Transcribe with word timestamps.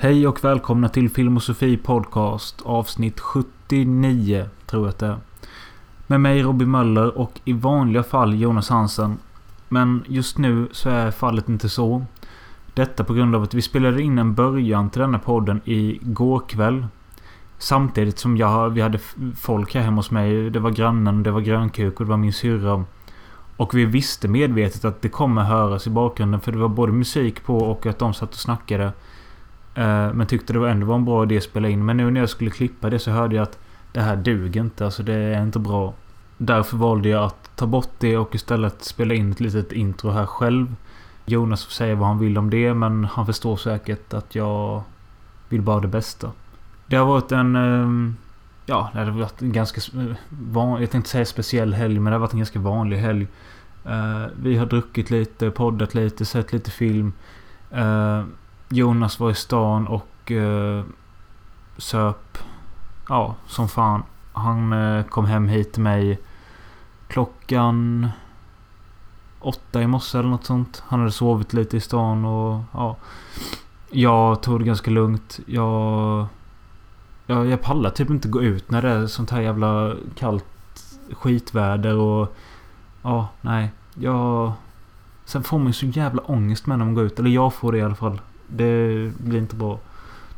Hej 0.00 0.26
och 0.26 0.44
välkomna 0.44 0.88
till 0.88 1.10
Filmosofi 1.10 1.76
Podcast 1.76 2.62
avsnitt 2.62 3.20
79 3.20 4.46
tror 4.66 4.82
jag 4.82 4.88
att 4.88 4.98
det 4.98 5.06
är. 5.06 5.16
Med 6.06 6.20
mig 6.20 6.42
Robin 6.42 6.70
Möller 6.70 7.18
och 7.18 7.40
i 7.44 7.52
vanliga 7.52 8.02
fall 8.02 8.40
Jonas 8.40 8.68
Hansen. 8.68 9.18
Men 9.68 10.04
just 10.06 10.38
nu 10.38 10.68
så 10.72 10.90
är 10.90 11.10
fallet 11.10 11.48
inte 11.48 11.68
så. 11.68 12.04
Detta 12.74 13.04
på 13.04 13.14
grund 13.14 13.34
av 13.34 13.42
att 13.42 13.54
vi 13.54 13.62
spelade 13.62 14.02
in 14.02 14.18
en 14.18 14.34
början 14.34 14.90
till 14.90 15.00
denna 15.00 15.18
podden 15.18 15.60
i 15.64 15.98
går 16.02 16.40
kväll. 16.48 16.86
Samtidigt 17.58 18.18
som 18.18 18.36
jag, 18.36 18.70
vi 18.70 18.80
hade 18.80 18.98
folk 19.36 19.74
här 19.74 19.82
hemma 19.82 19.96
hos 19.96 20.10
mig. 20.10 20.50
Det 20.50 20.60
var 20.60 20.70
grannen, 20.70 21.22
det 21.22 21.30
var 21.30 21.40
grönkuk 21.40 22.00
och 22.00 22.06
det 22.06 22.10
var 22.10 22.16
min 22.16 22.32
syrra. 22.32 22.84
Och 23.56 23.74
vi 23.74 23.84
visste 23.84 24.28
medvetet 24.28 24.84
att 24.84 25.02
det 25.02 25.08
kommer 25.08 25.42
höras 25.42 25.86
i 25.86 25.90
bakgrunden 25.90 26.40
för 26.40 26.52
det 26.52 26.58
var 26.58 26.68
både 26.68 26.92
musik 26.92 27.44
på 27.44 27.58
och 27.58 27.86
att 27.86 27.98
de 27.98 28.14
satt 28.14 28.30
och 28.30 28.40
snackade. 28.40 28.92
Eh, 29.78 30.12
men 30.12 30.26
tyckte 30.26 30.52
det 30.52 30.70
ändå 30.70 30.86
var 30.86 30.94
en 30.94 31.04
bra 31.04 31.22
idé 31.22 31.36
att 31.36 31.42
spela 31.42 31.68
in. 31.68 31.84
Men 31.84 31.96
nu 31.96 32.10
när 32.10 32.20
jag 32.20 32.28
skulle 32.28 32.50
klippa 32.50 32.90
det 32.90 32.98
så 32.98 33.10
hörde 33.10 33.36
jag 33.36 33.42
att 33.42 33.58
det 33.92 34.00
här 34.00 34.16
duger 34.16 34.60
inte. 34.60 34.84
Alltså 34.84 35.02
det 35.02 35.14
är 35.14 35.42
inte 35.42 35.58
bra. 35.58 35.94
Därför 36.38 36.76
valde 36.76 37.08
jag 37.08 37.24
att 37.24 37.50
ta 37.56 37.66
bort 37.66 37.90
det 37.98 38.16
och 38.16 38.34
istället 38.34 38.84
spela 38.84 39.14
in 39.14 39.32
ett 39.32 39.40
litet 39.40 39.72
intro 39.72 40.10
här 40.10 40.26
själv. 40.26 40.74
Jonas 41.24 41.64
får 41.64 41.72
säga 41.72 41.94
vad 41.94 42.08
han 42.08 42.18
vill 42.18 42.38
om 42.38 42.50
det 42.50 42.74
men 42.74 43.04
han 43.04 43.26
förstår 43.26 43.56
säkert 43.56 44.14
att 44.14 44.34
jag 44.34 44.82
vill 45.48 45.62
bara 45.62 45.80
det 45.80 45.88
bästa. 45.88 46.32
Det 46.86 46.96
har 46.96 47.06
varit 47.06 47.32
en... 47.32 47.56
Ehm, 47.56 48.16
ja, 48.66 48.90
det 48.92 48.98
har 48.98 49.10
varit 49.10 49.42
en 49.42 49.52
ganska... 49.52 49.80
Van, 50.28 50.80
jag 50.80 50.90
tänkte 50.90 51.10
säga 51.10 51.24
speciell 51.24 51.74
helg 51.74 51.98
men 51.98 52.04
det 52.04 52.14
har 52.14 52.20
varit 52.20 52.32
en 52.32 52.38
ganska 52.38 52.58
vanlig 52.58 52.96
helg. 52.96 53.26
Eh, 53.84 54.26
vi 54.42 54.56
har 54.56 54.66
druckit 54.66 55.10
lite, 55.10 55.50
poddat 55.50 55.94
lite, 55.94 56.24
sett 56.24 56.52
lite 56.52 56.70
film. 56.70 57.12
Eh, 57.70 58.22
Jonas 58.68 59.20
var 59.20 59.30
i 59.30 59.34
stan 59.34 59.86
och 59.86 60.32
eh, 60.32 60.84
söp. 61.76 62.38
Ja, 63.08 63.34
som 63.46 63.68
fan. 63.68 64.02
Han 64.32 64.72
eh, 64.72 65.04
kom 65.04 65.26
hem 65.26 65.48
hit 65.48 65.72
till 65.72 65.82
mig 65.82 66.18
klockan 67.08 68.08
åtta 69.40 69.82
i 69.82 69.86
morse 69.86 70.18
eller 70.18 70.28
något 70.28 70.44
sånt. 70.44 70.82
Han 70.86 71.00
hade 71.00 71.12
sovit 71.12 71.52
lite 71.52 71.76
i 71.76 71.80
stan 71.80 72.24
och 72.24 72.60
ja. 72.72 72.96
Jag 73.90 74.42
tog 74.42 74.60
det 74.60 74.64
ganska 74.64 74.90
lugnt. 74.90 75.40
Jag... 75.46 76.26
Jag, 77.26 77.46
jag 77.46 77.62
pallar 77.62 77.90
typ 77.90 78.10
inte 78.10 78.28
gå 78.28 78.42
ut 78.42 78.70
när 78.70 78.82
det 78.82 78.90
är 78.90 79.06
sånt 79.06 79.30
här 79.30 79.40
jävla 79.40 79.94
kallt 80.14 80.44
skitväder 81.12 81.94
och... 81.94 82.36
Ja, 83.02 83.28
nej. 83.40 83.70
Jag... 83.94 84.52
Sen 85.24 85.42
får 85.42 85.58
man 85.58 85.66
ju 85.66 85.72
så 85.72 85.86
jävla 85.86 86.22
ångest 86.22 86.66
med 86.66 86.78
när 86.78 86.84
man 86.84 86.94
går 86.94 87.04
ut. 87.04 87.18
Eller 87.18 87.30
jag 87.30 87.54
får 87.54 87.72
det 87.72 87.78
i 87.78 87.82
alla 87.82 87.94
fall. 87.94 88.20
Det 88.48 89.12
blir 89.18 89.38
inte 89.38 89.56
bra. 89.56 89.78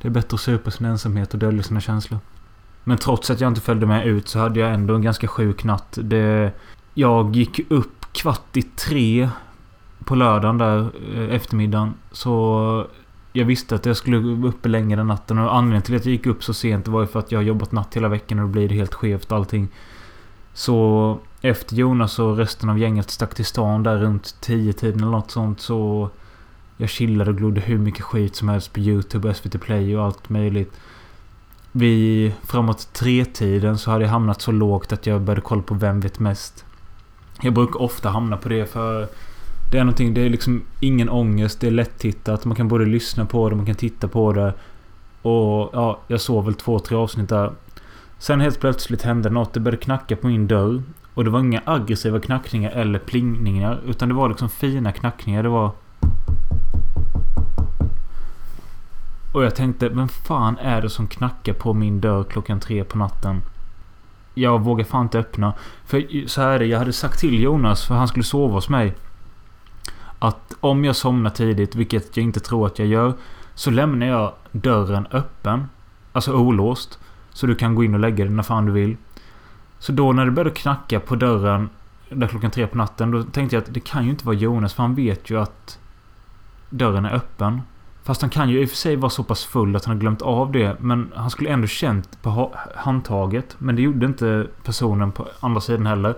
Det 0.02 0.08
är 0.08 0.12
bättre 0.12 0.34
att 0.34 0.40
supa 0.40 0.70
sin 0.70 0.86
ensamhet 0.86 1.32
och 1.34 1.38
dölja 1.38 1.62
sina 1.62 1.80
känslor. 1.80 2.20
Men 2.84 2.98
trots 2.98 3.30
att 3.30 3.40
jag 3.40 3.48
inte 3.48 3.60
följde 3.60 3.86
med 3.86 4.06
ut 4.06 4.28
så 4.28 4.38
hade 4.38 4.60
jag 4.60 4.74
ändå 4.74 4.94
en 4.94 5.02
ganska 5.02 5.28
sjuk 5.28 5.64
natt. 5.64 5.98
Det, 6.02 6.52
jag 6.94 7.36
gick 7.36 7.70
upp 7.70 8.06
kvart 8.12 8.56
i 8.56 8.62
tre 8.62 9.28
på 10.04 10.14
lördagen 10.14 10.58
där 10.58 10.90
eh, 11.14 11.34
eftermiddagen. 11.34 11.94
Så 12.12 12.86
jag 13.32 13.44
visste 13.44 13.74
att 13.74 13.86
jag 13.86 13.96
skulle 13.96 14.18
vara 14.18 14.48
uppe 14.48 14.68
länge 14.68 14.96
den 14.96 15.06
natten. 15.06 15.38
Och 15.38 15.54
anledningen 15.54 15.82
till 15.82 15.96
att 15.96 16.04
jag 16.04 16.12
gick 16.12 16.26
upp 16.26 16.44
så 16.44 16.54
sent 16.54 16.88
var 16.88 17.00
ju 17.00 17.06
för 17.06 17.18
att 17.18 17.32
jag 17.32 17.38
har 17.38 17.44
jobbat 17.44 17.72
natt 17.72 17.96
hela 17.96 18.08
veckan 18.08 18.38
och 18.38 18.44
då 18.44 18.52
blir 18.52 18.68
det 18.68 18.74
helt 18.74 18.94
skevt 18.94 19.32
allting. 19.32 19.68
Så 20.54 21.18
efter 21.40 21.76
Jonas 21.76 22.18
och 22.18 22.36
resten 22.36 22.70
av 22.70 22.78
gänget 22.78 23.10
stack 23.10 23.34
till 23.34 23.44
stan 23.44 23.82
där 23.82 23.98
runt 23.98 24.36
10-tiden 24.42 25.00
eller 25.00 25.10
något 25.10 25.30
sånt 25.30 25.60
så... 25.60 26.10
Jag 26.80 26.88
chillade 26.88 27.30
och 27.30 27.36
glodde 27.36 27.60
hur 27.60 27.78
mycket 27.78 28.02
skit 28.02 28.36
som 28.36 28.48
helst 28.48 28.72
på 28.72 28.80
YouTube, 28.80 29.34
SVT 29.34 29.60
Play 29.60 29.96
och 29.96 30.04
allt 30.04 30.28
möjligt. 30.28 30.80
Vid 31.72 32.32
framåt 32.42 32.88
tre-tiden 32.92 33.78
så 33.78 33.90
hade 33.90 34.04
jag 34.04 34.10
hamnat 34.10 34.40
så 34.40 34.52
lågt 34.52 34.92
att 34.92 35.06
jag 35.06 35.20
började 35.20 35.40
kolla 35.40 35.62
på 35.62 35.74
Vem 35.74 36.00
vet 36.00 36.18
mest. 36.18 36.64
Jag 37.42 37.54
brukar 37.54 37.82
ofta 37.82 38.08
hamna 38.08 38.36
på 38.36 38.48
det 38.48 38.66
för... 38.66 39.08
Det 39.70 39.78
är 39.78 39.84
någonting, 39.84 40.14
det 40.14 40.20
är 40.20 40.30
liksom 40.30 40.62
ingen 40.80 41.08
ångest, 41.08 41.60
det 41.60 41.66
är 41.66 41.70
lättittat. 41.70 42.44
Man 42.44 42.56
kan 42.56 42.68
både 42.68 42.86
lyssna 42.86 43.26
på 43.26 43.50
det, 43.50 43.56
man 43.56 43.66
kan 43.66 43.74
titta 43.74 44.08
på 44.08 44.32
det. 44.32 44.54
Och 45.22 45.70
ja, 45.72 46.00
jag 46.08 46.20
såg 46.20 46.44
väl 46.44 46.54
två, 46.54 46.78
tre 46.78 46.96
avsnitt 46.96 47.28
där. 47.28 47.52
Sen 48.18 48.40
helt 48.40 48.60
plötsligt 48.60 49.02
hände 49.02 49.30
något. 49.30 49.52
Det 49.52 49.60
började 49.60 49.82
knacka 49.82 50.16
på 50.16 50.26
min 50.26 50.46
dörr. 50.46 50.82
Och 51.14 51.24
det 51.24 51.30
var 51.30 51.40
inga 51.40 51.62
aggressiva 51.64 52.20
knackningar 52.20 52.70
eller 52.70 52.98
plingningar. 52.98 53.80
Utan 53.86 54.08
det 54.08 54.14
var 54.14 54.28
liksom 54.28 54.48
fina 54.48 54.92
knackningar. 54.92 55.42
Det 55.42 55.48
var... 55.48 55.70
Och 59.32 59.44
jag 59.44 59.54
tänkte, 59.54 59.88
vem 59.88 60.08
fan 60.08 60.58
är 60.58 60.82
det 60.82 60.90
som 60.90 61.06
knackar 61.06 61.52
på 61.52 61.74
min 61.74 62.00
dörr 62.00 62.24
klockan 62.24 62.60
tre 62.60 62.84
på 62.84 62.98
natten? 62.98 63.42
Jag 64.34 64.60
vågar 64.60 64.84
fan 64.84 65.02
inte 65.02 65.18
öppna. 65.18 65.52
För 65.84 66.28
så 66.28 66.40
här 66.40 66.50
är 66.50 66.58
det, 66.58 66.66
jag 66.66 66.78
hade 66.78 66.92
sagt 66.92 67.20
till 67.20 67.42
Jonas, 67.42 67.86
för 67.86 67.94
han 67.94 68.08
skulle 68.08 68.24
sova 68.24 68.54
hos 68.54 68.68
mig. 68.68 68.94
Att 70.18 70.54
om 70.60 70.84
jag 70.84 70.96
somnar 70.96 71.30
tidigt, 71.30 71.74
vilket 71.74 72.16
jag 72.16 72.24
inte 72.24 72.40
tror 72.40 72.66
att 72.66 72.78
jag 72.78 72.88
gör. 72.88 73.14
Så 73.54 73.70
lämnar 73.70 74.06
jag 74.06 74.32
dörren 74.52 75.06
öppen. 75.10 75.68
Alltså 76.12 76.32
olåst. 76.32 76.98
Så 77.32 77.46
du 77.46 77.54
kan 77.54 77.74
gå 77.74 77.84
in 77.84 77.94
och 77.94 78.00
lägga 78.00 78.24
dig 78.24 78.34
när 78.34 78.42
fan 78.42 78.66
du 78.66 78.72
vill. 78.72 78.96
Så 79.78 79.92
då 79.92 80.12
när 80.12 80.24
det 80.24 80.30
började 80.30 80.56
knacka 80.56 81.00
på 81.00 81.16
dörren 81.16 81.68
där 82.08 82.26
klockan 82.26 82.50
tre 82.50 82.66
på 82.66 82.76
natten. 82.78 83.10
Då 83.10 83.22
tänkte 83.22 83.56
jag 83.56 83.62
att 83.62 83.74
det 83.74 83.80
kan 83.80 84.04
ju 84.04 84.10
inte 84.10 84.26
vara 84.26 84.36
Jonas 84.36 84.74
för 84.74 84.82
han 84.82 84.94
vet 84.94 85.30
ju 85.30 85.40
att 85.40 85.78
dörren 86.70 87.04
är 87.04 87.14
öppen. 87.14 87.62
Fast 88.10 88.20
han 88.20 88.30
kan 88.30 88.50
ju 88.50 88.62
i 88.62 88.64
och 88.64 88.68
för 88.68 88.76
sig 88.76 88.96
vara 88.96 89.10
så 89.10 89.24
pass 89.24 89.44
full 89.44 89.76
att 89.76 89.84
han 89.84 89.96
har 89.96 90.00
glömt 90.00 90.22
av 90.22 90.52
det. 90.52 90.76
Men 90.80 91.12
han 91.14 91.30
skulle 91.30 91.50
ändå 91.50 91.66
känt 91.66 92.22
på 92.22 92.54
handtaget. 92.74 93.56
Men 93.58 93.76
det 93.76 93.82
gjorde 93.82 94.06
inte 94.06 94.46
personen 94.64 95.12
på 95.12 95.28
andra 95.40 95.60
sidan 95.60 95.86
heller. 95.86 96.14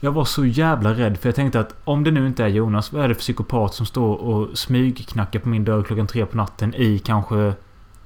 Jag 0.00 0.12
var 0.12 0.24
så 0.24 0.44
jävla 0.44 0.92
rädd 0.94 1.18
för 1.18 1.28
jag 1.28 1.36
tänkte 1.36 1.60
att 1.60 1.74
om 1.84 2.04
det 2.04 2.10
nu 2.10 2.26
inte 2.26 2.44
är 2.44 2.48
Jonas. 2.48 2.92
Vad 2.92 3.04
är 3.04 3.08
det 3.08 3.14
för 3.14 3.20
psykopat 3.20 3.74
som 3.74 3.86
står 3.86 4.16
och 4.16 4.58
smygknackar 4.58 5.40
på 5.40 5.48
min 5.48 5.64
dörr 5.64 5.82
klockan 5.82 6.06
tre 6.06 6.26
på 6.26 6.36
natten 6.36 6.74
i 6.74 6.98
kanske... 6.98 7.54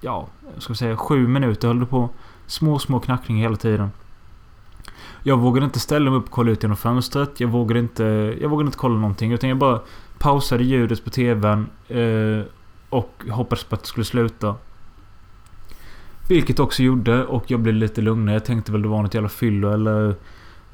Ja, 0.00 0.26
ska 0.58 0.72
vi 0.72 0.76
säga 0.76 0.96
sju 0.96 1.28
minuter 1.28 1.68
höll 1.68 1.80
det 1.80 1.86
på. 1.86 2.08
Små, 2.46 2.78
små 2.78 3.00
knackningar 3.00 3.42
hela 3.42 3.56
tiden. 3.56 3.90
Jag 5.22 5.38
vågade 5.38 5.64
inte 5.64 5.80
ställa 5.80 6.10
mig 6.10 6.18
upp 6.18 6.24
och 6.24 6.30
kolla 6.30 6.50
ut 6.50 6.62
genom 6.62 6.76
fönstret. 6.76 7.40
Jag 7.40 7.48
vågade 7.48 7.80
inte... 7.80 8.04
Jag 8.40 8.48
vågade 8.48 8.66
inte 8.66 8.78
kolla 8.78 8.94
någonting. 8.94 9.32
Utan 9.32 9.48
jag 9.48 9.58
bara 9.58 9.80
pausade 10.18 10.64
ljudet 10.64 11.04
på 11.04 11.10
TVn. 11.10 11.66
Eh, 11.88 12.44
och 12.90 13.24
hoppades 13.30 13.64
på 13.64 13.74
att 13.74 13.80
det 13.80 13.88
skulle 13.88 14.04
sluta. 14.04 14.54
Vilket 16.28 16.58
också 16.58 16.82
gjorde 16.82 17.24
och 17.24 17.50
jag 17.50 17.60
blev 17.60 17.74
lite 17.74 18.00
lugnare. 18.00 18.34
Jag 18.36 18.44
tänkte 18.44 18.72
väl 18.72 18.82
det 18.82 18.88
var 18.88 19.02
något 19.02 19.14
jävla 19.14 19.28
fyllo 19.28 19.72
eller 19.72 20.14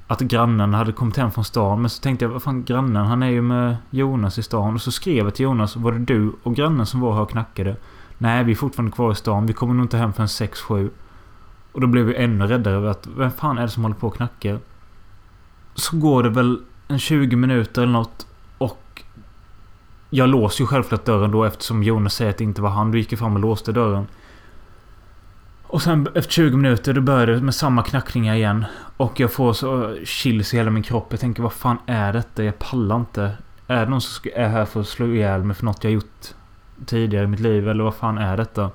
att 0.07 0.21
grannen 0.21 0.75
hade 0.75 0.93
kommit 0.93 1.17
hem 1.17 1.31
från 1.31 1.45
stan. 1.45 1.81
Men 1.81 1.91
så 1.91 2.03
tänkte 2.03 2.25
jag, 2.25 2.31
vad 2.31 2.43
fan 2.43 2.65
grannen? 2.65 3.07
Han 3.07 3.23
är 3.23 3.31
ju 3.31 3.43
med 3.43 3.77
Jonas 3.91 4.39
i 4.39 4.43
stan. 4.43 4.75
Och 4.75 4.83
så 4.83 4.93
skrev 4.93 5.25
jag 5.25 5.35
till 5.35 5.45
Jonas, 5.45 5.77
var 5.77 5.93
det 5.93 5.99
du 5.99 6.33
och 6.43 6.55
grannen 6.55 6.87
som 6.87 7.01
var 7.01 7.15
här 7.15 7.21
och 7.21 7.31
knackade? 7.31 7.77
Nej, 8.19 8.45
vi 8.45 8.53
är 8.53 8.57
fortfarande 8.57 8.93
kvar 8.93 9.13
i 9.13 9.15
stan. 9.15 9.47
Vi 9.47 9.53
kommer 9.53 9.75
nog 9.75 9.85
inte 9.85 9.97
hem 9.97 10.13
förrän 10.13 10.27
6-7. 10.27 10.91
Och 11.73 11.81
då 11.81 11.87
blev 11.87 12.11
jag 12.11 12.23
ännu 12.23 12.47
räddare 12.47 12.75
över 12.75 12.89
att, 12.89 13.07
vem 13.17 13.31
fan 13.31 13.59
är 13.59 13.63
det 13.63 13.69
som 13.69 13.83
håller 13.83 13.97
på 13.97 14.07
och 14.07 14.17
knackar? 14.17 14.59
Så 15.75 15.97
går 15.97 16.23
det 16.23 16.31
väl 16.31 16.61
en 16.89 16.99
20 16.99 17.37
minuter 17.37 17.83
eller 17.83 17.93
något. 17.93 18.27
Jag 20.15 20.29
låser 20.29 20.63
ju 20.65 20.67
självklart 20.67 21.05
dörren 21.05 21.31
då 21.31 21.45
eftersom 21.45 21.83
Jonas 21.83 22.15
säger 22.15 22.31
att 22.31 22.39
det 22.39 22.45
inte 22.45 22.63
var 22.63 22.71
han. 22.71 22.91
Då 22.91 22.99
gick 22.99 23.13
jag 23.13 23.19
fram 23.19 23.35
och 23.35 23.41
låste 23.41 23.73
dörren. 23.73 24.07
Och 25.63 25.83
sen 25.83 26.09
efter 26.15 26.33
20 26.33 26.57
minuter 26.57 26.93
då 26.93 27.01
började 27.01 27.35
det 27.35 27.41
med 27.41 27.55
samma 27.55 27.83
knackningar 27.83 28.35
igen. 28.35 28.65
Och 28.97 29.21
jag 29.21 29.33
får 29.33 29.53
så 29.53 29.97
chills 30.05 30.55
i 30.55 30.57
hela 30.57 30.71
min 30.71 30.83
kropp. 30.83 31.07
Jag 31.11 31.21
tänker 31.21 31.43
vad 31.43 31.53
fan 31.53 31.79
är 31.87 32.13
detta? 32.13 32.45
Jag 32.45 32.59
pallar 32.59 32.97
inte. 32.97 33.33
Är 33.67 33.85
det 33.85 33.91
någon 33.91 34.01
som 34.01 34.31
är 34.35 34.49
här 34.49 34.65
för 34.65 34.81
att 34.81 34.89
slå 34.89 35.07
ihjäl 35.07 35.45
mig 35.45 35.57
för 35.57 35.65
något 35.65 35.85
jag 35.85 35.93
gjort 35.93 36.29
tidigare 36.87 37.25
i 37.25 37.29
mitt 37.29 37.41
liv? 37.41 37.69
Eller 37.69 37.85
vad 37.85 37.95
fan 37.95 38.19
är 38.19 38.37
detta? 38.37 38.71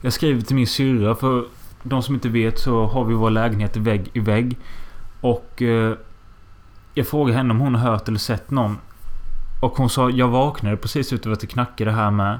Jag 0.00 0.12
skriver 0.12 0.42
till 0.42 0.56
min 0.56 0.66
syrra 0.66 1.14
för 1.14 1.44
de 1.82 2.02
som 2.02 2.14
inte 2.14 2.28
vet 2.28 2.58
så 2.58 2.86
har 2.86 3.04
vi 3.04 3.14
vår 3.14 3.30
lägenhet 3.30 3.76
vägg 3.76 4.10
i 4.12 4.20
vägg. 4.20 4.58
Och 5.20 5.62
eh, 5.62 5.94
jag 6.94 7.06
frågar 7.06 7.34
henne 7.34 7.50
om 7.50 7.60
hon 7.60 7.74
har 7.74 7.90
hört 7.90 8.08
eller 8.08 8.18
sett 8.18 8.50
någon. 8.50 8.78
Och 9.60 9.72
hon 9.76 9.90
sa 9.90 10.10
jag 10.10 10.28
vaknade 10.28 10.76
precis 10.76 11.12
utav 11.12 11.32
att 11.32 11.40
det 11.40 11.46
knackade 11.46 11.90
här 11.90 12.10
med. 12.10 12.38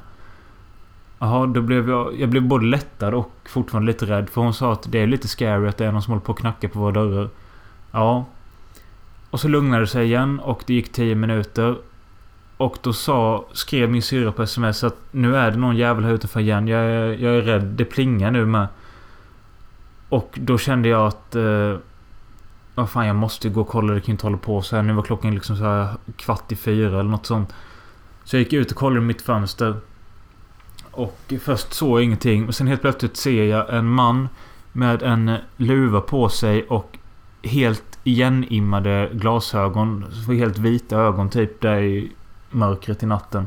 Jaha, 1.18 1.46
då 1.46 1.62
blev 1.62 1.88
jag... 1.88 2.20
Jag 2.20 2.28
blev 2.28 2.42
både 2.42 2.66
lättad 2.66 3.14
och 3.14 3.32
fortfarande 3.44 3.92
lite 3.92 4.06
rädd. 4.06 4.30
För 4.30 4.40
hon 4.40 4.54
sa 4.54 4.72
att 4.72 4.92
det 4.92 4.98
är 4.98 5.06
lite 5.06 5.28
scary 5.28 5.68
att 5.68 5.76
det 5.76 5.86
är 5.86 5.92
någon 5.92 6.02
som 6.02 6.12
håller 6.12 6.24
på 6.24 6.32
att 6.32 6.38
knacka 6.38 6.68
på 6.68 6.78
våra 6.78 6.92
dörrar. 6.92 7.28
Ja. 7.90 8.24
Och 9.30 9.40
så 9.40 9.48
lugnade 9.48 9.82
det 9.82 9.86
sig 9.86 10.04
igen 10.04 10.40
och 10.40 10.62
det 10.66 10.74
gick 10.74 10.92
10 10.92 11.14
minuter. 11.14 11.76
Och 12.56 12.78
då 12.82 12.92
sa, 12.92 13.44
skrev 13.52 13.90
min 13.90 14.02
syrra 14.02 14.32
på 14.32 14.42
sms 14.42 14.84
att 14.84 14.96
nu 15.10 15.36
är 15.36 15.50
det 15.50 15.56
någon 15.56 15.76
jävel 15.76 16.04
här 16.04 16.12
utanför 16.12 16.40
igen. 16.40 16.68
Jag 16.68 16.80
är, 16.80 17.06
jag 17.06 17.36
är 17.36 17.42
rädd. 17.42 17.64
Det 17.64 17.84
plingar 17.84 18.30
nu 18.30 18.46
med. 18.46 18.66
Och 20.08 20.38
då 20.40 20.58
kände 20.58 20.88
jag 20.88 21.06
att... 21.06 21.36
Eh, 21.36 21.74
vad 22.82 22.90
fan, 22.90 23.06
jag 23.06 23.16
måste 23.16 23.48
gå 23.48 23.60
och 23.60 23.68
kolla. 23.68 23.94
Det 23.94 24.00
kan 24.00 24.06
ju 24.06 24.12
inte 24.12 24.26
hålla 24.26 24.38
på 24.38 24.62
så 24.62 24.76
här. 24.76 24.82
Nu 24.82 24.92
var 24.92 25.02
klockan 25.02 25.34
liksom 25.34 25.56
så 25.56 25.64
här 25.64 25.88
kvart 26.16 26.52
i 26.52 26.56
fyra 26.56 27.00
eller 27.00 27.10
något 27.10 27.26
sånt. 27.26 27.54
Så 28.24 28.36
jag 28.36 28.42
gick 28.42 28.52
ut 28.52 28.70
och 28.70 28.76
kollade 28.76 29.00
i 29.00 29.06
mitt 29.06 29.22
fönster. 29.22 29.76
Och 30.90 31.32
först 31.40 31.72
såg 31.72 31.98
jag 31.98 32.04
ingenting. 32.04 32.44
Men 32.44 32.52
sen 32.52 32.66
helt 32.66 32.80
plötsligt 32.80 33.16
ser 33.16 33.44
jag 33.44 33.74
en 33.74 33.88
man 33.88 34.28
med 34.72 35.02
en 35.02 35.36
luva 35.56 36.00
på 36.00 36.28
sig 36.28 36.62
och 36.62 36.98
helt 37.42 37.98
igenimmade 38.04 39.10
glasögon. 39.12 40.04
Helt 40.28 40.58
vita 40.58 40.96
ögon 40.96 41.30
typ 41.30 41.60
där 41.60 41.80
i 41.80 42.12
mörkret 42.50 43.02
i 43.02 43.06
natten. 43.06 43.46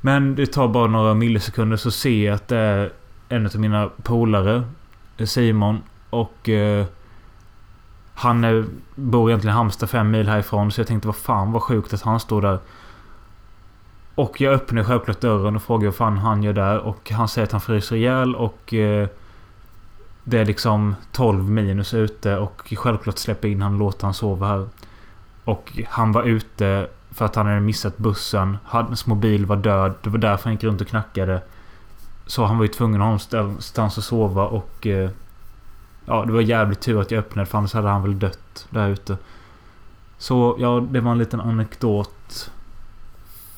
Men 0.00 0.34
det 0.34 0.46
tar 0.46 0.68
bara 0.68 0.86
några 0.86 1.14
millisekunder 1.14 1.76
så 1.76 1.90
ser 1.90 2.26
jag 2.26 2.34
att 2.34 2.48
det 2.48 2.56
är 2.56 2.92
en 3.28 3.46
av 3.46 3.56
mina 3.56 3.90
polare. 4.02 4.62
Simon. 5.24 5.82
Och... 6.10 6.48
Eh, 6.48 6.86
han 8.20 8.70
bor 8.94 9.30
egentligen 9.30 9.54
i 9.54 9.56
Halmstad 9.56 9.90
fem 9.90 10.10
mil 10.10 10.28
härifrån. 10.28 10.72
Så 10.72 10.80
jag 10.80 10.88
tänkte 10.88 11.08
vad 11.08 11.16
fan 11.16 11.52
vad 11.52 11.62
sjukt 11.62 11.94
att 11.94 12.02
han 12.02 12.20
står 12.20 12.42
där. 12.42 12.58
Och 14.14 14.40
jag 14.40 14.54
öppnar 14.54 14.84
självklart 14.84 15.20
dörren 15.20 15.56
och 15.56 15.62
frågar 15.62 15.86
vad 15.86 15.94
fan 15.94 16.18
han 16.18 16.42
gör 16.42 16.52
där. 16.52 16.78
Och 16.78 17.10
han 17.10 17.28
säger 17.28 17.46
att 17.46 17.52
han 17.52 17.60
fryser 17.60 17.96
ihjäl 17.96 18.34
och... 18.36 18.74
Eh, 18.74 19.08
det 20.24 20.38
är 20.38 20.44
liksom 20.44 20.94
12 21.12 21.50
minus 21.50 21.94
ute 21.94 22.36
och 22.36 22.72
självklart 22.76 23.18
släpper 23.18 23.48
in 23.48 23.62
han 23.62 23.72
och 23.72 23.78
låter 23.78 24.04
han 24.04 24.14
sova 24.14 24.46
här. 24.46 24.68
Och 25.44 25.72
han 25.88 26.12
var 26.12 26.22
ute 26.22 26.88
för 27.10 27.24
att 27.24 27.34
han 27.36 27.46
hade 27.46 27.60
missat 27.60 27.98
bussen. 27.98 28.58
Hans 28.64 29.06
mobil 29.06 29.46
var 29.46 29.56
död. 29.56 29.94
Det 30.02 30.10
var 30.10 30.18
därför 30.18 30.44
han 30.44 30.52
gick 30.52 30.64
runt 30.64 30.80
och 30.80 30.86
knackade. 30.86 31.42
Så 32.26 32.44
han 32.44 32.58
var 32.58 32.64
ju 32.64 32.68
tvungen 32.68 33.00
att 33.00 33.22
ha 33.22 33.40
någonstans 33.40 33.98
att 33.98 34.04
sova 34.04 34.46
och... 34.46 34.86
Eh, 34.86 35.10
ja, 36.10 36.24
det 36.24 36.32
var 36.32 36.40
jävligt 36.40 36.80
tur 36.80 37.00
att 37.00 37.10
jag 37.10 37.18
öppnade 37.18 37.46
för 37.46 37.58
annars 37.58 37.74
hade 37.74 37.88
han 37.88 38.02
väl 38.02 38.18
dött 38.18 38.66
där 38.70 38.88
ute. 38.88 39.16
Så 40.18 40.56
ja, 40.58 40.86
det 40.90 41.00
var 41.00 41.12
en 41.12 41.18
liten 41.18 41.40
anekdot. 41.40 42.50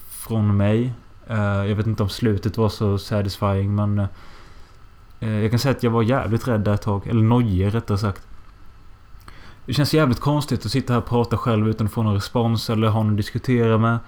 Från 0.08 0.56
mig. 0.56 0.92
Eh, 1.26 1.36
jag 1.38 1.76
vet 1.76 1.86
inte 1.86 2.02
om 2.02 2.08
slutet 2.08 2.56
var 2.56 2.68
så 2.68 2.98
satisfying 2.98 3.74
men... 3.74 3.98
Eh, 5.20 5.40
jag 5.40 5.50
kan 5.50 5.58
säga 5.58 5.72
att 5.72 5.82
jag 5.82 5.90
var 5.90 6.02
jävligt 6.02 6.48
rädd 6.48 6.60
där 6.60 6.74
ett 6.74 6.82
tag. 6.82 7.06
Eller 7.06 7.22
nojig 7.22 7.74
rättare 7.74 7.98
sagt. 7.98 8.26
Det 9.66 9.72
känns 9.72 9.94
jävligt 9.94 10.20
konstigt 10.20 10.66
att 10.66 10.72
sitta 10.72 10.92
här 10.92 11.00
och 11.00 11.06
prata 11.06 11.36
själv 11.36 11.68
utan 11.68 11.86
att 11.86 11.92
få 11.92 12.02
någon 12.02 12.14
respons 12.14 12.70
eller 12.70 12.88
ha 12.88 13.02
någon 13.02 13.12
att 13.12 13.16
diskutera 13.16 13.78
med. 13.78 13.98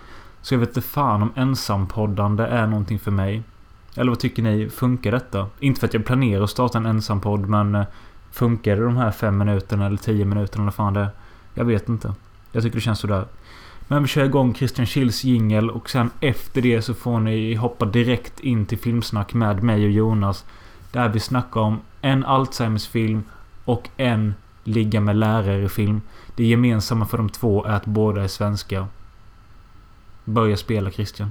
Så 0.43 0.55
jag 0.55 0.59
vet 0.59 0.69
inte 0.69 0.81
fan 0.81 1.23
om 1.23 1.33
ensampoddande 1.37 2.45
är 2.45 2.67
någonting 2.67 2.99
för 2.99 3.11
mig. 3.11 3.43
Eller 3.97 4.11
vad 4.11 4.19
tycker 4.19 4.43
ni? 4.43 4.69
Funkar 4.69 5.13
detta? 5.13 5.47
Inte 5.61 5.81
för 5.81 5.87
att 5.87 5.95
jag 5.95 6.05
planerar 6.05 6.45
att 6.45 6.51
starta 6.51 6.79
en 6.79 6.87
ensampodd 6.87 7.49
men... 7.49 7.75
Eh, 7.75 7.85
Funkar 8.35 8.77
det 8.77 8.85
de 8.85 8.97
här 8.97 9.11
fem 9.11 9.39
minuterna 9.39 9.87
eller 9.87 9.97
tio 9.97 10.25
minuterna 10.25 10.65
eller 10.65 10.73
fan 10.73 10.95
det 10.95 11.01
är? 11.01 11.09
Jag 11.55 11.65
vet 11.65 11.89
inte. 11.89 12.15
Jag 12.53 12.63
tycker 12.63 12.77
det 12.77 12.81
känns 12.81 12.99
sådär. 12.99 13.25
Men 13.89 14.03
vi 14.03 14.09
kör 14.09 14.25
igång 14.25 14.55
Christian 14.55 14.87
Schills 14.87 15.25
jingel 15.25 15.71
och 15.71 15.91
sen 15.91 16.11
efter 16.21 16.63
det 16.63 16.83
så 16.83 16.95
får 16.95 17.21
ni 17.21 17.55
hoppa 17.55 17.85
direkt 17.87 18.41
in 18.41 18.67
till 18.67 18.79
filmsnack 18.79 19.35
med 19.35 19.63
mig 19.63 19.85
och 19.85 19.91
Jonas. 19.91 20.45
Där 20.93 21.09
vi 21.09 21.21
snackar 21.21 21.61
om 21.61 21.81
en 22.01 22.25
Alzheimers 22.25 22.89
film 22.89 23.25
och 23.65 23.89
en 23.97 24.35
Ligga 24.65 25.01
med 25.01 25.17
lärare-film. 25.17 26.01
Det 26.37 26.45
gemensamma 26.45 27.07
för 27.07 27.19
de 27.19 27.29
två 27.29 27.65
är 27.65 27.73
att 27.73 27.87
båda 27.87 28.23
är 28.23 28.29
svenska. 28.29 28.89
Börja 30.25 30.57
spela 30.57 30.91
Christian. 30.91 31.31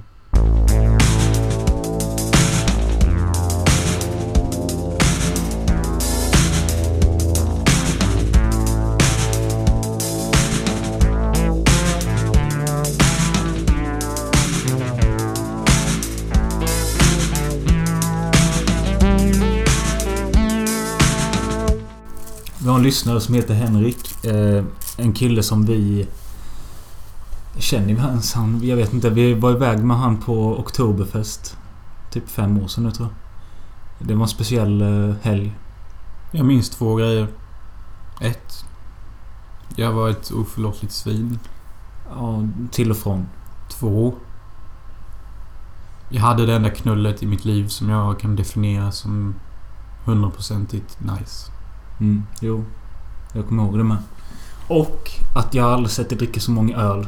Lyssnare 22.84 23.20
som 23.20 23.34
heter 23.34 23.54
Henrik. 23.54 24.24
Eh, 24.24 24.64
en 24.96 25.12
kille 25.12 25.42
som 25.42 25.66
vi... 25.66 26.08
Känner 27.58 27.86
vi 27.86 27.94
hans? 27.94 28.34
Han, 28.34 28.60
jag 28.64 28.76
vet 28.76 28.92
inte. 28.92 29.10
Vi 29.10 29.34
var 29.34 29.50
iväg 29.50 29.84
med 29.84 29.96
han 29.96 30.16
på 30.16 30.58
Oktoberfest. 30.58 31.56
Typ 32.10 32.28
fem 32.28 32.62
år 32.62 32.68
sedan 32.68 32.84
nu 32.84 32.90
tror 32.90 33.08
jag. 33.08 34.08
Det 34.08 34.14
var 34.14 34.22
en 34.22 34.28
speciell 34.28 34.82
eh, 34.82 35.14
helg. 35.22 35.54
Jag 36.32 36.46
minns 36.46 36.70
två 36.70 36.94
grejer. 36.94 37.28
Ett. 38.20 38.64
Jag 39.76 39.92
var 39.92 40.10
ett 40.10 40.30
oförlåtligt 40.30 40.92
svin. 40.92 41.38
Ja, 42.10 42.48
till 42.70 42.90
och 42.90 42.96
från. 42.96 43.26
Två. 43.70 44.14
Jag 46.08 46.20
hade 46.20 46.46
det 46.46 46.54
enda 46.54 46.70
knullet 46.70 47.22
i 47.22 47.26
mitt 47.26 47.44
liv 47.44 47.68
som 47.68 47.88
jag 47.88 48.20
kan 48.20 48.36
definiera 48.36 48.92
som 48.92 49.34
hundraprocentigt 50.04 50.98
nice. 51.00 51.53
Mm, 52.00 52.22
jo. 52.40 52.64
Jag 53.32 53.48
kommer 53.48 53.62
ihåg 53.62 53.78
det 53.78 53.84
med. 53.84 53.96
Och 54.68 55.10
att 55.36 55.54
jag 55.54 55.66
aldrig 55.72 55.90
sett 55.90 56.08
dig 56.08 56.18
dricka 56.18 56.40
så 56.40 56.50
många 56.50 56.76
öl. 56.76 57.06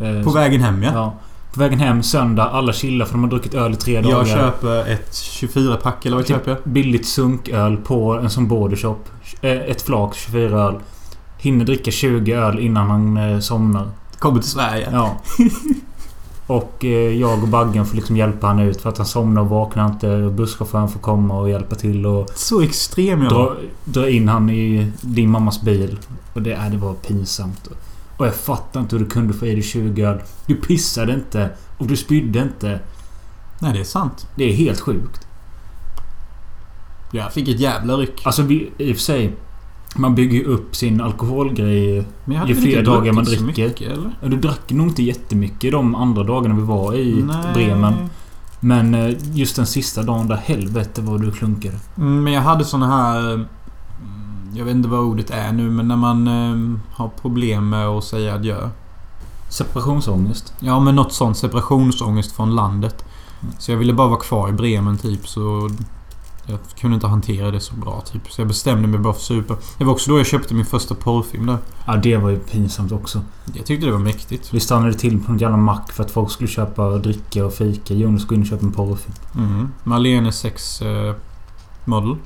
Eh, 0.00 0.22
På 0.24 0.30
vägen 0.30 0.60
hem 0.60 0.82
ja. 0.82 0.90
Ja. 0.94 1.14
På 1.54 1.60
vägen 1.60 1.78
hem 1.80 2.02
söndag. 2.02 2.44
Alla 2.44 2.72
chillar 2.72 3.06
för 3.06 3.12
de 3.12 3.22
har 3.22 3.30
druckit 3.30 3.54
öl 3.54 3.72
i 3.72 3.76
tre 3.76 4.00
dagar. 4.00 4.16
Jag 4.16 4.26
köper 4.28 4.86
ett 4.92 5.12
24-pack 5.12 6.06
eller 6.06 6.16
vad 6.16 6.26
köper 6.28 6.50
jag? 6.50 6.58
Typ 6.64 6.72
billigt 6.72 7.06
sunköl 7.08 7.76
på 7.76 8.12
en 8.18 8.30
sån 8.30 8.48
bordershop. 8.48 9.08
Eh, 9.40 9.50
Ett 9.50 9.82
flak 9.82 10.14
24 10.14 10.60
öl. 10.62 10.74
Hinner 11.38 11.64
dricka 11.64 11.90
20 11.90 12.32
öl 12.32 12.58
innan 12.58 12.90
han 12.90 13.16
eh, 13.16 13.38
somnar. 13.38 13.90
Kommer 14.18 14.40
till 14.40 14.50
Sverige. 14.50 14.88
Ja. 14.92 15.16
Och 16.46 16.84
eh, 16.84 17.18
jag 17.20 17.42
och 17.42 17.48
Baggen 17.48 17.86
får 17.86 17.96
liksom 17.96 18.16
hjälpa 18.16 18.46
han 18.46 18.58
ut 18.58 18.80
för 18.80 18.90
att 18.90 18.98
han 18.98 19.06
somnar 19.06 19.42
och 19.42 19.48
vaknar 19.48 19.86
inte. 19.86 20.32
Busschauffören 20.36 20.88
får 20.88 21.00
komma 21.00 21.40
och 21.40 21.50
hjälpa 21.50 21.74
till 21.74 22.06
och 22.06 22.30
Så 22.34 22.62
extrem 22.62 23.22
jag 23.22 23.32
dra, 23.32 23.56
dra 23.84 24.08
in 24.10 24.28
han 24.28 24.50
i 24.50 24.92
din 25.00 25.30
mammas 25.30 25.62
bil. 25.62 25.98
Och 26.32 26.42
det, 26.42 26.52
äh, 26.52 26.70
det 26.70 26.76
var 26.76 26.94
pinsamt. 26.94 27.68
Och 28.16 28.26
jag 28.26 28.34
fattar 28.34 28.80
inte 28.80 28.96
hur 28.96 29.04
du 29.04 29.10
kunde 29.10 29.34
få 29.34 29.46
i 29.46 29.52
dig 29.52 29.62
20 29.62 30.02
öl. 30.02 30.22
Du 30.46 30.54
pissade 30.54 31.14
inte. 31.14 31.50
Och 31.78 31.86
du 31.86 31.96
spydde 31.96 32.42
inte. 32.42 32.80
Nej, 33.58 33.72
det 33.72 33.80
är 33.80 33.84
sant. 33.84 34.26
Det 34.34 34.44
är 34.44 34.52
helt 34.52 34.80
sjukt. 34.80 35.26
Jag 37.12 37.32
fick 37.32 37.48
ett 37.48 37.60
jävla 37.60 37.94
ryck. 37.94 38.22
Alltså 38.24 38.42
vi, 38.42 38.70
i 38.78 38.92
och 38.92 38.96
för 38.96 39.02
sig. 39.02 39.36
Man 39.96 40.14
bygger 40.14 40.38
ju 40.38 40.44
upp 40.44 40.76
sin 40.76 41.00
alkoholgrej. 41.00 42.04
Ju 42.46 42.54
fler 42.54 42.82
dagar 42.84 43.12
man 43.12 43.24
dricker. 43.24 43.44
mycket, 43.44 43.80
eller? 43.80 44.10
Du 44.28 44.36
drack 44.36 44.70
nog 44.70 44.86
inte 44.88 45.02
jättemycket 45.02 45.72
de 45.72 45.94
andra 45.94 46.24
dagarna 46.24 46.54
vi 46.54 46.62
var 46.62 46.94
i 46.94 47.22
Nej. 47.22 47.54
Bremen. 47.54 47.94
Men 48.60 48.94
eh, 48.94 49.14
just 49.32 49.56
den 49.56 49.66
sista 49.66 50.02
dagen 50.02 50.28
där, 50.28 50.36
helvete 50.36 51.00
vad 51.02 51.20
du 51.20 51.32
klunkade. 51.32 51.78
Mm, 51.96 52.24
Men 52.24 52.32
jag 52.32 52.40
hade 52.42 52.64
såna 52.64 52.86
här... 52.86 53.32
mm, 53.32 53.46
Jag 54.54 54.64
vet 54.64 54.74
inte 54.74 54.88
vad 54.88 55.00
ordet 55.00 55.30
är 55.30 55.52
nu, 55.52 55.70
men 55.70 55.88
när 55.88 55.96
man 55.96 56.26
eh, 56.28 56.78
har 56.92 57.08
problem 57.08 57.68
med 57.68 57.86
att 57.86 58.04
säga 58.04 58.34
adjö. 58.34 58.68
Separationsångest. 59.48 60.54
Ja, 60.60 60.80
men 60.80 60.94
något 60.96 61.12
sånt. 61.12 61.36
Separationsångest 61.36 62.32
från 62.36 62.54
landet. 62.54 63.04
Mm. 63.42 63.54
Så 63.58 63.70
jag 63.70 63.78
ville 63.78 63.92
bara 63.92 64.08
vara 64.08 64.20
kvar 64.20 64.48
i 64.48 64.52
Bremen 64.52 64.98
typ, 64.98 65.28
så... 65.28 65.70
Jag 66.46 66.58
kunde 66.80 66.94
inte 66.94 67.06
hantera 67.06 67.50
det 67.50 67.60
så 67.60 67.74
bra 67.74 68.00
typ. 68.00 68.30
Så 68.30 68.40
jag 68.40 68.48
bestämde 68.48 68.88
mig 68.88 69.00
bara 69.00 69.12
för 69.12 69.20
supa. 69.20 69.56
Det 69.78 69.84
var 69.84 69.92
också 69.92 70.10
då 70.10 70.18
jag 70.18 70.26
köpte 70.26 70.54
min 70.54 70.64
första 70.64 70.94
porrfilm 70.94 71.46
där. 71.46 71.58
Ja, 71.86 71.96
det 71.96 72.16
var 72.16 72.30
ju 72.30 72.38
pinsamt 72.38 72.92
också. 72.92 73.20
Jag 73.54 73.66
tyckte 73.66 73.86
det 73.86 73.92
var 73.92 73.98
mäktigt. 73.98 74.54
Vi 74.54 74.60
stannade 74.60 74.94
till 74.94 75.24
på 75.24 75.32
en 75.32 75.38
jävla 75.38 75.56
mack 75.56 75.92
för 75.92 76.04
att 76.04 76.10
folk 76.10 76.30
skulle 76.30 76.48
köpa 76.48 76.90
dricka 76.98 77.46
och 77.46 77.54
fika. 77.54 77.94
Jonas 77.94 78.22
skulle 78.22 78.36
in 78.36 78.42
och 78.42 78.48
köpa 78.48 78.66
en 78.66 78.72
porrfilm. 78.72 79.14
Mm. 79.34 79.68
Marlene 79.84 80.32
sex 80.32 80.82
eh, 80.82 81.14
model. 81.84 82.16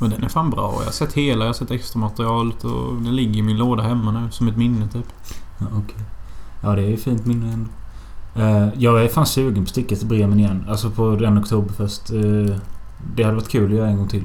Men 0.00 0.10
den 0.10 0.24
är 0.24 0.28
fan 0.28 0.50
bra. 0.50 0.74
Jag 0.78 0.84
har 0.84 0.92
sett 0.92 1.12
hela, 1.12 1.44
jag 1.44 1.48
har 1.48 1.54
sett 1.54 1.70
extra 1.70 2.00
materialet 2.00 2.64
och 2.64 2.94
den 2.94 3.16
ligger 3.16 3.38
i 3.38 3.42
min 3.42 3.56
låda 3.56 3.82
hemma 3.82 4.10
nu 4.10 4.30
som 4.30 4.48
ett 4.48 4.56
minne 4.56 4.88
typ. 4.88 5.06
Ja, 5.58 5.66
okej. 5.72 6.04
Ja, 6.62 6.74
det 6.74 6.82
är 6.82 6.88
ju 6.88 6.96
fint 6.96 7.26
minne 7.26 7.52
ändå. 7.52 7.70
Eh, 8.34 8.68
jag 8.78 9.04
är 9.04 9.08
fan 9.08 9.26
sugen 9.26 9.64
på 9.64 9.70
sticka 9.70 9.96
till 9.96 10.06
Bremen 10.06 10.40
igen. 10.40 10.64
Alltså 10.68 10.90
på 10.90 11.16
den 11.16 11.38
Oktoberfest. 11.38 12.12
Uh, 12.12 12.56
det 13.14 13.22
hade 13.22 13.34
varit 13.36 13.48
kul 13.48 13.72
att 13.72 13.78
göra 13.78 13.88
en 13.88 13.96
gång 13.96 14.08
till. 14.08 14.24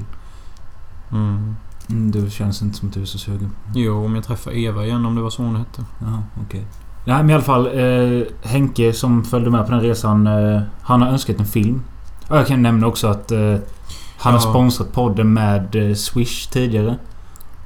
Mm. 1.12 1.56
Mm, 1.90 2.10
det 2.10 2.30
känns 2.30 2.62
inte 2.62 2.78
som 2.78 2.88
att 2.88 2.94
du 2.94 3.00
är 3.02 3.06
så 3.06 3.18
sugen. 3.18 3.50
Jo, 3.74 4.04
om 4.04 4.14
jag 4.14 4.24
träffar 4.24 4.50
Eva 4.56 4.84
igen 4.84 5.06
om 5.06 5.14
det 5.14 5.22
var 5.22 5.30
så 5.30 5.42
hon 5.42 5.56
hette. 5.56 5.84
Jaha, 6.00 6.22
okej. 6.46 6.66
Nej, 7.06 7.16
men 7.16 7.30
i 7.30 7.34
alla 7.34 7.42
fall. 7.42 7.66
Eh, 7.66 8.22
Henke 8.42 8.92
som 8.92 9.24
följde 9.24 9.50
med 9.50 9.64
på 9.66 9.70
den 9.72 9.80
resan. 9.80 10.26
Eh, 10.26 10.60
han 10.82 11.02
har 11.02 11.08
önskat 11.08 11.38
en 11.40 11.46
film. 11.46 11.82
Och 12.28 12.36
jag 12.36 12.46
kan 12.46 12.62
nämna 12.62 12.86
också 12.86 13.06
att 13.08 13.32
eh, 13.32 13.38
han 14.18 14.32
har 14.32 14.40
Ja. 14.40 14.50
sponsrat 14.50 14.92
podden 14.92 15.32
med 15.32 15.76
eh, 15.90 15.94
Swish 15.94 16.46
tidigare. 16.46 16.98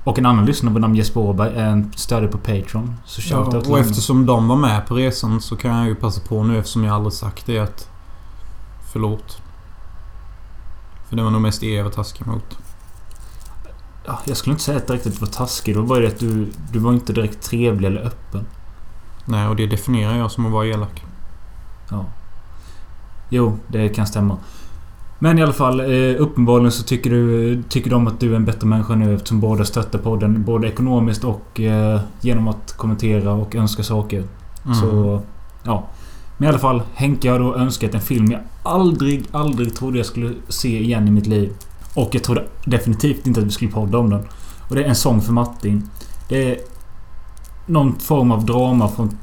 Och 0.05 0.19
en 0.19 0.27
annan 0.27 0.47
lyssnare 0.47 0.73
vid 0.75 0.81
namn 0.83 0.95
Jesper 0.95 1.21
Åberg 1.21 1.55
är 1.57 1.67
en 1.67 1.93
stödjare 1.97 2.33
på 2.33 2.39
Patreon. 2.39 2.95
Så 3.05 3.21
Ja, 3.35 3.39
och 3.39 3.53
honom. 3.53 3.81
eftersom 3.81 4.27
de 4.27 4.49
var 4.49 4.57
med 4.57 4.87
på 4.87 4.95
resan 4.95 5.41
så 5.41 5.57
kan 5.57 5.77
jag 5.77 5.87
ju 5.87 5.95
passa 5.95 6.21
på 6.21 6.43
nu 6.43 6.59
eftersom 6.59 6.85
jag 6.85 6.95
aldrig 6.95 7.13
sagt 7.13 7.47
det 7.47 7.59
att... 7.59 7.89
Förlåt. 8.93 9.43
För 11.09 11.17
det 11.17 11.23
var 11.23 11.31
nog 11.31 11.43
mest 11.43 11.63
er 11.63 11.77
jag 11.77 11.85
var 11.85 11.91
taskig 11.91 12.27
mot. 12.27 12.59
Ja, 14.07 14.19
jag 14.25 14.37
skulle 14.37 14.53
inte 14.53 14.65
säga 14.65 14.77
att 14.79 14.87
det 14.87 14.95
riktigt 14.95 15.21
var 15.21 15.29
taskig. 15.29 15.75
Det 15.75 15.81
var 15.81 15.87
bara 15.87 16.01
det 16.01 16.09
att 16.09 16.19
du, 16.19 16.49
du 16.73 16.79
var 16.79 16.93
inte 16.93 17.13
direkt 17.13 17.43
trevlig 17.43 17.89
eller 17.89 18.01
öppen. 18.01 18.47
Nej, 19.25 19.49
och 19.49 19.57
det 19.57 19.67
definierar 19.67 20.19
jag 20.19 20.31
som 20.31 20.47
att 20.47 20.53
vara 20.53 20.67
elak. 20.67 21.05
Ja. 21.91 22.05
Jo, 23.29 23.59
det 23.69 23.89
kan 23.89 24.07
stämma. 24.07 24.37
Men 25.19 25.39
i 25.39 25.43
alla 25.43 25.53
fall, 25.53 25.81
eh, 25.81 26.15
uppenbarligen 26.19 26.73
så 26.73 26.83
tycker, 26.83 27.11
du, 27.11 27.63
tycker 27.63 27.91
de 27.91 28.07
att 28.07 28.21
du 28.21 28.33
är 28.33 28.37
en 28.37 28.45
bättre 28.45 28.67
människa 28.67 28.95
nu 28.95 29.15
eftersom 29.15 29.41
båda 29.41 29.65
stöttar 29.65 29.99
podden. 29.99 30.45
Både 30.45 30.69
ekonomiskt 30.69 31.25
och 31.25 31.61
eh, 31.61 32.01
genom 32.21 32.49
att 32.49 32.75
kommentera 32.77 33.33
och 33.33 33.55
önska 33.55 33.83
saker. 33.83 34.25
Mm. 34.65 34.75
Så, 34.75 35.21
ja. 35.63 35.85
Men 36.39 36.47
i 36.47 36.49
alla 36.49 36.59
fall, 36.59 36.83
Henke 36.95 37.31
har 37.31 37.39
då 37.39 37.55
önskat 37.55 37.95
en 37.95 38.01
film 38.01 38.33
jag 38.33 38.41
aldrig, 38.63 39.25
aldrig 39.31 39.77
trodde 39.77 39.97
jag 39.99 40.07
skulle 40.07 40.35
se 40.49 40.81
igen 40.83 41.09
i 41.09 41.11
mitt 41.11 41.27
liv. 41.27 41.53
Och 41.95 42.09
jag 42.13 42.25
trodde 42.25 42.45
definitivt 42.65 43.27
inte 43.27 43.41
att 43.41 43.47
vi 43.47 43.51
skulle 43.51 43.71
podda 43.71 43.99
om 43.99 44.11
den. 44.11 44.25
Och 44.69 44.75
det 44.75 44.85
är 44.85 44.89
En 44.89 44.95
sång 44.95 45.21
för 45.21 45.33
Martin. 45.33 45.91
Det 46.29 46.51
är 46.51 46.59
någon 47.67 47.99
form 47.99 48.33
av 48.33 48.47
drama 48.47 48.89
från 48.89 49.19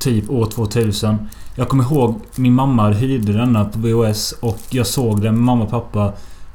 typ 0.00 0.30
år 0.30 0.46
2000. 0.46 1.28
Jag 1.54 1.68
kommer 1.68 1.84
ihåg 1.84 2.20
min 2.36 2.54
mamma 2.54 2.90
hyrde 2.90 3.32
denna 3.32 3.64
på 3.64 3.78
VHS 3.78 4.32
och 4.32 4.60
jag 4.70 4.86
såg 4.86 5.22
den 5.22 5.34
med 5.34 5.44
mamma 5.44 5.64
och 5.64 5.70
pappa. 5.70 6.12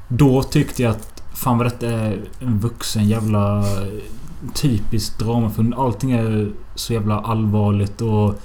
Då 0.07 0.43
tyckte 0.43 0.83
jag 0.83 0.91
att 0.91 1.23
fan 1.33 1.57
vad 1.57 1.67
detta 1.67 1.87
är 1.87 2.21
en 2.39 2.59
vuxen 2.59 3.07
jävla 3.07 3.59
eh, 3.59 3.87
typisk 4.53 5.19
dramafilm. 5.19 5.73
Allting 5.77 6.11
är 6.11 6.51
så 6.75 6.93
jävla 6.93 7.19
allvarligt 7.19 8.01
och... 8.01 8.41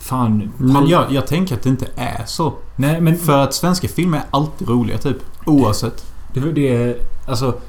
Fan... 0.00 0.52
Men 0.56 0.88
jag, 0.88 1.12
jag 1.12 1.26
tänker 1.26 1.54
att 1.54 1.62
det 1.62 1.68
inte 1.68 1.86
är 1.96 2.24
så. 2.26 2.52
Nej 2.76 3.00
men... 3.00 3.16
För 3.16 3.38
att 3.38 3.54
svenska 3.54 3.88
filmer 3.88 4.18
är 4.18 4.24
alltid 4.30 4.68
roliga 4.68 4.98
typ. 4.98 5.16
Oavsett. 5.46 6.04
Det, 6.34 6.40
det 6.40 6.96
Alltså... 7.28 7.60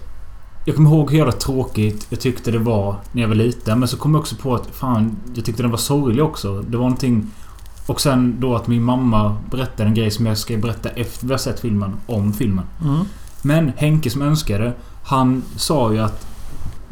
Jag 0.65 0.75
kommer 0.75 0.89
ihåg 0.89 1.11
hur 1.11 1.17
jävla 1.17 1.31
tråkigt 1.31 2.07
jag 2.09 2.19
tyckte 2.19 2.51
det 2.51 2.59
var 2.59 2.95
när 3.11 3.21
jag 3.21 3.29
var 3.29 3.35
liten. 3.35 3.79
Men 3.79 3.87
så 3.87 3.97
kom 3.97 4.13
jag 4.13 4.21
också 4.21 4.35
på 4.35 4.55
att 4.55 4.67
fan, 4.71 5.17
jag 5.35 5.45
tyckte 5.45 5.61
den 5.61 5.71
var 5.71 5.77
sorglig 5.77 6.23
också. 6.23 6.61
Det 6.61 6.77
var 6.77 6.83
någonting... 6.83 7.27
Och 7.85 8.01
sen 8.01 8.35
då 8.39 8.55
att 8.55 8.67
min 8.67 8.83
mamma 8.83 9.37
berättade 9.51 9.89
en 9.89 9.93
grej 9.93 10.11
som 10.11 10.25
jag 10.25 10.37
ska 10.37 10.57
berätta 10.57 10.89
efter 10.89 11.27
vi 11.27 11.33
har 11.33 11.37
sett 11.37 11.59
filmen. 11.59 11.93
Om 12.05 12.33
filmen. 12.33 12.65
Mm. 12.81 13.05
Men 13.41 13.71
Henke 13.77 14.09
som 14.09 14.21
önskade. 14.21 14.73
Han 15.03 15.43
sa 15.55 15.93
ju 15.93 15.99
att... 15.99 16.27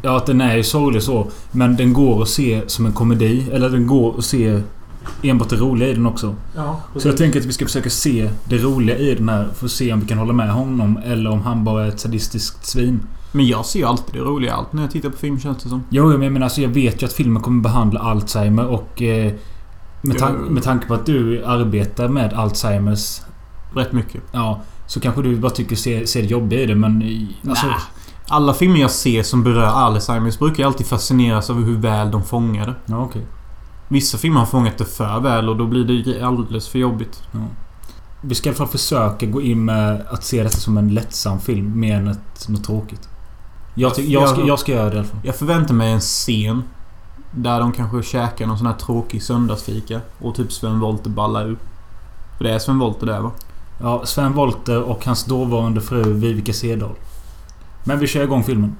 Ja, 0.02 0.16
att 0.16 0.26
den 0.26 0.40
är 0.40 0.56
ju 0.56 0.62
sorglig 0.62 1.02
så. 1.02 1.26
Men 1.50 1.76
den 1.76 1.92
går 1.92 2.22
att 2.22 2.28
se 2.28 2.62
som 2.66 2.86
en 2.86 2.92
komedi. 2.92 3.46
Eller 3.52 3.70
den 3.70 3.86
går 3.86 4.18
att 4.18 4.24
se 4.24 4.60
enbart 5.22 5.48
det 5.48 5.56
roliga 5.56 5.88
i 5.88 5.94
den 5.94 6.06
också. 6.06 6.34
Ja, 6.56 6.80
Så 6.96 7.08
jag 7.08 7.16
tänker 7.16 7.40
att 7.40 7.46
vi 7.46 7.52
ska 7.52 7.64
försöka 7.64 7.90
se 7.90 8.30
det 8.44 8.58
roliga 8.58 8.96
i 8.96 9.14
den 9.14 9.28
här. 9.28 9.48
För 9.54 9.64
att 9.66 9.72
se 9.72 9.92
om 9.92 10.00
vi 10.00 10.06
kan 10.06 10.18
hålla 10.18 10.32
med 10.32 10.50
honom. 10.52 10.98
Eller 11.04 11.30
om 11.30 11.42
han 11.42 11.64
bara 11.64 11.84
är 11.84 11.88
ett 11.88 12.00
sadistiskt 12.00 12.66
svin. 12.66 13.00
Men 13.32 13.46
jag 13.46 13.66
ser 13.66 13.78
ju 13.78 13.84
alltid 13.84 14.14
det 14.14 14.20
roliga 14.20 14.54
allt 14.54 14.72
när 14.72 14.82
jag 14.82 14.90
tittar 14.90 15.10
på 15.10 15.16
film 15.16 15.40
känns 15.40 15.62
det 15.62 15.68
som. 15.68 15.82
Jo, 15.90 16.06
men 16.08 16.22
jag 16.22 16.32
menar 16.32 16.46
alltså 16.46 16.60
jag 16.60 16.68
vet 16.68 17.02
ju 17.02 17.06
att 17.06 17.12
filmen 17.12 17.42
kommer 17.42 17.62
behandla 17.62 18.00
Alzheimer 18.00 18.66
och... 18.66 19.02
Eh, 19.02 19.32
med, 20.02 20.16
tan- 20.16 20.36
Jo. 20.46 20.52
med 20.52 20.62
tanke 20.62 20.86
på 20.86 20.94
att 20.94 21.06
du 21.06 21.44
arbetar 21.44 22.08
med 22.08 22.32
Alzheimers. 22.32 23.20
Rätt 23.74 23.92
mycket. 23.92 24.22
Ja. 24.32 24.60
Så 24.86 25.00
kanske 25.00 25.22
du 25.22 25.36
bara 25.36 25.50
tycker 25.50 25.76
se, 25.76 26.06
se 26.06 26.20
det 26.20 26.26
jobbiga 26.26 26.60
i 26.60 26.66
det 26.66 26.74
men... 26.74 27.02
i- 27.02 27.36
Alltså, 27.48 27.66
Nä. 27.66 27.72
Alla 28.28 28.54
filmer 28.54 28.80
jag 28.80 28.90
ser 28.90 29.22
som 29.22 29.42
berör 29.42 29.66
Alzheimers 29.66 30.38
brukar 30.38 30.62
jag 30.62 30.68
alltid 30.68 30.86
fascineras 30.86 31.50
över 31.50 31.60
hur 31.62 31.76
väl 31.76 32.10
de 32.10 32.24
fångar 32.24 32.66
det. 32.66 32.74
ja, 32.86 32.98
okej. 32.98 33.22
Vissa 33.92 34.18
filmer 34.18 34.38
har 34.40 34.46
fångat 34.46 34.78
det 34.78 34.84
för 34.84 35.20
väl 35.20 35.48
och 35.48 35.56
då 35.56 35.66
blir 35.66 35.84
det 36.04 36.22
alldeles 36.22 36.68
för 36.68 36.78
jobbigt. 36.78 37.22
Ja. 37.32 37.38
Vi 38.22 38.34
ska 38.34 38.48
i 38.48 38.50
alla 38.50 38.56
fall 38.56 38.68
försöka 38.68 39.26
gå 39.26 39.42
in 39.42 39.64
med 39.64 40.06
att 40.10 40.24
se 40.24 40.42
detta 40.42 40.56
som 40.56 40.78
en 40.78 40.94
lättsam 40.94 41.40
film 41.40 41.80
mer 41.80 41.96
än 41.96 42.08
ett, 42.08 42.48
något 42.48 42.64
tråkigt. 42.64 43.08
Jag, 43.74 43.94
ty- 43.94 44.12
jag, 44.12 44.28
ska, 44.28 44.46
jag 44.46 44.58
ska 44.58 44.72
göra 44.72 44.90
det 44.90 44.96
i 44.96 44.98
alla 44.98 45.08
fall. 45.08 45.20
Jag 45.24 45.36
förväntar 45.36 45.74
mig 45.74 45.92
en 45.92 46.00
scen 46.00 46.62
där 47.34 47.60
de 47.60 47.72
kanske 47.72 48.02
käkar 48.02 48.46
någon 48.46 48.58
sån 48.58 48.66
här 48.66 48.74
tråkig 48.74 49.22
söndagsfika 49.22 50.00
och 50.18 50.34
typ 50.34 50.52
Sven 50.52 50.80
Wollter 50.80 51.10
ballar 51.10 51.46
ur. 51.48 51.58
För 52.38 52.44
det 52.44 52.54
är 52.54 52.58
Sven 52.58 52.78
Wollter 52.78 53.06
där 53.06 53.20
va? 53.20 53.30
Ja, 53.80 54.06
Sven 54.06 54.32
Wollter 54.32 54.82
och 54.82 55.04
hans 55.04 55.24
dåvarande 55.24 55.80
fru 55.80 56.12
Vivica 56.12 56.52
Sedal. 56.52 56.94
Men 57.84 57.98
vi 57.98 58.06
kör 58.06 58.22
igång 58.22 58.44
filmen. 58.44 58.76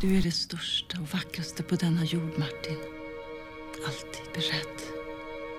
Du 0.00 0.18
är 0.18 0.22
det 0.22 0.30
största 0.32 0.98
och 1.00 1.08
vackraste 1.12 1.62
på 1.62 1.74
denna 1.74 2.04
jord, 2.04 2.32
Martin. 2.38 2.95
Alltid 3.86 4.32
beredd. 4.34 4.76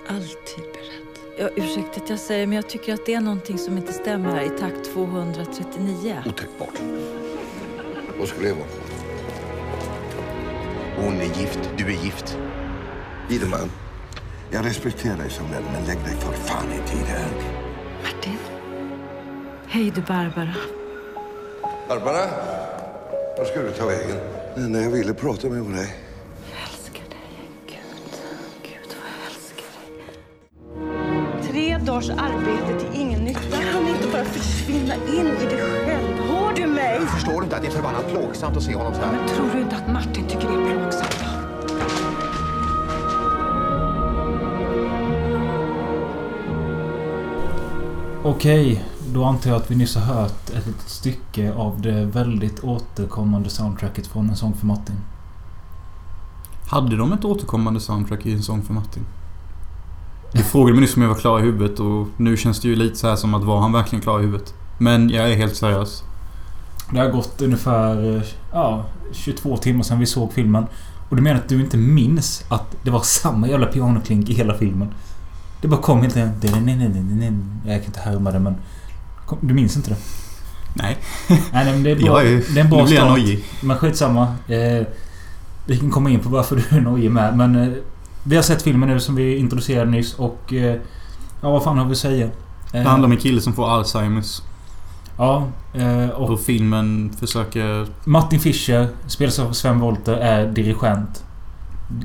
Alltid 0.07 0.63
beredd. 0.63 1.37
Ja, 1.37 1.49
ursäkta 1.55 2.03
att 2.03 2.09
jag 2.09 2.19
säger, 2.19 2.47
men 2.47 2.55
jag 2.55 2.69
tycker 2.69 2.93
att 2.93 3.05
det 3.05 3.13
är 3.13 3.21
någonting 3.21 3.57
som 3.57 3.77
inte 3.77 3.93
stämmer 3.93 4.29
här 4.35 4.41
i 4.41 4.49
takt 4.49 4.93
239. 4.93 6.23
Otänkbart. 6.25 6.81
Vad 8.19 8.27
skulle 8.27 8.47
det 8.47 8.53
vara? 8.53 8.67
Hon 10.95 11.13
är 11.13 11.39
gift, 11.39 11.59
du 11.77 11.85
är 11.85 12.03
gift. 12.03 12.37
Ideman, 13.29 13.71
jag 14.51 14.65
respekterar 14.65 15.17
dig 15.17 15.29
som 15.29 15.51
vän, 15.51 15.63
men 15.73 15.85
lägg 15.85 15.97
dig 15.97 16.15
för 16.15 16.33
fan 16.33 16.65
inte 16.71 16.93
i 16.93 16.99
det 16.99 17.19
här. 17.19 17.31
Martin? 18.03 18.37
Hej 19.67 19.91
du 19.95 20.01
Barbara. 20.01 20.55
Barbara, 21.87 22.25
var 23.37 23.45
ska 23.45 23.61
du 23.61 23.71
ta 23.71 23.85
vägen? 23.85 24.17
Nej, 24.55 24.83
jag 24.83 24.91
ville 24.91 25.13
prata 25.13 25.49
med 25.49 25.75
dig. 25.75 26.06
Tre 31.77 31.85
dagars 31.85 32.09
arbete 32.09 32.79
till 32.79 33.01
ingen 33.01 33.19
nytta. 33.19 33.39
Kan 33.71 33.87
inte 33.87 34.07
bara 34.11 34.25
försvinna 34.25 34.95
in 34.95 35.27
i 35.27 35.45
dig 35.45 35.85
själv. 35.85 36.17
Hör 36.29 36.55
du 36.55 36.67
mig? 36.67 36.99
Förstår 36.99 37.37
du 37.37 37.43
inte 37.43 37.55
att 37.55 37.61
det 37.61 37.67
är 37.67 37.71
förbannat 37.71 38.07
plågsamt 38.11 38.57
att 38.57 38.63
se 38.63 38.75
honom 38.75 38.93
så 38.93 38.99
här? 38.99 39.11
Men 39.11 39.27
tror 39.27 39.49
du 39.53 39.61
inte 39.61 39.75
att 39.75 39.91
Martin 39.91 40.27
tycker 40.27 40.47
det 40.47 40.53
är 40.53 40.79
plågsamt? 40.79 41.23
Okej, 48.23 48.85
då 49.13 49.23
antar 49.23 49.49
jag 49.49 49.57
att 49.57 49.71
vi 49.71 49.75
nyss 49.75 49.95
har 49.95 50.15
hört 50.15 50.49
ett 50.49 50.67
litet 50.67 50.89
stycke 50.89 51.53
av 51.53 51.81
det 51.81 52.05
väldigt 52.05 52.63
återkommande 52.63 53.49
soundtracket 53.49 54.07
från 54.07 54.29
En 54.29 54.35
sång 54.35 54.53
för 54.53 54.65
Martin. 54.65 54.95
Hade 56.67 56.97
de 56.97 57.13
ett 57.13 57.25
återkommande 57.25 57.79
soundtrack 57.79 58.25
i 58.25 58.33
En 58.33 58.43
sång 58.43 58.63
för 58.63 58.73
Martin? 58.73 59.05
Du 60.31 60.43
frågade 60.43 60.73
mig 60.73 60.81
nyss 60.81 60.95
om 60.95 61.01
jag 61.01 61.09
var 61.09 61.15
klar 61.15 61.39
i 61.39 61.41
huvudet 61.41 61.79
och 61.79 62.07
nu 62.17 62.37
känns 62.37 62.61
det 62.61 62.67
ju 62.67 62.75
lite 62.75 62.95
så 62.95 63.07
här 63.07 63.15
som 63.15 63.33
att 63.33 63.43
var 63.43 63.59
han 63.59 63.71
verkligen 63.71 64.01
klar 64.01 64.19
i 64.19 64.23
huvudet? 64.23 64.53
Men 64.77 65.09
jag 65.09 65.31
är 65.31 65.35
helt 65.35 65.55
seriös. 65.55 66.03
Det 66.91 66.99
har 66.99 67.09
gått 67.09 67.41
ungefär 67.41 68.15
eh, 68.15 68.21
ja, 68.53 68.85
22 69.11 69.57
timmar 69.57 69.83
sedan 69.83 69.99
vi 69.99 70.05
såg 70.05 70.33
filmen. 70.33 70.65
Och 71.09 71.15
du 71.15 71.21
menar 71.21 71.39
att 71.39 71.49
du 71.49 71.61
inte 71.61 71.77
minns 71.77 72.43
att 72.49 72.75
det 72.83 72.91
var 72.91 73.01
samma 73.01 73.47
jävla 73.47 73.65
pianoklink 73.65 74.29
i 74.29 74.33
hela 74.33 74.53
filmen? 74.53 74.93
Det 75.61 75.67
bara 75.67 75.81
kom 75.81 76.01
helt 76.01 76.17
enkelt... 76.17 76.43
Jag 76.43 76.53
kan 77.81 77.85
inte 77.85 77.99
härma 77.99 78.31
det 78.31 78.39
men... 78.39 78.55
Du 79.41 79.53
minns 79.53 79.75
inte 79.75 79.89
det? 79.89 79.97
Nej. 80.73 80.97
Nej, 81.27 81.65
men 81.65 81.83
det 81.83 81.91
är 81.91 81.95
bra. 81.95 82.05
Jag 82.05 82.31
är, 82.31 82.43
det 82.53 82.59
är 82.59 82.63
en 82.63 82.69
bra 82.69 82.79
nu 82.79 82.85
blir 82.85 82.95
jag 82.95 83.11
nojig. 83.11 83.43
Men 83.61 83.77
skitsamma. 83.77 84.23
Eh, 84.47 84.87
vi 85.65 85.77
kan 85.77 85.91
komma 85.91 86.09
in 86.09 86.19
på 86.19 86.29
varför 86.29 86.55
du 86.55 86.77
är 86.77 86.81
nojig 86.81 87.11
med. 87.11 87.37
Men 87.37 87.55
eh, 87.55 87.77
vi 88.27 88.35
har 88.35 88.43
sett 88.43 88.61
filmen 88.61 88.89
nu 88.89 88.99
som 88.99 89.15
vi 89.15 89.37
introducerade 89.37 89.91
nyss 89.91 90.13
och... 90.13 90.53
Eh, 90.53 90.75
ja, 91.41 91.49
vad 91.51 91.63
fan 91.63 91.77
har 91.77 91.85
vi 91.85 91.91
att 91.91 91.97
säga? 91.97 92.25
Eh, 92.25 92.31
Det 92.71 92.79
handlar 92.89 93.05
om 93.07 93.11
en 93.11 93.17
kille 93.17 93.41
som 93.41 93.53
får 93.53 93.69
Alzheimers. 93.69 94.41
Ja, 95.17 95.47
eh, 95.73 96.09
och 96.09 96.29
Och 96.29 96.39
filmen 96.39 97.11
försöker... 97.19 97.87
Martin 98.03 98.39
Fischer, 98.39 98.87
spelas 99.07 99.39
av 99.39 99.51
Sven 99.51 99.79
Wollter, 99.79 100.13
är 100.13 100.47
dirigent. 100.47 101.23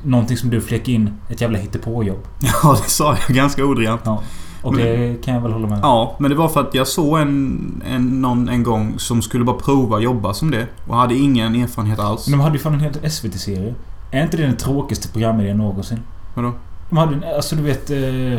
Någonting 0.03 0.37
som 0.37 0.49
du 0.49 0.61
fläcker 0.61 0.91
in 0.91 1.13
ett 1.29 1.41
jävla 1.41 1.57
hittepåjobb. 1.57 2.19
Ja, 2.63 2.77
det 2.83 2.89
sa 2.89 3.17
jag 3.27 3.35
ganska 3.35 3.65
ordrent. 3.65 4.01
Ja. 4.05 4.21
Och 4.61 4.75
det 4.77 5.23
kan 5.25 5.33
jag 5.33 5.41
väl 5.41 5.51
hålla 5.51 5.67
med 5.67 5.75
om. 5.77 5.81
Ja, 5.83 6.15
men 6.19 6.31
det 6.31 6.37
var 6.37 6.47
för 6.49 6.61
att 6.61 6.73
jag 6.73 6.87
såg 6.87 7.19
en, 7.19 7.83
en, 7.89 8.21
någon 8.21 8.49
en 8.49 8.63
gång 8.63 8.93
som 8.97 9.21
skulle 9.21 9.43
bara 9.43 9.57
prova 9.57 9.99
jobba 9.99 10.33
som 10.33 10.51
det. 10.51 10.67
Och 10.87 10.95
hade 10.95 11.15
ingen 11.15 11.55
erfarenhet 11.55 11.99
alls. 11.99 12.27
Men 12.27 12.39
de 12.39 12.43
hade 12.43 12.55
ju 12.57 12.63
fan 12.63 12.73
en 12.73 12.79
hel 12.79 13.11
SVT-serie. 13.11 13.73
Är 14.11 14.23
inte 14.23 14.37
det 14.37 14.43
den 14.43 14.57
tråkigaste 14.57 15.07
programidén 15.07 15.57
någonsin? 15.57 15.99
Vadå? 16.33 16.53
De 16.89 16.97
hade 16.97 17.35
alltså 17.35 17.55
du 17.55 17.61
vet... 17.61 17.89
Eh, 17.89 18.33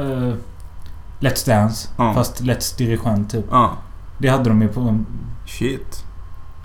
eh, 0.00 0.34
Let's 1.20 1.46
Dance. 1.46 1.88
Ja. 1.96 2.14
Fast 2.14 2.40
Let's 2.40 2.78
Dirigent 2.78 3.30
typ. 3.30 3.44
Ja. 3.50 3.72
Det 4.18 4.28
hade 4.28 4.48
de 4.50 4.62
ju 4.62 4.68
på... 4.68 4.98
Shit. 5.46 6.04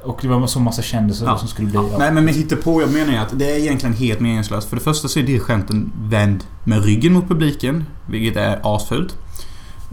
Och 0.04 0.20
det 0.22 0.28
var 0.28 0.48
så 0.48 0.60
massa 0.60 0.82
kändisar 0.82 1.26
Ja. 1.26 1.38
som 1.38 1.48
skulle 1.48 1.68
bli... 1.68 1.76
Ja. 1.76 1.88
Ja. 1.92 1.98
Nej 1.98 2.12
men 2.14 2.26
med 2.26 2.34
hittepå, 2.34 2.82
jag 2.82 2.94
menar 2.94 3.12
ju 3.12 3.18
att 3.18 3.40
det 3.40 3.52
är 3.52 3.60
egentligen 3.60 3.96
helt 3.96 4.20
meningslöst. 4.20 4.70
För 4.70 4.76
det 4.76 4.82
första 4.82 5.08
så 5.08 5.20
är 5.20 5.24
dirigenten 5.24 5.92
vänd 6.02 6.44
med 6.64 6.84
ryggen 6.86 7.14
mot 7.14 7.28
publiken. 7.28 7.86
Vilket 8.06 8.38
är 8.38 8.60
asfult. 8.76 9.18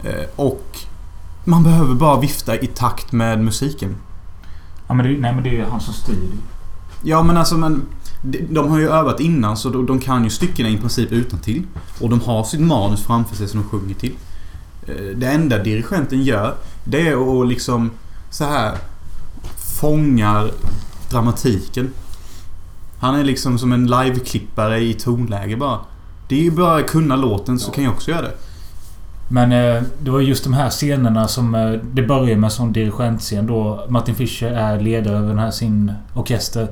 Eh, 0.03 0.25
Och 0.35 0.63
man 1.43 1.63
behöver 1.63 1.93
bara 1.95 2.19
vifta 2.19 2.55
i 2.59 2.67
takt 2.67 3.11
med 3.11 3.43
musiken. 3.43 3.95
ja 4.87 4.93
men 4.93 5.05
det, 5.05 5.17
nej 5.19 5.33
men 5.33 5.43
det 5.43 5.49
är 5.49 5.53
ju 5.53 5.65
han 5.65 5.81
som 5.81 5.93
styr. 5.93 6.29
Ja 7.03 7.23
men 7.23 7.37
alltså 7.37 7.57
men... 7.57 7.81
de- 8.21 8.67
har 8.69 8.79
ju 8.79 8.89
övat 8.89 9.19
innan 9.19 9.57
så 9.57 9.69
de, 9.69 9.99
kan 9.99 10.23
ju 10.23 10.29
styckena 10.29 10.69
i 10.69 10.77
princip 10.77 11.11
utan 11.11 11.39
till 11.39 11.63
Och 12.01 12.09
de 12.09 12.21
har 12.21 12.43
sitt 12.43 12.59
manus 12.59 13.03
framför 13.03 13.35
sig 13.35 13.47
som 13.47 13.61
de 13.61 13.69
sjunger 13.69 13.93
till. 13.95 14.13
Eh, 14.87 15.17
Det 15.17 15.27
enda 15.27 15.57
dirigenten 15.63 16.23
gör 16.23 16.55
det 16.83 17.07
är 17.07 17.41
att 17.41 17.47
liksom 17.47 17.91
så 18.29 18.43
här 18.43 18.75
fångar 19.57 20.51
dramatiken. 21.09 21.89
Han 22.99 23.15
är 23.15 23.23
liksom 23.23 23.59
som 23.59 23.71
en 23.73 23.87
liveklippare 23.87 24.79
i 24.79 24.93
tonläge 24.93 25.55
bara. 25.57 25.79
Det 26.27 26.35
är 26.39 26.43
ju 26.43 26.51
bara 26.51 26.75
att 26.79 26.87
kunna 26.87 27.15
låten 27.15 27.59
så 27.59 27.71
kan 27.71 27.83
jag 27.83 27.93
också 27.93 28.11
göra 28.11 28.21
det. 28.21 28.33
Men 29.31 29.51
eh, 29.51 29.83
det 30.03 30.11
var 30.11 30.19
just 30.19 30.43
de 30.43 30.53
här 30.53 30.69
scenerna 30.69 31.27
som... 31.27 31.55
Eh, 31.55 31.71
det 31.93 32.01
börjar 32.03 32.37
med 32.37 32.51
sån 32.51 32.73
dirigentscen 32.73 33.47
då. 33.47 33.85
Martin 33.89 34.15
Fischer 34.15 34.47
är 34.51 34.79
ledare 34.79 35.17
över 35.17 35.27
den 35.27 35.39
här 35.39 35.51
sin 35.51 35.91
orkester. 36.13 36.67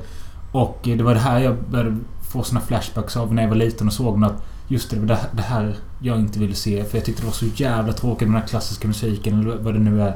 Och 0.58 0.80
det 0.84 1.04
var 1.04 1.14
det 1.14 1.20
här 1.20 1.40
jag 1.40 1.56
började 1.70 1.98
få 2.22 2.44
såna 2.44 2.62
flashbacks 2.62 3.18
av 3.18 3.34
när 3.34 3.42
jag 3.42 3.50
var 3.50 3.56
liten 3.56 3.88
och 3.88 3.94
såg 3.94 4.24
att 4.24 4.44
Just 4.70 4.90
det, 4.90 5.18
det 5.32 5.42
här 5.42 5.76
jag 6.00 6.20
inte 6.20 6.40
ville 6.40 6.56
se. 6.56 6.84
För 6.84 6.98
jag 6.98 7.06
tyckte 7.06 7.22
det 7.22 7.26
var 7.26 7.34
så 7.34 7.46
jävla 7.56 7.94
tråkigt 7.94 8.28
med 8.28 8.36
den 8.36 8.42
här 8.42 8.48
klassiska 8.48 8.88
musiken 8.88 9.40
eller 9.40 9.58
vad 9.58 9.74
det 9.74 9.80
nu 9.80 10.02
är. 10.02 10.16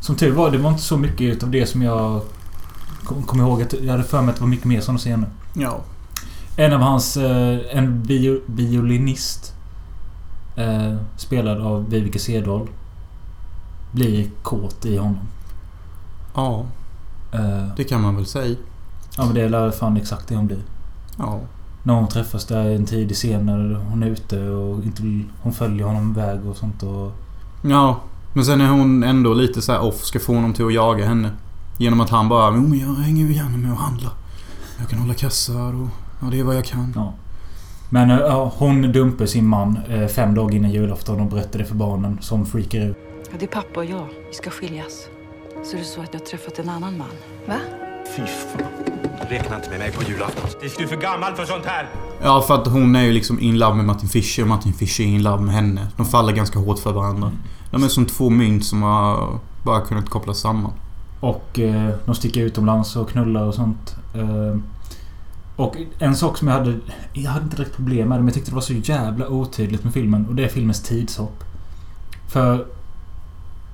Som 0.00 0.16
tur 0.16 0.32
var, 0.32 0.50
det 0.50 0.58
var 0.58 0.70
inte 0.70 0.82
så 0.82 0.96
mycket 0.96 1.20
utav 1.20 1.50
det 1.50 1.66
som 1.66 1.82
jag 1.82 2.20
kom, 3.04 3.22
kom 3.22 3.40
ihåg. 3.40 3.62
Att 3.62 3.72
jag 3.72 3.92
hade 3.92 4.04
för 4.04 4.22
mig 4.22 4.30
att 4.30 4.36
det 4.36 4.40
var 4.40 4.48
mycket 4.48 4.64
mer 4.64 4.80
sådana 4.80 4.98
scener. 4.98 5.28
Ja. 5.54 5.80
En 6.56 6.72
av 6.72 6.80
hans... 6.80 7.16
Eh, 7.16 7.58
en 7.70 8.02
bio, 8.02 8.40
violinist. 8.46 9.54
Eh, 10.56 10.96
spelad 11.16 11.60
av 11.60 11.90
Viveke 11.90 12.18
Sedal. 12.18 12.68
Blir 13.92 14.30
kåt 14.42 14.84
i 14.84 14.96
honom. 14.96 15.18
Ja, 16.34 16.66
Eh, 17.32 17.66
det 17.76 17.84
kan 17.84 18.00
man 18.00 18.16
väl 18.16 18.26
säga. 18.26 18.56
Ja 19.20 19.26
men 19.26 19.34
det 19.34 19.56
är 19.58 19.70
fan 19.70 19.96
exakt 19.96 20.28
det 20.28 20.36
hon 20.36 20.46
blir. 20.46 20.62
Ja. 21.18 21.40
När 21.82 21.94
hon 21.94 22.08
träffas 22.08 22.44
där 22.44 22.70
en 22.70 22.86
tidig 22.86 23.16
scen 23.16 23.46
när 23.46 23.74
hon 23.74 24.02
är 24.02 24.06
ute 24.06 24.40
och 24.48 24.84
inte 24.84 25.02
vill, 25.02 25.24
Hon 25.42 25.52
följer 25.52 25.86
honom 25.86 26.10
iväg 26.10 26.46
och 26.46 26.56
sånt 26.56 26.82
och... 26.82 27.12
Ja. 27.62 28.00
Men 28.32 28.44
sen 28.44 28.60
är 28.60 28.68
hon 28.68 29.02
ändå 29.02 29.34
lite 29.34 29.62
så 29.62 29.72
här 29.72 29.80
off. 29.80 30.04
Ska 30.04 30.20
få 30.20 30.34
honom 30.34 30.54
till 30.54 30.66
att 30.66 30.74
jaga 30.74 31.06
henne. 31.06 31.30
Genom 31.78 32.00
att 32.00 32.10
han 32.10 32.28
bara 32.28 32.54
Jo 32.56 32.62
men 32.62 32.78
jag 32.78 32.94
hänger 32.94 33.26
ju 33.26 33.32
gärna 33.32 33.56
med 33.56 33.72
och 33.72 33.78
handlar. 33.78 34.12
Jag 34.78 34.88
kan 34.88 34.98
hålla 34.98 35.14
kassar 35.14 35.82
och... 35.82 35.88
Ja 36.22 36.26
det 36.30 36.40
är 36.40 36.44
vad 36.44 36.56
jag 36.56 36.64
kan. 36.64 36.92
Ja. 36.96 37.12
Men 37.90 38.10
eh, 38.10 38.18
ja, 38.18 38.52
hon 38.56 38.92
dumpar 38.92 39.26
sin 39.26 39.46
man 39.46 39.78
eh, 39.88 40.06
fem 40.06 40.34
dagar 40.34 40.56
innan 40.56 40.70
julafton 40.70 41.20
och 41.20 41.26
berättar 41.26 41.58
det 41.58 41.64
för 41.64 41.74
barnen 41.74 42.18
som 42.20 42.46
freakar 42.46 42.80
ut. 42.80 42.96
Ja, 43.30 43.36
det 43.38 43.44
är 43.44 43.48
pappa 43.48 43.80
och 43.80 43.86
jag. 43.86 44.06
Vi 44.28 44.34
ska 44.34 44.50
skiljas. 44.50 45.08
Så 45.64 45.76
är 45.76 45.78
det 45.78 45.86
så 45.86 46.00
att 46.00 46.08
jag 46.12 46.20
har 46.20 46.26
träffat 46.26 46.58
en 46.58 46.68
annan 46.68 46.98
man. 46.98 47.08
Va? 47.46 47.56
Fy 48.16 48.22
fan. 48.26 48.62
Räkna 49.28 49.56
inte 49.56 49.70
med 49.70 49.78
mig 49.78 49.92
på 49.92 50.02
julafton. 50.02 50.50
Du 50.78 50.84
är 50.84 50.88
för 50.88 50.96
gammal 50.96 51.34
för 51.34 51.44
sånt 51.44 51.64
här. 51.64 51.88
Ja 52.22 52.42
för 52.42 52.54
att 52.54 52.66
hon 52.66 52.96
är 52.96 53.02
ju 53.02 53.12
liksom 53.12 53.40
in 53.40 53.58
love 53.58 53.76
med 53.76 53.84
Martin 53.84 54.08
Fischer 54.08 54.42
och 54.42 54.48
Martin 54.48 54.72
Fischer 54.72 55.04
är 55.04 55.08
in 55.08 55.22
love 55.22 55.42
med 55.42 55.54
henne. 55.54 55.88
De 55.96 56.06
faller 56.06 56.32
ganska 56.32 56.58
hårt 56.58 56.78
för 56.78 56.92
varandra. 56.92 57.32
De 57.70 57.82
är 57.84 57.88
som 57.88 58.06
två 58.06 58.30
mynt 58.30 58.64
som 58.64 58.82
har 58.82 59.38
bara 59.62 59.80
kunnat 59.80 60.08
kopplas 60.08 60.38
samman. 60.38 60.72
Och 61.20 61.58
eh, 61.58 61.90
de 62.04 62.14
sticker 62.14 62.40
utomlands 62.40 62.96
och 62.96 63.10
knullar 63.10 63.42
och 63.42 63.54
sånt. 63.54 63.96
Eh, 64.14 64.58
och 65.56 65.76
en 65.98 66.16
sak 66.16 66.38
som 66.38 66.48
jag 66.48 66.54
hade... 66.54 66.78
Jag 67.12 67.30
hade 67.30 67.44
inte 67.44 67.56
direkt 67.56 67.76
problem 67.76 68.08
med 68.08 68.18
det, 68.18 68.22
men 68.22 68.26
jag 68.26 68.34
tyckte 68.34 68.50
det 68.50 68.54
var 68.54 68.62
så 68.62 68.72
jävla 68.72 69.28
otydligt 69.28 69.84
med 69.84 69.92
filmen. 69.92 70.26
Och 70.26 70.34
det 70.34 70.44
är 70.44 70.48
filmens 70.48 70.82
tidshopp. 70.82 71.44
För... 72.28 72.66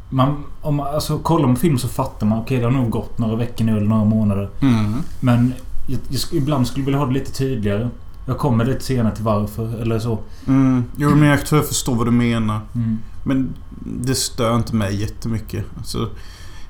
Man, 0.09 0.45
om 0.61 0.75
man 0.75 0.95
alltså, 0.95 1.19
kollar 1.19 1.47
man 1.47 1.57
film 1.57 1.79
så 1.79 1.89
fattar 1.89 2.27
man. 2.27 2.39
Okej, 2.39 2.59
det 2.59 2.65
har 2.65 2.71
nog 2.71 2.91
gått 2.91 3.19
några 3.19 3.37
veckor 3.37 3.65
nu 3.65 3.77
eller 3.77 3.87
några 3.87 4.05
månader. 4.05 4.51
Mm. 4.61 4.95
Men 5.21 5.55
jag, 5.87 6.01
jag, 6.09 6.21
ibland 6.33 6.67
skulle 6.67 6.83
jag 6.83 6.87
vilja 6.87 6.99
ha 6.99 7.07
det 7.07 7.13
lite 7.13 7.33
tydligare. 7.33 7.89
Jag 8.27 8.39
kommer 8.39 8.65
lite 8.65 8.85
senare 8.85 9.15
till 9.15 9.25
varför, 9.25 9.83
eller 9.83 9.99
så. 9.99 10.19
Mm. 10.47 10.85
Jo 10.97 11.11
men 11.11 11.29
jag 11.29 11.47
tror 11.47 11.61
jag 11.61 11.69
förstår 11.69 11.95
vad 11.95 12.07
du 12.07 12.11
menar. 12.11 12.61
Mm. 12.75 12.99
Men 13.25 13.55
det 13.85 14.15
stör 14.15 14.57
inte 14.57 14.75
mig 14.75 15.01
jättemycket. 15.01 15.65
Alltså, 15.77 16.09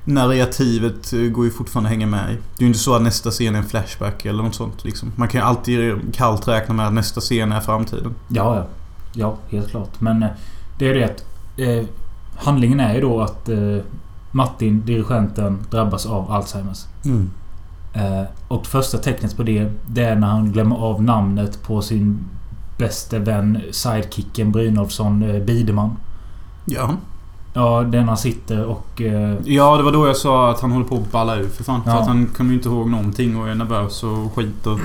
narrativet 0.03 1.13
eh, 1.13 1.19
går 1.19 1.45
ju 1.45 1.51
fortfarande 1.51 1.87
att 1.87 1.91
hänga 1.95 2.07
med 2.07 2.31
i. 2.31 2.33
Det 2.33 2.59
är 2.59 2.61
ju 2.61 2.67
inte 2.67 2.79
så 2.79 2.95
att 2.95 3.01
nästa 3.01 3.31
scen 3.31 3.55
är 3.55 3.59
en 3.59 3.65
flashback 3.65 4.25
eller 4.25 4.43
något 4.43 4.55
sånt. 4.55 4.83
Liksom. 4.83 5.11
Man 5.15 5.27
kan 5.27 5.41
ju 5.41 5.47
alltid 5.47 6.13
kallt 6.13 6.47
räkna 6.47 6.73
med 6.73 6.87
att 6.87 6.93
nästa 6.93 7.21
scen 7.21 7.51
är 7.51 7.61
framtiden. 7.61 8.15
Ja, 8.27 8.55
ja. 8.55 8.67
Ja, 9.13 9.37
helt 9.49 9.69
klart. 9.69 10.01
Men 10.01 10.23
eh, 10.23 10.29
det 10.77 10.89
är 10.89 10.93
det 10.93 11.03
att... 11.03 11.25
Eh, 11.57 11.85
handlingen 12.37 12.79
är 12.79 12.93
ju 12.95 13.01
då 13.01 13.21
att 13.21 13.49
eh, 13.49 13.77
Martin, 14.31 14.85
dirigenten, 14.85 15.57
drabbas 15.71 16.05
av 16.05 16.31
Alzheimers. 16.31 16.85
Mm. 17.05 17.29
Eh, 17.93 18.23
och 18.47 18.65
första 18.65 18.97
tecknet 18.97 19.37
på 19.37 19.43
det, 19.43 19.71
det 19.87 20.03
är 20.03 20.15
när 20.15 20.27
han 20.27 20.51
glömmer 20.51 20.75
av 20.75 21.03
namnet 21.03 21.63
på 21.63 21.81
sin 21.81 22.19
bästa 22.77 23.19
vän, 23.19 23.61
sidekicken 23.71 24.51
Brynolfsson 24.51 25.23
eh, 25.23 25.43
Bideman. 25.43 25.95
Ja. 26.65 26.89
Ja, 27.53 27.81
den 27.83 28.07
han 28.07 28.17
sitter 28.17 28.65
och... 28.65 29.01
Eh, 29.01 29.35
Ja, 29.45 29.77
det 29.77 29.83
var 29.83 29.91
då 29.91 30.07
jag 30.07 30.17
sa 30.17 30.51
att 30.51 30.59
han 30.61 30.71
håller 30.71 30.85
på 30.85 30.95
att 30.95 31.11
balla 31.11 31.35
ur 31.35 31.47
för 31.49 31.63
fan. 31.63 31.83
För 31.83 31.91
Ja. 31.91 31.99
att 31.99 32.07
han 32.07 32.25
kommer 32.25 32.49
ju 32.51 32.55
inte 32.57 32.69
ihåg 32.69 32.89
någonting 32.89 33.37
och 33.37 33.49
är 33.49 33.55
nervös 33.55 34.03
och 34.03 34.33
skit 34.35 34.67
och... 34.67 34.79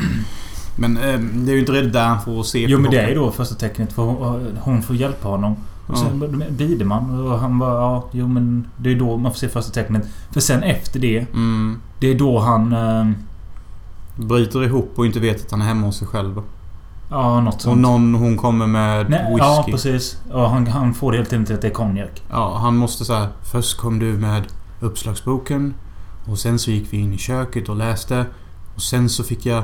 Men 0.76 0.96
eh, 0.96 1.18
det 1.18 1.50
är 1.50 1.54
ju 1.54 1.60
inte 1.60 1.72
redan 1.72 1.92
där 1.92 2.04
han 2.06 2.20
får 2.20 2.42
se 2.42 2.66
jo, 2.68 2.78
men 2.78 2.90
det 2.90 3.00
är 3.00 3.08
ju 3.08 3.14
då 3.14 3.30
första 3.30 3.54
tecknet 3.54 3.92
för 3.92 4.02
hon, 4.02 4.58
hon 4.60 4.82
får 4.82 4.96
hjälpa 4.96 5.28
honom. 5.28 5.56
Och 5.86 5.94
Ja. 5.94 5.96
sen 5.96 6.44
Bideman 6.50 7.26
och 7.26 7.38
han 7.38 7.58
bara 7.58 7.74
ja, 7.74 8.04
jo 8.12 8.28
men 8.28 8.66
det 8.76 8.90
är 8.92 8.98
då 8.98 9.16
man 9.16 9.32
får 9.32 9.38
se 9.38 9.48
första 9.48 9.72
tecknet. 9.72 10.08
För 10.30 10.40
sen 10.40 10.62
efter 10.62 11.00
det, 11.00 11.18
Mm. 11.32 11.78
det 11.98 12.06
är 12.10 12.18
då 12.18 12.38
han... 12.38 12.72
Eh, 12.72 13.10
Bryter 14.16 14.64
ihop 14.64 14.92
och 14.96 15.06
inte 15.06 15.20
vet 15.20 15.44
att 15.44 15.50
han 15.50 15.62
är 15.62 15.66
hemma 15.66 15.86
hos 15.86 15.96
sig 15.96 16.08
själv. 16.08 16.42
ja, 17.10 17.40
något 17.40 17.60
sånt. 17.62 17.72
Och 17.72 17.78
någon 17.78 18.14
hon 18.14 18.36
kommer 18.36 18.66
med 18.66 19.10
Nej, 19.10 19.18
whisky. 19.28 19.38
ja, 19.38 19.66
precis. 19.70 20.20
Ja, 20.30 20.46
han, 20.48 20.66
han 20.66 20.94
får 20.94 21.12
det 21.12 21.18
helt 21.18 21.32
enkelt 21.32 21.46
till 21.46 21.54
att 21.56 21.62
det 21.62 21.68
är 21.68 21.72
konjak. 21.72 22.22
Ja, 22.30 22.58
han 22.58 22.76
måste 22.76 23.04
säga 23.04 23.28
Först 23.52 23.76
kom 23.78 23.98
du 23.98 24.12
med 24.12 24.42
uppslagsboken. 24.80 25.74
Och 26.30 26.38
sen 26.38 26.58
så 26.58 26.70
gick 26.70 26.92
vi 26.92 26.96
in 26.96 27.12
i 27.12 27.18
köket 27.18 27.68
och 27.68 27.76
läste. 27.76 28.26
Och 28.74 28.82
sen 28.82 29.08
så 29.08 29.24
fick 29.24 29.46
jag 29.46 29.62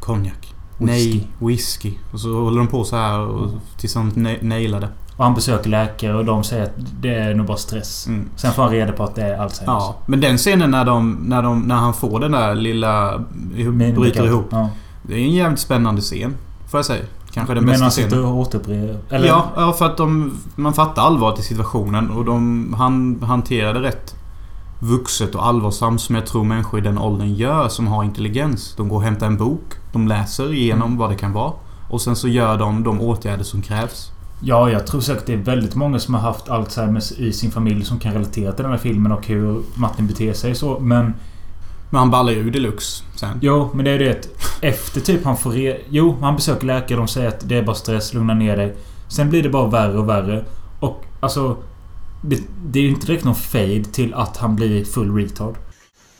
konjak. 0.00 0.54
Nej, 0.78 1.28
whisky. 1.38 1.92
Och 2.12 2.20
så 2.20 2.40
håller 2.44 2.58
de 2.58 2.66
på 2.68 2.84
så 2.84 2.96
här 2.96 3.18
och 3.20 3.50
tills 3.78 3.94
han 3.94 4.12
na- 4.12 4.44
nailar 4.44 4.80
det. 4.80 4.88
Och 5.16 5.24
han 5.24 5.34
besöker 5.34 5.70
läkare 5.70 6.14
och 6.14 6.24
de 6.24 6.44
säger 6.44 6.62
att 6.64 6.74
det 7.00 7.14
är 7.14 7.34
nog 7.34 7.46
bara 7.46 7.56
stress. 7.56 8.06
Mm. 8.06 8.28
Sen 8.36 8.52
får 8.52 8.62
han 8.62 8.72
reda 8.72 8.92
på 8.92 9.04
att 9.04 9.14
det 9.14 9.22
är 9.22 9.38
Alzheimers. 9.38 9.66
Ja, 9.82 9.96
men 10.06 10.20
den 10.20 10.36
scenen 10.38 10.70
när, 10.70 10.84
de, 10.84 11.12
när, 11.26 11.42
de, 11.42 11.60
när 11.62 11.74
han 11.74 11.94
får 11.94 12.20
den 12.20 12.32
där 12.32 12.54
lilla... 12.54 13.24
Min 13.72 13.94
bryter 13.94 14.26
ihop. 14.26 14.46
Ja. 14.50 14.68
Det 15.02 15.14
är 15.14 15.18
en 15.18 15.32
jävligt 15.32 15.60
spännande 15.60 16.00
scen. 16.00 16.34
Får 16.70 16.78
jag 16.78 16.84
säga. 16.84 17.04
Kanske 17.32 17.54
den 17.54 17.64
Men 17.64 17.70
bästa 17.72 17.84
han 17.84 17.92
sitter 17.92 18.08
scenen. 18.08 18.24
och 18.24 18.36
återupprepar... 18.38 19.18
Ja, 19.18 19.44
ja, 19.56 19.72
för 19.72 19.86
att 19.86 19.96
de, 19.96 20.38
man 20.56 20.72
fattar 20.74 21.02
allvaret 21.02 21.38
i 21.38 21.42
situationen 21.42 22.10
och 22.10 22.24
de, 22.24 22.74
han 22.78 23.22
hanterade 23.22 23.82
rätt 23.82 24.14
vuxet 24.80 25.34
och 25.34 25.46
allvarsamt 25.46 26.00
som 26.00 26.14
jag 26.14 26.26
tror 26.26 26.44
människor 26.44 26.80
i 26.80 26.82
den 26.82 26.98
åldern 26.98 27.34
gör 27.34 27.68
som 27.68 27.86
har 27.86 28.04
intelligens. 28.04 28.74
De 28.76 28.88
går 28.88 28.96
och 28.96 29.02
hämtar 29.02 29.26
en 29.26 29.36
bok, 29.36 29.64
de 29.92 30.08
läser 30.08 30.52
igenom 30.52 30.86
Mm. 30.86 30.98
vad 30.98 31.10
det 31.10 31.16
kan 31.16 31.32
vara 31.32 31.52
och 31.90 32.00
sen 32.00 32.16
så 32.16 32.28
gör 32.28 32.58
de 32.58 32.82
de 32.84 33.00
åtgärder 33.00 33.44
som 33.44 33.62
krävs. 33.62 34.10
Ja, 34.46 34.70
jag 34.70 34.86
tror 34.86 35.00
säkert 35.00 35.26
det 35.26 35.32
är 35.32 35.36
väldigt 35.36 35.74
många 35.74 35.98
som 35.98 36.14
har 36.14 36.20
haft 36.20 36.48
Alzheimers 36.48 37.12
i 37.12 37.32
sin 37.32 37.50
familj 37.50 37.84
som 37.84 37.98
kan 37.98 38.12
relatera 38.12 38.52
till 38.52 38.62
den 38.62 38.72
här 38.72 38.78
filmen 38.78 39.12
och 39.12 39.26
hur 39.26 39.62
Martin 39.74 40.06
beter 40.06 40.32
sig 40.32 40.54
så. 40.54 40.78
Men... 40.80 41.14
Men 41.90 41.98
han 41.98 42.10
ballar 42.10 42.32
ju 42.32 42.50
deluxe 42.50 43.04
sen. 43.16 43.38
Jo, 43.42 43.70
men 43.74 43.84
det 43.84 43.90
är 43.90 43.98
det 43.98 44.10
att 44.10 44.28
efter 44.62 45.00
typ 45.00 45.24
han 45.24 45.36
får 45.36 45.50
re... 45.50 45.76
Jo, 45.88 46.16
han 46.20 46.36
besöker 46.36 46.66
läkare. 46.66 46.98
De 46.98 47.08
säger 47.08 47.28
att 47.28 47.48
det 47.48 47.58
är 47.58 47.62
bara 47.62 47.76
stress. 47.76 48.14
Lugna 48.14 48.34
ner 48.34 48.56
dig. 48.56 48.76
Sen 49.08 49.30
blir 49.30 49.42
det 49.42 49.48
bara 49.48 49.66
värre 49.66 49.98
och 49.98 50.08
värre. 50.08 50.44
Och 50.80 51.04
alltså... 51.20 51.56
Det, 52.22 52.40
det 52.66 52.78
är 52.78 52.82
ju 52.82 52.88
inte 52.88 53.06
direkt 53.06 53.24
någon 53.24 53.34
fade 53.34 53.84
till 53.84 54.14
att 54.14 54.36
han 54.36 54.56
blir 54.56 54.84
full 54.84 55.16
retard. 55.16 55.54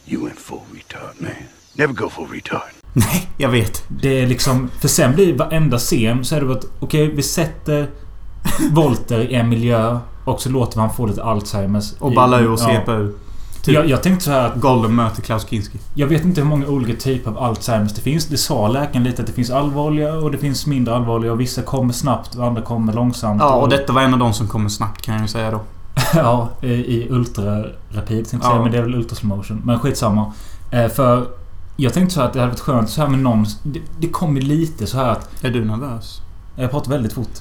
You 0.07 0.25
went 0.25 0.39
full 0.39 0.59
retard, 0.75 1.15
man. 1.19 1.31
Never 1.75 1.95
go 1.95 2.09
full 2.09 2.29
retard. 2.29 2.71
Nej, 2.93 3.29
jag 3.37 3.49
vet. 3.49 3.85
Det 3.89 4.21
är 4.21 4.27
liksom... 4.27 4.71
För 4.81 4.89
sen 4.89 5.15
blir 5.15 5.39
varenda 5.39 5.79
scen 5.79 6.25
så 6.25 6.37
är 6.37 6.41
det 6.41 6.47
bara 6.47 6.59
att... 6.59 6.67
Okej, 6.81 7.09
vi 7.15 7.23
sätter 7.23 7.91
Volter 8.73 9.21
i 9.21 9.35
en 9.35 9.49
miljö 9.49 9.99
och 10.25 10.41
så 10.41 10.49
låter 10.49 10.81
han 10.81 10.91
få 10.95 11.07
lite 11.07 11.25
Alzheimers. 11.25 11.93
Och 11.99 12.13
ballar 12.15 12.41
ur 12.43 12.51
och 12.53 12.59
svepa 12.61 12.93
ur. 12.93 13.13
Typ 13.63 13.75
Jag, 13.75 13.89
jag 13.89 14.03
tänkte 14.03 14.25
så 14.25 14.31
här 14.31 14.47
att... 14.47 14.55
Gollum 14.61 14.97
möter 14.97 15.23
Klaus 15.23 15.47
Kinski. 15.51 15.79
Jag 15.95 16.07
vet 16.07 16.25
inte 16.25 16.41
hur 16.41 16.49
många 16.49 16.67
olika 16.67 17.01
typer 17.01 17.31
av 17.31 17.39
Alzheimers 17.39 17.93
det 17.95 18.01
finns. 18.01 18.27
Det 18.27 18.37
sa 18.37 18.69
läkaren 18.69 19.05
lite 19.05 19.23
att 19.23 19.27
det 19.29 19.33
finns 19.35 19.51
allvarliga 19.51 20.13
och 20.15 20.31
det 20.31 20.39
finns 20.39 20.67
mindre 20.67 20.95
allvarliga 20.97 21.33
och 21.33 21.41
vissa 21.41 21.63
kommer 21.63 21.93
snabbt 21.93 22.35
och 22.35 22.47
andra 22.47 22.63
kommer 22.63 22.93
långsamt. 22.93 23.41
Ja, 23.43 23.55
och 23.55 23.69
detta 23.69 23.93
var 23.93 24.03
en 24.03 24.13
av 24.13 24.19
de 24.19 24.33
som 24.33 24.49
kommer 24.49 24.69
snabbt 24.69 25.03
kan 25.03 25.15
jag 25.15 25.23
ju 25.23 25.29
säga 25.29 25.51
då. 25.51 25.61
ja, 26.15 26.49
i- 26.63 26.67
i 26.69 27.07
ultrarapid 27.11 28.29
tänkte 28.29 28.37
jag 28.37 28.41
Ja. 28.45 28.49
säga, 28.51 28.63
men 28.63 28.73
det 28.73 28.79
är 28.79 28.83
väl 28.83 28.95
ultra 28.95 29.17
slow 29.17 29.37
motion. 29.37 29.63
Men 29.65 29.81
skitsamma. 29.81 30.33
Eh, 30.71 30.89
för 30.89 31.27
jag 31.77 31.93
tänkte 31.93 32.15
så 32.15 32.21
här 32.21 32.27
att 32.27 32.33
det 32.33 32.41
hade 32.41 32.51
varit 32.53 32.61
skönt 32.61 32.91
så 32.91 33.01
här 33.01 33.09
med 33.09 33.19
någon... 33.19 33.47
Det, 33.63 33.81
det 33.99 34.09
kommer 34.09 34.41
lite 34.41 34.87
så 34.87 34.97
här 34.97 35.09
att... 35.09 35.45
Är 35.45 35.51
du 35.51 35.65
nervös? 35.65 36.21
Jag 36.57 36.71
pratar 36.71 36.91
väldigt 36.91 37.13
fort. 37.13 37.41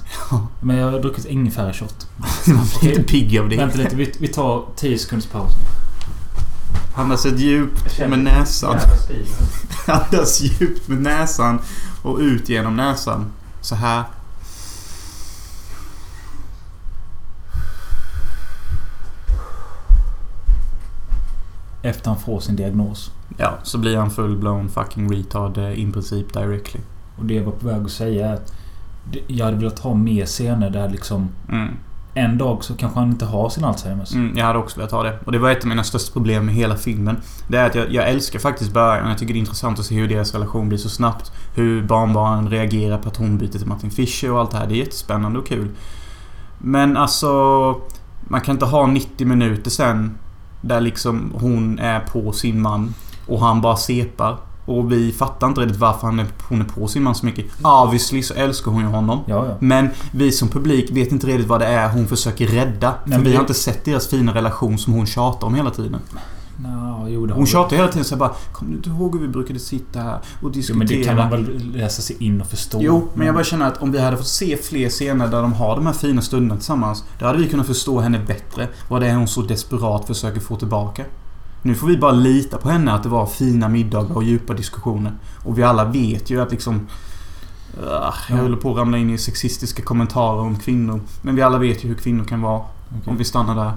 Men 0.60 0.76
jag 0.76 0.90
har 0.90 0.98
druckit 1.00 1.24
ingefärshot. 1.24 2.06
Man 2.46 2.66
blir 2.80 2.90
inte 2.90 3.02
pigg 3.02 3.38
av 3.38 3.48
det. 3.48 3.56
Vänta 3.56 3.78
lite, 3.78 3.96
vi, 3.96 4.12
vi 4.18 4.28
tar 4.28 4.64
10 4.76 4.98
sekunders 4.98 5.26
paus. 5.26 5.52
Andas 6.94 7.26
ett 7.26 7.40
djupt 7.40 7.98
med 7.98 8.18
näsan. 8.18 8.78
Andas 9.86 10.40
djupt 10.40 10.88
med 10.88 11.02
näsan 11.02 11.58
och 12.02 12.18
ut 12.18 12.48
genom 12.48 12.76
näsan. 12.76 13.32
Så 13.60 13.74
här. 13.74 14.04
Efter 21.82 22.10
han 22.10 22.20
får 22.20 22.40
sin 22.40 22.56
diagnos. 22.56 23.10
Ja, 23.36 23.58
så 23.62 23.78
blir 23.78 23.96
han 23.96 24.10
full-blown 24.10 24.68
fucking 24.68 25.12
retard 25.12 25.58
eh, 25.58 25.80
in 25.80 25.92
princip 25.92 26.32
directly. 26.32 26.80
Och 27.18 27.24
det 27.24 27.34
jag 27.34 27.44
var 27.44 27.52
på 27.52 27.66
väg 27.66 27.84
att 27.84 27.90
säga 27.90 28.28
är 28.28 28.34
att 28.34 28.52
jag 29.26 29.44
hade 29.44 29.56
velat 29.56 29.78
ha 29.78 29.94
mer 29.94 30.26
scener 30.26 30.70
där 30.70 30.88
liksom... 30.88 31.28
Mm. 31.48 31.68
en 32.14 32.38
dag 32.38 32.64
så 32.64 32.74
kanske 32.74 32.98
han 32.98 33.10
inte 33.10 33.24
har 33.24 33.48
sin 33.48 33.64
Alzheimers. 33.64 34.14
Mm, 34.14 34.38
jag 34.38 34.46
hade 34.46 34.58
också 34.58 34.76
velat 34.76 34.92
ha 34.92 35.02
det. 35.02 35.18
Och 35.24 35.32
det 35.32 35.38
var 35.38 35.50
ett 35.50 35.62
av 35.62 35.68
mina 35.68 35.84
största 35.84 36.12
problem 36.12 36.46
med 36.46 36.54
hela 36.54 36.76
filmen. 36.76 37.16
Det 37.48 37.58
är 37.58 37.66
att 37.66 37.74
jag, 37.74 37.92
jag 37.92 38.08
älskar 38.08 38.38
faktiskt 38.38 38.72
början. 38.72 39.08
Jag 39.08 39.18
tycker 39.18 39.34
det 39.34 39.38
är 39.38 39.40
intressant 39.40 39.78
att 39.78 39.84
se 39.84 39.94
hur 39.94 40.08
deras 40.08 40.32
relation 40.32 40.68
blir 40.68 40.78
så 40.78 40.88
snabbt. 40.88 41.32
Hur 41.54 41.82
barnbarnen 41.82 42.50
reagerar 42.50 42.98
på 42.98 43.08
att 43.08 43.16
hon 43.16 43.38
byter 43.38 43.50
till 43.50 43.66
Martin 43.66 43.90
Fischer 43.90 44.32
och 44.32 44.40
allt 44.40 44.50
det 44.50 44.56
här. 44.56 44.66
Det 44.66 44.74
är 44.74 44.78
jättespännande 44.78 45.38
och 45.38 45.46
kul. 45.46 45.68
Men 46.58 46.96
alltså... 46.96 47.30
Man 48.28 48.40
kan 48.40 48.54
inte 48.54 48.64
ha 48.64 48.86
90 48.86 49.26
minuter 49.26 49.70
sen 49.70 50.18
där 50.60 50.80
liksom 50.80 51.32
hon 51.34 51.78
är 51.78 52.00
på 52.00 52.32
sin 52.32 52.62
man 52.62 52.94
och 53.26 53.40
han 53.40 53.60
bara 53.60 53.76
separ. 53.76 54.36
Och 54.64 54.92
vi 54.92 55.12
fattar 55.12 55.46
inte 55.46 55.60
riktigt 55.60 55.80
varför 55.80 56.06
han 56.06 56.18
är, 56.18 56.26
hon 56.48 56.60
är 56.60 56.64
på 56.64 56.88
sin 56.88 57.02
man 57.02 57.14
så 57.14 57.26
mycket. 57.26 57.46
Obviously 57.62 58.22
så 58.22 58.34
älskar 58.34 58.70
hon 58.70 58.80
ju 58.80 58.86
honom. 58.88 59.20
Ja, 59.26 59.46
ja. 59.46 59.56
Men 59.60 59.88
vi 60.12 60.32
som 60.32 60.48
publik 60.48 60.90
vet 60.90 61.12
inte 61.12 61.26
riktigt 61.26 61.48
vad 61.48 61.60
det 61.60 61.66
är 61.66 61.88
hon 61.88 62.06
försöker 62.06 62.46
rädda. 62.46 62.94
Nej, 63.04 63.18
för 63.18 63.24
vi 63.24 63.34
har 63.34 63.40
inte 63.40 63.54
sett 63.54 63.84
deras 63.84 64.06
fina 64.08 64.34
relation 64.34 64.78
som 64.78 64.92
hon 64.92 65.06
tjatar 65.06 65.46
om 65.46 65.54
hela 65.54 65.70
tiden. 65.70 66.00
Nå, 66.56 67.06
jo, 67.08 67.30
Hon 67.32 67.46
tjatar 67.46 67.76
hela 67.76 67.88
tiden 67.88 68.04
så 68.04 68.16
bara 68.16 68.30
Kommer 68.52 68.70
du 68.70 68.76
inte 68.76 68.88
ihåg 68.90 69.14
hur 69.14 69.20
vi 69.22 69.28
brukade 69.28 69.58
sitta 69.58 70.00
här 70.00 70.14
och 70.16 70.20
Jo, 70.42 70.48
diskutera? 70.48 70.78
men 70.78 70.86
det 70.86 71.04
kan 71.04 71.16
man 71.16 71.30
väl 71.30 71.72
läsa 71.72 72.02
sig 72.02 72.16
in 72.20 72.40
och 72.40 72.46
förstå. 72.46 72.78
Jo, 72.82 73.08
men 73.14 73.26
jag 73.26 73.34
bara 73.34 73.44
känner 73.44 73.68
att 73.68 73.82
om 73.82 73.92
vi 73.92 73.98
hade 74.00 74.16
fått 74.16 74.26
se 74.26 74.56
fler 74.56 74.88
scener 74.88 75.28
där 75.28 75.42
de 75.42 75.52
har 75.52 75.76
de 75.76 75.86
här 75.86 75.92
fina 75.92 76.22
stunderna 76.22 76.56
tillsammans. 76.56 77.04
Då 77.18 77.26
hade 77.26 77.38
vi 77.38 77.48
kunnat 77.48 77.66
förstå 77.66 78.00
henne 78.00 78.18
bättre. 78.26 78.68
Vad 78.88 79.02
det 79.02 79.08
är 79.08 79.14
hon 79.16 79.28
så 79.28 79.42
desperat 79.42 80.06
försöker 80.06 80.40
få 80.40 80.56
tillbaka. 80.56 81.04
Nu 81.64 81.74
får 81.74 81.86
vi 81.86 81.96
bara 81.96 82.12
lita 82.12 82.58
på 82.58 82.68
henne 82.68 82.92
att 82.92 83.02
det 83.02 83.08
var 83.08 83.26
fina 83.26 83.68
middagar 83.68 84.16
och 84.16 84.24
djupa 84.24 84.54
diskussioner. 84.54 85.12
Och 85.44 85.58
vi 85.58 85.62
alla 85.62 85.84
vet 85.84 86.30
ju 86.30 86.42
att 86.42 86.50
liksom... 86.50 86.86
Ah, 87.90 88.14
jag 88.28 88.36
håller 88.36 88.56
på 88.56 88.70
att 88.70 88.76
ramla 88.76 88.98
in 88.98 89.10
i 89.10 89.18
sexistiska 89.18 89.82
kommentarer 89.82 90.40
om 90.40 90.58
kvinnor. 90.58 91.00
Men 91.22 91.36
vi 91.36 91.42
alla 91.42 91.58
vet 91.58 91.84
ju 91.84 91.88
hur 91.88 91.94
kvinnor 91.94 92.24
kan 92.24 92.42
vara. 92.42 92.58
Okej. 92.58 93.10
Om 93.10 93.16
vi 93.16 93.24
stannar 93.24 93.54
där. 93.54 93.72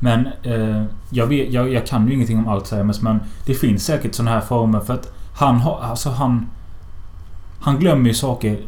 Men 0.00 0.26
eh, 0.42 0.84
jag, 1.10 1.26
vet, 1.26 1.52
jag, 1.52 1.72
jag 1.72 1.86
kan 1.86 2.08
ju 2.08 2.14
ingenting 2.14 2.38
om 2.38 2.48
Alzheimers 2.48 3.00
men 3.00 3.20
det 3.46 3.54
finns 3.54 3.84
säkert 3.84 4.14
såna 4.14 4.30
här 4.30 4.40
former 4.40 4.80
för 4.80 4.94
att 4.94 5.12
han 5.38 5.56
har... 5.56 5.80
Alltså 5.80 6.10
han... 6.10 6.46
Han 7.60 7.78
glömmer 7.78 8.08
ju 8.08 8.14
saker 8.14 8.60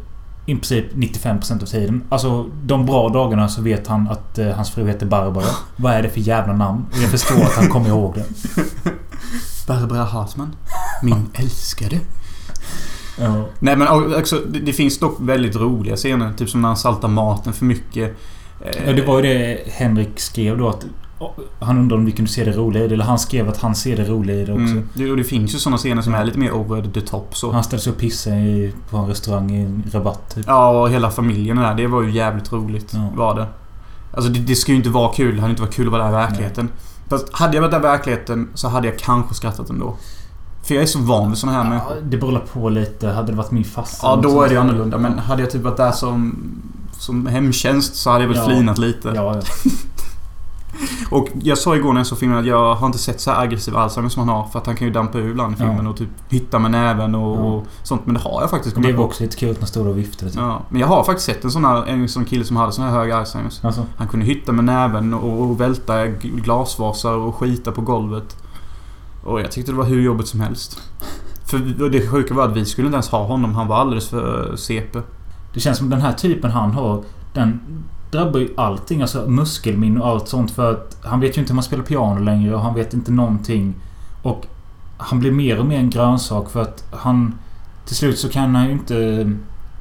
i 0.48 0.54
princip 0.54 0.92
95% 0.94 1.62
av 1.62 1.66
tiden. 1.66 2.04
Alltså 2.08 2.46
de 2.64 2.86
bra 2.86 3.08
dagarna 3.08 3.48
så 3.48 3.62
vet 3.62 3.86
han 3.86 4.08
att 4.08 4.38
eh, 4.38 4.46
hans 4.46 4.70
fru 4.70 4.86
heter 4.86 5.06
Barbara. 5.06 5.44
Vad 5.76 5.92
är 5.92 6.02
det 6.02 6.08
för 6.08 6.20
jävla 6.20 6.52
namn? 6.54 6.86
Och 6.92 6.98
jag 6.98 7.10
förstår 7.10 7.36
att 7.36 7.52
han 7.54 7.68
kommer 7.68 7.88
ihåg 7.88 8.14
det. 8.14 8.24
Barbara 9.66 10.04
Hartman. 10.04 10.56
Min 11.02 11.30
älskade. 11.34 12.00
Ja. 13.18 13.44
Nej 13.58 13.76
men 13.76 13.88
också, 14.14 14.36
det, 14.48 14.58
det 14.58 14.72
finns 14.72 14.98
dock 14.98 15.16
väldigt 15.20 15.56
roliga 15.56 15.96
scener. 15.96 16.32
Typ 16.32 16.50
som 16.50 16.60
när 16.62 16.68
han 16.68 16.76
saltar 16.76 17.08
maten 17.08 17.52
för 17.52 17.64
mycket. 17.64 18.16
Eh, 18.64 18.86
Ja, 18.86 18.92
det 18.92 19.02
var 19.02 19.22
ju 19.22 19.22
det 19.22 19.58
Henrik 19.72 20.20
skrev 20.20 20.58
då 20.58 20.68
att... 20.68 20.86
Han 21.60 21.78
undrade 21.78 22.00
om 22.00 22.04
vi 22.06 22.12
kunde 22.12 22.30
se 22.30 22.44
det 22.44 22.52
roliga 22.52 22.84
i 22.84 22.88
det. 22.88 22.94
Eller 22.94 23.04
han 23.04 23.18
skrev 23.18 23.48
att 23.48 23.60
han 23.60 23.74
ser 23.74 23.96
det 23.96 24.04
roliga 24.04 24.36
i 24.36 24.44
det 24.44 24.52
också. 24.52 24.64
Mm. 24.64 24.88
Det, 24.94 25.10
och 25.10 25.16
det 25.16 25.24
finns 25.24 25.54
ju 25.54 25.58
sådana 25.58 25.76
scener 25.76 26.02
som 26.02 26.14
är 26.14 26.24
lite 26.24 26.38
mer 26.38 26.52
over 26.52 26.82
the 26.82 27.00
top 27.00 27.36
så. 27.36 27.52
Han 27.52 27.64
ställde 27.64 27.82
sig 27.82 27.92
och 27.92 27.98
pissade 27.98 28.36
i, 28.36 28.72
på 28.90 28.96
en 28.96 29.06
restaurang 29.06 29.50
i 29.50 29.62
en 29.62 29.82
rabatt 29.92 30.34
typ. 30.34 30.44
Ja, 30.46 30.80
och 30.80 30.90
hela 30.90 31.10
familjen 31.10 31.56
där. 31.56 31.74
Det 31.74 31.86
var 31.86 32.02
ju 32.02 32.10
jävligt 32.10 32.52
roligt. 32.52 32.92
Ja. 32.94 33.08
Var 33.16 33.34
det. 33.34 33.46
Alltså 34.14 34.30
det, 34.30 34.38
det 34.40 34.54
ska 34.56 34.72
ju 34.72 34.78
inte 34.78 34.90
vara 34.90 35.12
kul. 35.12 35.34
Det 35.34 35.40
hade 35.40 35.50
inte 35.50 35.62
varit 35.62 35.74
kul 35.74 35.86
att 35.86 35.92
vara 35.92 36.02
där 36.02 36.10
i 36.10 36.12
verkligheten. 36.12 36.68
Fast 37.08 37.32
hade 37.32 37.54
jag 37.56 37.62
varit 37.62 37.70
där 37.72 37.78
i 37.78 37.82
verkligheten 37.82 38.48
så 38.54 38.68
hade 38.68 38.88
jag 38.88 38.98
kanske 38.98 39.34
skrattat 39.34 39.70
ändå. 39.70 39.96
För 40.62 40.74
jag 40.74 40.82
är 40.82 40.86
så 40.86 40.98
van 40.98 41.28
vid 41.28 41.38
såna 41.38 41.52
här 41.52 41.64
människor. 41.64 41.92
Ja, 41.96 42.02
det 42.10 42.16
beror 42.16 42.38
på 42.52 42.68
lite. 42.68 43.08
Hade 43.08 43.32
det 43.32 43.36
varit 43.36 43.50
min 43.50 43.64
farsa... 43.64 43.98
Ja, 44.02 44.20
då 44.22 44.42
är 44.42 44.48
det 44.48 44.56
annorlunda. 44.56 44.98
Men 44.98 45.18
hade 45.18 45.42
jag 45.42 45.50
typ 45.50 45.62
varit 45.62 45.76
där 45.76 45.92
som, 45.92 46.38
som 46.98 47.26
hemtjänst 47.26 47.96
så 47.96 48.10
hade 48.10 48.24
jag 48.24 48.28
väl 48.28 48.36
Ja. 48.36 48.46
flinat 48.46 48.78
lite. 48.78 49.12
Ja, 49.14 49.34
ja. 49.34 49.70
Och 51.10 51.28
jag 51.42 51.58
sa 51.58 51.76
igår 51.76 51.92
när 51.92 52.00
jag 52.00 52.06
såg 52.06 52.18
filmen 52.18 52.38
att 52.38 52.46
jag 52.46 52.74
har 52.74 52.86
inte 52.86 52.98
sett 52.98 53.20
så 53.20 53.30
här 53.30 53.42
aggressiv 53.42 53.76
Alzheimer 53.76 54.08
som 54.08 54.28
han 54.28 54.36
har. 54.36 54.48
För 54.48 54.58
att 54.58 54.66
han 54.66 54.76
kan 54.76 54.86
ju 54.86 54.92
dampa 54.92 55.18
ur 55.18 55.30
ibland 55.30 55.54
i 55.54 55.56
filmen 55.56 55.84
Ja. 55.84 55.90
och 55.90 55.96
typ 55.96 56.08
hitta 56.28 56.58
med 56.58 56.70
näven 56.70 57.14
och, 57.14 57.36
Ja. 57.36 57.40
och 57.40 57.66
sånt. 57.82 58.02
Men 58.06 58.14
det 58.14 58.20
har 58.20 58.40
jag 58.40 58.50
faktiskt 58.50 58.74
Det 58.76 58.82
kommit 58.82 58.96
var 58.96 59.02
på. 59.04 59.08
också 59.08 59.22
lite 59.22 59.36
kul 59.36 59.56
när 59.60 59.88
och 59.88 59.98
viftade. 59.98 60.30
Typ. 60.30 60.40
Ja, 60.40 60.62
men 60.68 60.80
jag 60.80 60.88
har 60.88 61.04
faktiskt 61.04 61.26
sett 61.26 61.44
en 61.44 61.50
sån 61.50 61.64
här 61.64 61.86
en 61.86 62.08
sån 62.08 62.24
kille 62.24 62.44
som 62.44 62.56
hade 62.56 62.72
sån 62.72 62.84
här 62.84 62.92
hög 62.92 63.10
Alzheimers. 63.10 63.64
Alltså, 63.64 63.86
Han 63.96 64.08
kunde 64.08 64.26
hitta 64.26 64.52
med 64.52 64.64
näven 64.64 65.14
och, 65.14 65.40
och 65.42 65.60
välta 65.60 66.06
glasvasar 66.06 67.12
och 67.16 67.34
skita 67.34 67.72
på 67.72 67.80
golvet. 67.80 68.36
Och 69.24 69.40
jag 69.40 69.50
tyckte 69.52 69.72
det 69.72 69.78
var 69.78 69.84
hur 69.84 70.00
jobbigt 70.02 70.28
som 70.28 70.40
helst. 70.40 70.78
För 71.46 71.58
det 71.88 72.08
sjuka 72.08 72.34
var 72.34 72.44
att 72.44 72.56
vi 72.56 72.64
skulle 72.64 72.86
inte 72.86 72.96
ens 72.96 73.08
ha 73.08 73.24
honom. 73.24 73.54
Han 73.54 73.66
var 73.68 73.76
alldeles 73.76 74.08
för 74.08 74.56
CP. 74.56 74.98
det 75.54 75.60
känns 75.60 75.78
som 75.78 75.90
den 75.90 76.00
här 76.00 76.12
typen 76.12 76.50
han 76.50 76.70
har. 76.70 77.02
Den 77.34 77.60
drabbar 78.10 78.40
ju 78.40 78.48
allting. 78.56 79.02
Alltså 79.02 79.30
muskelminne 79.30 80.00
och 80.00 80.08
allt 80.08 80.28
sånt. 80.28 80.50
För 80.50 80.72
att 80.72 80.96
han 81.04 81.20
vet 81.20 81.36
ju 81.36 81.40
inte 81.40 81.52
hur 81.52 81.54
man 81.54 81.64
spelar 81.64 81.84
piano 81.84 82.20
längre 82.20 82.54
och 82.54 82.60
han 82.60 82.74
vet 82.74 82.94
inte 82.94 83.12
någonting. 83.12 83.74
Och 84.22 84.46
han 84.96 85.20
blir 85.20 85.30
mer 85.30 85.58
och 85.60 85.66
mer 85.66 85.78
en 85.78 85.90
grönsak 85.90 86.50
för 86.50 86.62
att 86.62 86.84
han... 86.90 87.34
Till 87.86 87.96
slut 87.96 88.18
så 88.18 88.28
kan 88.28 88.54
han 88.54 88.66
ju 88.66 88.72
inte 88.72 89.30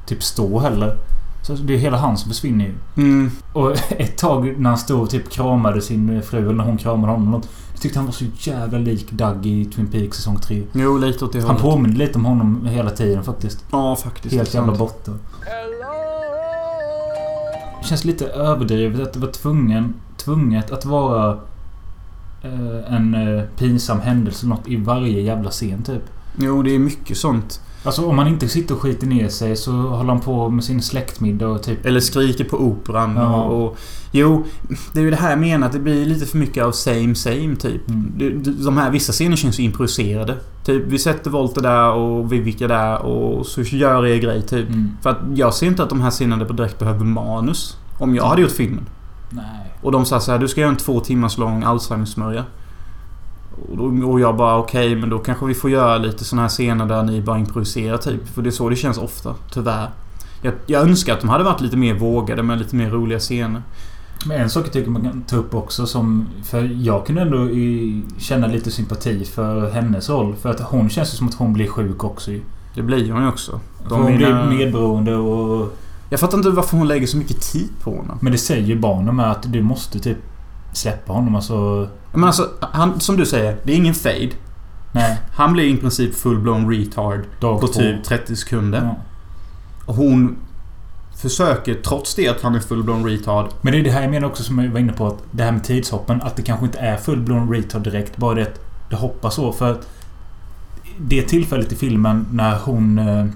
typ 0.06 0.22
stå 0.22 0.58
heller. 0.58 0.96
Så 1.42 1.54
det 1.54 1.74
är 1.74 1.78
hela 1.78 1.96
han 1.96 2.16
som 2.16 2.30
försvinner 2.30 2.64
ju. 2.64 2.74
Mm. 2.96 3.30
Och 3.52 3.72
ett 3.90 4.18
tag 4.18 4.54
när 4.58 4.70
han 4.70 4.78
stod 4.78 5.00
och 5.00 5.10
typ 5.10 5.30
kramade 5.30 5.82
sin 5.82 6.22
fru 6.22 6.38
eller 6.38 6.52
när 6.52 6.64
hon 6.64 6.76
kramade 6.76 7.12
honom. 7.12 7.30
Något, 7.30 7.48
jag 7.72 7.82
tyckte 7.82 7.98
han 7.98 8.06
var 8.06 8.12
så 8.12 8.24
jävla 8.38 8.78
lik 8.78 9.10
Doug 9.10 9.46
i 9.46 9.64
Twin 9.64 9.86
Peaks 9.86 10.16
säsong 10.16 10.38
3. 10.38 10.62
Jo, 10.72 10.98
lite 10.98 11.24
åt 11.24 11.32
det 11.32 11.38
Han 11.38 11.48
hållet. 11.48 11.62
påminner 11.62 11.96
lite 11.96 12.18
om 12.18 12.24
honom 12.24 12.66
hela 12.66 12.90
tiden 12.90 13.24
faktiskt. 13.24 13.64
Ja, 13.70 13.96
faktiskt. 13.96 14.34
Helt 14.34 14.54
jävla 14.54 14.74
borta. 14.74 15.12
Det 17.80 17.86
känns 17.86 18.04
lite 18.04 18.26
överdrivet 18.26 19.00
att 19.00 19.12
det 19.12 19.18
var 19.18 19.32
tvungen, 19.32 19.94
tvunget 20.16 20.70
att 20.70 20.84
vara 20.84 21.38
eh, 22.42 22.94
en 22.94 23.14
eh, 23.14 23.44
pinsam 23.56 24.00
händelse 24.00 24.46
något 24.46 24.68
i 24.68 24.76
varje 24.76 25.20
jävla 25.20 25.50
scen 25.50 25.82
typ. 25.82 26.02
Jo, 26.38 26.62
det 26.62 26.74
är 26.74 26.78
mycket 26.78 27.16
sånt. 27.16 27.60
Alltså 27.88 28.06
om 28.06 28.16
man 28.16 28.28
inte 28.28 28.48
sitter 28.48 28.74
och 28.74 28.80
skiter 28.80 29.06
ner 29.06 29.28
sig 29.28 29.56
så 29.56 29.72
håller 29.72 30.12
han 30.12 30.20
på 30.20 30.48
med 30.48 30.64
sin 30.64 30.82
släktmiddag 30.82 31.48
och 31.48 31.62
typ... 31.62 31.86
Eller 31.86 32.00
skriker 32.00 32.44
på 32.44 32.56
operan. 32.56 33.16
Ja. 33.16 33.42
Och, 33.42 33.64
och, 33.64 33.78
jo, 34.10 34.44
det 34.92 35.00
är 35.00 35.04
ju 35.04 35.10
det 35.10 35.16
här 35.16 35.30
jag 35.30 35.38
menar. 35.38 35.66
Att 35.66 35.72
det 35.72 35.78
blir 35.78 36.06
lite 36.06 36.26
för 36.26 36.38
mycket 36.38 36.64
av 36.64 36.72
same 36.72 37.14
same 37.14 37.56
typ. 37.56 37.88
Mm. 37.88 38.42
De 38.64 38.76
här 38.76 38.90
vissa 38.90 39.12
scener 39.12 39.36
känns 39.36 39.60
ju 39.60 39.62
improviserade. 39.62 40.36
Typ, 40.64 40.84
vi 40.86 40.98
sätter 40.98 41.30
Volter 41.30 41.62
där 41.62 41.92
och 41.92 42.32
Vivica 42.32 42.68
där 42.68 42.98
och 43.02 43.46
så 43.46 43.62
gör 43.62 44.06
er 44.06 44.16
grej 44.16 44.42
typ. 44.42 44.68
Mm. 44.68 44.90
För 45.02 45.10
att 45.10 45.18
jag 45.34 45.54
ser 45.54 45.66
inte 45.66 45.82
att 45.82 45.88
de 45.88 46.00
här 46.00 46.10
scenerna 46.10 46.44
direkt 46.44 46.78
behöver 46.78 47.04
manus. 47.04 47.76
Om 47.98 48.14
jag 48.14 48.24
hade 48.24 48.42
gjort 48.42 48.50
filmen. 48.50 48.88
Nej. 49.30 49.74
Och 49.82 49.92
de 49.92 50.04
sa 50.04 50.20
så 50.20 50.32
här, 50.32 50.38
du 50.38 50.48
ska 50.48 50.60
göra 50.60 50.70
en 50.70 50.76
två 50.76 51.00
timmars 51.00 51.38
lång 51.38 51.64
Alzheimers-smörja. 51.64 52.44
Och, 54.04 54.20
jag 54.20 54.36
bara 54.36 54.58
okej, 54.58 54.96
men 54.96 55.10
då 55.10 55.18
kanske 55.18 55.46
vi 55.46 55.54
får 55.54 55.70
göra 55.70 55.98
lite 55.98 56.24
såna 56.24 56.42
här 56.42 56.48
scener 56.48 56.86
där 56.86 57.02
ni 57.02 57.20
bara 57.20 57.38
improviserar 57.38 57.96
typ. 57.96 58.28
För 58.28 58.42
det 58.42 58.48
är 58.48 58.50
så 58.50 58.68
det 58.68 58.76
känns 58.76 58.98
ofta, 58.98 59.34
tyvärr. 59.52 59.90
Jag, 60.42 60.54
jag 60.66 60.82
önskar 60.82 61.12
att 61.12 61.20
de 61.20 61.28
hade 61.28 61.44
varit 61.44 61.60
lite 61.60 61.76
mer 61.76 61.94
vågade 61.94 62.42
med 62.42 62.58
lite 62.58 62.76
mer 62.76 62.90
roliga 62.90 63.18
scener. 63.18 63.62
Men 64.26 64.40
en 64.40 64.50
sak 64.50 64.66
jag 64.66 64.72
tycker 64.72 64.90
man 64.90 65.02
kan 65.02 65.22
ta 65.22 65.36
upp 65.36 65.54
också 65.54 65.86
som... 65.86 66.26
För 66.44 66.70
jag 66.82 67.06
kunde 67.06 67.22
ändå 67.22 67.50
i, 67.50 68.02
känna 68.18 68.46
lite 68.46 68.70
sympati 68.70 69.24
för 69.24 69.70
hennes 69.70 70.10
roll. 70.10 70.34
För 70.36 70.50
att 70.50 70.60
hon 70.60 70.88
känns 70.90 71.14
ju 71.14 71.16
som 71.16 71.28
att 71.28 71.34
hon 71.34 71.52
blir 71.52 71.66
sjuk 71.66 72.04
också 72.04 72.30
ju. 72.30 72.40
Det 72.74 72.82
blir 72.82 73.12
hon 73.12 73.22
ju 73.22 73.28
också. 73.28 73.60
För 73.88 73.96
hon 73.96 74.04
mina- 74.04 74.46
blir 74.46 74.58
medberoende 74.58 75.16
och... 75.16 75.76
Jag 76.10 76.20
fattar 76.20 76.38
inte 76.38 76.50
varför 76.50 76.76
hon 76.76 76.88
lägger 76.88 77.06
så 77.06 77.16
mycket 77.16 77.40
tid 77.52 77.70
på 77.82 77.90
honom. 77.90 78.18
Men 78.20 78.32
det 78.32 78.38
säger 78.38 78.66
ju 78.66 78.78
barnen 78.78 79.16
med 79.16 79.30
att 79.30 79.52
du 79.52 79.62
måste 79.62 79.98
typ 79.98 80.18
släppa 80.72 81.12
honom 81.12 81.34
alltså... 81.34 81.88
Men 82.12 82.24
alltså, 82.24 82.48
han, 82.60 83.00
som 83.00 83.16
du 83.16 83.26
säger, 83.26 83.56
det 83.62 83.72
är 83.72 83.76
ingen 83.76 83.94
fade. 83.94 84.28
Nej. 84.92 85.18
Han 85.32 85.52
blir 85.52 85.64
i 85.64 85.76
princip 85.76 86.14
full-blown 86.14 86.70
retard 86.70 87.20
Dag 87.40 87.60
på 87.60 87.66
två. 87.66 87.80
typ 87.80 88.04
30 88.04 88.36
sekunder. 88.36 88.82
Ja. 88.84 88.96
Och 89.86 89.94
hon 89.94 90.36
försöker, 91.16 91.74
trots 91.74 92.14
det 92.14 92.28
att 92.28 92.40
han 92.42 92.54
är 92.54 92.60
full-blown 92.60 93.04
retard, 93.04 93.46
Men 93.60 93.72
det 93.72 93.78
är 93.78 93.84
det 93.84 93.90
här 93.90 94.02
jag 94.02 94.10
menar 94.10 94.28
också 94.28 94.42
som 94.42 94.58
jag 94.58 94.70
var 94.70 94.80
inne 94.80 94.92
på. 94.92 95.06
Att 95.06 95.18
det 95.30 95.42
här 95.42 95.52
med 95.52 95.64
tidshoppen. 95.64 96.22
Att 96.22 96.36
det 96.36 96.42
kanske 96.42 96.66
inte 96.66 96.78
är 96.78 96.96
full-blown 96.96 97.52
retard 97.52 97.82
direkt. 97.82 98.16
Bara 98.16 98.34
det 98.34 98.42
att 98.42 98.60
det 98.90 98.96
hoppar 98.96 99.30
så. 99.30 99.52
För 99.52 99.72
att 99.72 99.88
det 101.00 101.22
tillfället 101.22 101.72
i 101.72 101.76
filmen 101.76 102.26
när 102.32 102.58
hon... 102.58 102.98
eh, 102.98 103.26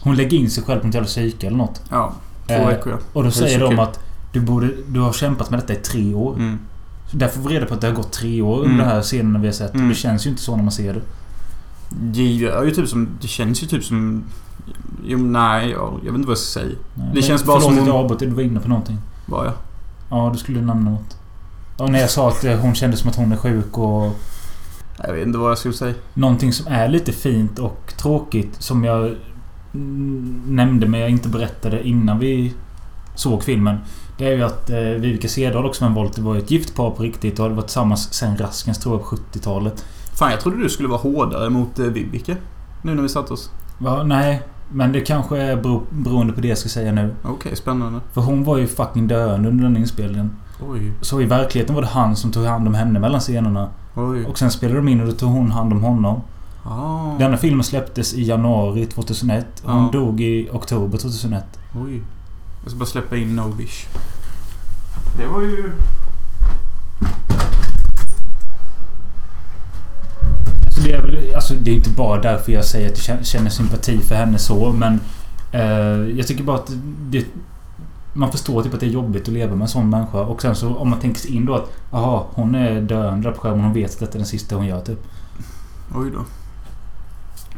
Hon 0.00 0.16
lägger 0.16 0.38
in 0.38 0.50
sig 0.50 0.64
själv 0.64 0.80
på 0.80 0.86
ett 0.88 0.94
jävla 0.94 1.06
psyke 1.06 1.46
eller 1.46 1.56
något. 1.56 1.82
ja, 1.90 2.12
två 2.46 2.54
Eh, 2.54 2.66
veckor 2.66 2.92
ja. 2.92 2.98
Och 3.12 3.24
då 3.24 3.30
säger 3.30 3.60
de 3.60 3.78
att 3.78 4.00
du, 4.32 4.40
borde, 4.40 4.68
du 4.88 5.00
har 5.00 5.12
kämpat 5.12 5.50
med 5.50 5.60
detta 5.60 5.72
i 5.72 5.76
tre 5.76 6.14
år. 6.14 6.34
Mm. 6.34 6.58
Därför 7.16 7.40
får 7.40 7.48
vi 7.48 7.54
reda 7.56 7.66
på 7.66 7.74
att 7.74 7.80
det 7.80 7.86
har 7.86 7.94
gått 7.94 8.12
tre 8.12 8.42
år 8.42 8.56
under 8.58 8.70
Mm. 8.74 8.78
de 8.78 8.84
här 8.92 9.02
scenerna 9.02 9.38
vi 9.38 9.46
har 9.46 9.52
sett. 9.52 9.74
Mm. 9.74 9.88
Det 9.88 9.94
känns 9.94 10.26
ju 10.26 10.30
inte 10.30 10.42
så 10.42 10.56
när 10.56 10.62
man 10.62 10.72
ser 10.72 10.94
det. 10.94 11.00
Det 11.90 12.22
gör 12.32 12.64
ju 12.64 12.70
typ 12.70 12.88
som... 12.88 13.08
Det 13.20 13.28
känns 13.28 13.62
ju 13.62 13.66
typ 13.66 13.84
som... 13.84 14.24
Jo, 15.06 15.18
nej, 15.18 15.70
jag, 15.70 16.00
jag 16.04 16.12
vet 16.12 16.14
inte 16.14 16.26
vad 16.26 16.30
jag 16.30 16.38
ska 16.38 16.60
säga. 16.60 16.74
Nej, 16.94 17.10
Det 17.14 17.22
känns 17.22 17.44
bara 17.44 17.60
förlåt 17.60 17.74
som 17.74 17.82
att 17.82 17.88
jag 17.88 17.96
avbröt. 17.96 18.18
Du 18.18 18.26
var 18.30 18.42
inne 18.42 18.60
på 18.60 18.68
någonting. 18.68 18.98
Var 19.26 19.44
jag? 19.44 19.54
Ja, 20.10 20.30
du 20.32 20.38
skulle 20.38 20.60
nämna 20.60 20.90
något. 20.90 21.16
Och 21.76 21.90
när 21.90 22.00
jag 22.00 22.10
sa 22.10 22.28
att 22.28 22.44
eh, 22.44 22.58
hon 22.58 22.74
kände 22.74 22.96
som 22.96 23.10
att 23.10 23.16
hon 23.16 23.32
är 23.32 23.36
sjuk 23.36 23.78
och... 23.78 24.12
Jag 25.06 25.12
vet 25.14 25.26
inte 25.26 25.38
vad 25.38 25.50
jag 25.50 25.58
skulle 25.58 25.74
säga. 25.74 25.94
Någonting 26.14 26.52
som 26.52 26.72
är 26.72 26.88
lite 26.88 27.12
fint 27.12 27.58
och 27.58 27.94
tråkigt 27.96 28.56
som 28.62 28.84
jag 28.84 29.14
nämnde 30.46 30.86
men 30.88 31.00
jag 31.00 31.10
inte 31.10 31.28
berättade 31.28 31.88
innan 31.88 32.18
vi 32.18 32.54
såg 33.14 33.42
filmen. 33.42 33.78
Det 34.18 34.26
är 34.28 34.32
ju 34.36 34.42
att 34.42 34.70
eh, 34.70 34.76
Vivica 34.78 35.28
Cederhult 35.28 35.68
och 35.68 35.76
Sven 35.76 35.94
Wollter 35.94 36.22
var 36.22 36.36
ett 36.36 36.50
gift 36.50 36.74
par 36.76 36.90
på 36.90 37.02
riktigt 37.02 37.38
och 37.38 37.42
hade 37.42 37.54
varit 37.54 37.66
tillsammans 37.66 38.12
sen 38.14 38.36
Raskens 38.36 38.78
tror 38.78 38.94
jag 38.94 39.10
på 39.10 39.16
70-talet. 39.16 39.84
Fan, 40.18 40.30
jag 40.30 40.40
trodde 40.40 40.58
du 40.62 40.68
skulle 40.68 40.88
vara 40.88 41.00
hårdare 41.00 41.50
mot 41.50 41.78
eh, 41.78 41.86
Vivica. 41.86 42.36
Nu 42.82 42.94
när 42.94 43.02
vi 43.02 43.08
satt 43.08 43.30
oss. 43.30 43.50
Va? 43.78 44.02
Nej. 44.02 44.42
Men 44.72 44.92
det 44.92 45.00
kanske 45.00 45.38
är 45.38 45.56
bero, 45.56 45.82
beroende 45.90 46.32
på 46.32 46.40
det 46.40 46.48
jag 46.48 46.58
ska 46.58 46.68
säga 46.68 46.92
nu. 46.92 47.14
Okej, 47.24 47.56
spännande. 47.56 48.00
För 48.12 48.20
hon 48.20 48.44
var 48.44 48.56
ju 48.58 48.66
fucking 48.66 49.08
döende 49.08 49.48
under 49.48 49.64
den 49.64 49.76
inspelningen. 49.76 50.36
Oj, 50.68 50.92
Så 51.00 51.20
i 51.20 51.24
verkligheten 51.24 51.74
var 51.74 51.82
det 51.82 51.88
han 51.88 52.16
som 52.16 52.32
tog 52.32 52.44
hand 52.44 52.68
om 52.68 52.74
henne 52.74 52.98
mellan 52.98 53.20
scenerna. 53.20 53.68
oj. 53.94 54.24
Och 54.26 54.38
sen 54.38 54.50
spelade 54.50 54.78
de 54.78 54.88
in 54.88 55.00
och 55.00 55.06
då 55.06 55.12
tog 55.12 55.30
hon 55.30 55.50
hand 55.50 55.72
om 55.72 55.82
honom. 55.82 56.20
Ah, 56.64 57.18
Denna 57.18 57.36
filmen 57.36 57.64
släpptes 57.64 58.14
i 58.14 58.22
januari 58.22 58.86
2001. 58.86 59.46
Hon 59.64 59.82
Ja. 59.84 59.90
dog 59.92 60.20
i 60.20 60.48
oktober 60.52 60.98
2001. 60.98 61.44
oj. 61.84 62.02
Jag 62.64 62.70
ska 62.70 62.78
bara 62.78 62.86
släppa 62.86 63.16
in 63.16 63.36
Novish. 63.36 63.86
Det 65.18 65.26
var 65.26 65.40
ju... 65.40 65.72
Så 70.74 70.80
det 70.80 70.92
är 70.92 71.02
väl, 71.02 71.34
alltså 71.34 71.54
det 71.54 71.70
är 71.70 71.74
inte 71.74 71.90
bara 71.90 72.20
därför 72.20 72.52
jag 72.52 72.64
säger 72.64 72.92
att 72.92 73.08
jag 73.08 73.26
känner 73.26 73.50
sympati 73.50 73.98
för 73.98 74.14
henne 74.14 74.38
så, 74.38 74.72
men... 74.72 75.00
Eh, 75.52 76.16
jag 76.18 76.26
tycker 76.26 76.44
bara 76.44 76.56
att 76.56 76.72
det... 77.10 77.26
Man 78.12 78.32
förstår 78.32 78.62
typ 78.62 78.74
att 78.74 78.80
det 78.80 78.86
är 78.86 78.90
jobbigt 78.90 79.22
att 79.22 79.34
leva 79.34 79.54
med 79.54 79.62
en 79.62 79.68
sån 79.68 79.90
människa. 79.90 80.20
Och 80.20 80.42
sen 80.42 80.56
så 80.56 80.74
om 80.76 80.90
man 80.90 81.00
tänker 81.00 81.20
sig 81.20 81.36
in 81.36 81.44
då 81.44 81.54
att... 81.54 81.72
Jaha, 81.90 82.24
hon 82.30 82.54
är 82.54 82.80
döende 82.80 83.30
på 83.30 83.40
skärmen. 83.40 83.60
Hon 83.60 83.72
vet 83.72 83.92
att 83.92 83.98
detta 83.98 84.12
är 84.12 84.18
den 84.18 84.26
sista 84.26 84.56
hon 84.56 84.66
gör 84.66 84.80
typ. 84.80 85.06
Oj 85.94 86.10
då. 86.10 86.24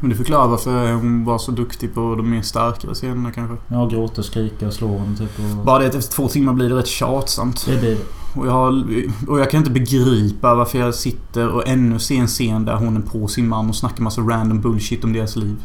Men 0.00 0.10
det 0.10 0.16
förklarar 0.16 0.48
varför 0.48 0.92
hon 0.92 1.24
var 1.24 1.38
så 1.38 1.52
duktig 1.52 1.94
på 1.94 2.14
de 2.16 2.30
mer 2.30 2.42
starkare 2.42 2.94
scenerna 2.94 3.32
kanske. 3.32 3.56
Ja, 3.68 3.86
gråta 3.86 4.22
skrika 4.22 4.70
slå 4.70 4.88
honom 4.88 5.16
typ. 5.16 5.38
Och... 5.38 5.64
Bara 5.64 5.78
det 5.78 5.86
att 5.86 5.94
efter 5.94 6.14
två 6.14 6.28
timmar 6.28 6.52
blir 6.52 6.68
det 6.68 6.74
rätt 6.74 6.86
tjatsamt. 6.86 7.66
Det 7.66 7.80
blir 7.80 7.90
det. 7.90 8.02
Och 8.40 8.46
jag, 8.46 8.52
har, 8.52 8.84
och 9.28 9.40
jag 9.40 9.50
kan 9.50 9.58
inte 9.58 9.70
begripa 9.70 10.54
varför 10.54 10.78
jag 10.78 10.94
sitter 10.94 11.48
och 11.48 11.68
ännu 11.68 11.98
ser 11.98 12.16
en 12.16 12.26
scen 12.26 12.64
där 12.64 12.76
hon 12.76 12.96
är 12.96 13.00
på 13.00 13.28
sin 13.28 13.48
man 13.48 13.68
och 13.68 13.76
snackar 13.76 14.02
massa 14.02 14.20
random 14.20 14.60
bullshit 14.60 15.04
om 15.04 15.12
deras 15.12 15.36
liv. 15.36 15.56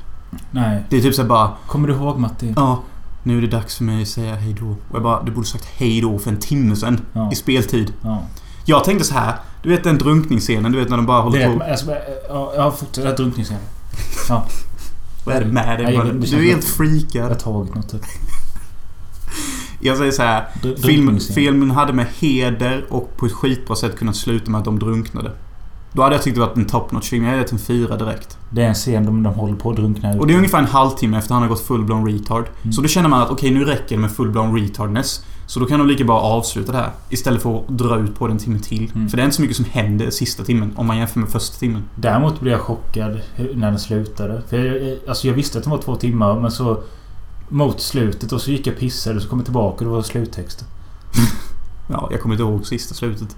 Nej. 0.51 0.83
Det 0.89 0.97
är 0.97 1.01
typ 1.01 1.15
såhär 1.15 1.29
bara... 1.29 1.49
Kommer 1.67 1.87
du 1.87 1.93
ihåg 1.93 2.19
Matti? 2.19 2.53
Ja, 2.55 2.79
nu 3.23 3.37
är 3.37 3.41
det 3.41 3.47
dags 3.47 3.77
för 3.77 3.83
mig 3.83 4.01
att 4.01 4.07
säga 4.07 4.35
hej 4.35 4.55
då. 4.59 4.67
Och 4.67 4.95
jag 4.95 5.03
bara, 5.03 5.23
du 5.23 5.31
borde 5.31 5.47
sagt 5.47 5.65
hej 5.65 6.01
då 6.01 6.19
för 6.19 6.31
en 6.31 6.39
timme 6.39 6.75
sedan. 6.75 7.01
Ja. 7.13 7.31
I 7.31 7.35
speltid. 7.35 7.93
ja. 8.01 8.23
Jag 8.65 8.83
tänkte 8.83 9.05
så 9.05 9.13
här. 9.13 9.35
Du 9.63 9.69
vet 9.69 9.83
den 9.83 9.97
drunkningsscenen, 9.97 10.71
du 10.71 10.79
vet 10.79 10.89
när 10.89 10.97
de 10.97 11.05
bara 11.05 11.21
håller 11.21 11.49
Det, 11.49 11.57
på... 11.57 11.63
alltså, 11.63 11.91
ja, 12.29 12.53
jag 12.55 12.63
har 12.63 12.71
fortsatt... 12.71 13.17
Drunkningsscenen. 13.17 13.63
Ja. 14.29 14.45
Vad 15.25 15.35
är 15.35 15.39
det 15.41 15.47
med 15.51 15.79
dig? 15.79 15.93
Jag- 15.95 16.05
Du 16.05 16.11
är 16.21 16.21
helt 16.21 16.45
Jag 16.47 16.55
har 16.55 16.61
freakad. 16.61 17.39
tagit 17.39 17.75
något 17.75 17.89
typ. 17.91 18.01
Jag 19.79 19.97
säger 19.97 20.11
så 20.11 20.21
här. 20.21 20.47
Film, 20.83 21.19
filmen 21.19 21.71
hade 21.71 21.93
med 21.93 22.05
heder 22.19 22.85
och 22.89 23.17
på 23.17 23.25
ett 23.25 23.31
skitbra 23.31 23.75
sätt 23.75 23.97
kunnat 23.97 24.15
sluta 24.15 24.51
med 24.51 24.59
att 24.59 24.65
de 24.65 24.79
drunknade. 24.79 25.31
Då 25.93 26.01
hade 26.03 26.15
jag 26.15 26.23
tyckt 26.23 26.35
det 26.35 26.41
varit 26.41 26.57
en 26.57 26.65
top 26.65 26.91
notch 26.91 27.09
film. 27.09 27.23
Jag 27.23 27.31
hade 27.31 27.41
gett 27.43 27.51
en 27.51 27.59
fyra 27.59 27.97
direkt. 27.97 28.37
Det 28.49 28.61
är 28.63 28.67
en 28.67 28.73
scen 28.73 29.05
de, 29.05 29.23
de 29.23 29.33
håller 29.33 29.55
på 29.55 29.69
att 29.69 29.75
drunkna 29.75 30.13
Och 30.19 30.27
det 30.27 30.33
är 30.33 30.37
ungefär 30.37 30.59
en 30.59 30.65
halvtimme 30.65 31.17
efter 31.17 31.33
han 31.33 31.41
har 31.41 31.49
gått 31.49 31.67
full-blown 31.67 32.05
retard. 32.13 32.45
Mm. 32.61 32.73
Så 32.73 32.81
då 32.81 32.87
känner 32.87 33.09
man 33.09 33.21
att 33.21 33.29
okej, 33.29 33.51
nu 33.51 33.65
räcker 33.65 33.95
det 33.95 34.01
med 34.01 34.09
full-blown 34.11 34.55
retardness. 34.55 35.25
Så 35.51 35.59
då 35.59 35.65
kan 35.65 35.79
de 35.79 35.87
lika 35.87 36.03
bra 36.03 36.19
avsluta 36.19 36.71
det 36.71 36.77
här. 36.77 36.91
Istället 37.09 37.41
för 37.41 37.57
att 37.59 37.67
dra 37.67 37.99
ut 37.99 38.15
på 38.15 38.27
det 38.27 38.33
en 38.33 38.37
timme 38.39 38.59
till. 38.59 38.91
Mm. 38.95 39.09
För 39.09 39.17
det 39.17 39.23
är 39.23 39.25
inte 39.25 39.35
så 39.35 39.41
mycket 39.41 39.57
som 39.57 39.65
händer 39.65 40.09
sista 40.09 40.43
timmen 40.43 40.73
om 40.75 40.87
man 40.87 40.97
jämför 40.97 41.19
med 41.19 41.29
första 41.29 41.57
timmen. 41.57 41.83
Däremot 41.95 42.39
blev 42.39 42.51
jag 42.53 42.61
chockad 42.61 43.21
när 43.55 43.71
den 43.71 43.79
slutade. 43.79 44.41
För 44.49 44.57
jag, 44.57 44.97
alltså 45.07 45.27
jag 45.27 45.33
visste 45.33 45.57
att 45.57 45.63
den 45.63 45.71
var 45.71 45.81
två 45.81 45.95
timmar 45.95 46.39
men 46.39 46.51
så... 46.51 46.83
Mot 47.49 47.81
slutet 47.81 48.31
och 48.31 48.41
så 48.41 48.51
gick 48.51 48.67
jag 48.67 48.77
pissade 48.77 49.15
och 49.15 49.21
så 49.21 49.29
kom 49.29 49.39
jag 49.39 49.45
tillbaka 49.45 49.77
och 49.77 49.83
det 49.83 49.95
var 49.95 50.01
sluttexten. 50.01 50.67
Ja, 51.89 52.07
jag 52.11 52.21
kommer 52.21 52.35
inte 52.35 52.43
ihåg 52.43 52.65
sista 52.65 52.93
slutet. 52.93 53.35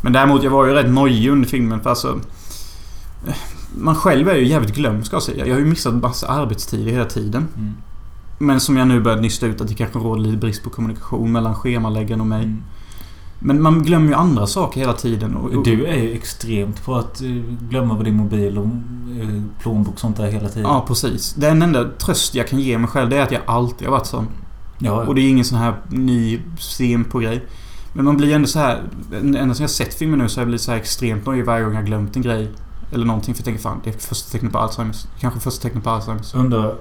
Men 0.00 0.12
däremot, 0.12 0.42
jag 0.42 0.50
var 0.50 0.66
ju 0.66 0.72
rätt 0.74 0.90
nojig 0.90 1.30
under 1.30 1.48
filmen 1.48 1.80
för 1.80 1.90
alltså... 1.90 2.20
eh, 3.26 3.34
Man 3.76 3.94
själv 3.94 4.28
är 4.28 4.34
ju 4.34 4.46
jävligt 4.46 4.74
glömsk 4.74 5.06
ska 5.06 5.16
jag 5.16 5.22
säga. 5.22 5.46
Jag 5.46 5.54
har 5.54 5.60
ju 5.60 5.66
missat 5.66 5.94
massa 5.94 6.28
arbetstider 6.28 6.92
hela 6.92 7.04
tiden. 7.04 7.48
Mm. 7.56 7.74
Men 8.46 8.60
som 8.60 8.76
jag 8.76 8.88
nu 8.88 9.00
börjat 9.00 9.20
nysta 9.20 9.46
ut 9.46 9.60
att 9.60 9.68
det 9.68 9.74
kanske 9.74 9.98
råder 9.98 10.22
lite 10.22 10.36
brist 10.36 10.62
på 10.62 10.70
kommunikation 10.70 11.32
mellan 11.32 11.54
schemaläggaren 11.54 12.20
och 12.20 12.26
mig. 12.26 12.44
Mm. 12.44 12.62
Men 13.38 13.62
man 13.62 13.82
glömmer 13.82 14.08
ju 14.08 14.14
andra 14.14 14.46
saker 14.46 14.80
hela 14.80 14.92
tiden. 14.92 15.34
Och, 15.34 15.50
och, 15.50 15.64
Du 15.64 15.86
är 15.86 15.96
ju 15.96 16.12
extremt 16.14 16.84
på 16.84 16.94
att 16.94 17.20
eh, 17.22 17.28
glömma 17.68 17.94
vad 17.94 18.04
din 18.04 18.16
mobil 18.16 18.58
och 18.58 18.64
eh, 19.20 19.42
plånbok 19.60 19.94
och 19.94 20.00
sånt 20.00 20.16
där 20.16 20.30
hela 20.30 20.48
tiden. 20.48 20.62
Ja, 20.70 20.84
precis. 20.88 21.34
Den 21.34 21.62
enda 21.62 21.84
tröst 21.84 22.34
jag 22.34 22.48
kan 22.48 22.60
ge 22.60 22.78
mig 22.78 22.88
själv 22.90 23.10
det 23.10 23.16
är 23.16 23.22
att 23.22 23.32
jag 23.32 23.42
alltid 23.46 23.88
har 23.88 23.92
varit 23.92 24.06
sån. 24.06 24.28
ja. 24.78 25.06
Och 25.06 25.14
det 25.14 25.20
är 25.20 25.28
ingen 25.28 25.44
sån 25.44 25.58
här 25.58 25.74
ny 25.88 26.40
scen 26.58 27.04
på 27.04 27.18
grej. 27.18 27.44
Men 27.92 28.04
man 28.04 28.16
blir 28.16 28.34
ändå 28.34 28.48
så 28.48 28.58
här... 28.58 28.82
Ända 29.12 29.54
sen 29.54 29.62
jag 29.62 29.70
sett 29.70 29.94
filmen 29.94 30.18
nu 30.18 30.28
så 30.28 30.40
har 30.40 30.42
jag 30.42 30.48
blivit 30.48 30.62
så 30.62 30.70
här 30.70 30.78
extremt 30.78 31.26
nojig 31.26 31.44
varje 31.44 31.64
gång 31.64 31.74
jag 31.74 31.86
glömt 31.86 32.16
en 32.16 32.22
grej. 32.22 32.50
Eller 32.92 33.04
någonting. 33.04 33.34
För 33.34 33.40
jag 33.40 33.44
tänker 33.44 33.62
fan, 33.62 33.80
det 33.84 33.90
är 33.90 33.98
första 33.98 34.32
tecknet 34.32 34.52
på 34.52 34.58
Alzheimers. 34.58 35.06
Kanske 35.20 35.40
första 35.40 35.62
tecknet 35.62 35.84
på 35.84 35.90
Alzheimers. 35.90 36.34
Undrar 36.34 36.74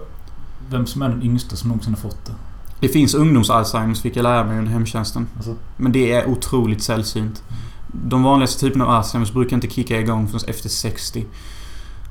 vem 0.69 0.85
som 0.85 1.01
är 1.01 1.09
den 1.09 1.23
yngsta 1.23 1.55
som 1.55 1.69
någonsin 1.69 1.93
har 1.93 2.01
fått 2.01 2.25
det. 2.25 2.33
Det 2.79 2.87
finns 2.87 3.15
ungdoms-Alzheimers 3.15 4.01
fick 4.01 4.15
jag 4.15 4.23
lära 4.23 4.43
mig 4.43 4.57
under 4.57 4.71
hemtjänsten. 4.71 5.27
Alltså, 5.35 5.55
Men 5.77 5.91
det 5.91 6.11
är 6.11 6.29
otroligt 6.29 6.83
sällsynt. 6.83 7.43
De 7.87 8.23
vanligaste 8.23 8.59
typerna 8.59 8.85
av 8.85 8.91
Alzheimers 8.91 9.33
brukar 9.33 9.55
inte 9.55 9.67
kicka 9.67 9.99
igång 9.99 10.27
förrän 10.27 10.49
efter 10.49 10.69
60. 10.69 11.25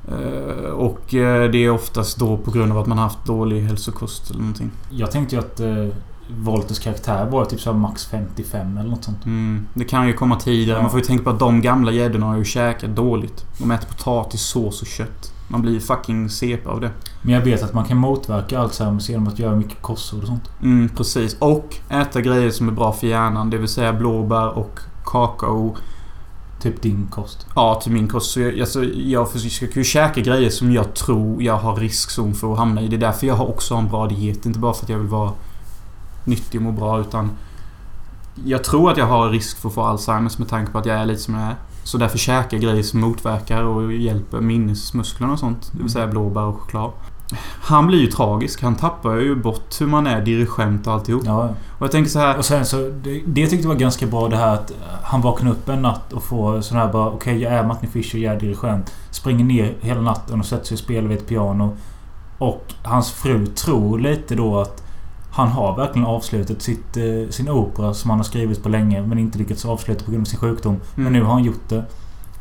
Eh, 0.07 0.69
Och 0.69 1.13
eh, 1.13 1.51
det 1.51 1.57
är 1.57 1.69
oftast 1.69 2.17
då 2.19 2.37
på 2.37 2.51
grund 2.51 2.71
av 2.71 2.77
att 2.77 2.87
man 2.87 2.97
har 2.97 3.05
haft 3.05 3.25
dålig 3.25 3.61
hälsokost 3.61 4.29
eller 4.29 4.39
någonting. 4.39 4.71
jag 4.89 5.11
tänkte 5.11 5.35
ju 5.35 5.39
att 5.41 5.59
eh, 5.59 5.87
Volters 6.29 6.79
karaktär 6.79 7.29
var 7.29 7.45
typ 7.45 7.59
så 7.61 7.73
max 7.73 8.05
55 8.05 8.77
eller 8.77 8.89
något 8.89 9.03
sånt. 9.03 9.25
Mm, 9.25 9.67
det 9.73 9.83
kan 9.85 10.07
ju 10.07 10.13
komma 10.13 10.35
tidigare. 10.39 10.77
Ja. 10.77 10.81
Man 10.81 10.91
får 10.91 10.99
ju 10.99 11.05
tänka 11.05 11.23
på 11.23 11.29
att 11.29 11.39
de 11.39 11.61
gamla 11.61 11.91
gäddorna 11.91 12.25
har 12.25 12.37
ju 12.37 12.45
käkat 12.45 12.95
dåligt. 12.95 13.45
De 13.57 13.71
äter 13.71 13.87
potatis, 13.87 14.41
sås 14.41 14.81
och 14.81 14.87
kött. 14.87 15.32
Man 15.53 15.61
blir 15.61 15.79
fucking 15.79 16.29
CP 16.29 16.69
av 16.69 16.81
det. 16.81 16.91
Men 17.21 17.33
jag 17.33 17.41
vet 17.41 17.63
att 17.63 17.73
man 17.73 17.85
kan 17.85 17.97
motverka 17.97 18.59
Alzheimers 18.59 19.09
genom 19.09 19.27
att 19.27 19.39
göra 19.39 19.55
mycket 19.55 19.81
kostsår 19.81 20.21
och 20.21 20.27
sånt. 20.27 20.49
Mm, 20.61 20.89
precis. 20.89 21.35
Och 21.39 21.75
äta 21.89 22.21
grejer 22.21 22.51
som 22.51 22.67
är 22.67 22.71
bra 22.71 22.91
för 22.91 23.07
hjärnan. 23.07 23.49
Det 23.49 23.57
vill 23.57 23.67
säga 23.67 23.93
blåbär 23.93 24.57
och 24.57 24.79
kakao. 25.05 25.75
Typ 26.61 26.81
din 26.81 27.07
kost. 27.11 27.47
Ja, 27.55 27.79
till 27.83 27.91
min 27.91 28.07
kost. 28.07 28.31
Så 28.31 28.39
jag, 28.39 28.59
alltså, 28.59 28.83
jag 28.83 29.31
försöker 29.31 29.77
ju 29.77 29.83
käka 29.83 30.21
grejer 30.21 30.49
som 30.49 30.71
jag 30.71 30.93
tror 30.93 31.43
jag 31.43 31.57
har 31.57 31.75
riskzon 31.75 32.33
för 32.33 32.51
att 32.51 32.57
hamna 32.57 32.81
i. 32.81 32.87
Det 32.87 32.95
är 32.95 32.99
därför 32.99 33.27
jag 33.27 33.35
har 33.35 33.49
också 33.49 33.73
har 33.73 33.81
en 33.81 33.89
bra 33.89 34.07
diet. 34.07 34.45
Inte 34.45 34.59
bara 34.59 34.73
för 34.73 34.83
att 34.83 34.89
jag 34.89 34.97
vill 34.97 35.07
vara 35.07 35.31
nyttig 36.25 36.59
och 36.59 36.63
må 36.63 36.71
bra 36.71 36.99
utan... 36.99 37.31
Jag 38.45 38.63
tror 38.63 38.91
att 38.91 38.97
jag 38.97 39.05
har 39.05 39.29
risk 39.29 39.57
för 39.57 39.69
att 39.69 39.75
få 39.75 39.81
Alzheimers 39.81 40.37
med 40.37 40.49
tanke 40.49 40.71
på 40.71 40.77
att 40.77 40.85
jag 40.85 40.97
är 40.97 41.05
lite 41.05 41.21
som 41.21 41.33
jag 41.33 41.43
är. 41.43 41.55
Så 41.83 41.97
därför 41.97 42.17
käkar 42.17 42.57
jag 42.57 42.61
grejer 42.61 42.83
som 42.83 42.99
motverkar 42.99 43.63
och 43.63 43.93
hjälper 43.93 44.41
minnesmusklerna 44.41 45.33
och 45.33 45.39
sånt. 45.39 45.71
Det 45.71 45.83
vill 45.83 45.91
säga 45.91 46.07
blåbär 46.07 46.41
och 46.41 46.61
choklad. 46.61 46.91
Han 47.61 47.87
blir 47.87 47.99
ju 47.99 48.07
tragisk. 48.07 48.61
Han 48.61 48.75
tappar 48.75 49.15
ju 49.15 49.35
bort 49.35 49.81
hur 49.81 49.87
man 49.87 50.07
är 50.07 50.21
dirigent 50.21 50.87
och 50.87 50.93
alltihop. 50.93 51.23
Ja. 51.25 51.49
Och 51.77 51.81
jag 51.81 51.91
tänker 51.91 52.11
så 52.11 52.19
här... 52.19 52.37
Och 52.37 52.45
sen 52.45 52.65
så... 52.65 52.77
Det, 52.77 53.21
det 53.25 53.41
jag 53.41 53.49
tyckte 53.49 53.67
var 53.67 53.75
ganska 53.75 54.05
bra 54.05 54.27
det 54.27 54.37
här 54.37 54.53
att 54.53 54.73
han 55.03 55.21
vaknar 55.21 55.51
upp 55.51 55.69
en 55.69 55.81
natt 55.81 56.13
och 56.13 56.23
får 56.23 56.61
sån 56.61 56.77
här 56.77 56.91
bara... 56.91 57.09
Okej, 57.09 57.41
jag 57.41 57.53
är 57.53 57.63
Martin 57.63 57.89
Fischer, 57.89 58.17
jag 58.17 58.35
är 58.35 58.39
dirigent. 58.39 58.93
Springer 59.11 59.45
ner 59.45 59.73
hela 59.81 60.01
natten 60.01 60.39
och 60.39 60.45
sätter 60.45 60.65
sig 60.65 60.75
och 60.75 60.79
spelar 60.79 61.07
vid 61.07 61.17
ett 61.17 61.27
piano. 61.27 61.77
Och 62.37 62.73
hans 62.83 63.11
fru 63.11 63.45
tror 63.47 63.99
lite 63.99 64.35
då 64.35 64.59
att 64.59 64.82
han 65.33 65.47
har 65.47 65.75
verkligen 65.77 66.07
avslutat 66.07 66.61
sitt, 66.61 66.97
eh, 66.97 67.29
sin 67.29 67.49
opera 67.49 67.93
som 67.93 68.09
han 68.09 68.19
har 68.19 68.23
skrivit 68.23 68.63
på 68.63 68.69
länge 68.69 69.01
men 69.01 69.19
inte 69.19 69.37
lyckats 69.37 69.65
avsluta 69.65 70.05
på 70.05 70.11
grund 70.11 70.21
av 70.21 70.25
sin 70.25 70.39
sjukdom. 70.39 70.75
Men 70.95 71.07
Mm. 71.07 71.13
nu 71.19 71.23
har 71.25 71.33
han 71.33 71.43
gjort 71.43 71.69
det. 71.69 71.83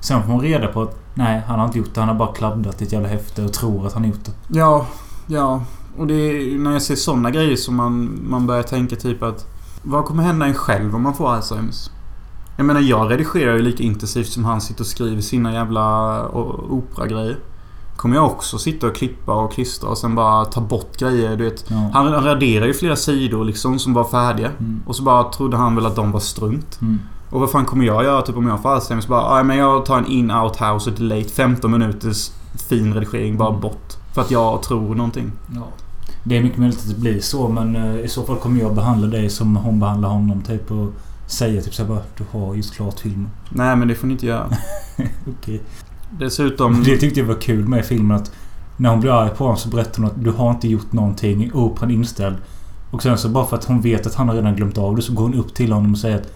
Sen 0.00 0.22
får 0.22 0.32
hon 0.32 0.40
reda 0.40 0.66
på 0.66 0.82
att 0.82 0.96
nej, 1.14 1.42
han 1.46 1.58
har 1.58 1.66
inte 1.66 1.78
gjort 1.78 1.94
det. 1.94 2.00
Han 2.00 2.08
har 2.08 2.16
bara 2.16 2.32
kladdat 2.32 2.82
i 2.82 2.84
ett 2.84 2.92
jävla 2.92 3.08
häfte 3.08 3.44
och 3.44 3.52
tror 3.52 3.86
att 3.86 3.92
han 3.92 4.02
har 4.02 4.10
gjort 4.10 4.24
det. 4.24 4.58
Ja, 4.58 4.86
ja. 5.26 5.62
Och 5.98 6.06
det 6.06 6.14
är 6.14 6.58
när 6.58 6.72
jag 6.72 6.82
ser 6.82 6.94
såna 6.94 7.30
grejer 7.30 7.56
som 7.56 7.76
man, 7.76 8.18
man 8.22 8.46
börjar 8.46 8.62
tänka 8.62 8.96
typ 8.96 9.22
att... 9.22 9.46
Vad 9.82 10.04
kommer 10.04 10.22
hända 10.22 10.46
en 10.46 10.54
själv 10.54 10.94
om 10.94 11.02
man 11.02 11.14
får 11.14 11.32
Alzheimers? 11.32 11.90
Jag 12.56 12.66
menar, 12.66 12.80
jag 12.80 13.10
redigerar 13.10 13.54
ju 13.54 13.62
lika 13.62 13.82
intensivt 13.82 14.28
som 14.28 14.44
han 14.44 14.60
sitter 14.60 14.80
och 14.80 14.86
skriver 14.86 15.20
sina 15.22 15.52
jävla 15.52 16.28
operagrejer. 16.70 17.38
Kommer 17.96 18.16
jag 18.16 18.24
också 18.26 18.58
sitta 18.58 18.86
och 18.86 18.94
klippa 18.96 19.32
och 19.32 19.52
klistra 19.52 19.90
och 19.90 19.98
sen 19.98 20.14
bara 20.14 20.44
ta 20.44 20.60
bort 20.60 20.96
grejer, 20.98 21.36
du 21.36 21.44
vet. 21.44 21.64
Ja. 21.70 21.90
Han 21.92 22.12
raderar 22.12 22.66
ju 22.66 22.74
flera 22.74 22.96
sidor 22.96 23.44
liksom 23.44 23.78
som 23.78 23.94
var 23.94 24.04
färdiga. 24.04 24.48
Mm. 24.60 24.82
Och 24.86 24.96
så 24.96 25.02
bara 25.02 25.24
trodde 25.24 25.56
han 25.56 25.74
väl 25.76 25.86
att 25.86 25.96
de 25.96 26.12
var 26.12 26.20
strunt. 26.20 26.80
Mm. 26.80 26.98
Och 27.30 27.40
vad 27.40 27.50
fan 27.50 27.64
kommer 27.64 27.84
jag 27.84 28.04
göra 28.04 28.22
typ 28.22 28.36
om 28.36 28.46
jag 28.48 28.62
får 28.62 28.68
Alzheimers? 28.74 29.06
Bara, 29.06 29.38
"Ja, 29.38 29.42
men 29.42 29.56
jag 29.56 29.86
tar 29.86 29.98
en 29.98 30.06
in-out 30.06 30.56
house 30.56 30.90
och 30.90 30.96
delete 30.96 31.30
15 31.30 31.70
minuters 31.70 32.30
fin 32.68 32.94
redigering 32.94 33.36
bara 33.36 33.48
Mm. 33.48 33.60
bort. 33.60 33.92
För 34.14 34.20
att 34.22 34.30
jag 34.30 34.62
tror 34.62 34.94
någonting. 34.94 35.32
Ja. 35.54 35.62
Det 36.24 36.36
är 36.38 36.42
mycket 36.42 36.58
möjligt 36.58 36.78
att 36.78 36.88
det 36.88 37.00
blir 37.00 37.20
så 37.20 37.48
men 37.48 37.76
eh, 37.76 38.00
i 38.04 38.08
så 38.08 38.22
fall 38.22 38.36
kommer 38.36 38.60
jag 38.60 38.74
behandla 38.74 39.06
dig 39.06 39.30
som 39.30 39.56
hon 39.56 39.80
behandlar 39.80 40.08
honom 40.08 40.42
typ 40.42 40.70
och 40.70 40.92
säga 41.26 41.62
typ 41.62 41.74
såhär 41.74 41.88
bara 41.88 42.02
Du 42.18 42.24
har 42.38 42.54
just 42.54 42.74
klart 42.74 43.00
filmen. 43.00 43.28
Nej 43.48 43.76
men 43.76 43.88
det 43.88 43.94
får 43.94 44.06
ni 44.06 44.12
inte 44.12 44.26
göra. 44.26 44.46
Okej. 45.40 45.60
Dessutom... 46.18 46.82
Det 46.84 46.96
tyckte 46.96 47.20
jag 47.20 47.26
var 47.26 47.40
kul 47.40 47.68
med 47.68 47.84
filmen 47.84 48.16
att 48.16 48.32
när 48.76 48.90
hon 48.90 49.00
blir 49.00 49.20
arg 49.22 49.30
på 49.30 49.44
honom 49.44 49.56
så 49.56 49.68
berättar 49.68 50.02
hon 50.02 50.06
att 50.10 50.24
du 50.24 50.30
har 50.30 50.50
inte 50.50 50.68
gjort 50.68 50.92
någonting. 50.92 51.50
Operan 51.54 51.90
är 51.90 51.94
inställd. 51.94 52.36
Och 52.90 53.02
sen 53.02 53.18
så 53.18 53.28
bara 53.28 53.44
för 53.46 53.56
att 53.56 53.64
hon 53.64 53.80
vet 53.80 54.06
att 54.06 54.14
han 54.14 54.28
har 54.28 54.34
redan 54.34 54.56
glömt 54.56 54.78
av 54.78 54.96
det 54.96 55.02
så 55.02 55.12
går 55.12 55.22
hon 55.22 55.34
upp 55.34 55.54
till 55.54 55.72
honom 55.72 55.92
och 55.92 55.98
säger 55.98 56.16
att 56.16 56.32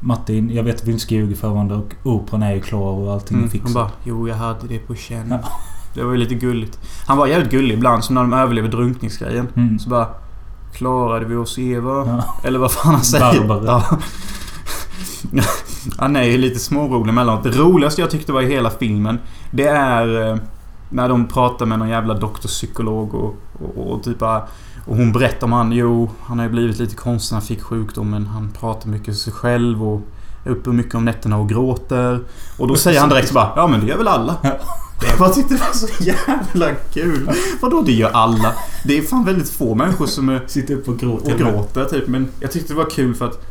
Martin, 0.00 0.50
jag 0.54 0.62
vet 0.62 0.76
att 0.76 0.84
vi 0.84 0.92
inte 0.92 1.02
ska 1.02 1.14
ljuga 1.14 1.36
för 1.36 1.48
varandra 1.48 1.76
och 1.76 1.94
operan 2.04 2.42
är 2.42 2.54
ju 2.54 2.60
klar 2.60 2.90
och 2.92 3.12
allting 3.12 3.36
är 3.36 3.38
Mm. 3.40 3.50
fixat. 3.50 3.66
Hon 3.66 3.74
bara 3.74 3.90
Jo, 4.04 4.28
jag 4.28 4.36
hade 4.36 4.66
det 4.68 4.78
på 4.78 4.94
känn. 4.94 5.28
Ja. 5.30 5.38
Det 5.94 6.02
var 6.04 6.12
ju 6.12 6.18
lite 6.18 6.34
gulligt. 6.34 6.78
Han 7.06 7.16
var 7.18 7.26
jävligt 7.26 7.50
gullig 7.50 7.74
ibland, 7.74 8.04
som 8.04 8.14
när 8.14 8.22
de 8.22 8.32
överlever 8.32 8.68
drunkningsgrejen. 8.68 9.48
Mm. 9.56 9.78
Så 9.78 9.88
bara... 9.90 10.06
Klarade 10.72 11.24
vi 11.26 11.36
oss 11.36 11.58
Eva? 11.58 11.90
Ja. 12.06 12.24
Eller 12.44 12.58
vad 12.58 12.72
fan 12.72 12.94
han 12.94 13.04
säger. 13.04 13.48
Barbara. 13.48 13.64
Ja. 13.90 13.98
Han 15.98 16.16
är 16.16 16.22
ju 16.22 16.38
lite 16.38 16.58
smårolig 16.58 17.10
emellanåt. 17.10 17.44
Det 17.44 17.50
roligaste 17.50 18.00
jag 18.00 18.10
tyckte 18.10 18.32
var 18.32 18.42
i 18.42 18.46
hela 18.46 18.70
filmen, 18.70 19.18
det 19.50 19.66
är... 19.66 20.28
eh, 20.32 20.36
När 20.90 21.08
de 21.08 21.26
pratar 21.26 21.66
med 21.66 21.78
någon 21.78 21.88
jävla 21.88 22.14
doktorpsykolog 22.14 23.14
och, 23.14 23.34
och, 23.76 23.92
och 23.92 24.02
typ. 24.02 24.22
Och 24.86 24.96
hon 24.96 25.12
berättar 25.12 25.46
om 25.46 25.52
han, 25.52 25.72
jo, 25.72 26.10
han 26.22 26.38
har 26.38 26.46
ju 26.46 26.52
blivit 26.52 26.78
lite 26.78 26.94
konstig 26.96 27.34
när 27.34 27.40
han 27.40 27.46
fick 27.46 27.62
sjukdomen. 27.62 28.26
Han 28.26 28.50
pratar 28.60 28.88
mycket 28.88 29.06
för 29.06 29.12
sig 29.12 29.32
själv 29.32 29.88
och 29.88 30.00
är 30.44 30.50
uppe 30.50 30.70
mycket 30.70 30.94
om 30.94 31.04
nätterna 31.04 31.36
och 31.38 31.48
gråter. 31.48 32.20
Och 32.58 32.68
då 32.68 32.76
säger 32.76 33.00
han 33.00 33.08
direkt 33.08 33.28
så 33.28 33.34
bara, 33.34 33.52
ja 33.56 33.66
men 33.66 33.80
det 33.80 33.86
gör 33.86 33.96
väl 33.98 34.08
alla. 34.08 34.36
Jag 35.10 35.18
bara 35.18 35.28
tyckte 35.28 35.54
det 35.54 35.60
var 35.60 35.72
så 35.72 36.02
jävla 36.04 36.74
kul. 36.92 37.30
Vadå 37.60 37.82
det 37.82 37.92
gör 37.92 38.10
alla? 38.10 38.52
Det 38.84 38.98
är 38.98 39.02
fan 39.02 39.24
väldigt 39.24 39.50
få 39.50 39.74
människor 39.74 40.06
som 40.06 40.28
är 40.28 40.42
Sitter 40.46 40.74
upp 40.74 40.88
och 40.88 40.98
gråter. 40.98 41.32
och 41.32 41.38
gråter 41.38 41.84
typ. 41.84 42.08
Men 42.08 42.28
jag 42.40 42.52
tyckte 42.52 42.72
det 42.72 42.76
var 42.76 42.90
kul 42.90 43.14
för 43.14 43.26
att 43.26 43.46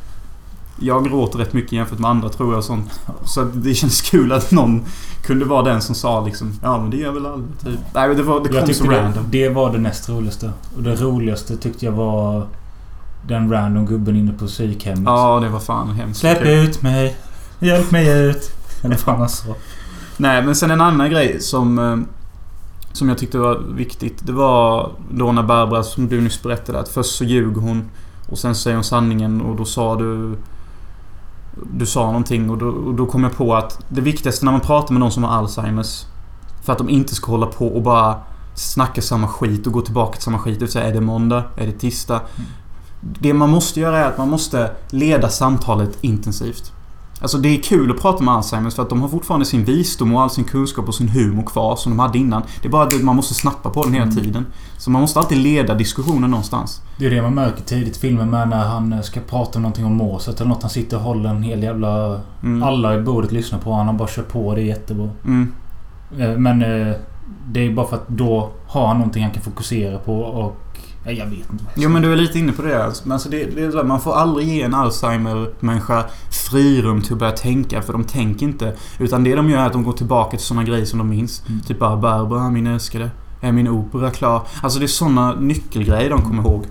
jag 0.80 1.06
gråter 1.10 1.40
rätt 1.40 1.54
mycket 1.54 1.72
jämfört 1.72 2.00
med 2.00 2.10
andra 2.10 2.30
tror 2.30 2.50
jag 2.52 2.58
och 2.58 2.64
sånt. 2.64 3.00
Så 3.26 3.44
det 3.44 3.74
känns 3.74 4.02
kul 4.02 4.32
att 4.32 4.52
någon 4.52 4.86
kunde 5.26 5.46
vara 5.46 5.62
den 5.64 5.82
som 5.82 5.96
sa 5.96 6.26
liksom 6.26 6.54
Ja 6.64 6.82
men 6.82 6.90
det 6.90 6.98
gör 6.98 7.12
väl 7.12 7.26
alla 7.26 7.44
typ. 7.64 7.80
Nej 7.94 8.16
det 8.16 8.24
var 8.24 8.40
det 8.40 8.50
Jag 8.56 8.66
kom 8.66 8.74
så 8.74 8.84
tyckte 8.84 8.96
det, 8.96 9.02
random. 9.04 9.24
det 9.30 9.50
var 9.50 9.72
det 9.72 9.78
näst 9.78 10.10
roligaste. 10.10 10.52
Och 10.78 10.84
det 10.84 10.96
roligaste 10.96 11.58
tyckte 11.58 11.86
jag 11.86 11.92
var 11.92 12.48
den 13.28 13.52
random 13.52 13.86
gubben 13.86 14.16
inne 14.16 14.34
på 14.34 14.48
psykhemmet. 14.48 15.04
Ja 15.06 15.40
det 15.40 15.50
var 15.50 15.60
fan 15.60 15.90
hemskt 15.92 16.20
Släpp 16.20 16.40
kul. 16.40 16.48
ut 16.48 16.82
mig! 16.82 17.18
Hjälp 17.60 17.92
mig 17.92 18.30
ut! 18.30 18.52
Eller 18.84 19.00
vad 19.06 19.16
han 19.16 19.30
sa. 19.30 19.56
Nej 20.18 20.46
men 20.46 20.56
sen 20.56 20.72
en 20.72 20.82
annan 20.82 21.10
grej 21.10 21.40
som 21.42 21.80
eh, 21.80 21.98
Som 22.94 23.10
jag 23.10 23.18
tyckte 23.18 23.38
var 23.38 23.56
viktigt. 23.76 24.26
Det 24.28 24.32
var 24.34 24.92
då 25.12 25.32
när 25.32 25.44
Barbara 25.44 25.84
som 25.84 26.08
du 26.08 26.22
nyss 26.22 26.44
berättade 26.44 26.80
att 26.80 26.90
först 26.90 27.16
så 27.18 27.24
ljuger 27.24 27.62
hon. 27.62 27.84
Och 28.30 28.38
sen 28.38 28.56
säger 28.56 28.78
hon 28.78 28.84
sanningen 28.84 29.42
och 29.42 29.56
då 29.56 29.66
sa 29.66 29.96
du 29.96 30.36
Du 31.74 31.86
sa 31.86 32.06
någonting 32.06 32.50
och 32.50 32.58
då, 32.58 32.68
och 32.68 32.94
då 32.94 33.06
kom 33.06 33.24
jag 33.24 33.38
på 33.38 33.56
att 33.56 33.80
det 33.90 34.02
viktigaste 34.02 34.46
när 34.46 34.52
man 34.52 34.62
pratar 34.62 34.94
med 34.94 35.00
någon 35.00 35.12
som 35.12 35.24
har 35.24 35.32
Alzheimers 35.32 36.06
För 36.64 36.74
att 36.74 36.78
de 36.78 36.90
inte 36.90 37.16
ska 37.16 37.32
hålla 37.32 37.46
på 37.46 37.68
och 37.68 37.82
bara 37.82 38.16
Snacka 38.58 39.02
samma 39.02 39.28
skit 39.28 39.68
och 39.68 39.74
gå 39.74 39.82
tillbaka 39.82 40.14
till 40.14 40.24
samma 40.24 40.40
skit. 40.40 40.60
Det 40.60 40.66
vill 40.66 40.72
säga 40.72 40.86
är 40.86 40.94
det 40.94 41.02
måndag? 41.02 41.44
Är 41.58 41.66
det 41.66 41.72
tisdag? 41.72 42.22
Det 43.02 43.34
man 43.34 43.50
måste 43.50 43.80
göra 43.80 44.00
är 44.00 44.08
att 44.08 44.18
man 44.18 44.30
måste 44.30 44.72
leda 44.90 45.30
samtalet 45.30 45.98
intensivt. 46.02 46.74
Alltså 47.22 47.38
det 47.38 47.50
är 47.50 47.62
kul 47.64 47.92
att 47.92 48.02
prata 48.02 48.24
med 48.24 48.34
Alzheimers 48.34 48.76
för 48.76 48.84
att 48.84 48.90
de 48.90 49.02
har 49.02 49.10
fortfarande 49.10 49.46
sin 49.46 49.64
visdom 49.66 50.16
och 50.16 50.22
all 50.22 50.30
sin 50.30 50.44
kunskap 50.44 50.88
och 50.88 50.96
sin 50.96 51.10
humor 51.10 51.44
kvar 51.44 51.76
som 51.76 51.92
de 51.92 52.00
hade 52.00 52.18
innan. 52.18 52.42
Det 52.62 52.68
är 52.68 52.72
bara 52.72 52.84
att 52.84 53.04
man 53.04 53.16
måste 53.16 53.34
snappa 53.34 53.70
på 53.70 53.84
den 53.84 53.94
hela 53.94 54.06
Mm. 54.06 54.16
tiden. 54.16 54.46
Så 54.78 54.90
man 54.92 55.02
måste 55.02 55.20
alltid 55.20 55.38
leda 55.38 55.74
diskussionen 55.76 56.32
någonstans. 56.32 56.82
Det 57.00 57.06
är 57.06 57.10
det 57.10 57.22
man 57.22 57.34
märker 57.36 57.64
tidigt 57.64 57.98
i 57.98 58.00
filmen 58.00 58.30
med 58.30 58.50
när 58.50 58.64
han 58.68 59.04
ska 59.04 59.20
prata 59.20 59.58
om 59.60 59.62
någonting 59.62 59.86
om 59.86 59.94
Mozart 59.98 60.36
eller 60.42 60.50
något. 60.50 60.62
Han 60.62 60.70
sitter 60.70 60.98
och 60.98 61.04
håller 61.04 61.30
en 61.30 61.44
hel 61.44 61.64
jävla... 61.64 62.22
Mm. 62.44 62.64
Alla 62.64 62.96
i 62.96 63.02
bordet 63.02 63.32
lyssnar 63.32 63.60
på 63.60 63.70
honom. 63.72 63.88
Han 63.88 63.98
bara 63.98 64.08
kör 64.08 64.24
på. 64.24 64.56
Det 64.56 64.62
är 64.62 64.66
jättebra. 64.66 65.10
Mm. 65.26 65.54
Eh, 66.20 66.30
Men 66.38 66.62
eh, 66.62 66.96
det 67.52 67.60
är 67.68 67.74
bara 67.74 67.88
för 67.88 67.96
att 67.96 68.08
då 68.08 68.50
har 68.68 68.88
han 68.88 68.98
någonting 68.98 69.24
han 69.24 69.32
kan 69.32 69.44
fokusera 69.44 69.98
på 69.98 70.20
och... 70.20 70.58
ja, 71.08 71.12
Jag 71.12 71.26
vet 71.26 71.52
inte. 71.52 71.66
Jo 71.76 71.90
men 71.90 72.02
du 72.02 72.14
är 72.14 72.16
lite 72.16 72.40
inne 72.40 72.52
på 72.52 72.62
det. 72.62 72.84
Alltså. 72.86 73.04
Men 73.06 73.12
alltså 73.12 73.30
det, 73.30 73.56
det 73.56 73.64
är 73.64 73.72
så 73.72 73.78
här, 73.78 73.84
man 73.84 74.02
får 74.02 74.16
aldrig 74.16 74.48
ge 74.48 74.62
en 74.62 74.74
Alzheimer-människa 74.74 76.06
frirum 76.52 77.02
till 77.02 77.14
att 77.14 77.20
börja 77.20 77.32
tänka. 77.32 77.82
För 77.82 77.94
de 77.94 78.04
tänker 78.04 78.46
inte. 78.46 78.74
Utan 79.00 79.24
det 79.24 79.36
de 79.36 79.50
gör 79.50 79.60
är 79.60 79.66
att 79.66 79.74
de 79.74 79.84
går 79.84 79.94
tillbaka 79.94 80.38
till 80.38 80.46
såna 80.46 80.64
grejer 80.64 80.86
som 80.86 81.00
de 81.00 81.10
minns. 81.10 81.44
Mm. 81.48 81.62
Typ 81.62 81.80
bara 81.80 81.98
Barbara, 81.98 82.50
min 82.50 82.68
älskade. 82.68 83.10
Är 83.42 83.52
min 83.52 83.68
opera 83.68 84.12
klar? 84.12 84.48
Alltså 84.64 84.80
det 84.80 84.86
är 84.86 84.88
såna 84.88 85.36
nyckelgrejer 85.36 86.10
de 86.10 86.22
kommer 86.22 86.44
ihåg. 86.44 86.66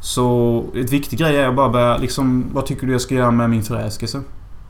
Så 0.00 0.64
ett 0.74 0.92
viktig 0.92 1.18
grej 1.18 1.36
är 1.36 1.48
att 1.48 1.56
bara 1.56 1.68
börja 1.68 1.96
liksom... 1.96 2.46
Vad 2.52 2.66
tycker 2.66 2.86
du 2.86 2.92
jag 2.92 3.00
ska 3.00 3.14
göra 3.14 3.30
med 3.30 3.50
min 3.50 3.62
förälskelse? 3.62 4.20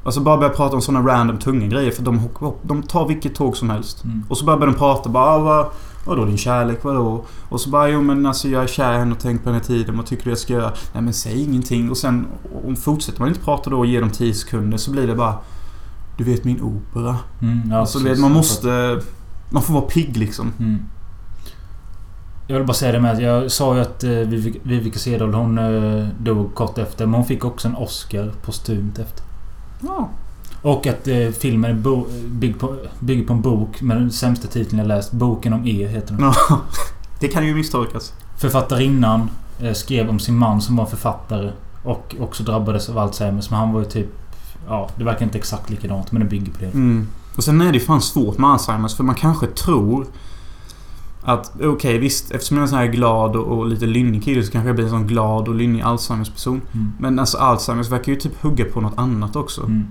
Alltså 0.04 0.20
bara 0.20 0.36
börja 0.36 0.52
prata 0.52 0.74
om 0.74 0.82
såna 0.82 1.00
random 1.00 1.38
tunga 1.38 1.66
grejer. 1.66 1.90
För 1.90 2.02
de, 2.02 2.28
de 2.62 2.82
tar 2.82 3.08
vilket 3.08 3.34
tåg 3.34 3.56
som 3.56 3.70
helst. 3.70 4.04
Mm. 4.04 4.24
Och 4.28 4.38
så 4.38 4.44
börjar 4.44 4.66
de 4.66 4.74
prata 4.74 5.08
bara 5.08 5.24
ah, 5.24 5.38
vad, 5.38 5.66
Vadå 6.06 6.24
din 6.24 6.38
kärlek? 6.38 6.84
Vadå? 6.84 7.24
Och 7.48 7.60
så 7.60 7.70
bara 7.70 7.88
jo 7.88 8.02
men 8.02 8.26
alltså 8.26 8.48
jag 8.48 8.62
är 8.62 8.66
kär 8.66 8.94
i 8.94 8.98
henne 8.98 9.12
och 9.12 9.18
tänkt 9.20 9.44
på 9.44 9.50
här 9.52 9.60
tiden. 9.60 9.96
Vad 9.96 10.06
tycker 10.06 10.24
du 10.24 10.30
jag 10.30 10.38
ska 10.38 10.52
göra? 10.52 10.72
Nej 10.92 11.02
men 11.02 11.12
säg 11.12 11.42
ingenting. 11.42 11.90
Och 11.90 11.96
sen 11.96 12.26
om 12.66 12.76
fortsätter 12.76 13.20
man 13.20 13.28
inte 13.28 13.40
prata 13.40 13.70
då 13.70 13.78
och 13.78 13.86
ger 13.86 14.00
dem 14.00 14.10
10 14.10 14.34
sekunder 14.34 14.78
så 14.78 14.90
blir 14.90 15.06
det 15.06 15.14
bara 15.14 15.34
Du 16.18 16.24
vet 16.24 16.44
min 16.44 16.60
opera. 16.62 17.16
Mm, 17.42 17.70
ja, 17.70 17.78
alltså 17.78 17.98
vet 17.98 18.18
man 18.18 18.32
måste... 18.32 19.00
Man 19.50 19.62
får 19.62 19.74
vara 19.74 19.84
pigg 19.84 20.16
liksom. 20.16 20.52
Mm. 20.58 20.78
Jag 22.46 22.56
vill 22.58 22.66
bara 22.66 22.74
säga 22.74 22.92
det 22.92 23.00
med 23.00 23.12
att 23.12 23.22
jag 23.22 23.50
sa 23.50 23.74
ju 23.74 23.80
att 23.80 24.04
eh, 24.04 24.08
Vivica- 24.08 24.98
Cedal 24.98 25.34
hon 25.34 25.58
eh, 25.58 26.08
dog 26.18 26.54
kort 26.54 26.78
efter. 26.78 27.06
Men 27.06 27.14
hon 27.14 27.24
fick 27.24 27.44
också 27.44 27.68
en 27.68 27.76
Oscar 27.76 28.32
postumt 28.44 28.92
efter. 28.98 29.24
Ja. 29.80 30.08
Och 30.62 30.86
att 30.86 31.08
eh, 31.08 31.28
filmen 31.28 31.82
bo- 31.82 32.06
bygg 32.26 32.58
på, 32.58 32.76
bygger 33.00 33.26
på 33.26 33.32
en 33.32 33.40
bok 33.40 33.82
med 33.82 33.96
den 33.96 34.10
sämsta 34.12 34.48
titeln 34.48 34.78
jag 34.78 34.88
läst. 34.88 35.12
Boken 35.12 35.52
om 35.52 35.66
er 35.66 35.88
heter 35.88 36.14
den. 36.14 36.24
Ja. 36.24 36.34
Det 37.20 37.28
kan 37.28 37.46
ju 37.46 37.54
misstolkas. 37.54 38.12
Författarinnan 38.38 39.30
eh, 39.60 39.72
skrev 39.72 40.08
om 40.08 40.18
sin 40.18 40.36
man 40.38 40.62
som 40.62 40.76
var 40.76 40.86
författare. 40.86 41.50
Och 41.84 42.16
också 42.20 42.42
drabbades 42.42 42.88
av 42.88 42.98
Alzheimers. 42.98 43.50
Men 43.50 43.58
han 43.58 43.72
var 43.72 43.80
ju 43.80 43.86
typ... 43.86 44.06
Ja, 44.68 44.88
det 44.96 45.04
verkar 45.04 45.24
inte 45.24 45.38
exakt 45.38 45.70
likadant 45.70 46.12
men 46.12 46.22
det 46.22 46.28
bygger 46.28 46.52
på 46.52 46.58
det. 46.60 46.66
Mm. 46.74 47.08
Och 47.36 47.44
sen 47.44 47.60
är 47.60 47.66
det 47.72 47.78
ju 47.78 47.84
fan 47.84 48.02
svårt 48.02 48.38
med 48.38 48.50
Alzheimers 48.50 48.96
för 48.96 49.04
man 49.04 49.14
kanske 49.14 49.46
tror 49.46 50.06
att 51.22 51.52
okej 51.62 51.98
visst, 51.98 52.30
eftersom 52.30 52.56
jag 52.56 52.62
är 52.62 52.66
en 52.66 52.68
sån 52.68 52.78
här 52.78 52.86
glad 52.86 53.36
och, 53.36 53.58
och 53.58 53.66
lite 53.66 53.86
lynnig 53.86 54.24
kille 54.24 54.42
så 54.42 54.52
kanske 54.52 54.68
jag 54.68 54.76
blir 54.76 54.84
en 54.84 54.90
sån 54.90 55.06
glad 55.06 55.48
och 55.48 55.54
lynnig 55.54 55.82
Alzheimers 55.82 56.30
person. 56.30 56.60
Mm. 56.72 56.92
Men 56.98 57.18
alltså 57.18 57.38
Alzheimers 57.38 57.90
verkar 57.90 58.12
ju 58.12 58.18
typ 58.18 58.42
hugga 58.42 58.64
på 58.64 58.80
något 58.80 58.98
annat 58.98 59.36
också. 59.36 59.60
Mm. 59.60 59.86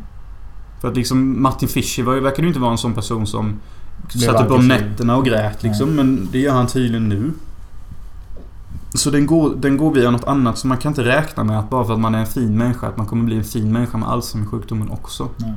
För 0.81 0.87
att 0.87 0.95
liksom 0.95 1.41
Martin 1.41 1.69
Fischer 1.69 2.03
var, 2.03 2.15
verkar 2.15 2.43
ju 2.43 2.47
inte 2.47 2.59
vara 2.59 2.71
en 2.71 2.77
sån 2.77 2.93
person 2.93 3.27
som 3.27 3.59
Blev 4.13 4.25
satt 4.25 4.45
upp 4.45 4.51
om 4.51 4.67
nätterna 4.67 5.15
och 5.15 5.25
grät 5.25 5.63
liksom. 5.63 5.95
Men 5.95 6.29
det 6.31 6.39
gör 6.39 6.53
han 6.53 6.67
tydligen 6.67 7.09
nu. 7.09 7.31
Så 8.93 9.09
den 9.09 9.25
går, 9.25 9.55
den 9.55 9.77
går 9.77 9.93
via 9.93 10.11
något 10.11 10.23
annat. 10.23 10.57
Så 10.57 10.67
man 10.67 10.77
kan 10.77 10.91
inte 10.91 11.03
räkna 11.03 11.43
med 11.43 11.59
att 11.59 11.69
bara 11.69 11.85
för 11.85 11.93
att 11.93 11.99
man 11.99 12.15
är 12.15 12.19
en 12.19 12.25
fin 12.25 12.57
människa 12.57 12.87
att 12.87 12.97
man 12.97 13.05
kommer 13.05 13.23
bli 13.23 13.37
en 13.37 13.43
fin 13.43 13.73
människa 13.73 13.97
med 13.97 14.09
Alzheimer-sjukdomen 14.09 14.89
också. 14.89 15.29
Nej. 15.37 15.53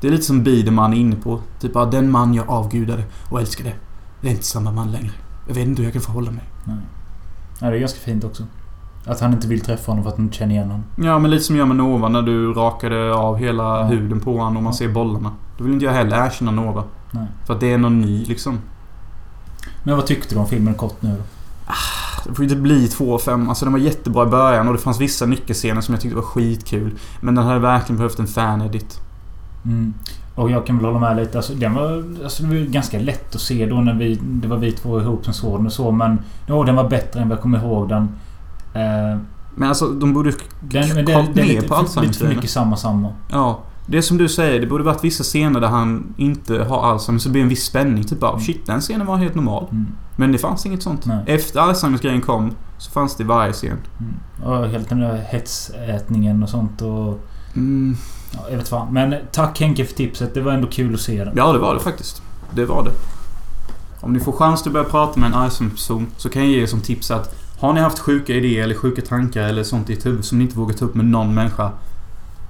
Det 0.00 0.06
är 0.06 0.10
lite 0.10 0.22
som 0.22 0.42
Biederman 0.42 0.92
är 0.92 0.96
inne 0.96 1.16
på. 1.16 1.40
Typ 1.60 1.72
bara 1.72 1.86
den 1.86 2.10
man 2.10 2.34
jag 2.34 2.48
avgudade 2.48 3.04
och 3.30 3.40
älskade. 3.40 3.72
Det 4.20 4.28
är 4.28 4.32
inte 4.32 4.44
samma 4.44 4.72
man 4.72 4.92
längre. 4.92 5.12
Jag 5.48 5.54
vet 5.54 5.66
inte 5.66 5.82
hur 5.82 5.86
jag 5.86 5.92
kan 5.92 6.02
förhålla 6.02 6.30
mig. 6.30 6.44
Nej. 6.64 6.76
Ja, 7.60 7.70
det 7.70 7.76
är 7.76 7.80
ganska 7.80 7.98
fint 7.98 8.24
också. 8.24 8.42
Att 9.06 9.20
han 9.20 9.32
inte 9.32 9.48
vill 9.48 9.60
träffa 9.60 9.90
honom 9.92 10.04
för 10.04 10.10
att 10.10 10.16
han 10.16 10.24
inte 10.26 10.36
känner 10.36 10.54
igen 10.54 10.70
honom. 10.70 10.84
Ja, 10.96 11.18
men 11.18 11.30
lite 11.30 11.44
som 11.44 11.56
jag 11.56 11.68
med 11.68 11.76
Nova 11.76 12.08
när 12.08 12.22
du 12.22 12.52
rakade 12.52 13.14
av 13.14 13.36
hela 13.36 13.62
Ja. 13.62 13.82
huden 13.84 14.20
på 14.20 14.30
honom 14.38 14.56
och 14.56 14.62
man 14.62 14.72
Ja. 14.72 14.76
ser 14.78 14.88
bollarna. 14.88 15.30
Då 15.58 15.64
vill 15.64 15.72
inte 15.72 15.84
jag 15.86 15.92
heller 15.92 16.26
erkänna 16.26 16.50
Nova. 16.50 16.84
Nej. 17.10 17.26
För 17.46 17.54
att 17.54 17.60
det 17.60 17.72
är 17.72 17.78
någon 17.78 18.00
ny 18.00 18.24
liksom. 18.24 18.58
Men 19.84 19.96
vad 19.96 20.06
tyckte 20.06 20.34
du 20.34 20.38
om 20.40 20.46
filmen 20.46 20.74
kort 20.74 21.02
nu 21.02 21.08
då? 21.10 21.22
Det 22.28 22.34
får 22.34 22.44
ju 22.44 22.50
inte 22.50 22.62
bli 22.62 22.88
2 22.88 23.14
av 23.14 23.18
5. 23.18 23.48
Alltså 23.48 23.64
den 23.64 23.72
var 23.72 23.80
jättebra 23.80 24.22
i 24.26 24.26
början 24.30 24.66
och 24.68 24.74
det 24.74 24.80
fanns 24.80 25.00
vissa 25.00 25.26
nyckelscener 25.26 25.80
som 25.80 25.94
jag 25.94 26.02
tyckte 26.02 26.16
var 26.16 26.22
skitkul. 26.22 26.94
Men 27.20 27.34
den 27.34 27.44
hade 27.44 27.58
verkligen 27.58 27.96
behövt 27.96 28.18
en 28.18 28.26
fan-edit. 28.26 29.00
Mm. 29.64 29.94
Och 30.34 30.50
jag 30.50 30.66
kan 30.66 30.76
väl 30.78 30.86
hålla 30.86 30.98
med 30.98 31.16
lite. 31.16 31.38
Alltså, 31.38 31.54
den 31.54 31.74
var, 31.74 32.04
alltså, 32.24 32.42
det 32.42 32.48
var 32.48 32.56
ganska 32.66 32.98
lätt 32.98 33.34
att 33.34 33.40
se 33.40 33.66
då 33.66 33.76
när 33.76 33.94
vi... 33.94 34.18
Det 34.22 34.48
var 34.48 34.56
vi 34.56 34.72
två 34.72 35.00
ihop 35.00 35.24
som 35.24 35.34
såg 35.34 35.58
den 35.58 35.66
och 35.66 35.72
så. 35.72 35.90
Men 35.90 36.18
jo, 36.46 36.64
den 36.64 36.76
var 36.76 36.88
bättre 36.88 37.20
än 37.20 37.28
vad 37.28 37.36
jag 37.36 37.42
kommer 37.42 37.58
ihåg 37.58 37.88
den. 37.88 38.08
Eh, 38.74 39.18
Men 39.54 39.68
alltså 39.68 39.88
de 39.88 40.12
borde 40.12 40.32
den 40.60 40.88
det, 40.88 41.02
det 41.02 41.12
är 41.12 41.22
ner 41.22 41.44
lite, 41.44 41.68
på 41.68 41.74
för, 41.74 42.00
lite 42.00 42.18
för 42.18 42.28
mycket 42.28 42.50
samma 42.50 42.76
samma. 42.76 43.12
Ja. 43.30 43.60
Det 43.86 43.98
är 43.98 44.02
som 44.02 44.18
du 44.18 44.28
säger, 44.28 44.60
det 44.60 44.66
borde 44.66 44.84
varit 44.84 45.04
vissa 45.04 45.24
scener 45.24 45.60
där 45.60 45.68
han 45.68 46.14
inte 46.16 46.64
har 46.64 46.82
Alzheimer 46.82 47.18
så 47.18 47.28
det 47.28 47.32
blir 47.32 47.42
en 47.42 47.48
viss 47.48 47.64
spänning. 47.64 48.04
Typ 48.04 48.20
bara 48.20 48.40
shit, 48.40 48.66
den 48.66 48.80
scenen 48.80 49.06
var 49.06 49.16
helt 49.16 49.34
normal. 49.34 49.66
Mm. 49.70 49.86
Men 50.16 50.32
det 50.32 50.38
fanns 50.38 50.66
inget 50.66 50.82
sånt. 50.82 51.06
Nej. 51.06 51.18
Efter 51.26 51.60
Alzheimers-grejen 51.60 52.20
kom 52.20 52.54
så 52.78 52.90
fanns 52.90 53.16
det 53.16 53.22
i 53.22 53.26
varje 53.26 53.52
scen. 53.52 53.78
Mm. 54.00 54.14
Och 54.44 54.68
helt 54.68 54.88
den 54.88 55.00
där 55.00 55.16
hetsätningen 55.16 56.42
och 56.42 56.48
sånt 56.48 56.82
och... 56.82 57.20
Mm. 57.54 57.96
Ja, 58.32 58.40
jag 58.50 58.56
vet 58.56 58.68
fan. 58.68 58.92
Men 58.92 59.14
tack 59.32 59.60
Henke 59.60 59.84
för 59.84 59.94
tipset. 59.94 60.34
Det 60.34 60.40
var 60.40 60.52
ändå 60.52 60.68
kul 60.68 60.94
att 60.94 61.00
se 61.00 61.24
den. 61.24 61.34
Ja, 61.36 61.52
det 61.52 61.58
var 61.58 61.74
det 61.74 61.80
faktiskt. 61.80 62.22
Det 62.50 62.64
var 62.64 62.84
det. 62.84 62.90
Om 64.00 64.12
ni 64.12 64.20
får 64.20 64.32
chans 64.32 64.66
att 64.66 64.72
börja 64.72 64.88
prata 64.88 65.20
med 65.20 65.26
en 65.26 65.34
Alzheimer-person 65.34 66.06
så 66.16 66.28
kan 66.28 66.42
jag 66.42 66.50
ge 66.50 66.62
er 66.62 66.66
som 66.66 66.80
tips 66.80 67.10
att 67.10 67.41
har 67.62 67.72
ni 67.72 67.80
haft 67.80 67.98
sjuka 67.98 68.34
idéer 68.34 68.62
eller 68.62 68.74
sjuka 68.74 69.02
tankar 69.02 69.42
eller 69.42 69.64
sånt 69.64 69.90
i 69.90 69.92
ert 69.92 70.06
huvud 70.06 70.24
som 70.24 70.38
ni 70.38 70.44
inte 70.44 70.58
vågar 70.58 70.74
ta 70.74 70.84
upp 70.84 70.94
med 70.94 71.04
någon 71.04 71.34
människa. 71.34 71.72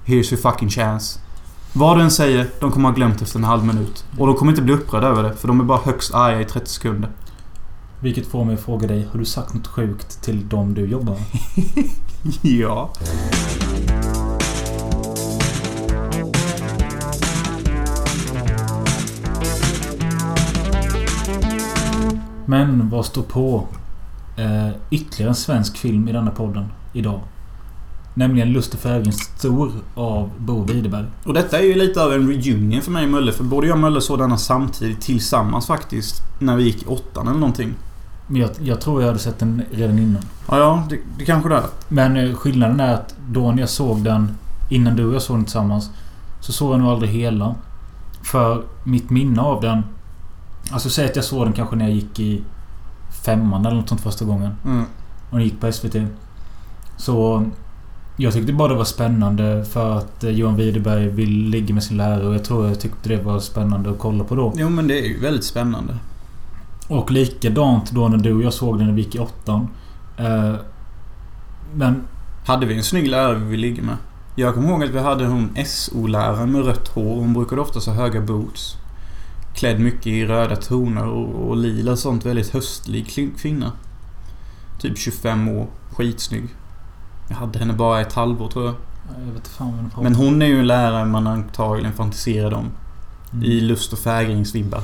Here's 0.05 0.33
your 0.33 0.43
fucking 0.43 0.71
chance. 0.71 1.21
Vad 1.73 1.99
du 1.99 2.03
än 2.03 2.11
säger, 2.11 2.47
de 2.61 2.71
kommer 2.73 2.89
ha 2.89 2.97
glömt 2.97 3.23
efter 3.23 3.39
en 3.39 3.45
halv 3.45 3.65
minut. 3.65 4.05
Och 4.19 4.27
de 4.27 4.37
kommer 4.37 4.53
inte 4.53 4.63
bli 4.63 4.75
upprörda 4.75 5.07
över 5.07 5.23
det, 5.23 5.35
för 5.37 5.49
de 5.49 5.61
är 5.61 5.65
bara 5.65 5.79
högst 5.79 6.15
arga 6.15 6.41
i 6.41 6.45
30 6.45 6.67
sekunder. 6.67 7.11
Vilket 8.01 8.27
får 8.27 8.45
mig 8.45 8.55
att 8.55 8.61
fråga 8.61 8.89
dig. 8.89 9.09
Har 9.13 9.19
du 9.19 9.25
sagt 9.25 9.55
något 9.55 9.67
sjukt 9.67 10.23
till 10.23 10.49
dem 10.49 10.75
du 10.75 10.87
jobbar 10.87 11.13
med? 11.15 11.85
Ja. 12.43 12.93
Men 22.47 22.91
vad 22.91 23.07
står 23.07 23.23
på 23.23 23.67
eh, 24.37 24.69
ytterligare 24.91 25.31
en 25.31 25.35
svensk 25.35 25.77
film 25.77 26.09
i 26.09 26.13
denna 26.13 26.31
podden 26.31 26.65
idag? 26.93 27.21
Nämligen 28.15 28.53
Lust 28.53 28.75
och 28.75 28.81
fägring 28.81 29.13
stor 29.13 29.73
av 29.95 30.31
Bo 30.39 30.65
Widerberg. 30.65 31.07
Och 31.25 31.35
detta 31.35 31.59
är 31.59 31.63
ju 31.63 31.75
lite 31.75 32.05
av 32.05 32.13
en 32.13 32.29
reunion 32.29 32.83
för 32.83 32.91
mig 32.91 33.05
och 33.05 33.11
Mölle. 33.11 33.33
För 33.33 33.45
både 33.45 33.67
jag 33.67 33.75
och 33.75 33.81
Mölle 33.81 34.01
såg 34.01 34.19
denna 34.19 34.37
samtidigt 34.37 35.01
tillsammans 35.01 35.67
faktiskt. 35.67 36.23
När 36.39 36.57
vi 36.57 36.65
gick 36.65 36.83
i 36.83 36.87
åttan 36.87 37.29
eller 37.29 37.39
någonting. 37.39 37.75
Men 38.27 38.41
jag, 38.41 38.51
jag 38.61 38.81
tror 38.81 39.01
jag 39.01 39.09
hade 39.09 39.19
sett 39.19 39.39
den 39.39 39.63
redan 39.71 39.99
innan. 39.99 40.23
Ja, 40.49 40.59
ja. 40.59 40.87
Det, 40.91 40.99
det 41.19 41.25
kanske 41.25 41.49
det 41.49 41.57
är. 41.57 41.65
Men 41.89 42.17
eh, 42.17 42.35
skillnaden 42.35 42.81
är 42.81 42.95
att 42.95 43.15
då 43.29 43.51
när 43.53 43.61
jag 43.61 43.69
såg 43.69 44.05
den 44.05 44.37
innan 44.71 44.97
du 44.97 45.05
och 45.05 45.15
jag 45.15 45.23
såg 45.23 45.37
den 45.37 45.45
tillsammans 45.45 45.91
så 46.41 46.53
såg 46.53 46.73
jag 46.73 46.81
nog 46.81 46.89
aldrig 46.89 47.11
hela. 47.11 47.55
För 48.23 48.65
mitt 48.85 49.11
minne 49.11 49.41
av 49.41 49.61
den... 49.61 49.83
Alltså 50.71 50.91
säg 50.91 51.05
att 51.05 51.17
jag 51.17 51.25
såg 51.25 51.47
den 51.47 51.53
kanske 51.53 51.77
när 51.77 51.85
jag 51.85 51.95
gick 51.95 52.21
i 52.21 52.43
femman 53.25 53.67
eller 53.67 53.77
något 53.77 53.89
sånt 53.89 54.01
första 54.01 54.25
gången. 54.25 54.51
Mm. 54.65 54.85
Och 55.31 55.39
den 55.39 55.45
gick 55.45 55.61
på 55.61 55.73
SVT. 55.73 55.97
Så... 56.97 57.45
Jag 58.17 58.33
tyckte 58.33 58.53
bara 58.53 58.69
det 58.69 58.75
var 58.75 58.85
spännande 58.85 59.65
för 59.65 59.99
att 59.99 60.25
eh, 60.25 60.31
Johan 60.31 60.57
Widerberg 60.57 61.09
vill 61.09 61.49
ligga 61.49 61.75
med 61.75 61.83
sin 61.83 61.97
lärare 61.97 62.27
och 62.29 62.35
jag 62.35 62.45
tror 62.45 62.67
jag 62.69 62.81
tyckte 62.81 63.09
det 63.09 63.23
var 63.23 63.41
spännande 63.41 63.91
att 63.91 63.99
kolla 63.99 64.25
på 64.25 64.35
då. 64.35 64.53
Jo, 64.57 64.69
men 64.69 64.89
det 64.89 64.99
är 64.99 65.05
ju 65.05 65.21
väldigt 65.21 65.45
spännande. 65.45 65.97
Och 66.89 67.11
likadant 67.11 67.91
då 67.91 68.09
när 68.09 68.19
du 68.19 68.35
och 68.35 68.43
jag 68.43 68.53
såg 68.53 68.79
den 68.79 68.87
när 68.87 68.95
vi 68.95 69.03
gick 69.03 69.15
i 69.15 69.19
åttan. 69.19 69.69
Eh, 70.17 70.55
men 71.75 72.03
Hade 72.47 72.67
vi 72.67 72.77
en 72.77 72.83
snygg 72.83 73.09
lärare 73.09 73.35
vi 73.35 73.45
ville 73.45 73.67
ligga 73.67 73.83
med? 73.83 73.97
Jag 74.35 74.55
kommer 74.55 74.69
ihåg 74.69 74.85
att 74.85 74.91
vi 74.91 75.01
hade 75.01 75.27
hon 75.27 75.57
SO-läraren 75.67 76.53
med 76.53 76.65
rött 76.65 76.89
hår. 76.89 77.21
Hon 77.21 77.33
brukade 77.33 77.61
ofta 77.61 77.91
ha 77.91 77.93
höga 77.93 78.21
boots. 78.21 78.77
Klädd 79.55 79.81
mycket 79.81 80.07
i 80.07 80.27
röda 80.27 80.57
toner 80.57 81.07
och, 81.07 81.49
och 81.49 81.57
lila 81.57 81.93
och 81.93 81.99
sånt. 81.99 82.27
Väldigt 82.27 82.53
höstlig 82.53 83.33
kvinna. 83.39 83.73
Typ 84.81 84.99
25 84.99 85.49
år. 85.49 85.67
Skitsnygg. 85.91 86.49
Jag 87.29 87.37
hade 87.37 87.59
henne 87.59 87.73
bara 87.73 88.01
ett 88.01 88.13
halvår 88.13 88.49
tror 88.49 88.65
jag. 88.65 88.75
jag 89.27 89.33
vet 89.33 89.49
fan 89.49 89.91
vad 89.95 90.05
Men 90.05 90.15
hon 90.15 90.43
är 90.43 90.47
ju 90.47 90.61
en 90.61 90.67
lärare 90.67 91.05
man 91.05 91.27
antagligen 91.27 91.93
fantiserade 91.93 92.57
om. 92.57 92.71
Mm. 93.33 93.45
I 93.45 93.61
lust 93.61 93.93
och 93.93 93.99
fägringsvibbar. 93.99 94.81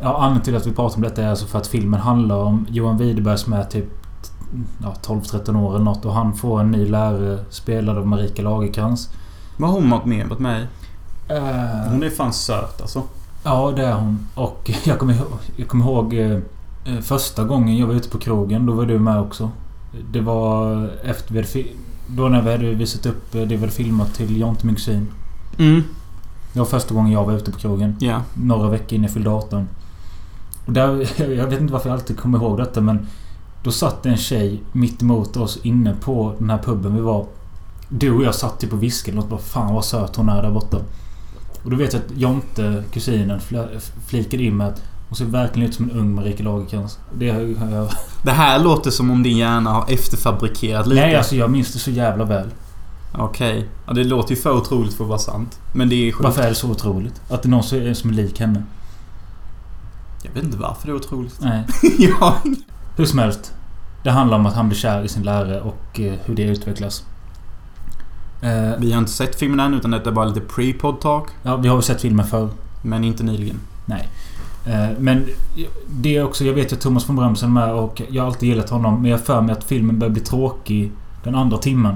Ja, 0.00 0.16
anledningen 0.16 0.42
till 0.44 0.56
att 0.56 0.66
vi 0.66 0.72
pratar 0.72 0.96
om 0.96 1.02
detta 1.02 1.22
är 1.22 1.28
alltså 1.28 1.46
för 1.46 1.58
att 1.58 1.66
filmen 1.66 2.00
handlar 2.00 2.36
om 2.36 2.66
Johan 2.70 2.98
Widerberg 2.98 3.38
som 3.38 3.52
är 3.52 3.64
typ 3.64 3.86
ja, 4.82 4.94
12-13 5.02 5.56
år 5.56 5.74
eller 5.74 5.84
något 5.84 6.04
och 6.04 6.14
han 6.14 6.34
får 6.34 6.60
en 6.60 6.70
ny 6.70 6.86
lärare 6.86 7.44
spelad 7.50 7.98
av 7.98 8.06
Marika 8.06 8.42
Lagercrantz. 8.42 9.08
Vad 9.56 9.70
har 9.70 9.80
hon 9.80 9.90
varit 9.90 10.04
med, 10.04 10.28
varit 10.28 10.40
med 10.40 10.60
i? 10.60 10.66
Eh, 11.32 11.90
Hon 11.90 12.02
är 12.02 12.10
fan 12.10 12.32
söt 12.32 12.80
alltså. 12.80 13.02
Ja, 13.42 13.72
det 13.76 13.84
är 13.84 13.92
hon. 13.92 14.26
Och 14.34 14.70
jag 14.84 14.98
kommer 14.98 15.14
ihåg, 15.14 15.26
jag 15.56 15.68
kommer 15.68 15.84
ihåg 15.84 16.14
eh, 16.14 16.38
eh, 16.84 17.00
första 17.02 17.44
gången 17.44 17.76
jag 17.76 17.86
var 17.86 17.94
ute 17.94 18.08
på 18.08 18.18
krogen. 18.18 18.66
Då 18.66 18.72
var 18.72 18.86
du 18.86 18.98
med 18.98 19.20
också. 19.20 19.50
Det 20.12 20.20
var 20.20 20.88
efter 21.04 21.34
vi 21.34 21.40
hade 21.40 21.68
Då 22.06 22.28
när 22.28 22.42
vi 22.42 22.50
hade 22.50 22.74
visat 22.74 23.06
upp 23.06 23.34
eh, 23.34 23.40
det 23.40 23.46
vi 23.46 23.56
hade 23.56 23.72
filmat 23.72 24.14
till 24.14 24.40
Jonte 24.40 24.68
kusin. 24.68 25.08
Mm. 25.58 25.82
Det 26.52 26.58
var 26.58 26.66
första 26.66 26.94
gången 26.94 27.12
jag 27.12 27.24
var 27.24 27.32
ute 27.32 27.52
på 27.52 27.58
krogen. 27.58 27.96
Ja. 28.00 28.22
Några 28.34 28.68
veckor 28.68 28.92
innan 28.92 29.02
jag 29.02 29.12
fyllde 29.12 29.30
18. 29.30 29.68
Och 30.66 30.72
där, 30.72 31.20
jag 31.32 31.46
vet 31.46 31.60
inte 31.60 31.72
varför 31.72 31.88
jag 31.88 31.94
alltid 31.94 32.18
kommer 32.18 32.38
ihåg 32.38 32.58
detta 32.58 32.80
men... 32.80 33.06
Då 33.62 33.70
satt 33.70 34.06
en 34.06 34.16
tjej 34.16 34.62
mitt 34.72 35.02
emot 35.02 35.36
oss 35.36 35.58
inne 35.62 35.94
på 36.00 36.34
den 36.38 36.50
här 36.50 36.58
puben 36.58 36.94
vi 36.94 37.00
var. 37.00 37.26
Du 37.88 38.10
och 38.10 38.24
jag 38.24 38.34
satt 38.34 38.60
typ 38.60 38.72
och 38.72 38.82
viskade 38.82 39.16
något. 39.16 39.28
Bara, 39.28 39.40
Fan 39.40 39.74
vad 39.74 39.84
söt 39.84 40.16
hon 40.16 40.28
är 40.28 40.42
där 40.42 40.50
borta. 40.50 40.78
Och 41.64 41.70
då 41.70 41.76
vet 41.76 41.92
jag 41.92 42.02
att 42.02 42.18
Jonte, 42.18 42.84
kusinen, 42.92 43.40
fl- 43.40 43.80
flikade 44.06 44.42
in 44.42 44.56
med 44.56 44.66
att 44.68 44.82
hon 45.08 45.16
ser 45.16 45.24
verkligen 45.24 45.68
ut 45.68 45.74
som 45.74 45.90
en 45.90 45.96
ung 45.96 46.14
Marika 46.14 46.42
Lagercrantz. 46.42 46.98
Det 47.14 47.30
har 47.30 47.70
jag... 47.70 47.88
Det 48.24 48.30
här 48.30 48.58
låter 48.58 48.90
som 48.90 49.10
om 49.10 49.22
din 49.22 49.36
hjärna 49.36 49.70
har 49.70 49.84
efterfabrikerat 49.92 50.86
lite. 50.86 51.00
Nej, 51.00 51.16
alltså 51.16 51.36
jag 51.36 51.50
minns 51.50 51.72
det 51.72 51.78
så 51.78 51.90
jävla 51.90 52.24
väl. 52.24 52.48
Okej. 53.18 53.68
Ja, 53.86 53.92
det 53.92 54.04
låter 54.04 54.34
ju 54.34 54.40
för 54.40 54.56
otroligt 54.56 54.94
för 54.94 55.04
att 55.04 55.08
vara 55.08 55.18
sant. 55.18 55.58
Men 55.72 55.88
det 55.88 55.94
är 56.08 56.12
sjukt. 56.12 56.24
Varför 56.24 56.42
är 56.42 56.48
det 56.48 56.54
så 56.54 56.70
otroligt? 56.70 57.20
Att 57.30 57.42
det 57.42 57.46
är 57.46 57.50
någon 57.50 57.62
som 57.62 57.78
är, 57.78 57.94
som 57.94 58.10
är 58.10 58.14
lik 58.14 58.40
henne? 58.40 58.62
Jag 60.22 60.32
vet 60.32 60.44
inte 60.44 60.56
varför 60.56 60.86
det 60.86 60.92
är 60.92 60.96
otroligt. 60.96 61.38
Nej. 61.40 61.64
ja. 61.98 62.36
Hur 62.96 63.04
som 63.04 63.18
helst. 63.18 63.52
Det 64.02 64.10
handlar 64.10 64.38
om 64.38 64.46
att 64.46 64.54
han 64.54 64.68
blir 64.68 64.78
kär 64.78 65.02
i 65.04 65.08
sin 65.08 65.22
lärare 65.22 65.60
och 65.60 66.00
eh, 66.00 66.14
hur 66.24 66.34
det 66.34 66.42
utvecklas. 66.42 67.04
Eh, 68.42 68.78
Vi 68.78 68.92
har 68.92 68.98
inte 68.98 69.10
sett 69.12 69.34
filmen 69.38 69.60
än 69.60 69.74
utan 69.74 69.90
detta 69.90 70.10
är 70.10 70.14
bara 70.14 70.24
lite 70.24 70.40
pre-pod 70.40 71.00
talk. 71.00 71.28
ja, 71.42 71.56
vi 71.56 71.68
har 71.68 71.76
ju 71.76 71.82
sett 71.82 72.00
filmen 72.00 72.26
förr. 72.26 72.48
Men 72.82 73.04
inte 73.04 73.22
nyligen. 73.22 73.60
Eh, 74.66 74.88
men 74.98 75.26
det 75.88 76.16
är 76.16 76.24
också... 76.24 76.44
Jag 76.44 76.54
vet 76.54 76.72
ju 76.72 76.76
att 76.76 76.82
Thomas 76.82 77.08
von 77.08 77.16
Brömsen 77.16 77.48
är 77.48 77.52
med 77.52 77.74
och 77.74 78.02
jag 78.10 78.22
har 78.22 78.26
alltid 78.26 78.48
gillat 78.48 78.70
honom. 78.70 79.02
Men 79.02 79.10
jag 79.10 79.20
för 79.20 79.40
mig 79.40 79.52
att 79.52 79.64
filmen 79.64 79.98
börjar 79.98 80.12
bli 80.12 80.22
tråkig 80.22 80.92
den 81.24 81.34
andra 81.34 81.58
timmen. 81.58 81.94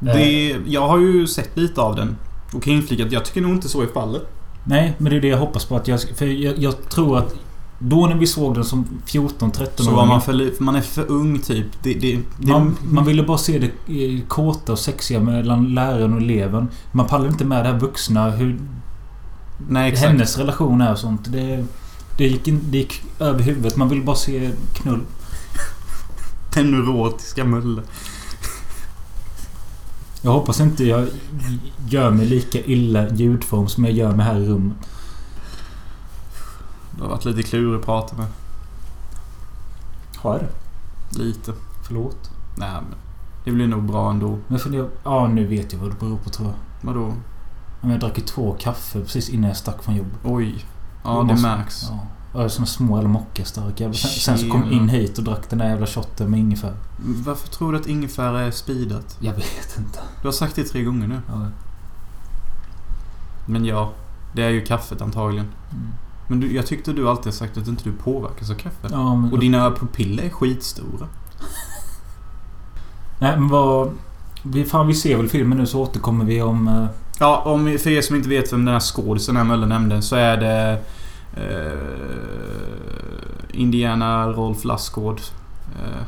Det, 0.00 0.56
jag 0.66 0.88
har 0.88 0.98
ju 0.98 1.26
sett 1.26 1.56
lite 1.56 1.80
av 1.80 1.96
den. 1.96 2.16
Och 2.52 2.62
kan 2.62 2.72
inflika 2.72 3.04
att 3.04 3.12
jag 3.12 3.24
tycker 3.24 3.40
nog 3.40 3.50
inte 3.50 3.68
så 3.68 3.82
är 3.82 3.86
fallet. 3.86 4.22
Nej, 4.64 4.94
men 4.98 5.10
det 5.10 5.16
är 5.16 5.20
det 5.20 5.28
jag 5.28 5.38
hoppas 5.38 5.64
på 5.64 5.76
att 5.76 5.88
jag... 5.88 6.00
För 6.00 6.26
jag, 6.26 6.58
jag 6.58 6.88
tror 6.88 7.18
att... 7.18 7.34
Då 7.78 8.06
när 8.06 8.14
vi 8.16 8.26
såg 8.26 8.54
den 8.54 8.64
som 8.64 8.86
14-13 9.06 9.66
Så 9.76 9.90
var 9.90 10.06
man 10.06 10.22
för, 10.22 10.62
man 10.62 10.76
är 10.76 10.80
för 10.80 11.10
ung 11.10 11.38
typ. 11.38 11.66
Det, 11.82 11.94
det, 11.94 12.20
det, 12.38 12.52
Man, 12.52 12.76
man 12.90 13.04
ville 13.04 13.22
bara 13.22 13.38
se 13.38 13.58
det 13.58 13.66
eh, 14.04 14.26
kåta 14.28 14.72
och 14.72 14.78
sexiga 14.78 15.20
mellan 15.20 15.74
läraren 15.74 16.12
och 16.12 16.20
eleven. 16.20 16.68
Man 16.92 17.06
pallade 17.06 17.28
inte 17.30 17.44
med 17.44 17.64
det 17.64 17.72
här 17.72 17.78
vuxna. 17.78 18.30
Hur 18.30 18.60
nej 19.68 19.92
exakt. 19.92 20.08
hennes 20.08 20.38
relation 20.38 20.80
är 20.80 20.92
och 20.92 20.98
sånt. 20.98 21.32
Det, 21.32 21.64
det, 22.18 22.26
gick 22.26 22.48
in, 22.48 22.60
det 22.64 22.78
gick 22.78 23.02
över 23.18 23.40
huvudet. 23.40 23.76
Man 23.76 23.88
ville 23.88 24.04
bara 24.04 24.16
se 24.16 24.50
knull. 24.74 25.00
Den 26.54 26.70
neurotiska 26.70 27.44
Mölle. 27.44 27.82
Jag 30.22 30.30
hoppas 30.30 30.60
inte 30.60 30.84
jag 30.84 31.06
gör 31.88 32.10
mig 32.10 32.26
lika 32.26 32.58
illa 32.60 33.08
ljudform 33.08 33.68
som 33.68 33.84
jag 33.84 33.94
gör 33.94 34.12
mig 34.12 34.26
här 34.26 34.40
i 34.40 34.46
rummet. 34.46 34.76
Du 36.96 37.02
har 37.02 37.08
varit 37.08 37.24
lite 37.24 37.42
klurig 37.42 37.78
att 37.80 37.84
prata 37.86 38.16
med. 38.16 38.26
Har 40.16 40.32
jag 40.32 40.42
det? 40.42 41.18
Lite. 41.22 41.52
Förlåt. 41.86 42.30
Nej 42.56 42.70
men. 42.72 42.94
Det 43.44 43.50
blir 43.52 43.66
nog 43.66 43.82
bra 43.82 44.10
ändå. 44.10 44.38
Men 44.48 44.58
för 44.58 44.70
det, 44.70 44.88
ja, 45.04 45.26
nu 45.28 45.46
vet 45.46 45.72
jag 45.72 45.80
vad 45.80 45.90
det 45.90 46.00
beror 46.00 46.16
på 46.16 46.30
tror 46.30 46.48
jag. 46.48 46.56
Vadå? 46.92 47.12
Men 47.80 47.90
Jag 47.90 48.00
drack 48.00 48.18
ju 48.18 48.24
två 48.24 48.56
kaffe 48.60 49.00
precis 49.00 49.28
innan 49.28 49.48
jag 49.48 49.56
stack 49.56 49.82
från 49.82 49.96
jobbet. 49.96 50.18
Oj. 50.24 50.64
Ja, 51.04 51.10
Det 51.18 51.24
måste- 51.24 51.48
märks. 51.48 51.82
Ja. 51.90 51.98
Ja, 52.34 52.48
såna 52.48 52.66
små 52.66 52.98
eller 52.98 53.08
mockastarka. 53.08 53.92
Sen, 53.92 54.10
sen 54.10 54.38
så 54.38 54.50
kom 54.50 54.62
jag 54.64 54.72
in 54.72 54.88
hit 54.88 55.18
och 55.18 55.24
drack 55.24 55.50
den 55.50 55.58
där 55.58 55.68
jävla 55.68 55.86
shotten 55.86 56.30
med 56.30 56.40
ingefära. 56.40 56.74
Varför 57.24 57.48
tror 57.48 57.72
du 57.72 57.78
att 57.78 57.86
ingefära 57.86 58.40
är 58.40 58.50
speedat? 58.50 59.16
Jag 59.20 59.32
vet 59.32 59.74
inte. 59.78 59.98
Du 60.22 60.28
har 60.28 60.32
sagt 60.32 60.56
det 60.56 60.64
tre 60.64 60.82
gånger 60.82 61.06
nu. 61.08 61.20
Ja. 61.28 61.46
Men 63.46 63.64
ja. 63.64 63.92
Det 64.32 64.42
är 64.42 64.50
ju 64.50 64.64
kaffet 64.64 65.00
antagligen. 65.02 65.46
Mm. 65.72 65.92
Men 66.28 66.40
du, 66.40 66.54
jag 66.54 66.66
tyckte 66.66 66.92
du 66.92 67.08
alltid 67.08 67.34
sagt 67.34 67.56
att 67.58 67.68
inte 67.68 67.84
du 67.84 67.92
påverkas 67.92 68.50
av 68.50 68.54
kaffe. 68.54 68.88
Ja, 68.90 69.14
men, 69.16 69.32
Och 69.32 69.38
dina 69.38 69.70
pupiller 69.70 70.22
är 70.22 70.30
skitstora. 70.30 71.06
Nej, 73.18 73.36
men 73.38 73.48
vad... 73.48 73.90
Vi, 74.42 74.64
fan, 74.64 74.86
vi 74.86 74.94
ser 74.94 75.16
väl 75.16 75.28
filmen 75.28 75.58
nu 75.58 75.66
så 75.66 75.82
återkommer 75.82 76.24
vi 76.24 76.42
om... 76.42 76.68
eh, 76.68 76.86
Ja, 77.18 77.42
om, 77.46 77.78
för 77.78 77.90
er 77.90 78.02
som 78.02 78.16
inte 78.16 78.28
vet 78.28 78.52
vem 78.52 78.64
den 78.64 78.72
här 78.72 78.80
skådisen 78.80 79.36
här 79.36 79.44
Möller 79.44 79.66
nämnde 79.66 80.02
så 80.02 80.16
är 80.16 80.36
det... 80.36 80.78
Eh, 81.36 83.60
Indiana 83.60 84.28
Rolf 84.28 84.64
Lassgård. 84.64 85.20
Eh, 85.78 86.02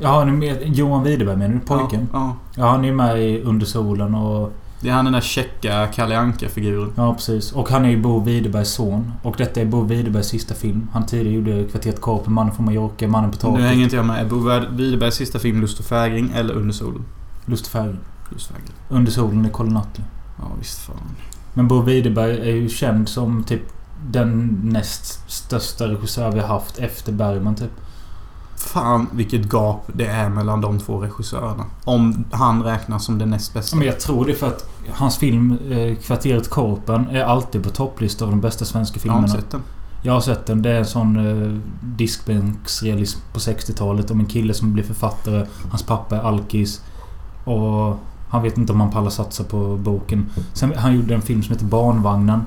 Ja, 0.00 0.24
nu 0.24 0.32
med 0.32 0.76
Johan 0.76 1.02
Widerberg 1.02 1.36
menar 1.36 1.54
du? 1.54 1.60
Pojken? 1.60 2.08
Ja, 2.12 2.18
ja. 2.18 2.36
Ja, 2.62 2.68
han 2.70 2.84
är 2.84 2.92
med 2.92 3.22
i 3.22 3.42
Under 3.42 3.66
solen 3.66 4.14
och... 4.14 4.52
Det 4.82 4.88
är 4.88 4.92
han 4.92 5.04
den 5.04 5.14
där 5.14 5.20
checka 5.20 5.86
Kalle 5.86 6.18
Anka-figuren. 6.18 6.92
Ja, 6.96 7.14
precis. 7.14 7.52
Och 7.52 7.68
han 7.68 7.84
är 7.84 7.88
ju 7.88 8.00
Bo 8.00 8.20
Widerbergs 8.20 8.68
son. 8.68 9.12
Och 9.22 9.34
detta 9.38 9.60
är 9.60 9.64
Bo 9.64 9.82
Widerbergs 9.82 10.26
sista 10.26 10.54
film. 10.54 10.88
Han 10.92 11.06
tidigare 11.06 11.34
gjorde 11.34 11.64
Kvarteret 11.64 12.00
Korpen, 12.00 12.32
Mannen 12.32 12.54
från 12.54 12.64
Mallorca, 12.64 13.08
Mannen 13.08 13.30
på 13.30 13.50
Nu 13.50 13.62
hänger 13.62 13.68
taket, 13.68 13.82
inte 13.82 13.96
jag 13.96 14.06
med. 14.06 14.20
Är 14.20 14.28
Bo 14.28 14.36
Widerbergs 14.76 15.14
sista 15.14 15.38
film 15.38 15.60
Lust 15.60 15.78
och 15.78 15.84
fägring 15.84 16.32
eller 16.34 16.54
Under 16.54 16.72
solen? 16.72 17.04
Lust 17.46 17.66
och 17.66 17.72
färg. 17.72 17.96
Lust 18.30 18.50
och 18.50 18.56
fägring. 18.56 18.74
Under 18.88 19.12
solen 19.12 19.44
är 19.44 19.50
Colin 19.50 19.74
Nutley. 19.74 20.06
Ja, 20.38 20.44
visst 20.58 20.78
fan. 20.78 20.96
Men 21.54 21.68
Bo 21.68 21.80
Widerberg 21.80 22.50
är 22.50 22.54
ju 22.54 22.68
känd 22.68 23.08
som 23.08 23.44
typ 23.44 23.62
den 24.06 24.60
näst 24.64 25.30
största 25.30 25.88
regissör 25.88 26.30
vi 26.30 26.40
har 26.40 26.48
haft 26.48 26.78
efter 26.78 27.12
Bergman 27.12 27.54
typ. 27.54 27.70
Fan 28.62 29.06
vilket 29.12 29.52
gap 29.52 29.84
det 29.86 30.06
är 30.06 30.28
mellan 30.28 30.60
de 30.60 30.78
två 30.78 31.00
regissörerna. 31.00 31.64
Om 31.84 32.24
han 32.30 32.62
räknas 32.62 33.04
som 33.04 33.18
den 33.18 33.30
näst 33.30 33.54
bästa. 33.54 33.76
Men 33.76 33.86
jag 33.86 34.00
tror 34.00 34.26
det 34.26 34.34
för 34.34 34.48
att 34.48 34.68
hans 34.90 35.18
film 35.18 35.58
eh, 35.70 35.96
Kvarteret 35.96 36.50
Korpen 36.50 37.06
är 37.10 37.24
alltid 37.24 37.62
på 37.62 37.70
topplistan 37.70 38.28
av 38.28 38.32
de 38.32 38.40
bästa 38.40 38.64
svenska 38.64 39.00
jag 39.02 39.12
har 39.12 39.20
filmerna. 39.20 39.40
sett 39.40 39.50
den. 39.50 39.62
Jag 40.02 40.12
har 40.12 40.20
sett 40.20 40.46
den. 40.46 40.62
Det 40.62 40.70
är 40.70 40.78
en 40.78 40.86
sån 40.86 41.16
eh, 41.16 41.58
diskbänksrealism 41.80 43.20
på 43.32 43.38
60-talet 43.38 44.10
om 44.10 44.20
en 44.20 44.26
kille 44.26 44.54
som 44.54 44.72
blir 44.72 44.84
författare. 44.84 45.46
Hans 45.70 45.82
pappa 45.82 46.16
är 46.16 46.20
alkis. 46.20 46.82
Och 47.44 47.98
han 48.30 48.42
vet 48.42 48.58
inte 48.58 48.72
om 48.72 48.80
han 48.80 48.90
pallar 48.90 49.10
satsa 49.10 49.44
på 49.44 49.76
boken. 49.76 50.30
Sen, 50.52 50.72
han 50.76 50.96
gjorde 50.96 51.14
en 51.14 51.22
film 51.22 51.42
som 51.42 51.52
heter 51.52 51.66
Barnvagnen. 51.66 52.42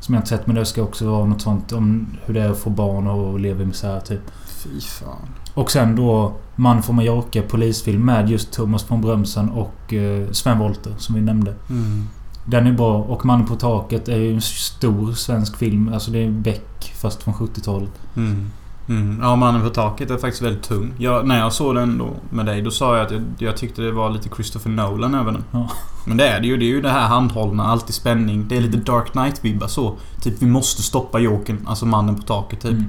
Som 0.00 0.14
jag 0.14 0.20
inte 0.20 0.28
sett 0.28 0.46
men 0.46 0.56
det 0.56 0.66
ska 0.66 0.82
också 0.82 1.10
vara 1.10 1.24
något 1.24 1.42
sånt 1.42 1.72
om 1.72 2.06
hur 2.24 2.34
det 2.34 2.42
är 2.42 2.50
att 2.50 2.58
få 2.58 2.70
barn 2.70 3.06
och 3.06 3.40
leva 3.40 3.62
i 3.62 3.66
misär 3.66 4.00
typ. 4.00 4.20
Fy 4.46 4.80
fan. 4.80 5.28
Och 5.54 5.70
sen 5.70 5.96
då 5.96 6.32
Man 6.56 6.82
från 6.82 6.96
Mallorca 6.96 7.42
polisfilm 7.42 8.04
med 8.04 8.30
just 8.30 8.52
Thomas 8.52 8.90
von 8.90 9.00
Brömsen 9.00 9.48
och 9.48 9.94
eh, 9.94 10.30
Sven 10.30 10.58
Wollter 10.58 10.94
som 10.98 11.14
vi 11.14 11.20
nämnde. 11.20 11.54
Mm. 11.70 12.06
Den 12.44 12.66
är 12.66 12.72
bra 12.72 12.96
och 12.96 13.26
Mannen 13.26 13.46
på 13.46 13.54
taket 13.54 14.08
är 14.08 14.16
ju 14.16 14.34
en 14.34 14.40
stor 14.40 15.12
svensk 15.12 15.56
film. 15.56 15.90
Alltså 15.92 16.10
det 16.10 16.18
är 16.18 16.30
Beck 16.30 16.92
fast 17.00 17.22
från 17.22 17.34
70-talet. 17.34 17.90
Mm. 18.16 18.50
Mm. 18.88 19.18
Ja, 19.22 19.36
Mannen 19.36 19.62
på 19.62 19.68
taket 19.68 20.10
är 20.10 20.18
faktiskt 20.18 20.42
väldigt 20.42 20.62
tung. 20.62 20.94
Jag, 20.98 21.26
när 21.26 21.38
jag 21.38 21.52
såg 21.52 21.74
den 21.74 21.98
då 21.98 22.10
med 22.30 22.46
dig, 22.46 22.62
då 22.62 22.70
sa 22.70 22.96
jag 22.96 23.06
att 23.06 23.12
jag, 23.12 23.22
jag 23.38 23.56
tyckte 23.56 23.82
det 23.82 23.92
var 23.92 24.10
lite 24.10 24.28
Christopher 24.28 24.70
Nolan 24.70 25.14
över 25.14 25.32
den. 25.32 25.44
Ja. 25.50 25.68
Men 26.06 26.16
det 26.16 26.28
är 26.28 26.40
det 26.40 26.46
ju. 26.46 26.56
Det 26.56 26.64
är 26.64 26.68
ju 26.68 26.82
det 26.82 26.90
här 26.90 27.08
handhållna, 27.08 27.64
alltid 27.64 27.94
spänning. 27.94 28.48
Det 28.48 28.56
är 28.56 28.60
lite 28.60 28.76
Dark 28.76 29.12
Knight-vibbar 29.12 29.66
så. 29.66 29.96
Typ 30.22 30.42
vi 30.42 30.46
måste 30.46 30.82
stoppa 30.82 31.18
Jokern, 31.18 31.58
alltså 31.66 31.86
mannen 31.86 32.16
på 32.16 32.22
taket 32.22 32.60
typ. 32.60 32.70
Mm. 32.70 32.88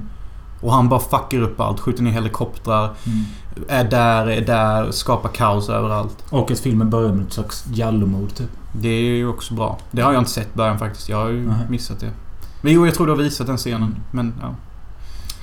Och 0.60 0.72
han 0.72 0.88
bara 0.88 1.00
fuckar 1.00 1.42
upp 1.42 1.60
allt. 1.60 1.80
Skjuter 1.80 2.02
ner 2.02 2.10
helikoptrar. 2.10 2.90
Mm. 3.06 3.24
Är 3.68 3.84
där, 3.84 4.26
är 4.30 4.40
där. 4.40 4.90
Skapar 4.90 5.28
kaos 5.28 5.68
överallt. 5.68 6.24
Och 6.30 6.50
att 6.50 6.58
filmen 6.58 6.90
börjar 6.90 7.12
med 7.12 7.26
ett 7.26 7.32
slags 7.32 7.64
Jallow-mode 7.72 8.34
typ. 8.34 8.50
Det 8.72 8.88
är 8.88 9.00
ju 9.00 9.28
också 9.28 9.54
bra. 9.54 9.78
Det 9.90 10.02
har 10.02 10.12
jag 10.12 10.20
inte 10.20 10.30
sett 10.30 10.54
början 10.54 10.78
faktiskt. 10.78 11.08
Jag 11.08 11.16
har 11.16 11.28
ju 11.28 11.46
Nej. 11.46 11.56
missat 11.68 12.00
det. 12.00 12.10
Men 12.60 12.72
jo, 12.72 12.86
jag 12.86 12.94
tror 12.94 13.06
du 13.06 13.12
har 13.12 13.22
visat 13.22 13.46
den 13.46 13.56
scenen. 13.56 13.96
Men 14.10 14.34
ja. 14.40 14.54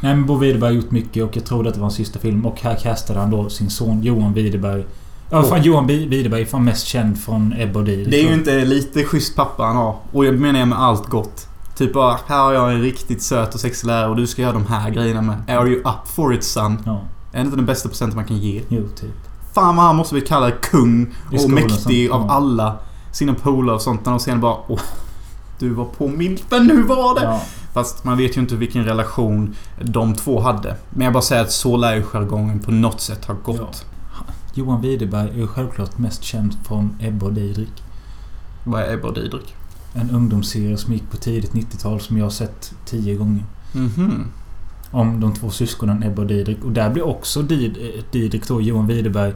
Nej 0.01 0.15
men 0.15 0.25
Bo 0.25 0.35
Widerberg 0.35 0.69
har 0.69 0.81
gjort 0.81 0.91
mycket 0.91 1.23
och 1.23 1.37
jag 1.37 1.45
tror 1.45 1.67
att 1.67 1.73
det 1.73 1.79
var 1.79 1.85
hans 1.85 1.95
sista 1.95 2.19
film. 2.19 2.45
Och 2.45 2.61
här 2.61 2.75
castade 2.75 3.19
han 3.19 3.31
då 3.31 3.49
sin 3.49 3.69
son 3.69 4.03
Johan 4.03 4.33
Widerberg. 4.33 4.85
Ja, 5.29 5.43
fan 5.43 5.63
Johan 5.63 5.87
Widerberg 5.87 6.41
är 6.41 6.45
fan 6.45 6.65
mest 6.65 6.87
känd 6.87 7.19
från 7.19 7.53
Ebba 7.57 7.79
och 7.79 7.85
Did. 7.85 8.09
Det 8.09 8.19
är 8.19 8.27
ju 8.27 8.33
inte 8.33 8.65
lite 8.65 9.03
schysst 9.03 9.35
pappa 9.35 9.63
han 9.63 9.75
har. 9.75 9.95
Och 10.11 10.25
jag 10.25 10.39
menar 10.39 10.59
jag 10.59 10.67
med 10.67 10.79
allt 10.79 11.05
gott. 11.05 11.47
Typ 11.77 11.93
bara, 11.93 12.19
här 12.27 12.39
har 12.43 12.53
jag 12.53 12.73
en 12.73 12.81
riktigt 12.81 13.21
söt 13.23 13.53
och 13.53 13.59
sexig 13.59 13.87
lärare 13.87 14.09
och 14.09 14.15
du 14.15 14.27
ska 14.27 14.41
göra 14.41 14.53
de 14.53 14.65
här 14.65 14.89
grejerna 14.89 15.21
med. 15.21 15.57
Are 15.57 15.67
you 15.69 15.79
up 15.79 16.07
for 16.07 16.33
it 16.33 16.43
son? 16.43 16.77
Ja, 16.85 17.01
Är 17.31 17.37
det 17.37 17.41
inte 17.41 17.55
den 17.55 17.65
bästa 17.65 17.89
presenten 17.89 18.15
man 18.15 18.25
kan 18.25 18.37
ge? 18.37 18.61
jo 18.69 18.87
typ. 18.95 19.11
Fan 19.53 19.75
vad 19.75 19.85
han 19.85 19.95
måste 19.95 20.13
bli 20.15 20.21
kallad 20.21 20.61
kung 20.61 21.13
och 21.43 21.49
mäktig 21.49 22.09
som- 22.09 22.21
av 22.21 22.27
ja. 22.27 22.33
alla 22.33 22.77
sina 23.11 23.33
polare 23.33 23.75
och 23.75 23.81
sånt. 23.81 24.05
När 24.05 24.11
de 24.11 24.19
sen 24.19 24.41
bara 24.41 24.55
Åh, 24.67 24.79
Du 25.59 25.69
var 25.69 25.85
på 25.85 26.07
min... 26.07 26.37
Men 26.49 26.67
nu 26.67 26.81
var 26.81 27.15
det! 27.19 27.23
Ja. 27.25 27.41
Fast 27.73 28.03
man 28.03 28.17
vet 28.17 28.37
ju 28.37 28.41
inte 28.41 28.55
vilken 28.55 28.85
relation 28.85 29.55
de 29.81 30.15
två 30.15 30.39
hade. 30.39 30.75
Men 30.89 31.03
jag 31.05 31.13
bara 31.13 31.23
säger 31.23 31.41
att 31.41 31.51
så 31.51 31.77
lär 31.77 31.95
ju 31.95 32.03
jargongen 32.03 32.59
på 32.59 32.71
något 32.71 33.01
sätt 33.01 33.25
ha 33.25 33.33
gått. 33.43 33.85
Johan 34.53 34.81
Widerberg 34.81 35.29
är 35.29 35.33
ju 35.37 35.47
självklart 35.47 35.97
mest 35.97 36.23
känd 36.23 36.55
från 36.63 36.95
Ebba 36.99 37.25
och 37.25 37.33
Didrik. 37.33 37.83
Vad 38.63 38.81
är 38.81 38.93
Ebba 38.93 39.07
och 39.07 39.13
Didrik? 39.13 39.55
En 39.93 40.09
ungdomsserie 40.09 40.77
som 40.77 40.93
gick 40.93 41.11
på 41.11 41.17
tidigt 41.17 41.51
90-tal 41.51 41.99
som 42.01 42.17
jag 42.17 42.25
har 42.25 42.29
sett 42.29 42.73
tio 42.85 43.15
gånger. 43.15 43.43
Mhm. 43.73 44.25
Om 44.91 45.19
de 45.19 45.33
två 45.33 45.49
syskonen 45.49 46.03
Ebba 46.03 46.21
och 46.21 46.27
Didrik. 46.27 46.63
Och 46.63 46.71
där 46.71 46.89
blir 46.89 47.05
också 47.05 47.41
Did, 47.41 47.77
Didrik 48.11 48.47
då, 48.47 48.61
Johan 48.61 48.87
Widerberg. 48.87 49.33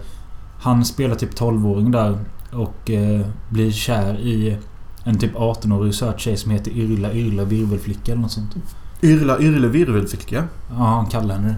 Han 0.59 0.85
spelar 0.85 1.15
typ 1.15 1.39
12-åring 1.39 1.91
där. 1.91 2.19
Och 2.51 2.91
eh, 2.91 3.25
blir 3.49 3.71
kär 3.71 4.19
i 4.19 4.57
en 5.03 5.19
typ 5.19 5.35
18-årig 5.35 5.95
söt 5.95 6.19
tjej 6.19 6.37
som 6.37 6.51
heter 6.51 6.71
Yrla 6.71 7.13
Yrla 7.13 7.43
Virvelflicka 7.43 8.11
eller 8.11 8.21
något 8.21 8.31
sånt. 8.31 8.55
Yrla 9.01 9.39
Yrle 9.39 9.67
Virvelficka. 9.67 10.43
Ja, 10.69 10.75
han 10.75 11.05
kallar 11.05 11.35
henne 11.35 11.47
det. 11.47 11.55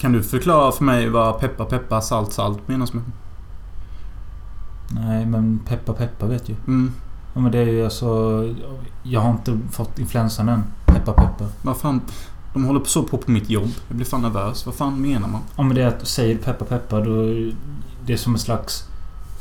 Kan 0.00 0.12
du 0.12 0.22
förklara 0.22 0.72
för 0.72 0.84
mig 0.84 1.08
vad 1.08 1.40
peppa 1.40 1.64
peppa 1.64 2.00
salt 2.00 2.32
salt 2.32 2.68
menas 2.68 2.92
med? 2.92 3.02
Nej, 4.90 5.26
men 5.26 5.58
Peppa 5.58 5.92
Peppa 5.92 6.26
vet 6.26 6.48
ju. 6.48 6.54
Mm. 6.66 6.92
Ja, 7.34 7.40
men 7.40 7.52
det 7.52 7.58
är 7.58 7.66
ju 7.66 7.84
alltså... 7.84 8.06
Jag 9.02 9.20
har 9.20 9.30
inte 9.30 9.58
fått 9.70 9.98
influensan 9.98 10.48
än. 10.48 10.64
Peppa 10.86 11.12
Peppa. 11.12 11.44
Vad 11.62 11.76
fan? 11.76 12.00
De 12.52 12.64
håller 12.64 12.80
på 12.80 12.86
så 12.86 13.02
på 13.02 13.18
på 13.18 13.30
mitt 13.30 13.50
jobb. 13.50 13.70
Jag 13.88 13.96
blir 13.96 14.06
fan 14.06 14.22
nervös. 14.22 14.66
Vad 14.66 14.74
fan 14.74 15.00
menar 15.02 15.28
man? 15.28 15.40
Ja, 15.56 15.62
men 15.62 15.76
det 15.76 15.82
är 15.82 15.86
att 15.86 16.08
säger 16.08 16.34
du 16.34 16.40
Peppa 16.40 16.64
Peppa 16.64 17.00
då... 17.00 17.12
Det 18.06 18.12
är 18.12 18.16
som 18.16 18.32
en 18.32 18.38
slags... 18.38 18.84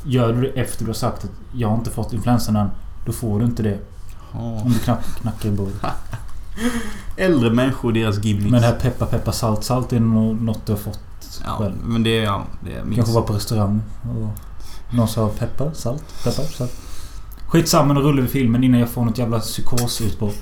Gör 0.04 0.34
du 0.34 0.42
det 0.42 0.48
efter 0.48 0.84
du 0.86 0.90
har 0.90 0.94
sagt 0.94 1.24
att 1.24 1.32
jag 1.54 1.68
har 1.68 1.76
inte 1.78 1.90
fått 1.90 2.14
influensan 2.14 2.56
än. 2.56 2.70
Då 3.06 3.12
får 3.12 3.40
du 3.40 3.46
inte 3.46 3.64
det. 3.64 3.80
Ja. 4.34 4.40
Om 4.40 4.72
du 4.74 4.80
knack, 4.80 5.06
knackar 5.22 5.50
i 5.50 5.52
bordet. 5.52 5.76
Äldre 7.18 7.50
människor 7.50 7.90
och 7.90 7.94
deras 7.94 8.24
gimmicks. 8.26 8.52
Men 8.52 8.62
det 8.62 8.68
här 8.68 8.80
Peppa 8.80 9.06
Peppa 9.06 9.32
Salt 9.32 9.64
Salt 9.64 9.94
är 9.94 10.00
nog 10.00 10.42
något 10.42 10.66
du 10.66 10.72
har 10.72 10.80
fått 10.80 11.00
Ja, 11.46 11.56
själv. 11.58 11.74
men 11.84 12.04
det 12.04 12.20
är... 12.20 12.24
Ja, 12.24 12.44
det 12.66 12.74
är 12.74 12.84
minst. 12.84 12.96
Kanske 12.96 13.14
var 13.14 13.22
på 13.22 13.34
restaurang 13.34 13.82
och 14.04 14.30
någon 14.96 15.08
sa 15.08 15.30
peppar, 15.40 15.72
salt, 15.74 16.04
peppar, 16.24 16.44
salt. 16.44 16.72
Skitsamma, 17.52 17.94
nu 17.94 18.00
rullar 18.00 18.22
vi 18.22 18.28
filmen 18.28 18.64
innan 18.64 18.80
jag 18.80 18.90
får 18.90 19.06
något 19.06 19.18
jävla 19.18 19.40
psykosutbrott. 19.40 20.36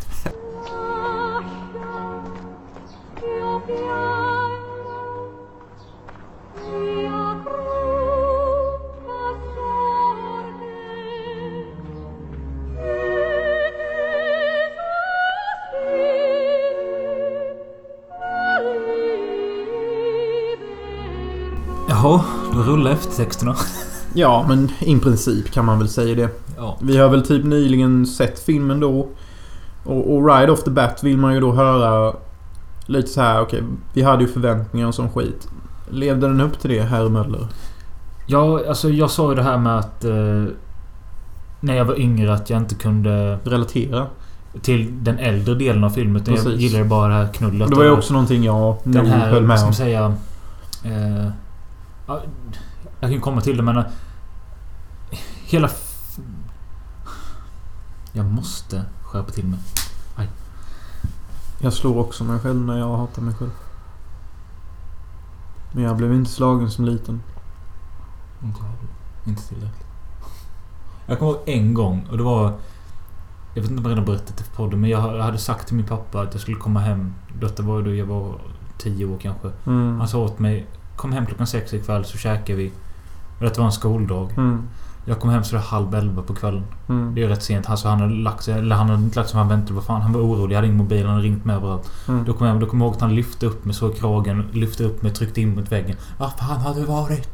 Jaha, 21.89 22.21
då 22.53 22.59
rullar 22.59 22.91
eftertexterna. 22.91 23.55
Ja, 24.13 24.45
men 24.47 24.71
i 24.79 24.99
princip 24.99 25.51
kan 25.51 25.65
man 25.65 25.79
väl 25.79 25.89
säga 25.89 26.15
det. 26.15 26.48
Vi 26.79 26.97
har 26.97 27.09
väl 27.09 27.21
typ 27.27 27.45
nyligen 27.45 28.05
sett 28.07 28.39
filmen 28.39 28.79
då. 28.79 29.07
Och, 29.83 30.15
och 30.15 30.25
right 30.27 30.49
off 30.49 30.63
the 30.63 30.69
bat 30.71 31.03
vill 31.03 31.17
man 31.17 31.33
ju 31.33 31.39
då 31.39 31.51
höra 31.51 32.15
lite 32.85 33.07
så 33.09 33.21
här, 33.21 33.41
okej, 33.41 33.63
vi 33.93 34.01
hade 34.01 34.23
ju 34.23 34.29
förväntningar 34.29 34.87
och 34.87 34.95
sån 34.95 35.09
skit. 35.09 35.47
Levde 35.89 36.27
den 36.27 36.41
upp 36.41 36.59
till 36.59 36.69
det, 36.69 36.81
herr 36.81 37.09
Möller? 37.09 37.47
Ja, 38.27 38.61
alltså 38.69 38.89
jag 38.89 39.09
sa 39.09 39.29
ju 39.29 39.35
det 39.35 39.43
här 39.43 39.57
med 39.57 39.77
att... 39.79 40.03
Eh, 40.05 40.43
när 41.61 41.75
jag 41.75 41.85
var 41.85 41.99
yngre 41.99 42.33
att 42.33 42.49
jag 42.49 42.59
inte 42.59 42.75
kunde... 42.75 43.39
Relatera. 43.43 44.05
Till 44.61 45.03
den 45.03 45.19
äldre 45.19 45.55
delen 45.55 45.83
av 45.83 45.89
filmen. 45.89 46.21
Utan 46.21 46.33
jag 46.35 46.43
Precis. 46.43 46.61
gillade 46.61 46.85
bara 46.85 47.07
det 47.07 47.13
här 47.13 47.33
knullet. 47.33 47.69
Det 47.69 47.75
var 47.75 47.83
ju 47.83 47.91
också 47.91 48.13
någonting 48.13 48.43
jag 48.43 48.77
Den 48.83 49.05
här, 49.05 49.29
höll 49.31 49.43
med 49.43 49.59
ska 49.59 49.65
om. 49.65 49.67
man 49.67 49.73
säga... 49.73 50.13
Eh, 50.85 51.27
ja, 52.07 52.21
jag 52.99 53.11
kan 53.11 53.21
komma 53.21 53.41
till 53.41 53.57
det 53.57 53.63
men... 53.63 53.77
eh, 53.77 53.83
Hela... 55.45 55.69
Jag 58.19 58.31
måste 58.31 58.85
skärpa 59.03 59.31
till 59.31 59.47
mig. 59.47 59.59
Jag 61.61 61.73
slår 61.73 61.97
också 61.97 62.23
mig 62.23 62.39
själv 62.39 62.65
när 62.65 62.77
jag 62.77 62.97
hatar 62.97 63.21
mig 63.21 63.33
själv. 63.33 63.51
Men 65.71 65.83
jag 65.83 65.97
blev 65.97 66.13
inte 66.13 66.31
slagen 66.31 66.71
som 66.71 66.85
liten. 66.85 67.21
Inte 68.43 68.59
jag. 68.59 69.29
Inte 69.29 69.47
tillräckligt. 69.47 69.87
Jag 71.05 71.19
kommer 71.19 71.31
ihåg 71.31 71.41
en 71.45 71.73
gång 71.73 72.07
och 72.11 72.17
det 72.17 72.23
var... 72.23 72.53
Jag 73.53 73.61
vet 73.61 73.71
inte 73.71 73.79
om 73.79 73.85
jag 73.85 73.91
redan 73.91 74.05
berättat 74.05 74.37
det 74.37 74.43
för 74.43 74.55
podden 74.55 74.81
men 74.81 74.89
jag 74.89 75.01
hade 75.01 75.37
sagt 75.37 75.67
till 75.67 75.75
min 75.75 75.87
pappa 75.87 76.21
att 76.21 76.33
jag 76.33 76.41
skulle 76.41 76.57
komma 76.57 76.79
hem. 76.79 77.13
Detta 77.39 77.63
var 77.63 77.81
då 77.81 77.95
jag 77.95 78.05
var 78.05 78.41
tio 78.77 79.05
år 79.05 79.17
kanske. 79.21 79.51
Mm. 79.65 79.99
Han 79.99 80.07
sa 80.07 80.17
åt 80.17 80.39
mig 80.39 80.67
Kom 80.95 81.11
hem 81.11 81.25
klockan 81.25 81.47
sex 81.47 81.73
ikväll 81.73 82.05
så 82.05 82.17
käkar 82.17 82.53
vi. 82.53 82.71
Och 83.37 83.43
detta 83.43 83.61
var 83.61 83.65
en 83.65 83.71
skoldag. 83.71 84.31
Mm. 84.37 84.67
Jag 85.09 85.19
kom 85.19 85.29
hem 85.29 85.43
så 85.43 85.57
halv 85.57 85.95
elva 85.95 86.21
på 86.21 86.35
kvällen. 86.35 86.63
Mm. 86.89 87.15
Det 87.15 87.23
är 87.23 87.27
rätt 87.27 87.43
sent. 87.43 87.69
Alltså 87.69 87.87
han 87.87 87.99
hade 87.99 88.13
lagt 88.13 88.43
sig. 88.43 88.53
Eller 88.53 88.75
han 88.75 88.89
hade 88.89 89.03
inte 89.03 89.19
lagt 89.19 89.29
sig. 89.29 89.37
Han 89.37 89.49
väntade 89.49 89.73
på 89.73 89.81
fan. 89.81 90.01
Han 90.01 90.13
var 90.13 90.21
orolig. 90.21 90.53
Jag 90.53 90.57
hade 90.57 90.67
ingen 90.67 90.77
mobil. 90.77 91.05
Han 91.05 91.15
hade 91.15 91.27
ringt 91.27 91.45
mig 91.45 91.55
överallt. 91.55 91.91
Mm. 92.07 92.25
Då 92.25 92.33
kom 92.33 92.47
jag, 92.47 92.59
då 92.59 92.65
kom 92.65 92.81
jag 92.81 92.87
ihåg 92.87 92.95
att 92.95 93.01
han 93.01 93.15
lyfte 93.15 93.45
upp 93.45 93.65
mig 93.65 93.75
så 93.75 93.91
i 93.91 93.93
kragen. 93.93 94.45
Lyfte 94.51 94.83
upp 94.83 95.01
mig. 95.01 95.13
Tryckte 95.13 95.41
in 95.41 95.55
mot 95.55 95.71
väggen. 95.71 95.95
Var 96.17 96.27
fan 96.27 96.61
har 96.61 96.75
du 96.75 96.85
varit? 96.85 97.29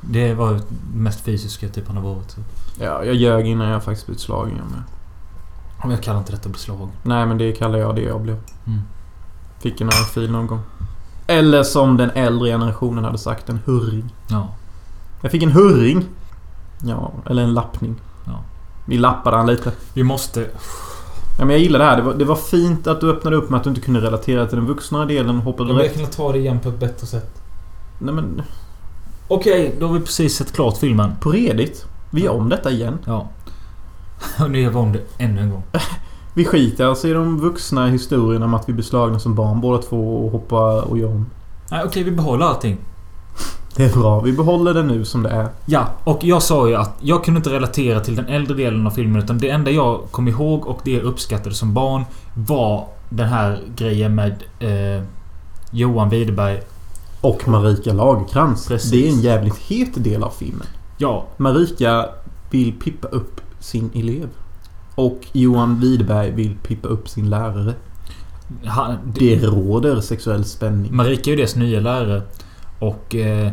Det 0.00 0.34
var 0.34 0.52
det 0.52 0.62
mest 0.94 1.20
fysiska 1.20 1.68
typ 1.68 1.86
han 1.86 1.96
har 1.96 2.14
varit. 2.14 2.30
Så. 2.30 2.40
Ja, 2.80 3.04
jag 3.04 3.14
ljög 3.14 3.46
innan 3.46 3.68
jag 3.68 3.84
faktiskt 3.84 4.06
blivit 4.06 4.22
slagen 4.22 4.56
jag 4.56 4.70
med. 4.70 4.82
Men 5.82 5.90
jag 5.90 6.02
kallar 6.02 6.18
inte 6.18 6.32
detta 6.32 6.48
beslag. 6.48 6.88
Nej, 7.02 7.26
men 7.26 7.38
det 7.38 7.52
kallar 7.52 7.78
jag 7.78 7.94
det 7.94 8.02
jag 8.02 8.20
blev. 8.20 8.36
Mm. 8.66 8.80
Fick 9.58 9.80
en 9.80 9.86
örfil 9.86 10.30
någon 10.30 10.46
gång. 10.46 10.60
Eller 11.26 11.62
som 11.62 11.96
den 11.96 12.10
äldre 12.10 12.48
generationen 12.48 13.04
hade 13.04 13.18
sagt, 13.18 13.48
en 13.48 13.60
hurring. 13.64 14.14
Ja. 14.28 14.48
Jag 15.22 15.30
fick 15.30 15.42
en 15.42 15.52
hurring. 15.52 16.04
Ja, 16.82 17.12
eller 17.30 17.42
en 17.42 17.54
lappning. 17.54 17.94
Ja. 18.26 18.32
Vi 18.86 18.98
lappade 18.98 19.36
han 19.36 19.46
lite. 19.46 19.72
Vi 19.94 20.02
måste... 20.02 20.40
Ja, 21.38 21.44
men 21.44 21.50
jag 21.50 21.58
gillar 21.58 21.78
det 21.78 21.84
här. 21.84 21.96
Det 21.96 22.02
var, 22.02 22.14
det 22.14 22.24
var 22.24 22.36
fint 22.36 22.86
att 22.86 23.00
du 23.00 23.10
öppnade 23.10 23.36
upp 23.36 23.50
med 23.50 23.58
att 23.58 23.64
du 23.64 23.70
inte 23.70 23.80
kunde 23.80 24.00
relatera 24.00 24.46
till 24.46 24.56
den 24.56 24.66
vuxna 24.66 25.04
delen 25.06 25.38
och 25.38 25.44
hoppade 25.44 25.68
Jag 25.70 25.78
direkt. 25.78 25.98
kan 26.00 26.06
ta 26.06 26.32
det 26.32 26.38
igen 26.38 26.60
på 26.60 26.68
ett 26.68 26.78
bättre 26.80 27.06
sätt. 27.06 27.42
Nej 27.98 28.14
men, 28.14 28.42
Okej, 29.28 29.76
då 29.80 29.86
har 29.86 29.94
vi 29.94 30.00
precis 30.00 30.36
sett 30.36 30.52
klart 30.52 30.76
filmen. 30.78 31.12
på 31.20 31.30
redigt. 31.30 31.86
Vi 32.10 32.22
gör 32.24 32.32
om 32.32 32.48
detta 32.48 32.70
igen. 32.70 32.98
Ja. 33.04 33.28
Och 34.40 34.50
nu 34.50 34.60
gör 34.60 34.70
vi 34.70 34.76
om 34.76 34.92
det 34.92 35.00
ännu 35.18 35.40
en 35.40 35.50
gång. 35.50 35.62
Vi 36.34 36.44
skiter 36.44 36.86
alltså 36.86 37.08
i 37.08 37.12
de 37.12 37.40
vuxna 37.40 37.86
historierna 37.86 38.44
om 38.44 38.54
att 38.54 38.68
vi 38.68 38.72
blir 38.72 38.84
slagna 38.84 39.18
som 39.18 39.34
barn 39.34 39.60
båda 39.60 39.82
två 39.82 40.24
och 40.26 40.30
hoppar 40.32 40.80
och 40.90 40.98
gör 40.98 41.08
om. 41.08 41.26
Nej, 41.70 41.82
okej, 41.86 42.02
vi 42.02 42.10
behåller 42.10 42.46
allting. 42.46 42.78
Det 43.76 43.84
är 43.84 43.92
bra. 43.92 44.20
Vi 44.20 44.32
behåller 44.32 44.74
det 44.74 44.82
nu 44.82 45.04
som 45.04 45.22
det 45.22 45.28
är. 45.28 45.48
Ja, 45.66 45.86
och 46.04 46.24
jag 46.24 46.42
sa 46.42 46.68
ju 46.68 46.74
att 46.74 46.96
jag 47.00 47.24
kunde 47.24 47.38
inte 47.38 47.50
relatera 47.50 48.00
till 48.00 48.16
den 48.16 48.26
äldre 48.26 48.56
delen 48.56 48.86
av 48.86 48.90
filmen 48.90 49.22
utan 49.22 49.38
det 49.38 49.50
enda 49.50 49.70
jag 49.70 50.00
kom 50.10 50.28
ihåg 50.28 50.66
och 50.66 50.80
det 50.84 50.90
jag 50.90 51.02
uppskattade 51.02 51.54
som 51.54 51.74
barn 51.74 52.04
var 52.34 52.88
den 53.08 53.28
här 53.28 53.60
grejen 53.76 54.14
med 54.14 54.42
eh, 54.58 55.04
Johan 55.70 56.08
Widerberg. 56.08 56.60
Och 57.20 57.48
Marika 57.48 57.92
Lagerkrans. 57.92 58.68
Precis. 58.68 58.90
Det 58.90 59.08
är 59.08 59.12
en 59.12 59.20
jävligt 59.20 59.56
het 59.58 60.04
del 60.04 60.22
av 60.24 60.30
filmen. 60.30 60.66
Ja, 60.98 61.24
Marika 61.36 62.06
vill 62.50 62.72
pippa 62.72 63.08
upp 63.08 63.40
sin 63.60 63.90
elev. 63.94 64.28
Och 64.94 65.20
Johan 65.32 65.80
Widerberg 65.80 66.30
vill 66.30 66.56
pippa 66.62 66.88
upp 66.88 67.08
sin 67.08 67.30
lärare. 67.30 67.74
han, 68.64 68.96
Det 69.04 69.36
råder 69.36 70.00
sexuell 70.00 70.44
spänning. 70.44 70.96
Marika 70.96 71.30
är 71.30 71.32
ju 71.32 71.36
deras 71.36 71.56
nya 71.56 71.80
lärare. 71.80 72.22
Och... 72.78 73.14
Eh, 73.14 73.52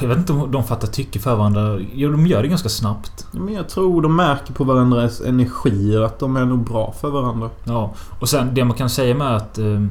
jag 0.00 0.08
vet 0.08 0.18
inte 0.18 0.32
om 0.32 0.52
de 0.52 0.64
fattar 0.64 0.88
tycke 0.88 1.18
för 1.18 1.34
varandra. 1.36 1.78
Jo, 1.94 2.10
de 2.10 2.26
gör 2.26 2.42
det 2.42 2.48
ganska 2.48 2.68
snabbt. 2.68 3.26
Men 3.32 3.54
jag 3.54 3.68
tror 3.68 4.02
de 4.02 4.16
märker 4.16 4.52
på 4.52 4.64
varandras 4.64 5.20
energier 5.20 6.00
att 6.00 6.18
de 6.18 6.36
är 6.36 6.44
nog 6.44 6.64
bra 6.64 6.94
för 7.00 7.10
varandra. 7.10 7.50
Ja, 7.64 7.94
och 8.20 8.28
sen 8.28 8.54
det 8.54 8.64
man 8.64 8.76
kan 8.76 8.90
säga 8.90 9.14
med 9.14 9.36
att... 9.36 9.58
Eh, 9.58 9.86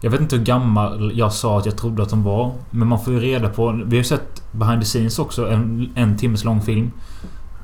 jag 0.00 0.10
vet 0.10 0.20
inte 0.20 0.36
hur 0.36 0.44
gammal 0.44 1.12
jag 1.14 1.32
sa 1.32 1.58
att 1.58 1.66
jag 1.66 1.76
trodde 1.76 2.02
att 2.02 2.10
de 2.10 2.24
var. 2.24 2.52
Men 2.70 2.88
man 2.88 3.00
får 3.00 3.12
ju 3.12 3.20
reda 3.20 3.48
på... 3.48 3.72
Vi 3.72 3.82
har 3.82 4.02
ju 4.02 4.04
sett 4.04 4.42
behind 4.52 4.80
the 4.80 4.86
scenes 4.86 5.18
också. 5.18 5.48
En, 5.48 5.92
en 5.94 6.16
timmes 6.16 6.44
lång 6.44 6.60
film. 6.60 6.90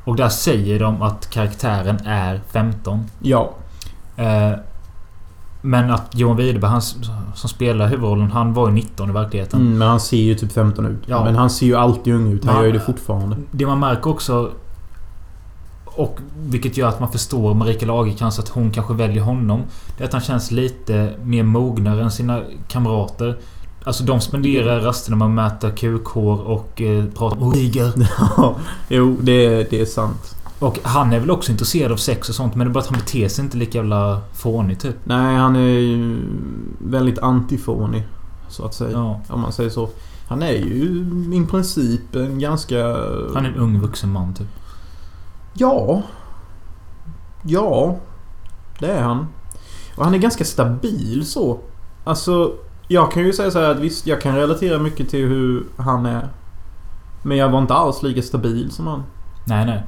Och 0.04 0.16
där 0.16 0.28
säger 0.28 0.80
de 0.80 1.02
att 1.02 1.30
karaktären 1.30 1.98
är 2.06 2.40
15. 2.52 3.04
Ja. 3.20 3.54
Eh, 4.16 4.52
men 5.66 5.90
att 5.90 6.10
Johan 6.14 6.36
Widerberg, 6.36 6.70
han 6.70 6.82
som 7.34 7.48
spelar 7.48 7.86
huvudrollen, 7.88 8.30
han 8.30 8.54
var 8.54 8.68
ju 8.68 8.74
19 8.74 9.10
i 9.10 9.12
verkligheten. 9.12 9.60
Mm, 9.60 9.78
men 9.78 9.88
han 9.88 10.00
ser 10.00 10.16
ju 10.16 10.34
typ 10.34 10.52
15 10.52 10.86
ut. 10.86 10.98
Ja. 11.06 11.24
Men 11.24 11.36
han 11.36 11.50
ser 11.50 11.66
ju 11.66 11.74
alltid 11.76 12.14
ung 12.14 12.32
ut. 12.32 12.44
Han 12.44 12.54
Men- 12.54 12.62
gör 12.62 12.66
ju 12.72 12.78
det 12.78 12.84
fortfarande. 12.84 13.36
Det 13.50 13.66
man 13.66 13.80
märker 13.80 14.10
också... 14.10 14.50
Och 15.84 16.18
vilket 16.36 16.76
gör 16.76 16.88
att 16.88 17.00
man 17.00 17.12
förstår 17.12 17.54
Marika 17.54 17.86
Lagercrantz 17.86 18.38
att 18.38 18.48
hon 18.48 18.70
kanske 18.70 18.94
väljer 18.94 19.22
honom. 19.22 19.62
Det 19.96 20.04
är 20.04 20.08
att 20.08 20.12
han 20.12 20.22
känns 20.22 20.50
lite 20.50 21.14
mer 21.24 21.42
mognare 21.42 22.02
än 22.02 22.10
sina 22.10 22.40
kamrater. 22.68 23.36
Alltså 23.84 24.04
de 24.04 24.20
spenderar 24.20 24.80
rasterna 24.80 25.16
med 25.16 25.46
att 25.46 25.52
mäta 25.52 25.70
kukhår 25.70 26.40
och 26.40 26.82
eh, 26.82 27.04
prata 27.18 27.36
om 27.36 27.52
tiger. 27.52 27.92
Ja, 28.36 28.54
jo, 28.88 29.16
det, 29.20 29.70
det 29.70 29.80
är 29.80 29.84
sant. 29.86 30.36
Och 30.58 30.78
han 30.82 31.12
är 31.12 31.20
väl 31.20 31.30
också 31.30 31.52
intresserad 31.52 31.92
av 31.92 31.96
sex 31.96 32.28
och 32.28 32.34
sånt 32.34 32.54
men 32.54 32.66
det 32.66 32.70
är 32.70 32.72
bara 32.72 32.80
att 32.80 32.86
han 32.86 32.98
beter 32.98 33.28
sig 33.28 33.44
inte 33.44 33.56
lika 33.56 33.78
jävla 33.78 34.20
fånig 34.32 34.80
typ. 34.80 34.96
Nej, 35.04 35.36
han 35.36 35.56
är 35.56 35.60
ju 35.60 36.18
väldigt 36.78 37.18
antifånig. 37.18 38.06
Så 38.48 38.64
att 38.64 38.74
säga. 38.74 38.90
Ja. 38.90 39.20
Om 39.28 39.40
man 39.40 39.52
säger 39.52 39.70
så. 39.70 39.88
Han 40.28 40.42
är 40.42 40.52
ju 40.52 41.06
i 41.34 41.46
princip 41.50 42.14
en 42.14 42.38
ganska... 42.38 42.76
Han 43.34 43.46
är 43.46 43.48
en 43.48 43.56
ung 43.56 43.80
vuxen 43.80 44.12
man 44.12 44.34
typ. 44.34 44.48
Ja. 45.54 46.02
Ja. 47.42 47.96
Det 48.78 48.90
är 48.90 49.02
han. 49.02 49.26
Och 49.96 50.04
han 50.04 50.14
är 50.14 50.18
ganska 50.18 50.44
stabil 50.44 51.26
så. 51.26 51.58
Alltså, 52.04 52.52
jag 52.88 53.12
kan 53.12 53.22
ju 53.22 53.32
säga 53.32 53.50
så 53.50 53.60
här 53.60 53.70
att 53.70 53.78
visst, 53.80 54.06
jag 54.06 54.20
kan 54.20 54.36
relatera 54.36 54.78
mycket 54.78 55.08
till 55.08 55.26
hur 55.26 55.66
han 55.76 56.06
är. 56.06 56.28
Men 57.22 57.36
jag 57.36 57.48
var 57.48 57.58
inte 57.58 57.74
alls 57.74 58.02
lika 58.02 58.22
stabil 58.22 58.70
som 58.70 58.86
han. 58.86 59.02
Nej, 59.44 59.66
nej. 59.66 59.82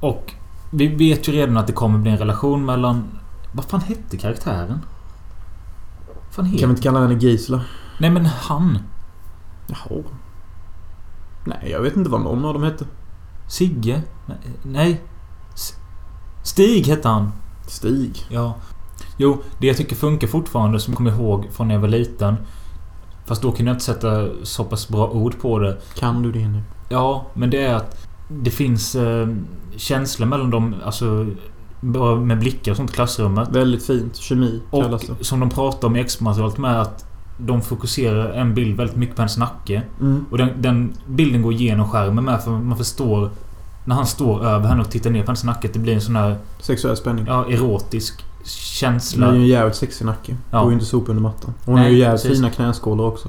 Och 0.00 0.34
vi 0.70 0.86
vet 0.86 1.28
ju 1.28 1.32
redan 1.32 1.56
att 1.56 1.66
det 1.66 1.72
kommer 1.72 1.98
bli 1.98 2.10
en 2.10 2.18
relation 2.18 2.64
mellan... 2.64 3.04
Vad 3.52 3.64
fan 3.64 3.80
hette 3.80 4.16
karaktären? 4.16 4.78
Fan 6.30 6.44
heter 6.44 6.58
Kan 6.58 6.68
vi 6.68 6.72
inte 6.72 6.82
kalla 6.82 7.00
henne 7.00 7.14
Gisela? 7.14 7.60
Nej 7.98 8.10
men 8.10 8.26
han. 8.26 8.78
Jaha. 9.66 10.02
Nej, 11.44 11.70
jag 11.70 11.80
vet 11.80 11.96
inte 11.96 12.10
vad 12.10 12.20
någon 12.20 12.44
av 12.44 12.54
dem 12.54 12.62
hette. 12.62 12.84
Sigge? 13.48 14.02
Nej, 14.62 15.00
Stig 16.42 16.86
hette 16.86 17.08
han. 17.08 17.32
Stig. 17.66 18.26
Ja. 18.28 18.54
Jo, 19.16 19.42
det 19.58 19.66
jag 19.66 19.76
tycker 19.76 19.96
funkar 19.96 20.26
fortfarande 20.26 20.80
som 20.80 20.92
jag 20.92 20.96
kommer 20.96 21.10
ihåg 21.10 21.48
från 21.52 21.68
när 21.68 21.74
jag 21.74 21.80
var 21.80 21.88
liten. 21.88 22.36
Fast 23.26 23.42
då 23.42 23.52
kunde 23.52 23.70
jag 23.70 23.74
inte 23.74 23.84
sätta 23.84 24.28
så 24.42 24.64
pass 24.64 24.88
bra 24.88 25.08
ord 25.08 25.40
på 25.40 25.58
det. 25.58 25.78
Kan 25.94 26.22
du 26.22 26.32
det 26.32 26.48
nu? 26.48 26.62
Ja, 26.88 27.26
men 27.34 27.50
det 27.50 27.62
är 27.62 27.74
att 27.74 28.09
det 28.42 28.50
finns 28.50 28.94
eh, 28.94 29.28
känslor 29.76 30.26
mellan 30.26 30.50
dem. 30.50 30.74
Alltså 30.84 31.26
bara 31.80 32.16
med 32.16 32.38
blickar 32.38 32.70
och 32.72 32.76
sånt 32.76 32.90
i 32.90 32.94
klassrummet. 32.94 33.48
Väldigt 33.48 33.86
fint. 33.86 34.16
Kemi 34.16 34.60
Och 34.70 34.84
det. 34.90 35.24
som 35.24 35.40
de 35.40 35.50
pratar 35.50 35.88
om 35.88 35.96
i 35.96 36.00
extramaterialet 36.00 36.58
med 36.58 36.80
att 36.80 37.04
de 37.38 37.62
fokuserar 37.62 38.32
en 38.32 38.54
bild 38.54 38.76
väldigt 38.76 38.96
mycket 38.96 39.16
på 39.16 39.22
hennes 39.22 39.36
nacke. 39.38 39.82
Mm. 40.00 40.24
Och 40.30 40.38
den, 40.38 40.48
den 40.58 40.92
bilden 41.08 41.42
går 41.42 41.52
igenom 41.52 41.88
skärmen 41.88 42.24
med 42.24 42.40
för 42.42 42.50
man 42.50 42.76
förstår 42.78 43.30
när 43.84 43.94
han 43.94 44.06
står 44.06 44.44
över 44.44 44.68
henne 44.68 44.80
och 44.80 44.90
tittar 44.90 45.10
ner 45.10 45.20
på 45.22 45.26
hennes 45.26 45.44
nacke 45.44 45.68
att 45.68 45.74
det 45.74 45.80
blir 45.80 45.94
en 45.94 46.00
sån 46.00 46.16
här 46.16 46.36
Sexuell 46.60 46.96
spänning. 46.96 47.24
ja, 47.28 47.46
erotisk 47.50 48.24
Hon 48.38 48.46
känsla. 48.46 49.26
är 49.26 49.32
ju 49.32 49.38
en 49.40 49.46
jävligt 49.46 49.76
sexig 49.76 50.04
nacke. 50.06 50.36
Ja. 50.50 50.60
Går 50.60 50.68
ju 50.68 50.74
inte 50.74 50.86
sopa 50.86 51.10
under 51.10 51.22
mattan. 51.22 51.54
Hon 51.64 51.74
Nej, 51.74 51.84
har 51.84 51.90
ju 51.90 51.98
jävligt 51.98 52.22
precis. 52.22 52.38
fina 52.38 52.50
knäskålar 52.50 53.04
också. 53.04 53.28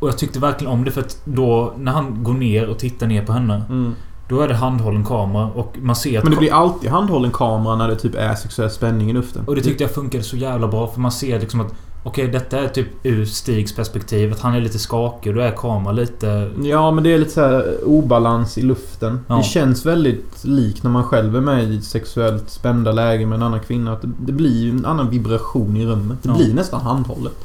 Och 0.00 0.08
jag 0.08 0.18
tyckte 0.18 0.38
verkligen 0.38 0.72
om 0.72 0.84
det 0.84 0.90
för 0.90 1.00
att 1.00 1.20
då 1.24 1.74
när 1.78 1.92
han 1.92 2.24
går 2.24 2.34
ner 2.34 2.68
och 2.68 2.78
tittar 2.78 3.06
ner 3.06 3.26
på 3.26 3.32
henne. 3.32 3.62
Mm. 3.68 3.94
Då 4.28 4.40
är 4.40 4.48
det 4.48 4.54
handhållen 4.54 5.04
kamera 5.04 5.46
och 5.46 5.76
man 5.80 5.96
ser 5.96 6.18
att... 6.18 6.24
Men 6.24 6.32
det 6.32 6.38
blir 6.38 6.52
alltid 6.52 6.90
handhållen 6.90 7.30
kamera 7.30 7.76
när 7.76 7.88
det 7.88 7.96
typ 7.96 8.14
är 8.14 8.34
sexuell 8.34 8.70
spänning 8.70 9.10
i 9.10 9.12
luften. 9.12 9.44
Och 9.46 9.54
det 9.54 9.62
tyckte 9.62 9.84
jag 9.84 9.90
funkade 9.90 10.24
så 10.24 10.36
jävla 10.36 10.68
bra 10.68 10.86
för 10.86 11.00
man 11.00 11.12
ser 11.12 11.40
liksom 11.40 11.60
att 11.60 11.74
Okej, 12.02 12.28
detta 12.28 12.58
är 12.58 12.68
typ 12.68 12.86
ur 13.02 13.24
Stigs 13.24 13.76
perspektiv. 13.76 14.32
Att 14.32 14.40
han 14.40 14.54
är 14.54 14.60
lite 14.60 14.78
skakig 14.78 15.30
och 15.30 15.36
då 15.36 15.42
är 15.42 15.50
kameran 15.50 15.96
lite... 15.96 16.50
Ja, 16.62 16.90
men 16.90 17.04
det 17.04 17.14
är 17.14 17.18
lite 17.18 17.30
så 17.30 17.40
här 17.40 17.78
obalans 17.84 18.58
i 18.58 18.62
luften. 18.62 19.20
Ja. 19.28 19.36
Det 19.36 19.42
känns 19.42 19.86
väldigt 19.86 20.44
likt 20.44 20.82
när 20.82 20.90
man 20.90 21.04
själv 21.04 21.36
är 21.36 21.40
med 21.40 21.64
i 21.64 21.80
sexuellt 21.80 22.50
spända 22.50 22.92
lägen 22.92 23.28
med 23.28 23.36
en 23.36 23.42
annan 23.42 23.60
kvinna. 23.60 23.92
Att 23.92 24.04
det, 24.20 24.32
blir 24.32 24.70
en 24.70 24.86
annan 24.86 25.10
vibration 25.10 25.76
i 25.76 25.86
rummet. 25.86 26.18
Det 26.22 26.28
Ja. 26.28 26.36
blir 26.36 26.54
nästan 26.54 26.80
handhållet. 26.80 27.44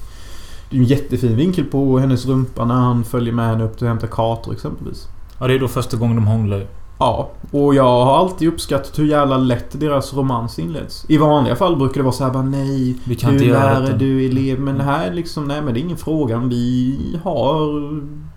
Det 0.69 0.75
är 0.77 0.79
en 0.79 0.85
jättefin 0.85 1.35
vinkel 1.35 1.65
på 1.65 1.99
hennes 1.99 2.25
rumpa 2.25 2.65
när 2.65 2.75
han 2.75 3.03
följer 3.03 3.33
med 3.33 3.47
henne 3.47 3.63
upp 3.63 3.77
till 3.77 3.87
att 3.87 3.89
hämta 3.89 4.07
kartor 4.07 4.53
exempelvis. 4.53 5.07
Ja, 5.39 5.47
det 5.47 5.53
är 5.53 5.59
då 5.59 5.67
första 5.67 5.97
gången 5.97 6.15
de 6.15 6.27
hånglar. 6.27 6.67
Ja, 6.99 7.29
och 7.51 7.75
jag 7.75 8.05
har 8.05 8.17
alltid 8.17 8.47
uppskattat 8.47 8.99
hur 8.99 9.05
jävla 9.05 9.37
lätt 9.37 9.79
deras 9.79 10.13
romans 10.13 10.59
inleds. 10.59 11.05
I 11.09 11.17
vanliga 11.17 11.55
fall 11.55 11.75
brukar 11.75 11.93
det 11.93 12.03
vara 12.03 12.11
så 12.13 12.23
här 12.23 12.31
bara 12.31 12.43
nej. 12.43 12.95
Vi 13.03 13.15
kan 13.15 13.29
du 13.29 13.35
inte 13.35 13.47
göra 13.49 13.79
lärare, 13.79 13.97
du 13.97 14.25
elev. 14.25 14.59
Men 14.59 14.77
det 14.77 14.83
här 14.83 15.07
är 15.07 15.13
liksom, 15.13 15.45
nej 15.47 15.61
men 15.61 15.73
det 15.73 15.79
är 15.79 15.81
ingen 15.81 15.97
fråga. 15.97 16.37
Vi 16.37 17.19
har 17.23 17.91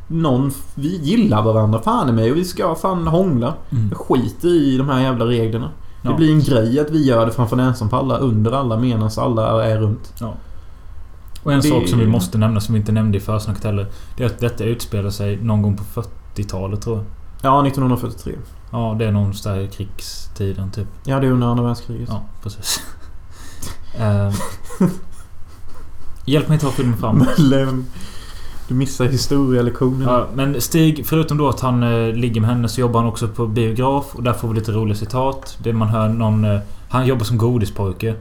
någon... 0.08 0.52
Vi 0.74 0.96
gillar 0.96 1.42
varandra 1.42 1.80
fan 1.82 2.08
i 2.08 2.12
mig 2.12 2.30
och 2.30 2.36
vi 2.36 2.44
ska 2.44 2.74
fan 2.74 3.06
hångla. 3.06 3.54
Mm. 3.72 3.88
Jag 3.88 3.98
skiter 3.98 4.48
i 4.48 4.76
de 4.78 4.88
här 4.88 5.00
jävla 5.02 5.24
reglerna. 5.24 5.70
Ja. 6.02 6.10
Det 6.10 6.16
blir 6.16 6.30
en 6.32 6.40
grej 6.40 6.80
att 6.80 6.90
vi 6.90 7.04
gör 7.06 7.26
det 7.26 7.32
framför 7.32 7.56
näsan 7.56 7.88
på 7.88 7.96
alla, 7.96 8.16
under 8.18 8.52
alla, 8.52 8.78
medan 8.78 9.10
alla 9.16 9.64
är 9.66 9.78
runt. 9.78 10.14
Och 11.42 11.52
en 11.52 11.60
Det- 11.60 11.68
sak 11.68 11.88
som 11.88 11.98
vi 11.98 12.06
måste 12.06 12.38
nämna 12.38 12.60
som 12.60 12.74
vi 12.74 12.80
inte 12.80 12.92
nämnde 12.92 13.18
i 13.18 13.20
försnacket 13.20 13.64
heller. 13.64 13.86
Det 14.16 14.22
är 14.22 14.26
att 14.26 14.38
detta 14.38 14.64
utspelar 14.64 15.10
sig 15.10 15.36
någon 15.42 15.62
gång 15.62 15.76
på 15.76 15.84
40-talet 16.36 16.82
tror 16.82 16.96
jag. 16.96 17.04
Ja, 17.42 17.66
1943. 17.66 18.34
Ja, 18.70 18.96
det 18.98 19.04
är 19.04 19.12
någon 19.12 19.32
där 19.44 19.60
i 19.60 19.68
krigstiden 19.68 20.70
typ. 20.70 20.88
Ja, 21.04 21.20
det 21.20 21.26
är 21.26 21.30
under 21.30 21.46
andra 21.46 21.64
världskriget. 21.64 22.08
Ja, 22.08 22.24
precis. 22.42 22.80
Ehm. 23.98 24.32
Hjälp 26.24 26.48
mig 26.48 26.58
ta 26.58 26.70
filmen 26.70 26.98
fram. 26.98 27.18
Men, 27.50 27.86
du 28.68 28.74
missar 28.74 29.04
historielektionen. 29.04 30.08
Ja, 30.08 30.26
men 30.34 30.60
Stig, 30.60 31.06
förutom 31.06 31.38
då 31.38 31.48
att 31.48 31.60
han 31.60 31.82
eh, 31.82 32.14
ligger 32.14 32.40
med 32.40 32.50
henne 32.50 32.68
så 32.68 32.80
jobbar 32.80 33.00
han 33.00 33.08
också 33.08 33.28
på 33.28 33.46
biograf. 33.46 34.14
Och 34.14 34.22
där 34.22 34.32
får 34.32 34.48
vi 34.48 34.54
lite 34.54 34.72
roliga 34.72 34.96
citat. 34.96 35.58
Det 35.62 35.72
man 35.72 35.88
hör 35.88 36.08
någon... 36.08 36.44
Eh, 36.44 36.60
han 36.88 37.06
jobbar 37.06 37.24
som 37.24 37.38
godispojke. 37.38 38.14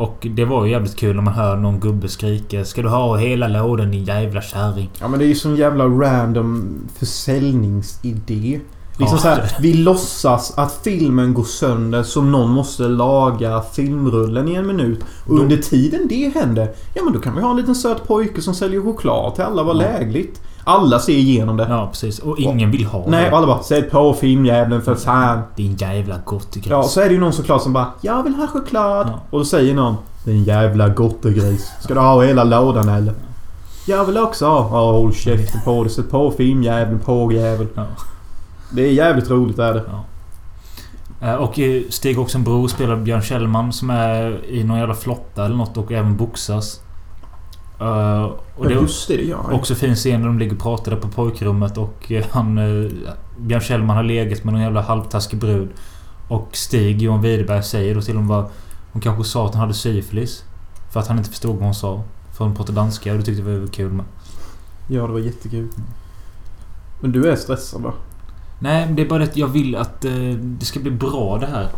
Och 0.00 0.26
det 0.30 0.44
var 0.44 0.64
ju 0.64 0.70
jävligt 0.70 0.96
kul 0.96 1.16
när 1.16 1.22
man 1.22 1.34
hör 1.34 1.56
någon 1.56 1.80
gubbe 1.80 2.08
skrika 2.08 2.64
Ska 2.64 2.82
du 2.82 2.88
ha 2.88 3.16
hela 3.16 3.48
lådan 3.48 3.90
din 3.90 4.04
jävla 4.04 4.42
kärring? 4.42 4.90
Ja 5.00 5.08
men 5.08 5.18
det 5.18 5.24
är 5.24 5.28
ju 5.28 5.34
sån 5.34 5.56
jävla 5.56 5.84
random 5.84 6.78
försäljningsidé. 6.98 8.60
Liksom 8.98 9.16
Ja. 9.16 9.22
så 9.22 9.28
här, 9.28 9.56
vi 9.60 9.72
låtsas 9.72 10.52
att 10.58 10.80
filmen 10.84 11.34
går 11.34 11.44
sönder 11.44 12.02
så 12.02 12.22
någon 12.22 12.50
måste 12.50 12.82
laga 12.82 13.62
filmrullen 13.72 14.48
i 14.48 14.54
en 14.54 14.66
minut. 14.66 15.00
Och 15.26 15.36
Då- 15.36 15.42
under 15.42 15.56
tiden 15.56 16.06
det 16.08 16.34
händer, 16.34 16.68
ja 16.94 17.02
men 17.04 17.12
då 17.12 17.20
kan 17.20 17.34
vi 17.36 17.42
ha 17.42 17.50
en 17.50 17.56
liten 17.56 17.74
söt 17.74 18.08
pojke 18.08 18.42
som 18.42 18.54
säljer 18.54 18.80
choklad 18.80 19.34
till 19.34 19.44
alla. 19.44 19.62
Vad 19.62 19.76
Ja. 19.76 19.80
lägligt. 19.80 20.40
Alla 20.70 20.98
ser 20.98 21.12
igenom 21.12 21.56
det. 21.56 21.66
Ja, 21.68 21.88
precis. 21.92 22.18
Och 22.18 22.38
ingen 22.38 22.70
vill 22.70 22.86
ha 22.86 23.04
Nej, 23.08 23.24
det. 23.24 23.30
och 23.30 23.36
alla 23.38 23.46
bara 23.46 23.62
Sätt 23.62 23.90
på 23.90 24.14
filmjäveln 24.14 24.82
för 24.82 24.94
fan. 24.94 25.40
Din 25.56 25.76
jävla 25.76 26.16
gottegris. 26.24 26.70
Ja, 26.70 26.82
så 26.82 27.00
är 27.00 27.04
det 27.08 27.14
ju 27.14 27.20
någon 27.20 27.32
såklart 27.32 27.62
som 27.62 27.72
bara 27.72 27.86
Jag 28.00 28.22
vill 28.22 28.34
ha 28.34 28.46
choklad. 28.46 29.06
Ja. 29.06 29.20
Och 29.30 29.38
då 29.38 29.44
säger 29.44 29.74
någon 29.74 29.94
Din 30.24 30.44
jävla 30.44 30.88
gottegris. 30.88 31.70
Ska 31.80 31.94
du 31.94 32.00
ha 32.00 32.22
hela 32.24 32.44
lådan 32.44 32.88
eller? 32.88 33.14
Jag 33.86 34.04
vill 34.04 34.18
också 34.18 34.46
ha. 34.46 34.58
Ja, 34.72 34.92
håll 34.92 35.14
käften 35.14 35.60
på 35.64 35.82
dig. 35.84 35.92
Sätt 35.92 36.10
på 36.10 36.30
filmjäveln, 36.30 36.98
pågjävel. 36.98 37.66
Ja. 37.74 37.84
Det 38.72 38.82
är 38.82 38.92
jävligt 38.92 39.30
roligt 39.30 39.58
är 39.58 39.74
det. 39.74 39.82
Eh, 41.26 41.34
Och 41.34 41.58
eh, 41.58 41.82
Stig 41.90 42.18
Oxenbro 42.18 42.68
spelar 42.68 42.96
Björn 42.96 43.22
Kjellman 43.22 43.72
som 43.72 43.90
är 43.90 44.44
i 44.48 44.64
någon 44.64 44.78
jävla 44.78 44.94
flotta 44.94 45.44
eller 45.44 45.56
något 45.56 45.76
och 45.76 45.92
även 45.92 46.16
boxas. 46.16 46.80
Eh, 47.80 48.22
och 48.56 48.68
det 48.68 48.74
är 48.74 48.80
Just 48.80 49.08
det, 49.08 49.16
det 49.16 49.22
gör 49.22 49.36
han. 49.42 49.52
också 49.52 49.74
fin 49.74 49.94
scen 49.94 50.20
när 50.20 50.26
de 50.26 50.38
ligger 50.38 50.52
och 50.52 50.62
pratar 50.62 50.90
där 50.92 50.98
på 51.00 51.08
pojkrummet 51.08 51.78
och 51.78 52.12
eh, 52.12 52.24
han... 52.30 52.58
eh, 52.58 52.90
Björn 53.38 53.60
Kjellman 53.60 53.96
har 53.96 54.02
legat 54.04 54.44
med 54.44 54.52
någon 54.54 54.62
jävla 54.62 54.82
halvtaskig 54.82 55.38
brud. 55.38 55.68
Och 56.28 56.48
Stig, 56.52 57.02
Johan 57.02 57.22
Widerberg, 57.22 57.62
säger 57.62 57.94
då 57.94 58.00
till 58.02 58.14
honom 58.14 58.28
vad... 58.28 58.44
Hon 58.92 59.02
kanske 59.02 59.24
sa 59.24 59.46
att 59.46 59.54
han 59.54 59.60
hade 59.60 59.74
syfilis. 59.74 60.44
För 60.92 61.00
att 61.00 61.08
han 61.08 61.18
inte 61.18 61.30
förstod 61.30 61.54
vad 61.54 61.64
hon 61.64 61.74
sa. 61.74 62.02
För 62.36 62.44
hon 62.44 62.54
pratade 62.54 62.76
danska 62.76 63.12
och 63.12 63.18
det 63.18 63.24
tyckte 63.24 63.42
vi 63.42 63.58
var 63.58 63.66
kul 63.66 63.92
med. 63.92 64.04
Ja, 64.88 65.06
det 65.06 65.12
var 65.12 65.18
jättekul. 65.18 65.68
Men 67.00 67.12
du 67.12 67.30
är 67.30 67.36
stressad 67.36 67.82
va? 67.82 67.92
Nej, 68.58 68.88
det 68.92 69.02
är 69.02 69.08
bara 69.08 69.18
det 69.18 69.24
att 69.24 69.36
jag 69.36 69.48
vill 69.48 69.76
att 69.76 70.04
eh, 70.04 70.12
det 70.38 70.64
ska 70.64 70.80
bli 70.80 70.90
bra 70.90 71.38
det 71.38 71.46
här. 71.46 71.68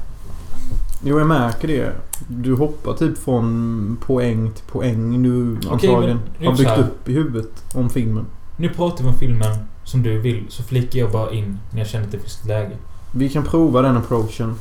Jo, 1.05 1.18
jag 1.18 1.28
märker 1.28 1.68
det. 1.68 1.92
Du 2.28 2.55
hoppar 2.55 2.94
typ 2.94 3.18
från 3.18 3.98
poäng 4.07 4.50
till 4.50 4.64
poäng 4.64 5.22
nu 5.22 5.57
antagligen. 5.70 6.20
är 6.38 6.46
har 6.46 6.57
byggt 6.57 6.78
upp 6.78 7.09
i 7.09 7.12
huvudet 7.12 7.74
om 7.74 7.90
filmen. 7.90 8.26
Nu 8.57 8.68
pratar 8.68 9.05
vi 9.05 9.11
om 9.11 9.16
filmen 9.16 9.57
som 9.84 10.03
du 10.03 10.18
vill. 10.18 10.46
Så 10.48 10.62
flikar 10.62 11.00
jag 11.00 11.12
bara 11.12 11.30
in 11.30 11.59
när 11.70 11.78
jag 11.78 11.88
känner 11.88 12.07
att 12.07 12.12
det 12.12 12.18
finns 12.18 12.40
ett 12.40 12.46
läge. 12.46 12.76
Vi 13.12 13.28
kan 13.28 13.44
prova 13.44 13.82
den 13.82 13.96
approachen. 13.96 14.55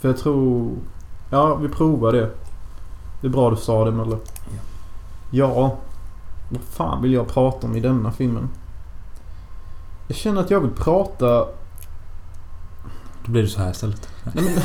För 0.00 0.08
jag 0.08 0.18
tror... 0.18 0.72
Ja, 1.30 1.54
vi 1.54 1.68
provar 1.68 2.12
det. 2.12 2.30
Det 3.20 3.26
är 3.26 3.30
bra 3.30 3.50
du 3.50 3.56
sa 3.56 3.84
det 3.84 3.90
Möller. 3.90 4.18
Ja. 5.30 5.76
Vad 6.48 6.60
fan 6.70 7.02
vill 7.02 7.12
jag 7.12 7.28
prata 7.28 7.66
om 7.66 7.76
i 7.76 7.80
denna 7.80 8.12
filmen? 8.12 8.48
Jag 10.08 10.16
känner 10.16 10.40
att 10.40 10.50
jag 10.50 10.60
vill 10.60 10.70
prata... 10.70 11.46
Då 13.24 13.32
blir 13.32 13.42
det 13.42 13.48
så 13.48 13.60
här 13.60 13.70
istället. 13.70 14.08
Nej, 14.24 14.44
men, 14.44 14.54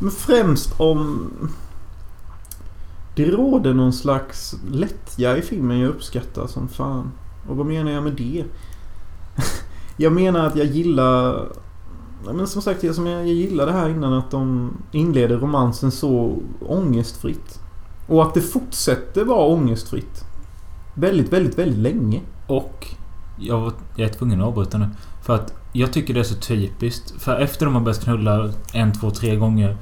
men 0.00 0.10
främst 0.10 0.80
om... 0.80 1.28
Det 3.16 3.30
råder 3.30 3.74
någon 3.74 3.92
slags 3.92 4.54
lättja 4.70 5.36
i 5.36 5.42
filmen 5.42 5.78
jag 5.78 5.88
uppskattar 5.90 6.46
som 6.46 6.68
fan. 6.68 7.10
Och 7.48 7.56
vad 7.56 7.66
menar 7.66 7.90
jag 7.90 8.02
med 8.02 8.12
det? 8.12 8.44
Jag 9.96 10.12
menar 10.12 10.46
att 10.46 10.56
jag 10.56 10.66
gillar... 10.66 11.48
Men 12.34 12.46
som 12.46 12.62
sagt, 12.62 12.82
jag, 12.82 12.94
som 12.94 13.06
jag, 13.06 13.20
jag 13.20 13.34
gillar 13.34 13.66
det 13.66 13.72
här 13.72 13.88
innan 13.88 14.12
att 14.12 14.30
de 14.30 14.70
inleder 14.92 15.36
romansen 15.38 15.90
så 15.90 16.38
ångestfritt. 16.60 17.60
Och 18.08 18.22
att 18.22 18.34
det 18.34 18.40
fortsätter 18.40 19.24
vara 19.24 19.46
ångestfritt. 19.46 20.24
Väldigt, 20.94 21.32
väldigt, 21.32 21.58
väldigt 21.58 21.78
länge. 21.78 22.20
Och 22.46 22.86
jag, 23.38 23.60
var- 23.60 23.72
jag 23.96 24.08
är 24.08 24.12
tvungen 24.12 24.40
att 24.40 24.46
avbryta 24.46 24.78
nu. 24.78 24.86
För 25.22 25.34
att 25.34 25.54
jag 25.72 25.92
tycker 25.92 26.14
det 26.14 26.20
är 26.20 26.24
så 26.24 26.34
typiskt. 26.34 27.12
För 27.18 27.36
efter 27.40 27.66
de 27.66 27.74
har 27.74 27.82
börjat 27.82 28.04
knulla 28.04 28.50
en, 28.72 28.92
två, 28.92 29.10
tre 29.10 29.36
gånger. 29.36 29.76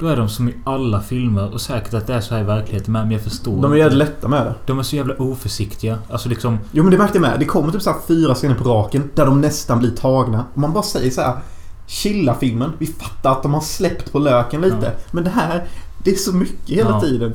Då 0.00 0.06
är 0.06 0.16
de 0.16 0.28
som 0.28 0.48
i 0.48 0.54
alla 0.64 1.00
filmer. 1.00 1.52
Och 1.54 1.60
säkert 1.60 1.94
att 1.94 2.06
det 2.06 2.14
är 2.14 2.20
så 2.20 2.34
här 2.34 2.40
i 2.42 2.44
verkligheten 2.44 2.92
med. 2.92 3.02
Men 3.02 3.10
jag 3.12 3.20
förstår 3.20 3.62
De 3.62 3.72
är 3.72 3.76
jävligt 3.76 3.98
lätta 3.98 4.28
med 4.28 4.46
det. 4.46 4.54
De 4.66 4.78
är 4.78 4.82
så 4.82 4.96
jävla 4.96 5.14
oförsiktiga. 5.14 5.98
Alltså 6.10 6.28
liksom... 6.28 6.58
Jo 6.72 6.82
men 6.84 6.92
det 6.92 6.98
märkte 6.98 7.18
jag 7.18 7.22
med. 7.22 7.38
Det 7.38 7.44
kommer 7.44 7.72
typ 7.72 7.82
så 7.82 7.94
fyra 8.08 8.34
scener 8.34 8.54
på 8.54 8.64
raken 8.64 9.10
där 9.14 9.26
de 9.26 9.40
nästan 9.40 9.78
blir 9.78 9.90
tagna. 9.90 10.44
Och 10.54 10.58
man 10.60 10.72
bara 10.72 10.82
säger 10.82 11.10
så 11.10 11.20
här. 11.20 11.34
Chilla 11.86 12.34
filmen. 12.34 12.72
Vi 12.78 12.86
fattar 12.86 13.32
att 13.32 13.42
de 13.42 13.54
har 13.54 13.60
släppt 13.60 14.12
på 14.12 14.18
löken 14.18 14.60
lite. 14.60 14.76
Ja. 14.82 14.90
Men 15.10 15.24
det 15.24 15.30
här, 15.30 15.64
det 16.04 16.10
är 16.10 16.14
så 16.16 16.32
mycket 16.32 16.68
hela 16.76 16.90
Ja. 16.90 17.00
tiden. 17.00 17.32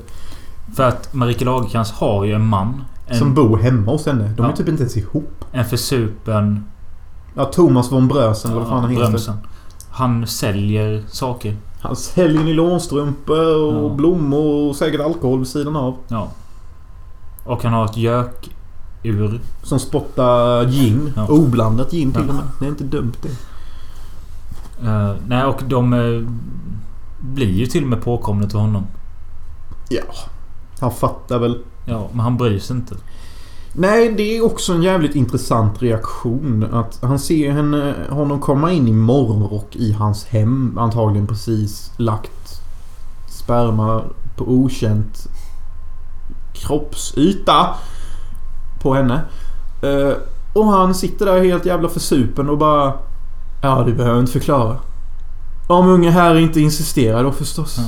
För 0.76 0.84
att 0.84 1.14
Marika 1.14 1.46
Lagercrantz 1.46 1.92
har 1.92 2.26
ju 2.26 2.34
en 2.34 2.46
man. 2.46 2.84
En, 3.08 3.20
Som 3.20 3.34
bor 3.34 3.58
hemma 3.58 3.92
hos 3.92 4.06
henne. 4.06 4.34
De 4.38 4.46
är 4.46 4.50
Ja. 4.50 4.56
typ 4.56 4.68
inte 4.70 4.84
ens 4.84 4.98
ihop. 4.98 5.46
en 5.52 5.66
försupen... 5.66 6.66
Ja, 7.36 7.46
Thomas 7.46 7.92
von 7.92 8.08
Brösen 8.08 8.52
eller 8.52 8.60
vad 8.62 8.70
fan 8.70 8.82
han 8.82 8.90
heter. 8.92 9.06
Brömsen. 9.08 9.38
Han 9.90 10.28
säljer 10.28 11.04
saker. 11.08 11.58
Han 11.82 11.96
säljer 11.96 12.44
nylonstrumpor 12.44 13.56
och 13.56 13.92
Ja. 13.92 13.96
blommor 13.96 14.70
och 14.70 14.76
säkert 14.76 15.02
alkohol 15.02 15.40
vid 15.40 15.48
sidan 15.48 15.76
av. 15.76 15.96
Ja. 16.08 16.28
Och 17.46 17.64
han 17.64 17.74
har 17.74 17.86
ett 17.86 17.98
gökur. 17.98 19.42
Som 19.64 19.80
spottar 19.80 20.66
gin. 20.66 21.14
Ja. 21.16 21.28
Oblandat 21.28 21.92
gin 21.92 22.12
till 22.12 22.22
Ja. 22.22 22.30
och 22.30 22.36
med. 22.36 22.44
Det 22.60 22.66
är 22.66 22.70
inte 22.70 22.84
dumt 22.84 23.14
det. 23.22 23.30
Uh, 24.88 25.16
nej, 25.28 25.44
och 25.46 25.64
de 25.68 25.94
eh, 25.94 26.30
blir 27.34 27.52
ju 27.54 27.66
till 27.66 27.84
och 27.84 27.90
med 27.90 28.04
påkomna 28.04 28.48
till 28.48 28.60
honom. 28.60 28.86
Ja. 29.90 30.02
Han 30.80 30.92
fattar 30.92 31.40
väl. 31.40 31.58
Ja, 31.86 32.08
men 32.12 32.20
han 32.20 32.38
bryr 32.38 32.60
sig 32.60 32.76
inte. 32.76 32.96
Nej, 33.76 34.14
det 34.18 34.38
är 34.38 34.46
också 34.46 34.74
en 34.74 34.84
jävligt 34.84 35.16
intressant 35.16 35.82
reaktion. 35.82 36.74
Att 36.74 37.00
han 37.02 37.20
ser 37.20 37.52
henne, 37.52 37.96
honom 38.10 38.40
komma 38.40 38.72
in 38.72 38.88
i 38.88 38.94
morgonrock 38.94 39.76
i 39.76 39.92
hans 39.92 40.26
hem. 40.26 40.78
Antagligen 40.78 41.28
precis 41.28 41.92
lagt 41.98 42.62
sperma 43.28 44.02
på 44.36 44.46
okänt 44.46 45.28
kroppsyta 46.54 47.76
på 48.82 48.94
henne. 48.94 49.22
Eh, 49.82 50.14
och 50.54 50.66
han 50.66 50.96
sitter 50.96 51.26
där 51.26 51.44
helt 51.44 51.66
jävla 51.66 51.90
försupen 51.90 52.50
och 52.50 52.58
bara... 52.58 52.94
Ja, 53.62 53.84
du 53.86 53.94
behöver 53.94 54.20
inte 54.20 54.32
förklara. 54.32 54.78
Om 55.68 55.88
unge 55.88 56.10
här 56.10 56.38
inte 56.38 56.60
insisterar 56.60 57.24
då 57.24 57.32
förstås. 57.32 57.78
Ja. 57.78 57.84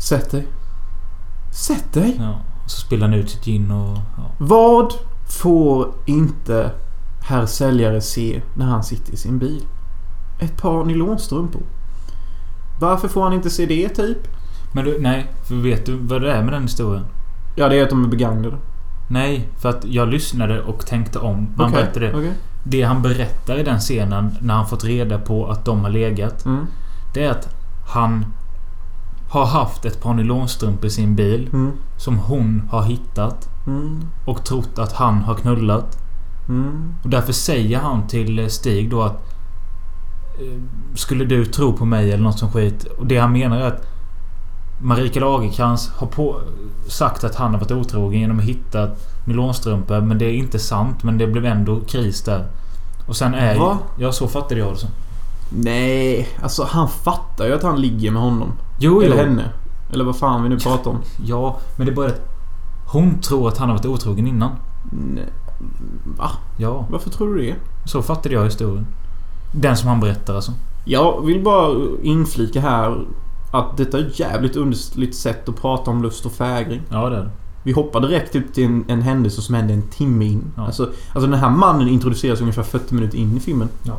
Sätt 0.00 0.30
dig. 0.30 0.46
Sätt 1.52 1.92
dig. 1.92 2.16
Ja. 2.20 2.38
Så 2.68 2.80
spiller 2.80 3.06
han 3.06 3.14
ut 3.14 3.30
sitt 3.30 3.44
gin 3.44 3.70
och... 3.70 3.98
Ja. 4.16 4.30
Vad 4.38 4.92
får 5.42 5.88
inte 6.06 6.70
herr 7.22 7.46
säljare 7.46 8.00
se 8.00 8.42
när 8.54 8.66
han 8.66 8.84
sitter 8.84 9.12
i 9.12 9.16
sin 9.16 9.38
bil? 9.38 9.64
Ett 10.40 10.62
par 10.62 10.84
nylonstrumpor. 10.84 11.62
Varför 12.80 13.08
får 13.08 13.22
han 13.22 13.32
inte 13.32 13.50
se 13.50 13.66
det 13.66 13.88
typ? 13.88 14.18
Men 14.72 14.84
du, 14.84 14.98
nej. 15.00 15.26
För 15.48 15.54
vet 15.54 15.86
du 15.86 15.96
vad 15.96 16.22
det 16.22 16.32
är 16.32 16.42
med 16.42 16.52
den 16.52 16.62
historien? 16.62 17.04
Ja, 17.56 17.68
det 17.68 17.78
är 17.78 17.82
att 17.82 17.90
de 17.90 18.04
är 18.04 18.08
begagnade. 18.08 18.56
Nej, 19.10 19.48
för 19.58 19.68
att 19.68 19.84
jag 19.84 20.08
lyssnade 20.08 20.62
och 20.62 20.86
tänkte 20.86 21.18
om. 21.18 21.48
Man 21.56 21.66
Okej, 21.70 21.82
berättade 21.82 22.06
det. 22.06 22.12
okej. 22.14 22.32
Det 22.64 22.82
han 22.82 23.02
berättar 23.02 23.58
i 23.58 23.62
den 23.62 23.78
scenen 23.78 24.36
när 24.40 24.54
han 24.54 24.66
fått 24.66 24.84
reda 24.84 25.18
på 25.18 25.46
att 25.46 25.64
de 25.64 25.80
har 25.80 25.90
legat. 25.90 26.44
Mm. 26.44 26.66
Det 27.14 27.24
är 27.24 27.30
att 27.30 27.48
han 27.88 28.24
har 29.30 29.46
haft 29.46 29.84
ett 29.84 30.02
par 30.02 30.14
nylonstrumpor 30.14 30.86
i 30.86 30.90
sin 30.90 31.16
bil. 31.16 31.48
Mm. 31.52 31.72
Som 31.96 32.18
hon 32.18 32.68
har 32.70 32.82
hittat. 32.82 33.48
Mm. 33.66 34.00
Och 34.24 34.44
trott 34.44 34.78
att 34.78 34.92
han 34.92 35.14
har 35.22 35.34
knullat. 35.34 35.98
Mm. 36.48 36.94
Och 37.02 37.10
därför 37.10 37.32
säger 37.32 37.78
han 37.78 38.06
till 38.06 38.38
eh, 38.38 38.46
Stig 38.46 38.90
då 38.90 39.02
att... 39.02 39.22
eh, 40.40 40.60
Skulle 40.94 41.24
du 41.24 41.44
tro 41.44 41.72
på 41.72 41.84
mig 41.84 42.12
eller 42.12 42.22
något 42.22 42.38
som 42.38 42.50
skit. 42.52 42.84
Och 42.98 43.06
det 43.06 43.18
han 43.18 43.32
menar 43.32 43.56
är 43.56 43.66
att... 43.66 43.86
Marika 44.80 45.20
Lagercrantz 45.20 45.88
har 45.88 46.06
på, 46.06 46.40
sagt 46.88 47.24
att 47.24 47.34
han 47.34 47.50
har 47.54 47.60
varit 47.60 47.70
otrogen 47.70 48.20
genom 48.20 48.38
att 48.38 48.44
hitta 48.44 48.88
nylonstrumpor. 49.24 50.00
Men 50.00 50.18
det 50.18 50.24
är 50.24 50.32
inte 50.32 50.58
sant. 50.58 51.02
Men 51.02 51.18
det 51.18 51.26
blev 51.26 51.46
ändå 51.46 51.80
kris 51.80 52.22
där. 52.22 52.46
Och 53.08 53.16
sen 53.16 53.34
är 53.34 53.58
Va? 53.58 53.78
Ja, 53.98 54.12
så 54.12 54.28
fattade 54.28 54.60
jag 54.60 54.72
det 54.72 54.76
som. 54.78 54.90
Nej, 55.50 56.28
alltså 56.42 56.66
han 56.70 56.88
fattar 56.88 57.46
ju 57.46 57.54
att 57.54 57.62
han 57.62 57.80
ligger 57.80 58.10
med 58.10 58.22
honom. 58.22 58.52
Jo, 58.78 59.02
Eller 59.02 59.16
jo. 59.16 59.22
henne. 59.22 59.44
Eller 59.92 60.04
vad 60.04 60.16
fan 60.16 60.42
vi 60.42 60.48
nu 60.48 60.58
pratar 60.58 60.90
om. 60.90 60.98
Ja, 61.24 61.58
men 61.76 61.86
det 61.86 61.92
är 61.92 61.96
bara 61.96 62.06
att... 62.06 62.20
Hon 62.92 63.20
tror 63.20 63.48
att 63.48 63.58
han 63.58 63.68
har 63.68 63.76
varit 63.76 63.86
otrogen 63.86 64.26
innan. 64.26 64.50
Nej. 64.92 65.24
Va? 66.18 66.30
Ja, 66.56 66.86
Varför 66.90 67.10
tror 67.10 67.34
du 67.34 67.42
det? 67.42 67.54
så 67.84 68.02
fattade 68.02 68.34
jag 68.34 68.44
historien. 68.44 68.86
Den 69.52 69.76
som 69.76 69.88
han 69.88 70.00
berättar 70.00 70.34
alltså. 70.34 70.52
Jag 70.84 71.26
vill 71.26 71.42
bara 71.44 71.74
inflika 72.02 72.60
här 72.60 73.04
att 73.50 73.76
detta 73.76 73.98
är 73.98 74.06
ett 74.06 74.18
jävligt 74.20 74.56
underligt 74.56 75.14
sätt 75.16 75.48
att 75.48 75.60
prata 75.60 75.90
om 75.90 76.02
lust 76.02 76.26
och 76.26 76.32
fägring. 76.32 76.82
Ja, 76.88 77.08
det 77.08 77.16
är 77.16 77.20
det. 77.20 77.30
Vi 77.62 77.72
hoppar 77.72 78.00
direkt 78.00 78.36
ut 78.36 78.54
till 78.54 78.64
en, 78.64 78.84
en 78.88 79.02
händelse 79.02 79.42
som 79.42 79.54
hände 79.54 79.72
en 79.74 79.82
timme 79.82 80.24
in. 80.24 80.44
Ja. 80.56 80.66
Alltså, 80.66 80.82
alltså 81.12 81.30
den 81.30 81.40
här 81.40 81.50
mannen 81.50 81.88
introduceras 81.88 82.40
ungefär 82.40 82.62
40 82.62 82.94
minuter 82.94 83.18
in 83.18 83.36
i 83.36 83.40
filmen. 83.40 83.68
Ja. 83.82 83.96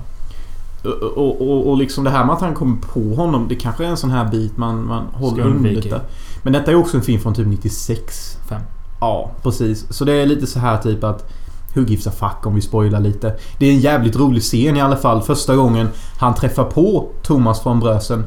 Och, 0.84 1.42
och, 1.42 1.70
och, 1.70 1.78
liksom 1.78 2.04
det 2.04 2.10
här 2.10 2.26
med 2.26 2.36
att 2.36 2.42
han 2.42 2.54
kommer 2.54 2.78
på 2.78 3.16
honom. 3.16 3.48
Det 3.48 3.56
kanske 3.56 3.86
är 3.86 3.90
en 3.90 3.98
sån 3.98 4.12
här 4.12 4.32
bit 4.32 4.58
man, 4.58 4.88
man 4.88 5.04
håller 5.14 5.44
under. 5.44 6.02
Men 6.44 6.54
detta 6.54 6.72
är 6.72 6.76
också 6.76 6.98
en 6.98 7.04
film 7.04 7.22
från 7.22 7.34
typ 7.34 7.48
96. 7.48 8.38
Fem. 8.50 8.62
Ja, 9.00 9.32
precis. 9.44 9.94
Så 9.94 10.06
det 10.06 10.14
är 10.14 10.26
lite 10.26 10.48
så 10.48 10.60
här 10.60 10.78
typ 10.78 11.04
att 11.04 11.32
Hugg 11.76 11.90
gifsa 11.90 12.12
fuck 12.12 12.46
om 12.46 12.56
vi 12.56 12.62
spoilar 12.62 13.00
lite. 13.00 13.36
Det 13.58 13.66
är 13.66 13.72
en 13.72 13.80
jävligt 13.80 14.16
rolig 14.16 14.42
scen 14.42 14.78
i 14.78 14.82
alla 14.82 14.98
fall. 14.98 15.22
Första 15.22 15.56
gången 15.56 15.90
han 16.20 16.36
träffar 16.36 16.64
på 16.64 17.10
Thomas 17.24 17.64
från 17.64 17.80
Brösen. 17.80 18.26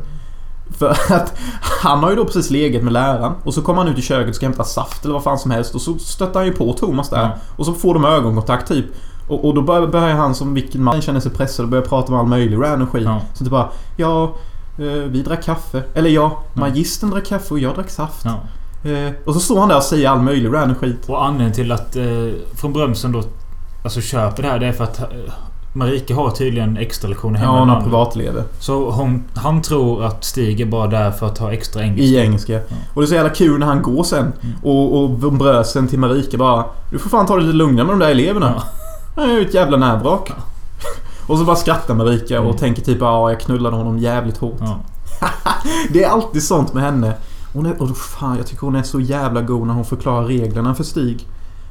För 0.70 0.88
att 1.12 1.38
han 1.82 1.98
har 1.98 2.10
ju 2.10 2.16
då 2.16 2.24
precis 2.24 2.50
legat 2.50 2.82
med 2.82 2.92
läraren. 2.92 3.32
Och 3.44 3.54
så 3.54 3.62
kommer 3.62 3.82
han 3.82 3.92
ut 3.92 3.98
i 3.98 4.02
köket 4.02 4.28
och 4.28 4.34
ska 4.34 4.46
hämta 4.46 4.64
saft 4.64 5.04
eller 5.04 5.14
vad 5.14 5.22
fan 5.22 5.38
som 5.38 5.50
helst. 5.50 5.74
Och 5.74 5.80
så 5.80 5.98
stöttar 5.98 6.40
han 6.40 6.46
ju 6.46 6.52
på 6.52 6.72
Thomas 6.72 7.10
där. 7.10 7.22
Ja. 7.22 7.30
Och 7.56 7.66
så 7.66 7.72
får 7.72 7.94
de 7.94 8.04
ögonkontakt 8.04 8.68
typ. 8.68 8.86
Och, 9.28 9.44
och 9.44 9.54
då 9.54 9.62
börjar, 9.62 9.86
börjar 9.86 10.14
han 10.16 10.34
som 10.34 10.54
vilken 10.54 10.82
man 10.82 11.00
känner 11.02 11.20
sig 11.20 11.32
pressad 11.32 11.64
och 11.64 11.70
börjar 11.70 11.84
prata 11.84 12.10
med 12.12 12.20
all 12.20 12.26
möjlig 12.26 12.56
random 12.62 12.86
skit. 12.86 13.02
Ja. 13.04 13.20
Så 13.34 13.44
typ 13.44 13.50
bara 13.52 13.68
Ja, 13.96 14.22
eh, 14.78 14.84
vi 15.08 15.22
drack 15.22 15.44
kaffe. 15.44 15.82
Eller 15.94 16.10
ja, 16.10 16.42
Ja. 16.54 16.60
magistern 16.60 17.10
drack 17.10 17.26
kaffe 17.26 17.54
och 17.54 17.58
jag 17.60 17.74
drack 17.74 17.90
saft. 17.90 18.24
Ja. 18.24 18.40
Eh, 18.90 19.12
och 19.24 19.34
så 19.34 19.40
står 19.40 19.60
han 19.60 19.68
där 19.68 19.76
och 19.76 19.82
säger 19.82 20.08
all 20.08 20.20
möjlig 20.22 20.52
random 20.54 20.74
skit. 20.74 21.08
Och 21.08 21.24
anledningen 21.24 21.52
till 21.54 21.72
att 21.72 21.96
eh, 21.96 22.04
från 22.54 22.72
Brömsen 22.72 23.12
då 23.12 23.22
alltså 23.84 24.00
köper 24.00 24.42
det 24.42 24.48
här 24.48 24.58
det 24.58 24.66
är 24.66 24.72
för 24.72 24.84
att 24.84 25.00
eh, 25.00 25.06
Marika 25.74 26.14
har 26.14 26.30
tydligen 26.30 26.76
extra 26.76 27.08
lektioner 27.08 27.38
Ja, 27.40 27.46
hemma. 27.46 27.58
hon 27.58 27.68
har 27.68 27.76
ibland. 27.76 27.84
privatelever. 27.92 28.42
Så 28.58 28.90
hon, 28.90 29.24
han 29.34 29.62
tror 29.62 30.04
att 30.04 30.24
Stig 30.24 30.60
är 30.60 30.66
bara 30.66 30.86
där 30.86 31.10
för 31.10 31.26
att 31.26 31.36
ta 31.36 31.52
extra 31.52 31.82
engelska. 31.82 32.04
I 32.04 32.16
engelska. 32.16 32.60
Och 32.94 33.02
det 33.02 33.04
är 33.04 33.06
så 33.08 33.14
jävla 33.14 33.30
kul 33.30 33.58
när 33.58 33.66
han 33.66 33.82
går 33.82 34.04
sen. 34.04 34.32
Och, 34.62 35.02
och 35.02 35.10
brösen 35.32 35.88
till 35.88 35.98
Marika 35.98 36.36
bara 36.38 36.64
Du 36.90 36.98
får 36.98 37.10
fan 37.10 37.26
ta 37.26 37.36
det 37.36 37.42
lite 37.42 37.56
lugnare 37.56 37.86
med 37.86 37.92
de 37.94 37.98
där 37.98 38.10
eleverna. 38.10 38.52
Ja. 38.56 38.62
Han 39.16 39.30
är 39.30 39.34
ju 39.34 39.42
ett 39.46 39.54
jävla 39.54 39.76
nävrak. 39.76 40.32
Och 41.26 41.38
så 41.38 41.44
bara 41.44 41.56
skrattar 41.56 41.94
Marika 41.94 42.38
och 42.40 42.44
Mm. 42.46 42.56
tänker 42.58 42.82
typ 42.82 42.98
ja 43.00 43.30
jag 43.30 43.40
knullade 43.40 43.76
honom 43.76 43.98
jävligt 43.98 44.36
hårt. 44.38 44.56
Ja. 44.60 44.80
Det 45.92 46.04
är 46.04 46.08
alltid 46.10 46.42
sånt 46.42 46.74
med 46.74 46.82
henne. 46.82 47.14
Hon 47.54 47.66
är, 47.66 47.82
och 47.82 47.96
fan, 47.96 48.36
jag 48.36 48.46
tycker 48.46 48.60
hon 48.66 48.76
är 48.76 48.82
så 48.82 49.00
jävla 49.00 49.40
god 49.42 49.66
när 49.66 49.74
hon 49.74 49.84
förklarar 49.84 50.24
reglerna 50.24 50.74
för 50.74 50.84
Stig. 50.84 51.28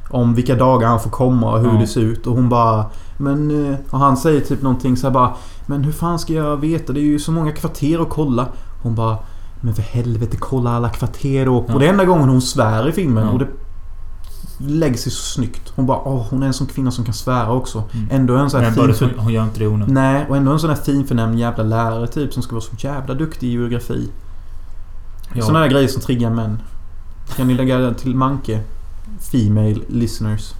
Om 0.09 0.35
vilka 0.35 0.55
dagar 0.55 0.87
han 0.87 0.99
får 0.99 1.09
komma 1.09 1.53
och 1.53 1.59
hur 1.59 1.67
Ja. 1.73 1.79
det 1.79 1.87
ser 1.87 2.01
ut. 2.01 2.27
Och 2.27 2.35
hon 2.35 2.49
bara... 2.49 2.85
Men... 3.17 3.71
eh, 3.71 3.77
Och 3.91 3.99
han 3.99 4.17
säger 4.17 4.41
typ 4.41 4.61
någonting 4.61 4.97
så 4.97 5.07
här 5.07 5.13
bara... 5.13 5.31
Men 5.65 5.83
hur 5.83 5.91
fan 5.91 6.19
ska 6.19 6.33
jag 6.33 6.57
veta? 6.57 6.93
Det 6.93 6.99
är 6.99 7.03
ju 7.03 7.19
så 7.19 7.31
många 7.31 7.51
kvarter 7.51 8.01
att 8.01 8.09
kolla. 8.09 8.45
Hon 8.83 8.95
bara... 8.95 9.17
Men 9.61 9.73
för 9.73 9.81
helvete, 9.81 10.37
kolla 10.39 10.71
alla 10.75 10.89
kvarter 10.89 11.47
och... 11.49 11.65
Ja. 11.67 11.73
Och 11.73 11.79
det 11.79 11.85
är 11.85 11.89
enda 11.89 12.05
gången 12.05 12.29
hon 12.29 12.41
svär 12.41 12.89
i 12.89 12.91
filmen. 12.91 13.25
Ja. 13.25 13.31
Och 13.31 13.39
det 13.39 13.47
lägger 14.67 14.97
sig 14.97 15.11
så 15.11 15.21
snyggt. 15.23 15.73
Hon 15.75 15.85
bara 15.85 15.99
åh, 16.05 16.25
hon 16.29 16.43
är 16.43 16.47
en 16.47 16.53
sån 16.53 16.67
kvinna 16.67 16.91
som 16.91 17.05
kan 17.05 17.13
svära 17.13 17.53
också. 17.53 17.83
Mm. 17.93 18.07
Ändå 18.11 18.35
en 18.35 18.49
sån 18.49 18.61
här 18.61 18.71
fin... 18.71 18.87
det, 18.87 18.99
hon, 18.99 19.19
hon 19.19 19.33
gör 19.33 19.43
inte 19.43 19.59
det 19.59 19.67
onödigt. 19.67 19.93
Nej, 19.93 20.25
och 20.29 20.37
ändå 20.37 20.51
en 20.51 20.59
sån 20.59 20.69
här 20.69 20.77
fin 20.77 21.07
förnämlig 21.07 21.39
jävla 21.39 21.63
lärare 21.63 22.07
typ 22.07 22.33
som 22.33 22.43
ska 22.43 22.51
vara 22.51 22.63
så 22.63 22.75
jävla 22.77 23.13
duktig 23.13 23.47
i 23.47 23.51
geografi. 23.51 24.09
Ja. 25.33 25.45
Såna 25.45 25.59
där 25.59 25.67
grejer 25.67 25.87
som 25.87 26.01
triggar 26.01 26.29
män. 26.29 26.59
Kan 27.35 27.47
ni 27.47 27.53
lägga 27.53 27.77
det 27.77 27.93
till 27.93 28.15
Manke? 28.15 28.59
Female 29.31 29.75
listeners. 29.87 30.53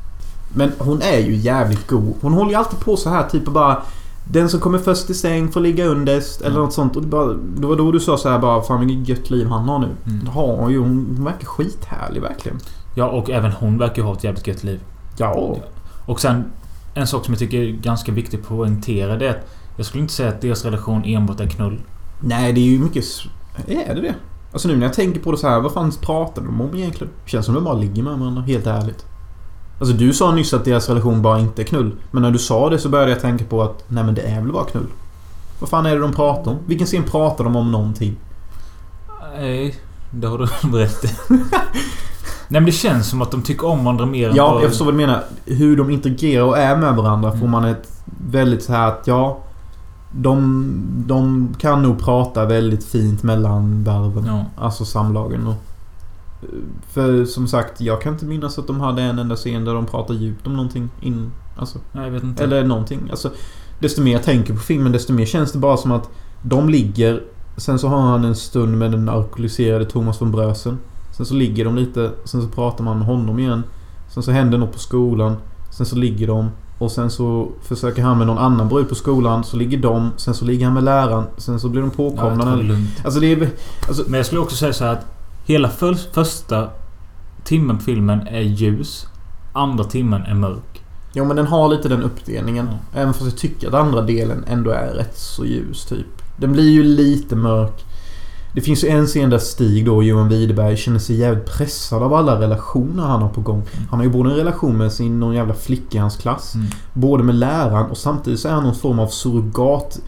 Men 0.55 0.71
hon 0.77 1.01
är 1.01 1.19
ju 1.19 1.35
jävligt 1.35 1.87
god. 1.87 2.13
Hon 2.21 2.33
håller 2.33 2.51
ju 2.51 2.55
alltid 2.55 2.79
på 2.79 2.97
så 2.97 3.09
här 3.09 3.29
typ 3.29 3.47
och 3.47 3.53
bara... 3.53 3.77
Den 4.25 4.49
som 4.49 4.59
kommer 4.59 4.77
först 4.79 5.09
i 5.09 5.13
säng 5.13 5.51
får 5.51 5.61
ligga 5.61 5.85
underst 5.85 6.41
eller 6.41 6.59
något 6.59 6.73
sånt. 6.73 6.95
Och 6.95 7.01
det, 7.01 7.07
bara, 7.07 7.33
det 7.33 7.67
var 7.67 7.75
då 7.75 7.91
du 7.91 7.99
sa 7.99 8.17
så 8.17 8.29
här 8.29 8.39
bara 8.39 8.61
Fan 8.61 8.87
vilket 8.87 9.09
gött 9.09 9.29
liv 9.29 9.47
han 9.47 9.69
har 9.69 9.79
nu. 9.79 9.87
Mm. 10.05 10.25
Det 10.25 10.31
har 10.31 10.55
hon 10.55 10.71
ju. 10.71 10.79
Hon 10.79 11.13
hon 11.15 11.25
verkar 11.25 11.45
skithärlig 11.45 12.21
verkligen. 12.21 12.59
Ja, 12.95 13.05
och 13.05 13.29
även 13.29 13.51
hon 13.51 13.77
verkar 13.77 14.03
ha 14.03 14.13
ett 14.13 14.23
jävligt 14.23 14.47
gött 14.47 14.63
liv. 14.63 14.79
Ja. 15.17 15.57
Och 16.05 16.21
sen 16.21 16.45
en 16.93 17.07
sak 17.07 17.25
som 17.25 17.33
jag 17.33 17.39
tycker 17.39 17.61
är 17.61 17.71
ganska 17.71 18.11
viktig 18.11 18.39
att 18.39 18.47
poängtera 18.47 19.15
det 19.15 19.27
är 19.27 19.29
att 19.29 19.49
jag 19.77 19.85
skulle 19.85 20.01
inte 20.01 20.13
säga 20.13 20.29
att 20.29 20.41
deras 20.41 20.65
relation 20.65 21.03
enbart 21.05 21.39
är 21.39 21.47
knull. 21.47 21.79
Nej, 22.19 22.53
det 22.53 22.61
är 22.61 22.65
ju 22.65 22.79
mycket... 22.79 23.05
Är 23.67 23.95
det 23.95 24.01
det? 24.01 24.15
Alltså 24.51 24.67
nu 24.67 24.77
när 24.77 24.85
jag 24.85 24.93
tänker 24.93 25.19
på 25.19 25.31
det 25.31 25.37
så 25.37 25.47
här, 25.47 25.59
vad 25.59 25.73
fan 25.73 25.91
pratar 26.01 26.41
de 26.41 26.61
om 26.61 26.75
egentligen? 26.75 27.13
Känns 27.25 27.45
som 27.45 27.55
de 27.55 27.63
bara 27.63 27.73
ligger 27.73 28.03
med 28.03 28.19
varandra, 28.19 28.41
helt 28.41 28.67
ärligt. 28.67 29.05
Alltså 29.79 29.95
du 29.95 30.13
sa 30.13 30.31
nyss 30.31 30.53
att 30.53 30.65
deras 30.65 30.89
relation 30.89 31.21
bara 31.21 31.39
inte 31.39 31.61
är 31.61 31.63
knull. 31.63 31.95
Men 32.11 32.23
när 32.23 32.31
du 32.31 32.39
sa 32.39 32.69
det 32.69 32.79
så 32.79 32.89
började 32.89 33.11
jag 33.11 33.21
tänka 33.21 33.45
på 33.45 33.63
att, 33.63 33.83
nej 33.87 34.03
men 34.03 34.15
det 34.15 34.21
är 34.21 34.41
väl 34.41 34.51
bara 34.51 34.65
knull. 34.65 34.87
Vad 35.59 35.69
fan 35.69 35.85
är 35.85 35.95
det 35.95 36.01
de 36.01 36.13
pratar 36.13 36.51
om? 36.51 36.57
Vilken 36.65 36.87
scen 36.87 37.03
pratar 37.03 37.43
de 37.43 37.55
om 37.55 37.71
någonting? 37.71 38.17
Nej, 39.35 39.75
det 40.11 40.27
har 40.27 40.37
du 40.37 40.47
berättat. 40.71 41.29
Nej 42.47 42.61
men 42.61 42.65
det 42.65 42.71
känns 42.71 43.09
som 43.09 43.21
att 43.21 43.31
de 43.31 43.41
tycker 43.41 43.67
om 43.67 43.83
varandra 43.83 44.05
mer 44.05 44.29
än 44.29 44.35
Ja, 44.35 44.53
vad- 44.53 44.63
jag 44.63 44.69
förstår 44.69 44.85
vad 44.85 44.93
du 44.93 44.97
menar. 44.97 45.23
Hur 45.45 45.77
de 45.77 45.89
interagerar 45.89 46.43
och 46.43 46.57
är 46.57 46.77
med 46.77 46.95
varandra 46.95 47.31
får 47.31 47.37
Mm. 47.37 47.51
man 47.51 47.65
ett 47.65 48.03
väldigt 48.31 48.63
så 48.63 48.73
här 48.73 48.87
att, 48.87 49.07
ja... 49.07 49.37
De, 50.13 50.65
de 51.07 51.49
kan 51.59 51.81
nog 51.83 51.99
prata 51.99 52.45
väldigt 52.45 52.83
fint 52.85 53.23
mellan 53.23 53.83
varven. 53.83 54.25
Ja. 54.25 54.45
Alltså 54.63 54.85
samlagen 54.85 55.47
och... 55.47 55.55
För 56.93 57.25
som 57.25 57.47
sagt, 57.47 57.81
jag 57.81 58.01
kan 58.01 58.13
inte 58.13 58.25
minnas 58.25 58.59
att 58.59 58.67
de 58.67 58.79
hade 58.81 59.01
en 59.01 59.19
enda 59.19 59.35
scen 59.35 59.65
där 59.65 59.73
de 59.73 59.85
pratar 59.85 60.13
djupt 60.13 60.47
om 60.47 60.53
någonting 60.53 60.89
in... 61.01 61.31
Alltså, 61.57 61.79
Nej, 61.91 62.03
jag 62.03 62.11
vet 62.11 62.23
inte. 62.23 62.43
eller 62.43 62.63
någonting. 62.63 63.07
Alltså, 63.11 63.29
desto 63.79 64.01
mer 64.01 64.11
jag 64.11 64.23
tänker 64.23 64.53
på 64.53 64.59
filmen, 64.59 64.91
desto 64.91 65.13
mer 65.13 65.25
känns 65.25 65.51
det 65.51 65.59
bara 65.59 65.77
som 65.77 65.91
att 65.91 66.09
de 66.41 66.69
ligger... 66.69 67.23
Sen 67.57 67.79
så 67.79 67.87
har 67.87 68.01
han 68.01 68.25
en 68.25 68.35
stund 68.35 68.77
med 68.77 68.91
den 68.91 69.09
alkoholiserade 69.09 69.85
Thomas 69.85 70.21
von 70.21 70.31
Brösen. 70.31 70.77
Sen 71.21 71.25
så 71.25 71.33
ligger 71.33 71.65
de 71.65 71.75
lite, 71.75 72.11
sen 72.23 72.41
så 72.41 72.47
pratar 72.47 72.83
man 72.83 72.97
med 72.97 73.07
honom 73.07 73.39
igen. 73.39 73.63
Sen 74.13 74.23
så 74.23 74.31
händer 74.31 74.57
något 74.57 74.73
på 74.73 74.79
skolan. 74.79 75.35
Sen 75.71 75.85
så 75.85 75.95
ligger 75.95 76.27
de. 76.27 76.49
Och 76.77 76.91
sen 76.91 77.09
så 77.11 77.51
försöker 77.61 78.01
han 78.03 78.17
med 78.17 78.27
någon 78.27 78.37
annan 78.37 78.69
brud 78.69 78.89
på 78.89 78.95
skolan. 78.95 79.43
Så 79.43 79.57
ligger 79.57 79.77
de. 79.77 80.11
Sen 80.17 80.33
så 80.33 80.45
ligger 80.45 80.65
han 80.65 80.73
med 80.73 80.83
läraren. 80.83 81.23
Sen 81.37 81.59
så 81.59 81.69
blir 81.69 81.81
de 81.81 81.91
Ja, 81.97 82.09
påkomna. 82.09 82.55
lugnt. 82.55 82.89
alltså 83.05 83.19
det 83.19 83.31
är... 83.31 83.49
Alltså, 83.87 84.03
Men 84.07 84.17
jag 84.17 84.25
skulle 84.25 84.41
också 84.41 84.55
säga 84.55 84.73
så 84.73 84.83
här 84.83 84.91
att 84.93 85.05
hela 85.45 85.69
för, 85.69 85.93
första 85.93 86.67
timmen 87.43 87.77
på 87.77 87.83
filmen 87.83 88.27
är 88.27 88.41
ljus. 88.41 89.07
Andra 89.53 89.83
timmen 89.83 90.21
är 90.21 90.33
mörk. 90.35 90.81
Ja 91.13 91.23
men 91.23 91.35
den 91.35 91.47
har 91.47 91.69
lite 91.69 91.89
den 91.89 92.03
uppdelningen. 92.03 92.69
Ja. 92.71 92.99
Även 93.01 93.13
fast 93.13 93.25
jag 93.25 93.37
tycker 93.37 93.67
att 93.67 93.73
andra 93.73 94.01
delen 94.01 94.43
ändå 94.47 94.71
är 94.71 94.93
rätt 94.93 95.17
så 95.17 95.45
ljus 95.45 95.85
typ. 95.85 96.07
Den 96.37 96.51
blir 96.51 96.69
ju 96.69 96.83
lite 96.83 97.35
mörk. 97.35 97.85
Det 98.53 98.61
finns 98.61 98.83
ju 98.83 98.87
en 98.87 99.07
scen 99.07 99.29
där 99.29 99.37
Stig 99.37 99.85
då, 99.85 100.03
Johan 100.03 100.29
Widerberg, 100.29 100.77
känner 100.77 100.99
sig 100.99 101.15
jävligt 101.15 101.45
pressad 101.45 102.03
av 102.03 102.13
alla 102.13 102.39
relationer 102.41 103.03
han 103.03 103.21
har 103.21 103.29
på 103.29 103.41
gång. 103.41 103.63
Han 103.89 103.99
har 103.99 104.05
ju 104.05 104.11
både 104.11 104.29
en 104.29 104.35
relation 104.35 104.77
med 104.77 104.91
sin 104.91 105.19
någon 105.19 105.33
jävla 105.33 105.53
flicka 105.53 105.97
i 105.97 106.01
hans 106.01 106.17
klass. 106.17 106.55
Mm. 106.55 106.67
Både 106.93 107.23
med 107.23 107.35
läraren 107.35 107.91
och 107.91 107.97
samtidigt 107.97 108.39
så 108.39 108.47
är 108.47 108.51
han 108.51 108.63
någon 108.63 108.75
form 108.75 108.99
av 108.99 109.07
surrogat 109.07 109.99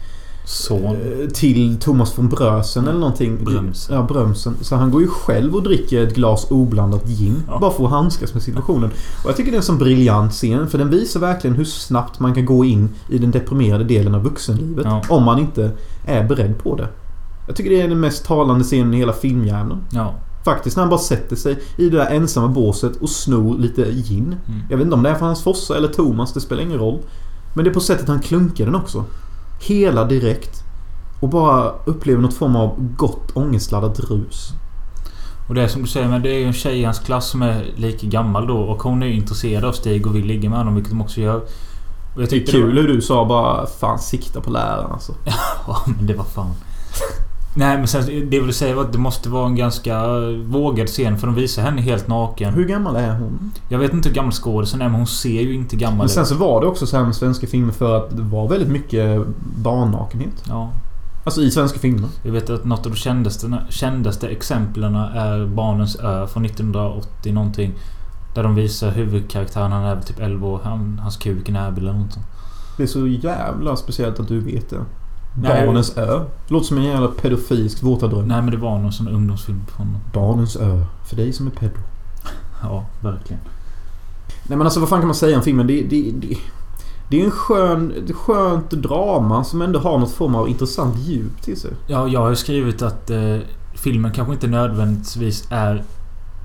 Son. 0.46 0.84
eh, 0.84 1.28
till 1.34 1.76
Thomas 1.80 2.18
von 2.18 2.28
Brösen 2.28 2.88
eller 2.88 2.98
någonting. 2.98 3.44
Brömsen. 3.44 3.96
Ja, 3.96 4.02
Brömsen. 4.02 4.56
Så 4.60 4.76
han 4.76 4.90
går 4.90 5.02
ju 5.02 5.08
själv 5.08 5.54
och 5.54 5.62
dricker 5.62 6.06
ett 6.06 6.14
glas 6.14 6.50
oblandat 6.50 7.08
gin. 7.08 7.42
Ja. 7.48 7.58
Bara 7.58 7.70
för 7.70 7.84
att 7.84 7.90
handskas 7.90 8.34
med 8.34 8.42
situationen. 8.42 8.90
Och 9.24 9.28
jag 9.30 9.36
tycker 9.36 9.50
det 9.50 9.54
är 9.54 9.58
en 9.58 9.62
sån 9.62 9.78
briljant 9.78 10.32
scen. 10.32 10.68
För 10.68 10.78
den 10.78 10.90
visar 10.90 11.20
verkligen 11.20 11.56
hur 11.56 11.64
snabbt 11.64 12.20
man 12.20 12.34
kan 12.34 12.44
gå 12.44 12.64
in 12.64 12.88
i 13.08 13.18
den 13.18 13.30
deprimerade 13.30 13.84
delen 13.84 14.14
av 14.14 14.22
vuxenlivet. 14.22 14.84
Ja. 14.84 15.02
Om 15.08 15.22
man 15.22 15.38
inte 15.38 15.70
är 16.06 16.24
beredd 16.24 16.58
på 16.58 16.76
det. 16.76 16.88
Jag 17.46 17.56
tycker 17.56 17.70
det 17.70 17.80
är 17.82 17.88
den 17.88 18.00
mest 18.00 18.24
talande 18.26 18.64
scenen 18.64 18.94
i 18.94 18.96
hela 18.96 19.12
filmjäveln. 19.12 19.84
Ja. 19.90 20.14
Faktiskt 20.44 20.76
när 20.76 20.82
han 20.82 20.90
bara 20.90 21.00
sätter 21.00 21.36
sig 21.36 21.58
i 21.76 21.88
det 21.88 21.96
där 21.96 22.10
ensamma 22.10 22.48
båset 22.48 22.96
och 22.96 23.08
snor 23.10 23.58
lite 23.58 23.92
gin. 23.92 24.36
Mm. 24.48 24.60
Jag 24.70 24.76
vet 24.76 24.84
inte 24.84 24.96
om 24.96 25.02
det 25.02 25.10
är 25.10 25.14
för 25.14 25.26
hans 25.26 25.42
fossa 25.42 25.76
eller 25.76 25.88
Thomas, 25.88 26.32
det 26.32 26.40
spelar 26.40 26.62
ingen 26.62 26.78
roll. 26.78 26.98
Men 27.54 27.64
det 27.64 27.70
är 27.70 27.74
på 27.74 27.80
sättet 27.80 28.08
han 28.08 28.20
klunkar 28.20 28.64
den 28.64 28.74
också. 28.74 29.04
Hela 29.60 30.04
direkt. 30.04 30.60
Och 31.20 31.28
bara 31.28 31.70
upplever 31.84 32.22
något 32.22 32.34
form 32.34 32.56
av 32.56 32.74
gott 32.96 33.30
ångestladdat 33.36 34.00
rus. 34.00 34.50
Och 35.48 35.54
det 35.54 35.62
är 35.62 35.68
som 35.68 35.82
du 35.82 35.88
säger, 35.88 36.08
men 36.08 36.22
det 36.22 36.30
är 36.30 36.46
en 36.46 36.52
tjej 36.52 36.80
i 36.80 36.84
hans 36.84 36.98
klass 36.98 37.28
som 37.30 37.42
är 37.42 37.72
lika 37.76 38.06
gammal 38.06 38.46
då. 38.46 38.56
Och 38.56 38.82
hon 38.82 39.02
är 39.02 39.06
intresserad 39.06 39.64
av 39.64 39.72
Stig 39.72 40.06
och 40.06 40.16
vill 40.16 40.24
ligga 40.26 40.48
med 40.50 40.58
honom, 40.58 40.74
vilket 40.74 40.90
de 40.92 41.00
också 41.00 41.20
gör. 41.20 41.36
Och 42.14 42.22
jag 42.22 42.30
Det 42.30 42.36
är 42.36 42.46
kul 42.46 42.74
var- 42.74 42.82
hur 42.82 42.88
du 42.88 43.00
sa 43.02 43.24
bara 43.24 43.66
Fan 43.66 43.98
sikta 43.98 44.40
på 44.40 44.50
läraren 44.50 44.92
alltså. 44.92 45.12
Ja, 45.66 45.82
men 45.86 46.06
det 46.06 46.14
var 46.14 46.24
fan... 46.24 46.54
Nej, 47.56 47.78
men 47.78 47.86
sen 47.88 48.06
det 48.06 48.36
jag 48.36 48.42
ville 48.42 48.52
säga 48.52 48.80
att 48.80 48.92
det 48.92 48.98
måste 48.98 49.28
vara 49.28 49.46
en 49.46 49.56
ganska 49.56 50.02
vågad 50.46 50.88
scen 50.88 51.18
för 51.18 51.26
de 51.26 51.36
visar 51.36 51.62
henne 51.62 51.82
helt 51.82 52.08
naken. 52.08 52.54
Hur 52.54 52.64
gammal 52.64 52.96
är 52.96 53.18
hon? 53.18 53.52
Jag 53.68 53.78
vet 53.78 53.92
inte 53.92 54.08
hur 54.08 54.16
gammal 54.16 54.32
skådisen 54.32 54.80
är, 54.82 54.88
men 54.88 54.94
hon 54.94 55.06
ser 55.06 55.40
ju 55.40 55.54
inte 55.54 55.76
gammal 55.76 55.98
Men 55.98 56.08
sen 56.08 56.22
ut. 56.22 56.28
så 56.28 56.34
var 56.34 56.60
det 56.60 56.66
också 56.66 56.86
så 56.86 56.96
här 56.96 57.04
med 57.04 57.14
svenska 57.14 57.46
filmer 57.46 57.72
för 57.72 57.96
att 57.96 58.16
det 58.16 58.22
var 58.22 58.48
väldigt 58.48 58.68
mycket 58.68 59.20
barnnakenhet. 59.62 60.44
Ja. 60.48 60.70
Alltså 61.24 61.40
i 61.42 61.50
svenska 61.50 61.78
filmer. 61.78 62.08
Jag 62.22 62.32
vet 62.32 62.50
att 62.50 62.64
något 62.64 62.86
av 62.86 62.92
de 62.92 62.96
kändaste, 62.98 63.58
kändaste 63.68 64.28
exemplen 64.28 64.94
är 64.96 65.46
Barnens 65.46 65.96
ö 65.96 66.26
från 66.26 66.44
1980 66.44 67.32
någonting. 67.32 67.72
Där 68.34 68.42
de 68.42 68.54
visar 68.54 68.90
huvudkaraktären, 68.90 69.72
han 69.72 69.84
är 69.84 70.00
typ 70.00 70.20
11 70.20 70.46
år. 70.48 70.60
Han, 70.64 71.00
hans 71.02 71.16
kuk 71.16 71.48
är 71.48 71.52
näbb 71.52 71.78
eller 71.78 71.92
något 71.92 72.12
sånt. 72.12 72.26
Det 72.76 72.82
är 72.82 72.86
så 72.86 73.06
jävla 73.06 73.76
speciellt 73.76 74.20
att 74.20 74.28
du 74.28 74.40
vet 74.40 74.70
det. 74.70 74.76
Barnens 75.34 75.96
ö. 75.96 76.24
Låter 76.48 76.66
som 76.66 76.78
en 76.78 76.84
jävla 76.84 77.08
pedofilsk 77.08 77.82
våtadröm. 77.82 78.28
Nej 78.28 78.42
men 78.42 78.50
det 78.50 78.56
var 78.56 78.78
någon 78.78 78.92
sån 78.92 79.08
ungdomsfilm 79.08 79.60
från... 79.76 79.96
Barnens 80.12 80.56
ö. 80.56 80.84
För 81.08 81.16
dig 81.16 81.32
som 81.32 81.46
är 81.46 81.50
pedo. 81.50 81.78
Ja, 82.62 82.86
verkligen. 83.00 83.40
Nej 84.46 84.58
men 84.58 84.62
alltså 84.62 84.80
vad 84.80 84.88
fan 84.88 85.00
kan 85.00 85.06
man 85.06 85.14
säga 85.14 85.36
om 85.36 85.42
filmen? 85.42 85.66
Det, 85.66 85.82
det, 85.82 86.10
det, 86.10 86.36
det 87.10 87.20
är 87.20 87.24
en 87.24 87.30
skön, 87.30 88.08
skönt 88.14 88.70
drama 88.70 89.44
som 89.44 89.62
ändå 89.62 89.78
har 89.78 89.98
något 89.98 90.12
form 90.12 90.34
av 90.34 90.48
intressant 90.48 90.98
djup 90.98 91.42
till 91.42 91.60
sig. 91.60 91.70
Ja, 91.86 92.08
jag 92.08 92.20
har 92.20 92.30
ju 92.30 92.36
skrivit 92.36 92.82
att 92.82 93.10
eh, 93.10 93.36
filmen 93.74 94.12
kanske 94.12 94.32
inte 94.34 94.46
nödvändigtvis 94.46 95.48
är 95.50 95.84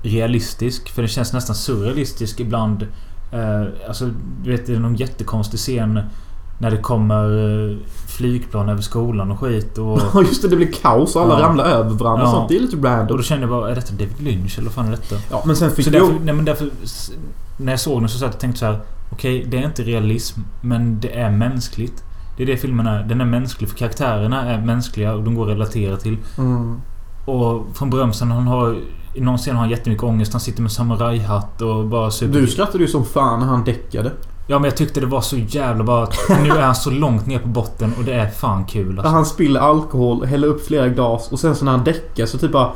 realistisk. 0.02 0.90
För 0.90 1.02
det 1.02 1.08
känns 1.08 1.32
nästan 1.32 1.56
surrealistisk 1.56 2.40
ibland. 2.40 2.82
Eh, 3.32 3.88
alltså, 3.88 4.10
du 4.42 4.50
vet 4.50 4.66
det 4.66 4.74
är 4.74 4.78
någon 4.78 4.96
jättekonstig 4.96 5.60
scen 5.60 6.00
när 6.60 6.70
det 6.70 6.76
kommer 6.76 7.24
eh, 7.70 7.76
flygplan 8.08 8.68
över 8.68 8.82
skolan 8.82 9.30
och 9.30 9.40
skit. 9.40 9.78
Och, 9.78 10.00
Ja 10.14 10.22
just 10.22 10.42
det, 10.42 10.48
det 10.48 10.56
blir 10.56 10.72
kaos 10.82 11.16
och 11.16 11.22
alla 11.22 11.40
Ja. 11.40 11.46
ramlar 11.46 11.64
över 11.64 11.90
varandra 11.90 12.22
och 12.22 12.28
Ja. 12.28 12.32
sånt. 12.32 12.48
Det 12.48 12.56
är 12.56 12.60
lite 12.60 12.76
och 12.76 12.84
random. 12.84 13.16
då 13.16 13.22
kände 13.22 13.42
jag 13.42 13.50
bara, 13.50 13.70
är 13.70 13.74
detta 13.74 13.92
David 13.92 14.20
Lynch 14.20 14.58
eller 14.58 14.66
vad 14.66 14.74
fan 14.74 14.86
är 14.86 14.90
detta? 14.90 15.16
Ja 15.30 15.42
men 15.46 15.56
sen 15.56 15.70
fick 15.70 15.84
Så 15.84 15.90
du... 15.90 15.98
därför, 15.98 16.14
nej, 16.24 16.34
men 16.34 16.44
därför, 16.44 16.70
när 17.56 17.72
jag 17.72 17.80
såg 17.80 18.02
den 18.02 18.08
så 18.08 18.18
satt 18.18 18.26
jag 18.26 18.34
och 18.34 18.40
tänkte 18.40 18.58
så 18.60 18.66
här. 18.66 18.80
Okej, 19.12 19.44
det 19.48 19.58
är 19.58 19.64
inte 19.64 19.82
realism, 19.82 20.40
men 20.60 21.00
det 21.00 21.18
är 21.20 21.30
mänskligt. 21.30 22.04
Det 22.36 22.42
är 22.42 22.46
det 22.46 22.56
filmen 22.56 22.86
är. 22.86 23.02
Den 23.02 23.20
är 23.20 23.24
mänsklig, 23.24 23.70
för 23.70 23.76
karaktärerna 23.76 24.50
är 24.50 24.60
mänskliga 24.60 25.14
och 25.14 25.22
de 25.22 25.34
går 25.34 25.42
att 25.44 25.48
relatera 25.52 25.96
till. 25.96 26.16
Mm. 26.38 26.80
Och 27.24 27.66
från 27.74 27.90
Brömsen, 27.90 28.30
han 28.30 28.46
har... 28.46 28.76
I 29.14 29.20
någon 29.20 29.38
scen 29.38 29.54
har 29.56 29.60
han 29.62 29.70
jättemycket 29.70 30.04
ångest. 30.04 30.32
Han 30.32 30.40
sitter 30.40 30.62
med 30.62 30.72
samurajhatt 30.72 31.62
och 31.62 31.84
bara 31.86 32.10
super... 32.10 32.40
Du 32.40 32.46
skrattade 32.46 32.78
ju 32.84 32.88
som 32.88 33.04
fan 33.04 33.40
när 33.40 33.46
han 33.46 33.64
däckade. 33.64 34.10
Ja 34.50 34.58
men 34.58 34.64
jag 34.64 34.76
tyckte 34.76 35.00
det 35.00 35.06
var 35.06 35.20
så 35.20 35.36
jävla 35.36 35.84
bara 35.84 36.02
att 36.02 36.14
Nu 36.42 36.50
är 36.50 36.62
han 36.62 36.74
så 36.74 36.90
långt 36.90 37.26
ner 37.26 37.38
på 37.38 37.48
botten 37.48 37.92
och 37.98 38.04
det 38.04 38.12
är 38.14 38.28
fan 38.30 38.64
kul 38.64 38.98
alltså. 38.98 39.12
han 39.12 39.26
spiller 39.26 39.60
alkohol, 39.60 40.24
häller 40.24 40.48
upp 40.48 40.66
flera 40.66 40.88
glas 40.88 41.28
och 41.32 41.40
sen 41.40 41.54
så 41.56 41.64
när 41.64 41.72
han 41.72 41.84
däckar 41.84 42.26
så 42.26 42.38
typ 42.38 42.52
bara... 42.52 42.70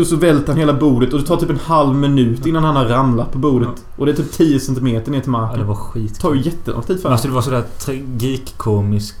Och 0.00 0.06
så 0.06 0.16
välter 0.16 0.48
han 0.52 0.56
hela 0.56 0.72
bordet 0.74 1.12
och 1.12 1.18
det 1.20 1.26
tar 1.26 1.36
typ 1.36 1.50
en 1.50 1.58
halv 1.64 1.94
minut 1.94 2.46
innan 2.46 2.64
han 2.64 2.76
har 2.76 2.84
ramlat 2.84 3.32
på 3.32 3.38
bordet. 3.38 3.68
Och 3.96 4.06
det 4.06 4.12
är 4.12 4.16
typ 4.16 4.32
10 4.32 4.60
cm 4.60 4.84
ner 4.84 5.00
till 5.00 5.12
Ja, 5.14 5.20
det 5.24 5.30
marken. 5.30 5.66
var 5.66 5.74
Det 5.74 5.80
skit. 5.80 6.20
tar 6.20 6.34
ju 6.34 6.42
jättelång 6.42 6.82
tid 6.82 6.86
för 6.86 6.94
Men 6.94 7.02
honom. 7.02 7.12
alltså 7.12 7.28
det 7.28 7.34
var 7.34 7.42
sådär 7.42 7.64
tragikkomisk 7.78 9.14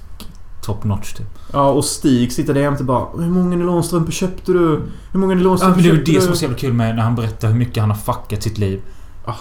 top 0.62 0.84
notch 0.84 1.12
typ. 1.12 1.26
Ja, 1.52 1.68
och 1.70 1.84
Stig 1.84 2.32
sitter 2.32 2.54
där 2.54 2.60
jämte 2.60 2.84
bara 2.84 3.06
Hur 3.18 3.30
många 3.30 3.56
nylonstrumpor 3.56 4.12
köpte 4.12 4.52
du? 4.52 4.82
Hur 5.12 5.20
många 5.20 5.32
Ja, 5.32 5.38
nylonstrumpor 5.38 5.76
men 5.76 5.84
det 5.84 5.90
är 5.90 5.96
köpte 5.96 6.10
det 6.12 6.16
du? 6.16 6.20
som 6.20 6.30
var 6.30 6.36
så 6.36 6.42
jävla 6.44 6.58
kul 6.58 6.72
med 6.72 6.96
när 6.96 7.02
han 7.02 7.14
berättar 7.14 7.48
hur 7.48 7.54
mycket 7.54 7.80
han 7.80 7.90
har 7.90 7.98
fuckat 7.98 8.42
sitt 8.42 8.58
liv. 8.58 8.80
Ah. 9.24 9.32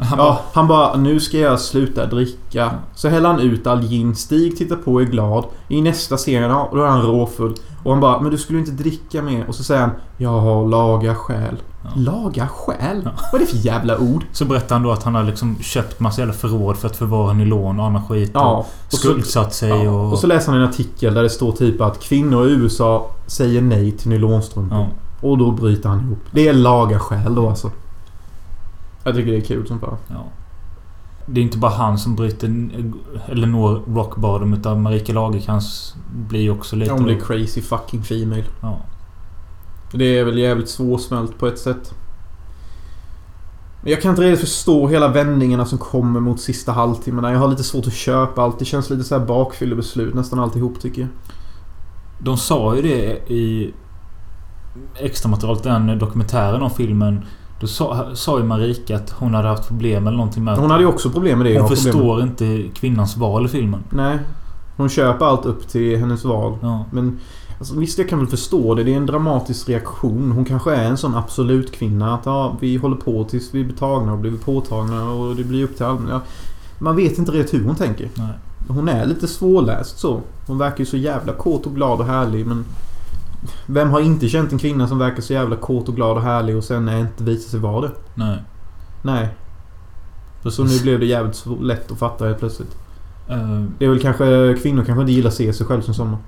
Han 0.00 0.18
bara, 0.18 0.28
Ja, 0.28 0.40
han 0.52 0.68
bara 0.68 0.96
nu 0.96 1.20
ska 1.20 1.38
jag 1.38 1.60
sluta 1.60 2.06
dricka. 2.06 2.70
Så 2.94 3.08
häller 3.08 3.28
han 3.28 3.40
ut 3.40 3.66
all 3.66 3.82
gin. 3.82 4.14
Stig 4.14 4.56
tittar 4.56 4.76
på 4.76 4.92
och 4.92 5.02
är 5.02 5.06
glad. 5.06 5.44
I 5.68 5.80
nästa 5.82 6.16
scen, 6.16 6.50
då 6.72 6.82
är 6.82 6.86
han 6.86 7.02
råfull. 7.02 7.54
Och 7.82 7.92
han 7.92 8.00
bara 8.00 8.20
men 8.20 8.30
du 8.30 8.38
skulle 8.38 8.58
inte 8.58 8.70
dricka 8.70 9.22
mer. 9.22 9.44
Och 9.48 9.54
så 9.54 9.64
säger 9.64 9.80
han 9.80 9.90
jag 10.16 10.40
har 10.40 10.68
laga 10.68 11.14
själ. 11.14 11.56
Ja. 11.82 11.90
Laga 11.96 12.48
själ? 12.48 13.02
Ja. 13.04 13.10
Vad 13.32 13.40
är 13.40 13.46
det 13.46 13.50
för 13.50 13.66
jävla 13.66 13.98
ord? 13.98 14.24
Så 14.32 14.44
berättar 14.44 14.74
han 14.74 14.82
då 14.82 14.92
att 14.92 15.02
han 15.02 15.14
har 15.14 15.24
liksom 15.24 15.56
köpt 15.60 16.00
massa 16.00 16.20
jävla 16.20 16.34
förråd 16.34 16.76
för 16.76 16.88
att 16.88 16.96
förvara 16.96 17.32
nylon 17.32 17.80
och 17.80 17.86
annan 17.86 18.06
skit. 18.08 18.30
Ja. 18.34 18.66
Och 18.92 18.98
skuldsatt 18.98 19.54
sig 19.54 19.84
ja, 19.84 19.90
och... 19.90 20.12
och 20.12 20.18
så 20.18 20.26
läser 20.26 20.52
han 20.52 20.60
en 20.60 20.68
artikel 20.68 21.14
där 21.14 21.22
det 21.22 21.30
står 21.30 21.52
typ 21.52 21.80
att 21.80 22.00
kvinnor 22.00 22.48
i 22.48 22.50
USA 22.50 23.10
säger 23.26 23.62
nej 23.62 23.92
till 23.92 24.08
nylonstrumpor. 24.08 24.86
Och 25.20 25.38
då 25.38 25.50
bryter 25.50 25.88
han 25.88 26.00
ihop. 26.00 26.18
Det 26.30 26.48
är 26.48 26.52
laga 26.52 26.98
själ 26.98 27.34
då 27.34 27.48
alltså. 27.48 27.70
Jag 29.10 29.16
tycker 29.16 29.32
det 29.32 29.38
är 29.38 29.44
kul 29.44 29.66
som 29.66 29.80
fan. 29.80 29.96
Ja. 30.08 30.24
Det 31.26 31.40
är 31.40 31.44
inte 31.44 31.58
bara 31.58 31.72
han 31.72 31.98
som 31.98 32.16
bryter 32.16 32.68
eller 33.28 33.46
når 33.46 33.82
rock 33.94 34.16
bottom 34.16 34.54
utan 34.54 34.82
Marika 34.82 35.12
Lagercrantz 35.12 35.94
blir 36.28 36.50
också 36.50 36.76
lite... 36.76 36.92
Hon 36.92 37.04
blir 37.04 37.20
crazy 37.20 37.62
fucking 37.62 38.02
female. 38.02 38.44
ja. 38.60 38.80
Det 39.92 40.18
är 40.18 40.24
väl 40.24 40.38
jävligt 40.38 40.68
svårsmält 40.68 41.38
på 41.38 41.46
ett 41.46 41.58
sätt. 41.58 41.94
Men 43.82 43.92
jag 43.92 44.02
kan 44.02 44.10
inte 44.10 44.22
riktigt 44.22 44.40
förstå 44.48 44.88
hela 44.88 45.08
vändningarna 45.08 45.66
som 45.66 45.78
kommer 45.78 46.20
mot 46.20 46.40
sista 46.40 46.72
halvtimmen. 46.72 47.32
Jag 47.32 47.40
har 47.40 47.48
lite 47.48 47.64
svårt 47.64 47.86
att 47.86 47.92
köpa 47.92 48.42
allt. 48.42 48.58
Det 48.58 48.64
känns 48.64 48.90
lite 48.90 49.04
så 49.04 49.18
här 49.18 49.26
bakfyllebeslut 49.26 50.14
nästan 50.14 50.38
alltihop 50.38 50.80
tycker 50.80 51.00
jag. 51.02 51.10
De 52.18 52.36
sa 52.36 52.76
ju 52.76 52.82
det 52.82 53.32
i 53.32 53.74
extramaterialet, 54.94 55.62
den 55.62 55.98
dokumentären 55.98 56.62
om 56.62 56.70
filmen. 56.70 57.24
Då 57.60 57.66
sa, 57.66 58.06
sa 58.14 58.38
ju 58.38 58.44
Marika 58.44 58.96
att 58.96 59.10
hon 59.10 59.34
hade 59.34 59.48
haft 59.48 59.68
problem 59.68 60.06
eller 60.06 60.16
någonting 60.16 60.44
med 60.44 60.58
Hon 60.58 60.70
hade 60.70 60.82
ju 60.82 60.88
också 60.88 61.10
problem 61.10 61.38
med 61.38 61.46
det. 61.46 61.60
Hon 61.60 61.68
förstår 61.68 62.22
inte 62.22 62.64
kvinnans 62.74 63.16
val 63.16 63.46
i 63.46 63.48
filmen. 63.48 63.84
Nej. 63.90 64.18
Hon 64.76 64.88
köper 64.88 65.24
allt 65.24 65.46
upp 65.46 65.68
till 65.68 65.98
hennes 65.98 66.24
val. 66.24 66.58
Ja. 66.62 66.84
Men 66.90 67.18
alltså, 67.58 67.78
visst, 67.78 67.98
jag 67.98 68.08
kan 68.08 68.18
väl 68.18 68.28
förstå 68.28 68.74
det. 68.74 68.84
Det 68.84 68.92
är 68.92 68.96
en 68.96 69.06
dramatisk 69.06 69.68
reaktion. 69.68 70.32
Hon 70.32 70.44
kanske 70.44 70.74
är 70.74 70.84
en 70.84 70.96
sån 70.96 71.14
absolut 71.14 71.72
kvinna. 71.72 72.14
Att 72.14 72.26
ja, 72.26 72.56
vi 72.60 72.76
håller 72.76 72.96
på 72.96 73.24
tills 73.24 73.54
vi 73.54 73.64
blir 73.64 73.76
tagna 73.76 74.12
och 74.12 74.18
blir 74.18 74.36
påtagna 74.36 75.10
och 75.10 75.36
det 75.36 75.44
blir 75.44 75.64
upp 75.64 75.76
till 75.76 75.86
allmänheten. 75.86 76.20
Ja, 76.24 76.32
man 76.78 76.96
vet 76.96 77.18
inte 77.18 77.32
riktigt 77.32 77.60
hur 77.60 77.66
hon 77.66 77.76
tänker. 77.76 78.08
Nej. 78.14 78.32
Hon 78.68 78.88
är 78.88 79.06
lite 79.06 79.28
svårläst 79.28 79.98
så. 79.98 80.20
Hon 80.46 80.58
verkar 80.58 80.78
ju 80.78 80.86
så 80.86 80.96
jävla 80.96 81.32
kåt 81.32 81.66
och 81.66 81.74
glad 81.74 82.00
och 82.00 82.06
härlig 82.06 82.46
men... 82.46 82.64
Vem 83.66 83.90
har 83.90 84.00
inte 84.00 84.28
känt 84.28 84.52
en 84.52 84.58
kvinna 84.58 84.88
som 84.88 84.98
verkar 84.98 85.22
så 85.22 85.32
jävla 85.32 85.56
kåt 85.56 85.88
och 85.88 85.96
glad 85.96 86.16
och 86.16 86.22
härlig 86.22 86.56
och 86.56 86.64
sen 86.64 86.88
är 86.88 86.98
inte 86.98 87.24
visar 87.24 87.50
sig 87.50 87.60
vara 87.60 87.80
det? 87.80 87.90
Nej. 88.14 88.36
Nej. 89.02 89.28
Så 90.50 90.64
nu 90.64 90.80
blev 90.82 91.00
det 91.00 91.06
jävligt 91.06 91.34
svå- 91.36 91.62
lätt 91.62 91.90
att 91.92 91.98
fatta 91.98 92.24
helt 92.26 92.38
plötsligt. 92.38 92.76
Eh, 93.28 93.62
Det 93.78 93.84
är 93.84 93.88
väl 93.88 94.00
kanske... 94.00 94.56
Kvinnor 94.62 94.84
kanske 94.84 95.00
inte 95.00 95.12
gillar 95.12 95.28
att 95.28 95.34
se 95.34 95.52
sig 95.52 95.66
själv 95.66 95.82
som 95.82 95.94
sådana. 95.94 96.18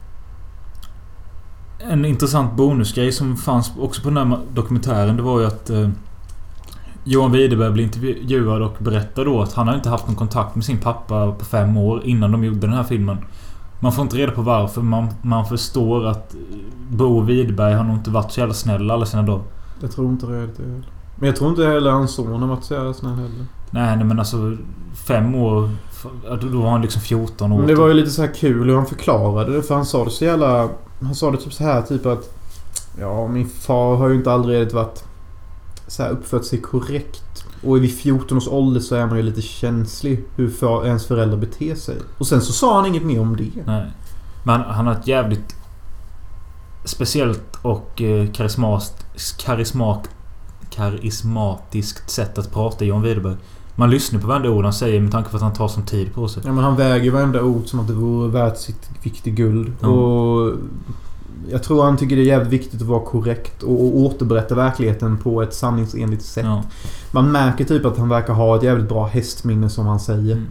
en 1.91 2.05
intressant 2.05 2.57
bonusgrej 2.57 3.13
som 3.13 3.37
fanns 3.37 3.73
också 3.81 4.03
på 4.03 4.09
den 4.11 4.17
här 4.31 4.39
dokumentären 4.55 5.17
det 5.17 5.23
var 5.23 5.41
ju 5.41 5.47
att 5.47 5.71
eh, 5.71 5.89
Johan 7.05 7.33
Widerberg 7.33 7.73
blev 7.73 7.85
intervjuad 7.87 8.63
och 8.63 8.77
berättade 8.79 9.31
då 9.31 9.43
att 9.43 9.53
han 9.53 9.69
har 9.69 9.75
inte 9.75 9.89
haft 9.89 10.07
någon 10.07 10.17
kontakt 10.17 10.55
med 10.55 10.65
sin 10.65 10.79
pappa 10.79 11.33
på 11.33 11.45
fem 11.45 11.77
år 11.77 12.03
innan 12.05 12.33
de 12.33 12.45
gjorde 12.45 12.61
den 12.61 12.73
här 12.73 12.83
filmen. 12.85 13.19
Man 13.83 13.93
får 13.93 14.03
inte 14.03 14.17
reda 14.17 14.33
på 14.33 14.43
varför. 14.43 14.83
Man, 14.83 15.09
man 15.23 15.47
förstår 15.47 16.07
att 16.07 16.35
Bo 16.89 17.21
Widerberg 17.21 17.75
har 17.75 17.85
nog 17.85 17.97
inte 17.97 18.11
varit 18.11 18.33
så 18.33 18.41
jävla 18.41 18.55
snäll 18.55 18.91
alla 18.91 19.07
sina 19.07 19.23
dagar. 19.23 19.43
Jag 19.81 19.93
tror 19.93 20.09
inte 20.11 20.27
det 20.27 20.33
heller. 20.33 20.83
Men 21.17 21.27
jag 21.27 21.37
tror 21.37 21.51
inte 21.51 21.67
heller 21.67 21.91
hans 21.91 22.15
son 22.15 22.43
har 22.43 22.49
varit 22.49 22.65
så 22.65 22.75
jävla 22.75 22.95
snäll 22.95 23.15
heller. 23.15 23.47
Nej, 23.71 23.97
nej 23.97 24.05
men 24.05 24.19
alltså... 24.19 24.57
Fem 24.95 25.35
år... 25.35 25.71
Då 26.53 26.61
var 26.61 26.71
han 26.71 26.83
liksom 26.83 27.03
14 27.03 27.53
år. 27.53 27.59
Men 27.59 27.67
det 27.67 27.75
var 27.75 27.89
ju 27.89 27.95
lite 27.95 28.11
så 28.11 28.23
här 28.23 28.35
kul 28.35 28.69
hur 28.69 28.77
han 28.77 28.87
förklarade 28.87 29.57
det. 29.57 29.63
För 29.63 29.75
han 29.75 29.87
sa 29.87 30.05
det 30.05 30.11
så 30.11 30.25
jävla... 30.25 30.69
Han 31.01 31.15
sa 31.15 31.31
det 31.31 31.37
typ 31.37 31.53
så 31.53 31.65
här 31.65 31.83
typ 31.83 32.07
att... 32.07 32.39
Ja, 33.01 33.29
min 33.29 33.49
far 33.49 33.97
har 33.97 34.09
ju 34.09 34.15
inte 34.15 34.33
aldrig 34.33 34.73
varit... 34.73 35.05
Så 35.87 36.03
här 36.03 36.11
uppfört 36.11 36.45
sig 36.45 36.61
korrekt. 36.61 37.32
Och 37.65 37.85
vid 37.85 37.99
14 37.99 38.37
års 38.37 38.49
ålder 38.49 38.81
så 38.81 38.95
är 38.95 39.07
man 39.07 39.17
ju 39.17 39.23
lite 39.23 39.43
känslig 39.43 40.25
hur 40.37 40.51
för, 40.51 40.87
ens 40.87 41.07
föräldrar 41.07 41.39
beter 41.39 41.75
sig. 41.75 41.97
Och 42.19 42.27
sen 42.27 42.41
så 42.41 42.53
sa 42.53 42.77
han 42.77 42.87
inget 42.87 43.05
mer 43.05 43.21
om 43.21 43.37
det. 43.37 43.51
Nej. 43.67 43.91
Men 44.45 44.61
han 44.61 44.87
har 44.87 44.95
ett 44.95 45.07
jävligt... 45.07 45.57
Speciellt 46.85 47.59
och 47.63 48.03
eh, 48.03 48.31
karismat, 48.33 49.07
karismat, 49.39 50.09
karismatiskt 50.71 52.11
sätt 52.11 52.39
att 52.39 52.53
prata 52.53 52.85
Johan 52.85 53.03
Widerberg. 53.03 53.37
Man 53.75 53.91
lyssnar 53.91 54.21
på 54.21 54.27
varenda 54.27 54.51
ord 54.51 54.65
han 54.65 54.73
säger 54.73 55.01
med 55.01 55.13
tanke 55.13 55.31
på 55.31 55.37
att 55.37 55.43
han 55.43 55.53
tar 55.53 55.69
sån 55.69 55.87
tid 55.87 56.15
på 56.15 56.29
sig. 56.29 56.43
Ja 56.47 56.53
men 56.53 56.65
han 56.65 56.77
väger 56.77 57.11
varenda 57.11 57.43
ord 57.43 57.67
som 57.67 57.81
att 57.81 57.87
det 57.87 57.93
vore 57.93 58.29
värt 58.29 58.59
sitt 58.59 58.91
vikt 59.03 59.27
i 59.27 59.31
guld. 59.31 59.73
Ja. 59.81 59.89
Och... 59.89 60.55
Jag 61.51 61.63
tror 61.63 61.83
han 61.83 61.97
tycker 61.97 62.17
det 62.17 62.23
är 62.23 62.27
jävligt 62.27 62.53
viktigt 62.53 62.83
att 62.83 62.89
vara 62.89 63.05
korrekt 63.05 63.63
och, 63.63 63.85
och 63.85 63.97
återberätta 63.97 64.55
verkligheten 64.55 65.19
på 65.19 65.43
ett 65.43 65.55
sanningsenligt 65.55 66.23
sätt. 66.23 66.45
Ja. 66.45 66.63
Man 67.11 67.33
märker 67.33 67.65
typ 67.65 67.85
att 67.85 67.99
han 67.99 68.09
verkar 68.09 68.33
ha 68.35 68.57
ett 68.57 68.63
jävligt 68.63 68.89
bra 68.89 69.07
hästminne 69.07 69.69
som 69.71 69.87
han 69.87 70.01
säger. 70.01 70.33
Mm. 70.33 70.47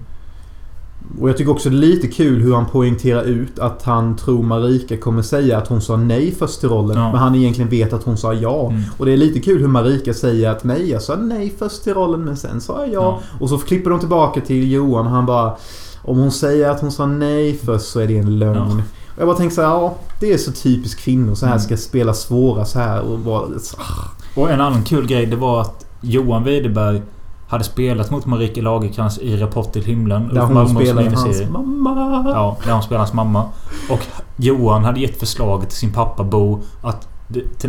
Och 1.20 1.30
jag 1.30 1.38
tycker 1.38 1.52
också 1.52 1.70
det 1.70 1.76
är 1.76 1.78
lite 1.78 2.08
kul 2.08 2.42
hur 2.42 2.54
han 2.54 2.66
poängterar 2.66 3.24
ut 3.24 3.60
att 3.60 3.84
han 3.84 4.16
tror 4.16 4.44
Marika 4.44 4.98
kommer 4.98 5.22
säga 5.22 5.58
att 5.58 5.68
hon 5.68 5.82
sa 5.82 5.98
nej 5.98 6.36
först 6.40 6.60
till 6.60 6.70
rollen. 6.70 6.98
Ja. 6.98 7.12
Men 7.12 7.20
han 7.20 7.36
egentligen 7.36 7.70
vet 7.70 7.94
att 7.94 8.04
hon 8.04 8.18
sa 8.18 8.34
ja. 8.34 8.70
Mm. 8.70 8.82
Och 8.98 9.06
det 9.06 9.12
är 9.12 9.18
lite 9.18 9.40
kul 9.40 9.62
hur 9.62 9.68
Marika 9.68 10.14
säger 10.14 10.50
att 10.50 10.64
nej, 10.64 10.90
jag 10.90 11.02
sa 11.02 11.16
nej 11.16 11.54
först 11.60 11.84
till 11.84 11.94
rollen 11.94 12.24
men 12.24 12.38
sen 12.38 12.62
sa 12.62 12.80
jag 12.80 12.94
ja. 12.94 13.02
Ja. 13.02 13.20
Och 13.40 13.50
så 13.50 13.58
klipper 13.58 13.90
de 13.90 14.00
tillbaka 14.00 14.42
till 14.42 14.72
Johan 14.72 15.06
och 15.06 15.12
han 15.12 15.26
bara 15.26 15.56
Om 16.02 16.18
hon 16.18 16.32
säger 16.32 16.70
att 16.70 16.82
hon 16.82 16.92
sa 16.92 17.06
nej 17.06 17.60
först 17.64 17.86
så 17.86 18.00
är 18.00 18.08
det 18.08 18.18
en 18.18 18.40
lögn. 18.40 18.78
Ja. 18.78 18.84
Och 19.16 19.20
jag 19.22 19.28
bara 19.28 19.38
tänker 19.38 19.56
så 19.56 19.62
här, 19.62 19.70
ja 19.70 19.96
det 20.20 20.34
är 20.34 20.38
så 20.38 20.52
typiskt 20.52 21.02
kvinnor. 21.02 21.36
Så 21.36 21.46
här 21.46 21.54
Mm. 21.54 21.62
ska 21.64 21.78
spela 21.78 22.14
svåra 22.14 22.66
så 22.66 22.80
här 22.80 23.02
och 23.02 23.20
vara... 23.20 23.44
Och 24.36 24.52
en 24.52 24.62
annan 24.62 24.84
kul 24.84 25.08
grej 25.08 25.26
det 25.26 25.36
var 25.36 25.62
att 25.62 25.86
Johan 26.02 26.44
Widerberg 26.44 27.02
hade 27.48 27.64
spelat 27.64 28.12
mot 28.12 28.26
Marika 28.26 28.62
Lagercrantz 28.62 29.18
i 29.18 29.38
Rapport 29.38 29.74
till 29.74 29.84
himlen. 29.86 30.30
Där 30.34 30.42
hon 30.42 30.70
spelar 30.70 31.04
miniserie. 31.04 31.46
hans 31.46 31.52
mamma. 31.52 32.24
Ja, 32.34 32.58
där 32.66 32.74
hon 32.74 32.84
spelar 32.84 33.00
hans 33.00 33.14
mamma. 33.14 33.46
Och 33.90 34.00
Johan 34.38 34.84
hade 34.86 35.00
gett 35.00 35.20
förslaget 35.20 35.70
till 35.70 35.78
sin 35.78 35.94
pappa 35.94 36.24
Bo 36.24 36.60
att 36.82 37.08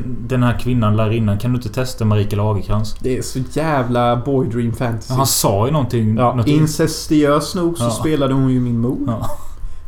den 0.04 0.42
här 0.42 0.58
kvinnan, 0.58 0.96
lärarinnan, 0.96 1.38
kan 1.38 1.52
du 1.52 1.56
inte 1.56 1.68
testa 1.68 2.04
Marika 2.04 2.36
Lagercrantz? 2.36 2.94
Det 3.00 3.18
är 3.18 3.22
så 3.22 3.38
jävla 3.52 4.16
boy 4.16 4.46
dream 4.48 4.72
fantasy. 4.72 5.14
Han 5.14 5.26
sa 5.26 5.66
ju 5.66 5.72
någonting... 5.72 6.16
Ja, 6.16 6.34
något, 6.34 6.46
incestiös 6.46 7.54
nog 7.54 7.78
så 7.78 7.84
Ja. 7.84 7.90
spelade 7.90 8.34
hon 8.34 8.50
ju 8.50 8.60
min 8.60 8.80
mor. 8.80 8.98
Ja. 9.06 9.30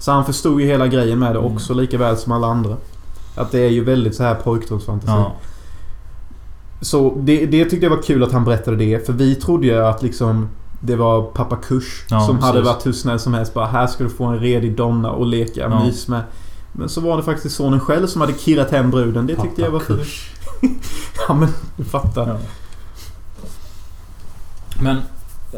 Så 0.05 0.12
han 0.12 0.24
förstod 0.24 0.61
ju 0.61 0.66
hela 0.66 0.86
grejen 0.86 1.18
med 1.18 1.34
det 1.34 1.38
Mm. 1.38 1.52
också 1.55 1.74
lika 1.74 1.98
väl 1.98 2.16
som 2.16 2.32
alla 2.32 2.46
andra. 2.46 2.76
Att 3.34 3.50
det 3.52 3.59
är 3.61 3.68
ju 3.70 3.84
väldigt 3.84 4.14
så 4.14 4.22
här 4.22 4.34
pojkdrömsfantasi. 4.34 5.12
ja. 5.12 5.32
Så 6.80 7.14
det, 7.20 7.46
det 7.46 7.64
tyckte 7.64 7.86
jag 7.86 7.90
var 7.96 8.02
kul 8.02 8.22
att 8.22 8.32
han 8.32 8.44
berättade 8.44 8.76
det. 8.76 9.07
För 9.07 9.12
vi 9.12 9.34
trodde 9.34 9.66
ju 9.66 9.86
att 9.86 10.02
liksom 10.02 10.48
det 10.80 10.96
var 10.96 11.22
pappa 11.22 11.57
Kush 11.57 12.05
Ja, 12.11 12.20
som 12.26 12.38
hade 12.38 12.52
precis. 12.52 12.74
varit 12.74 12.86
hur 12.86 12.92
snäll 12.92 13.18
som 13.18 13.34
helst. 13.34 13.55
Bara 13.55 13.66
här 13.66 13.86
ska 13.86 14.05
du 14.05 14.11
få 14.11 14.24
en 14.24 14.38
redig 14.38 14.76
donna 14.76 15.11
och 15.11 15.26
leka 15.26 15.61
Ja. 15.61 15.84
mys 15.84 16.09
med. 16.09 16.22
Men 16.72 16.88
så 16.88 17.00
var 17.00 17.16
det 17.16 17.22
faktiskt 17.22 17.57
sonen 17.57 17.80
själv 17.80 18.07
som 18.07 18.20
hade 18.20 18.32
kirrat 18.38 18.70
hem 18.70 18.90
bruden. 18.90 19.26
Det 19.26 19.36
tyckte 19.36 19.62
jag 19.62 19.70
var 19.70 19.80
kul. 19.80 20.05
Ja 21.28 21.34
men 21.34 21.48
du 21.76 21.84
fattar. 21.84 22.28
Ja. 22.28 22.36
Men 24.82 24.96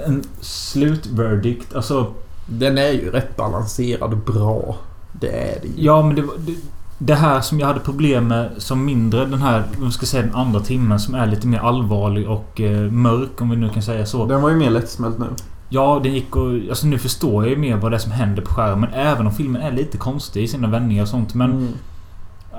en 0.06 0.24
slutverdict, 0.40 1.74
alltså... 1.74 2.06
Den 2.46 2.78
är 2.78 2.90
ju 2.90 3.10
rätt 3.10 3.36
balanserad 3.36 4.12
och 4.12 4.18
bra. 4.34 4.76
Det 5.20 5.28
är 5.28 5.60
det 5.62 5.68
ju. 5.68 5.84
Ja, 5.84 6.02
men 6.02 6.16
det, 6.16 6.22
var- 6.22 6.34
det, 6.38 6.54
det 6.98 7.14
här 7.14 7.40
som 7.40 7.60
jag 7.60 7.66
hade 7.66 7.80
problem 7.80 8.28
med 8.28 8.50
som 8.58 8.84
mindre 8.84 9.24
den 9.24 9.38
här, 9.42 9.62
om 9.76 9.82
man 9.82 9.92
ska 9.92 10.06
säga 10.06 10.22
den 10.22 10.34
andra 10.34 10.60
timmen 10.60 11.00
som 11.00 11.14
är 11.14 11.26
lite 11.26 11.46
mer 11.46 11.58
allvarlig 11.58 12.28
och 12.30 12.60
eh, 12.60 12.90
mörk 12.90 13.40
om 13.40 13.50
vi 13.50 13.56
nu 13.56 13.68
kan 13.68 13.82
säga 13.82 14.06
så. 14.06 14.26
Den 14.26 14.42
var 14.42 14.50
ju 14.50 14.56
mer 14.56 14.70
lättsmält 14.70 15.18
nu. 15.18 15.26
Ja, 15.68 16.00
den 16.02 16.14
gick 16.14 16.36
och... 16.36 16.52
Alltså 16.68 16.86
nu 16.86 16.98
förstår 16.98 17.44
jag 17.44 17.50
ju 17.50 17.56
mer 17.58 17.76
vad 17.76 17.92
det 17.92 17.96
är 17.96 17.98
som 17.98 18.12
händer 18.12 18.42
på 18.42 18.54
skärmen. 18.54 18.90
Även 18.94 19.26
om 19.26 19.32
filmen 19.32 19.62
är 19.62 19.72
lite 19.72 19.98
konstig 19.98 20.42
i 20.42 20.48
sina 20.48 20.68
vändningar 20.68 21.02
och 21.02 21.08
sånt. 21.08 21.34
Men 21.34 21.50
Mm. 21.50 21.68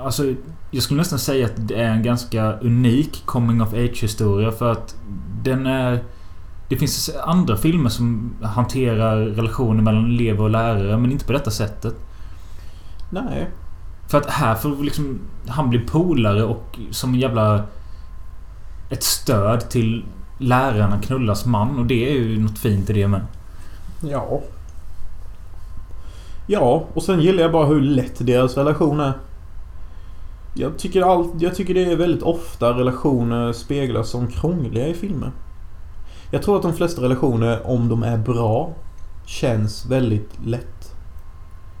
alltså... 0.04 0.22
Jag 0.70 0.82
skulle 0.82 0.98
nästan 0.98 1.18
säga 1.18 1.46
att 1.46 1.52
det 1.68 1.74
är 1.74 1.90
en 1.90 2.02
ganska 2.02 2.52
unik 2.52 3.22
coming 3.26 3.62
of 3.62 3.72
age 3.72 3.98
historia 4.02 4.50
för 4.52 4.72
att 4.72 4.94
den 5.42 5.66
är... 5.66 6.00
Det 6.68 6.76
finns 6.76 7.10
andra 7.24 7.56
filmer 7.56 7.90
som 7.90 8.34
hanterar 8.42 9.16
relationer 9.16 9.82
mellan 9.82 10.04
elever 10.04 10.42
och 10.42 10.50
lärare, 10.50 10.96
men 10.96 11.12
inte 11.12 11.24
på 11.24 11.32
detta 11.32 11.50
sättet. 11.50 11.94
Nej. 13.10 13.48
För 14.08 14.18
att 14.18 14.26
här 14.26 14.54
får 14.54 14.84
liksom 14.84 15.18
han 15.48 15.70
bli 15.70 15.78
polare 15.78 16.44
och 16.44 16.78
som 16.90 17.14
en 17.14 17.20
jävla... 17.20 17.64
Ett 18.90 19.02
stöd 19.02 19.70
till 19.70 20.04
lärarna 20.38 20.98
knullas 20.98 21.46
man 21.46 21.78
och 21.78 21.86
det 21.86 22.10
är 22.10 22.14
ju 22.14 22.38
något 22.38 22.58
fint 22.58 22.90
i 22.90 22.92
det 22.92 23.08
med. 23.08 23.20
Ja. 24.00 24.40
Ja, 26.46 26.84
och 26.94 27.02
sen 27.02 27.20
gillar 27.20 27.42
jag 27.42 27.52
bara 27.52 27.66
hur 27.66 27.80
lätt 27.80 28.26
deras 28.26 28.56
relation 28.56 29.00
är. 29.00 29.12
Jag 30.54 30.78
tycker, 30.78 31.02
all, 31.02 31.30
jag 31.38 31.54
tycker 31.54 31.74
det 31.74 31.92
är 31.92 31.96
väldigt 31.96 32.22
ofta 32.22 32.70
relationer 32.70 33.52
speglas 33.52 34.10
som 34.10 34.26
krångliga 34.26 34.88
i 34.88 34.94
filmer. 34.94 35.30
Jag 36.30 36.42
tror 36.42 36.56
att 36.56 36.62
de 36.62 36.74
flesta 36.74 37.02
relationer, 37.02 37.66
om 37.66 37.88
de 37.88 38.02
är 38.02 38.18
bra, 38.18 38.72
känns 39.26 39.86
väldigt 39.86 40.30
lätt. 40.44 40.94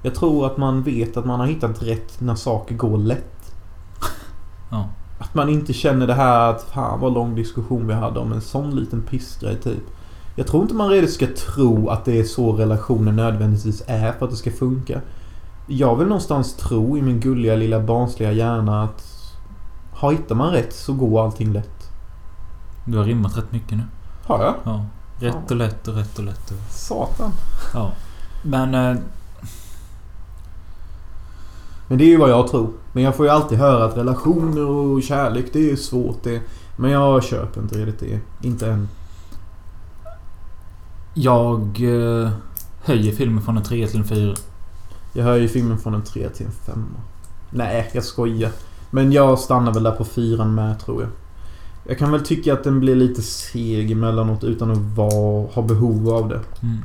Jag 0.02 0.14
tror 0.14 0.46
att 0.46 0.56
man 0.56 0.82
vet 0.82 1.16
att 1.16 1.24
man 1.24 1.40
har 1.40 1.46
hittat 1.46 1.82
rätt 1.82 2.20
när 2.20 2.34
saker 2.34 2.74
går 2.74 2.98
lätt. 2.98 3.54
Ja. 4.70 4.88
Att 5.18 5.34
man 5.34 5.48
inte 5.48 5.72
känner 5.72 6.06
det 6.06 6.14
här 6.14 6.50
att 6.50 6.62
fan 6.62 7.00
vad 7.00 7.14
lång 7.14 7.34
diskussion 7.34 7.86
vi 7.86 7.94
hade 7.94 8.20
om 8.20 8.32
en 8.32 8.40
sån 8.40 8.70
liten 8.70 9.02
pissgrej 9.02 9.56
typ. 9.56 9.82
Jag 10.36 10.46
tror 10.46 10.62
inte 10.62 10.74
man 10.74 10.90
redan 10.90 11.08
ska 11.08 11.26
tro 11.26 11.88
att 11.88 12.04
det 12.04 12.18
är 12.18 12.24
så 12.24 12.52
relationer 12.52 13.12
nödvändigtvis 13.12 13.82
är 13.86 14.12
för 14.12 14.24
att 14.24 14.30
det 14.30 14.36
ska 14.36 14.50
funka. 14.50 15.00
Jag 15.66 15.96
vill 15.96 16.06
någonstans 16.08 16.54
tro 16.56 16.98
i 16.98 17.02
min 17.02 17.20
gulliga 17.20 17.56
lilla 17.56 17.80
barnsliga 17.80 18.32
hjärna 18.32 18.82
att 18.82 19.04
har 19.92 20.12
hittar 20.12 20.34
man 20.34 20.52
rätt 20.52 20.72
så 20.72 20.92
går 20.92 21.24
allting 21.24 21.52
lätt. 21.52 21.90
Du 22.84 22.98
har 22.98 23.04
rimmat 23.04 23.36
rätt 23.36 23.52
mycket 23.52 23.76
nu. 23.78 23.84
Har 24.28 24.44
jag? 24.44 24.54
Ja. 24.64 24.84
Rätt 25.20 25.50
och 25.50 25.56
lätt 25.56 25.88
och 25.88 25.94
rätt 25.94 26.18
och 26.18 26.24
lätt. 26.24 26.50
Och... 26.50 26.56
Satan. 26.70 27.32
Ja. 27.74 27.92
Men... 28.42 28.74
Eh, 28.74 28.96
Men 31.88 31.98
det 31.98 32.04
är 32.04 32.08
ju 32.08 32.16
vad 32.16 32.30
jag 32.30 32.48
tror. 32.48 32.70
Men 32.92 33.02
jag 33.02 33.14
får 33.16 33.26
ju 33.26 33.32
alltid 33.32 33.58
höra 33.58 33.84
att 33.84 33.96
relationer 33.96 34.66
och 34.66 35.02
kärlek 35.02 35.46
det 35.52 35.70
är 35.70 35.76
svårt 35.76 36.22
det. 36.22 36.40
Men 36.76 36.90
jag 36.90 37.24
köper 37.24 37.60
inte 37.60 37.78
riktigt 37.78 38.20
det. 38.40 38.48
Inte 38.48 38.66
än. 38.70 38.88
jag 41.14 41.60
eh, 41.80 42.30
höjer 42.84 43.12
filmen 43.12 43.42
från 43.42 43.56
en 43.56 43.62
3 43.62 43.86
till 43.86 43.98
en 43.98 44.04
4. 44.04 44.34
Jag 45.12 45.24
ju 45.36 45.48
filmen 45.48 45.78
från 45.78 45.94
en 45.94 46.02
3 46.02 46.28
till 46.28 46.46
en 46.46 46.52
5. 46.52 46.86
Nej, 47.50 47.90
jag 47.92 48.04
skojar. 48.04 48.50
Men 48.90 49.12
jag 49.12 49.38
stannar 49.38 49.72
väl 49.72 49.82
där 49.82 49.92
på 49.92 50.04
fyran 50.04 50.54
med 50.54 50.80
tror 50.80 51.02
jag. 51.02 51.10
Jag 51.88 51.98
kan 51.98 52.12
väl 52.12 52.20
tycka 52.20 52.52
att 52.52 52.64
den 52.64 52.80
blir 52.80 52.96
lite 52.96 53.22
seg 53.22 53.90
emellanåt 53.90 54.44
utan 54.44 54.70
att 54.70 54.78
vara, 54.78 55.46
ha 55.52 55.62
behov 55.62 56.08
av 56.08 56.28
det. 56.28 56.40
Mm. 56.62 56.78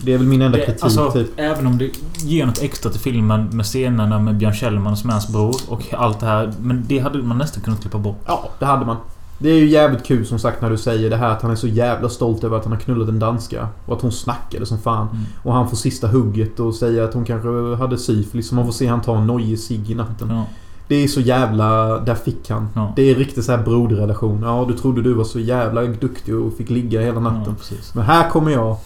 Det 0.00 0.12
är 0.12 0.18
väl 0.18 0.26
min 0.26 0.42
enda 0.42 0.58
Det, 0.58 0.66
kritik 0.66 0.84
alltså, 0.84 1.10
typ. 1.10 1.28
även 1.36 1.66
om 1.66 1.78
det 1.78 1.90
ger 2.16 2.46
något 2.46 2.62
extra 2.62 2.90
till 2.90 3.00
filmen 3.00 3.48
med 3.52 3.66
scenerna 3.66 4.18
med 4.18 4.36
Björn 4.36 4.54
Kjellman 4.54 4.96
som 4.96 5.10
är 5.10 5.14
hans 5.14 5.28
bror 5.28 5.56
och 5.68 5.94
allt 5.94 6.20
det 6.20 6.26
här. 6.26 6.52
Men 6.60 6.84
det 6.88 6.98
hade 6.98 7.18
man 7.22 7.38
nästan 7.38 7.62
kunnat 7.62 7.80
klippa 7.80 7.98
bort. 7.98 8.20
Ja, 8.26 8.50
det 8.58 8.64
hade 8.64 8.86
man. 8.86 8.96
Det 9.38 9.48
är 9.48 9.54
ju 9.56 9.68
jävligt 9.68 10.04
kul 10.04 10.26
som 10.26 10.38
sagt 10.38 10.62
när 10.62 10.70
du 10.70 10.78
säger 10.78 11.10
det 11.10 11.16
här 11.16 11.28
att 11.30 11.42
han 11.42 11.50
är 11.50 11.56
så 11.56 11.68
jävla 11.68 12.08
stolt 12.08 12.44
över 12.44 12.56
att 12.56 12.64
han 12.64 12.72
har 12.72 12.80
knullat 12.80 13.08
en 13.08 13.18
danska. 13.18 13.68
Och 13.86 13.96
att 13.96 14.02
hon 14.02 14.12
snackade 14.12 14.66
som 14.66 14.78
fan. 14.78 15.08
Mm. 15.08 15.24
Och 15.42 15.52
han 15.52 15.68
får 15.68 15.76
sista 15.76 16.08
hugget 16.08 16.60
och 16.60 16.74
säger 16.74 17.02
att 17.02 17.14
hon 17.14 17.24
kanske 17.24 17.76
hade 17.76 17.98
syfilis. 17.98 18.50
Och 18.50 18.56
man 18.56 18.64
får 18.64 18.72
se 18.72 18.86
han 18.86 19.00
ta 19.00 19.18
en 19.18 19.26
nojig 19.26 19.58
cigg 19.58 19.90
i 19.90 19.94
natten. 19.94 20.28
Ja. 20.30 20.44
Det 20.88 20.94
är 20.94 21.08
så 21.08 21.20
jävla... 21.20 21.98
Där 22.00 22.14
fick 22.14 22.50
han. 22.50 22.68
Ja. 22.74 22.92
Det 22.96 23.10
är 23.10 23.14
riktigt 23.14 23.44
så 23.44 23.52
här 23.52 23.62
broderrelation. 23.62 24.42
Ja, 24.42 24.64
du 24.68 24.74
trodde 24.74 25.02
du 25.02 25.14
var 25.14 25.24
så 25.24 25.40
jävla 25.40 25.82
duktig 25.82 26.34
och 26.34 26.52
fick 26.52 26.70
ligga 26.70 27.00
hela 27.00 27.20
natten. 27.20 27.54
Ja. 27.70 27.76
Men 27.94 28.04
här 28.04 28.30
kommer 28.30 28.50
jag. 28.50 28.76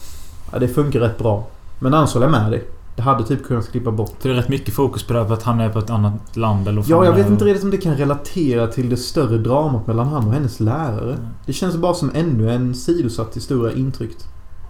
Ja, 0.51 0.59
det 0.59 0.67
funkar 0.67 0.99
rätt 0.99 1.17
bra. 1.17 1.47
Men 1.79 1.93
annars 1.93 2.13
håller 2.13 2.25
jag 2.25 2.31
med 2.31 2.51
dig. 2.51 2.63
Det 2.95 3.01
hade 3.01 3.23
typ 3.23 3.43
kunnat 3.43 3.71
klippa 3.71 3.91
bort. 3.91 4.15
För 4.19 4.29
det 4.29 4.35
är 4.35 4.39
rätt 4.39 4.49
mycket 4.49 4.73
fokus 4.73 5.03
på 5.03 5.13
det 5.13 5.19
här 5.19 5.25
för 5.25 5.33
att 5.33 5.43
han 5.43 5.59
är 5.59 5.69
på 5.69 5.79
ett 5.79 5.89
annat 5.89 6.37
land 6.37 6.67
eller 6.67 6.83
Ja, 6.87 7.05
jag 7.05 7.13
vet 7.13 7.29
inte 7.29 7.45
riktigt 7.45 7.63
om 7.63 7.71
det 7.71 7.77
kan 7.77 7.95
relatera 7.95 8.67
till 8.67 8.89
det 8.89 8.97
större 8.97 9.37
dramat 9.37 9.87
mellan 9.87 10.07
han 10.07 10.27
och 10.27 10.33
hennes 10.33 10.59
lärare. 10.59 11.17
Det 11.45 11.53
känns 11.53 11.75
bara 11.75 11.93
som 11.93 12.11
ännu 12.15 12.51
en 12.51 12.75
sidosatt 12.75 13.35
historia 13.35 13.75
intryckt. 13.75 14.27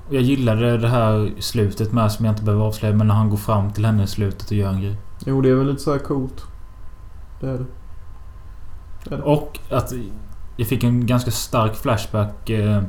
Jag 0.09 0.21
gillade 0.21 0.77
det 0.77 0.87
här 0.87 1.31
slutet 1.39 1.93
med 1.93 2.11
som 2.11 2.25
jag 2.25 2.33
inte 2.33 2.43
behöver 2.43 2.63
avslöja 2.63 2.95
men 2.95 3.07
när 3.07 3.15
han 3.15 3.29
går 3.29 3.37
fram 3.37 3.73
till 3.73 3.85
henne 3.85 4.03
i 4.03 4.07
slutet 4.07 4.51
och 4.51 4.57
gör 4.57 4.69
en 4.69 4.81
grej. 4.81 4.97
Jo, 5.25 5.41
det 5.41 5.49
är 5.49 5.55
väl 5.55 5.67
lite 5.67 5.81
så 5.81 5.91
här 5.91 5.99
coolt. 5.99 6.43
Det 7.43 7.49
är 7.49 7.57
det. 7.57 7.65
det, 9.03 9.15
är 9.15 9.17
det. 9.17 9.23
Och 9.23 9.59
att 9.69 9.93
jag 10.57 10.67
fick 10.67 10.83
en 10.83 11.05
ganska 11.05 11.31
stark 11.31 11.75
flashback 11.75 12.49
eh, 12.49 12.83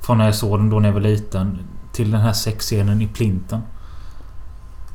från 0.00 0.18
när 0.18 0.24
jag 0.24 0.34
såg 0.34 0.58
den 0.58 0.70
då 0.70 0.78
när 0.78 0.88
jag 0.88 0.94
var 0.94 1.00
liten. 1.00 1.58
Till 1.92 2.10
den 2.10 2.20
här 2.20 2.32
sexscenen 2.32 3.02
i 3.02 3.06
plinten. 3.06 3.60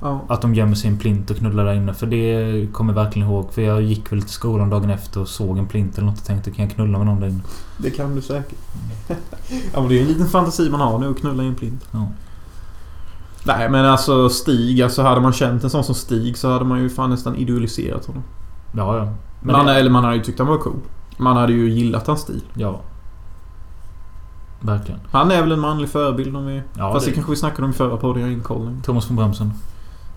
Ja. 0.02 0.22
Att 0.28 0.42
de 0.42 0.56
gömmer 0.56 0.76
sig 0.76 0.90
i 0.90 0.94
en 0.94 1.00
plint 1.00 1.30
och 1.30 1.38
knullar 1.38 1.66
där 1.66 1.74
inne. 1.74 1.94
För 1.94 2.08
det 2.08 2.68
kommer 2.74 2.94
jag 2.94 3.04
verkligen 3.04 3.28
ihåg. 3.28 3.54
För 3.54 3.62
jag 3.62 3.82
gick 3.82 4.12
väl 4.12 4.22
till 4.22 4.32
skolan 4.32 4.70
dagen 4.70 4.90
efter 4.90 5.22
och 5.22 5.28
såg 5.28 5.58
en 5.58 5.68
plint 5.68 5.98
eller 5.98 6.08
något 6.08 6.20
och 6.20 6.26
tänkte 6.26 6.52
kan 6.52 6.66
jag 6.66 6.76
knulla 6.76 6.98
med 6.98 7.08
någon 7.08 7.20
där 7.20 7.28
inne? 7.28 7.42
Det 7.78 7.92
kan 7.92 8.16
du 8.16 8.22
säkert. 8.22 8.60
ja, 9.74 9.80
men 9.80 9.90
det 9.90 9.98
är 9.98 10.02
en 10.02 10.08
liten 10.08 10.28
fantasi 10.28 10.70
man 10.70 10.80
har 10.80 11.00
nu 11.00 11.12
att 11.12 11.20
knulla 11.20 11.44
i 11.44 11.48
en 11.48 11.56
plint. 11.56 11.88
Ja. 11.92 12.08
Nej, 13.44 13.70
men 13.70 13.86
alltså 13.86 14.30
Stig. 14.30 14.82
Alltså 14.82 15.02
hade 15.02 15.22
man 15.22 15.34
känt 15.34 15.64
en 15.64 15.70
sån 15.70 15.84
som 15.84 15.96
Stig 15.96 16.38
så 16.38 16.52
hade 16.52 16.66
man 16.66 16.82
ju 16.82 16.90
fan 16.90 17.10
nästan 17.10 17.36
idealiserat 17.36 18.06
honom. 18.06 18.24
Ja, 18.72 18.98
ja. 18.98 19.08
Men 19.42 19.56
Man, 19.58 19.66
det- 19.66 19.74
Eller 19.80 19.90
man 19.92 20.04
hade 20.04 20.16
ju 20.16 20.24
tyckt 20.24 20.40
han 20.40 20.48
var 20.48 20.58
cool. 20.58 20.80
Man 21.18 21.38
hade 21.38 21.54
ju 21.54 21.70
gillat 21.70 22.08
hans 22.08 22.20
stil. 22.22 22.42
Ja. 22.54 22.80
Verkligen. 24.60 25.00
Han 25.12 25.32
är 25.32 25.42
väl 25.42 25.52
en 25.52 25.60
manlig 25.60 25.90
förebild 25.90 26.36
om 26.36 26.46
vi... 26.46 26.62
Ja, 26.78 26.94
Fast 26.94 27.06
det 27.06 27.12
det- 27.12 27.16
kanske 27.16 27.32
vi 27.32 27.36
snackade 27.36 27.64
om 27.64 27.70
i 27.70 27.74
förra 27.74 27.98
podden, 27.98 28.22
jag 28.22 28.30
längre. 28.30 28.78
Thomas 28.84 29.10
von 29.10 29.16
Brömsen. 29.16 29.54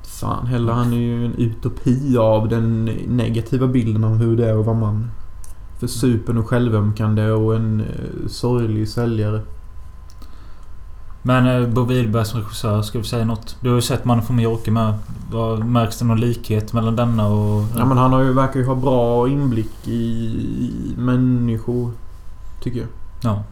Fan 0.02 0.46
heller, 0.46 0.72
han 0.72 0.92
är 0.92 0.96
ju 0.96 1.24
en 1.26 1.34
utopi 1.34 2.16
av 2.18 2.48
den 2.48 2.84
negativa 3.08 3.66
bilden 3.66 4.04
av 4.04 4.16
hur 4.16 4.36
det 4.36 4.48
är 4.50 4.60
att 4.60 4.66
vara 4.66 4.76
man. 4.76 5.10
För 5.80 5.86
supen 5.86 6.38
och 6.38 6.48
självömkande 6.48 7.30
och 7.30 7.56
en 7.56 7.80
eh, 7.80 8.26
sorglig 8.28 8.88
säljare. 8.88 9.40
Men 11.26 11.62
eh, 11.62 11.68
Bo 11.68 11.84
Widerberg 11.84 12.24
som 12.24 12.40
regissör, 12.40 12.82
ska 12.82 12.98
vi 12.98 13.04
säga 13.04 13.24
något? 13.24 13.56
Du 13.60 13.68
har 13.68 13.76
ju 13.76 13.82
sett 13.82 14.04
Mannen 14.04 14.24
från 14.24 14.36
Mallorca 14.36 14.70
med. 14.70 14.94
Märks 15.64 15.98
det 15.98 16.04
någon 16.04 16.20
likhet 16.20 16.72
mellan 16.72 16.96
denna 16.96 17.28
och... 17.28 17.64
Ja 17.76 17.84
men 17.84 17.98
han 17.98 18.12
har 18.12 18.22
ju, 18.22 18.32
verkar 18.32 18.60
ju 18.60 18.66
ha 18.66 18.74
bra 18.74 19.28
inblick 19.28 19.88
i, 19.88 20.94
människor. 20.96 21.90
Tycker 22.62 22.80
jag. 22.80 22.88
Ja. 23.22 23.42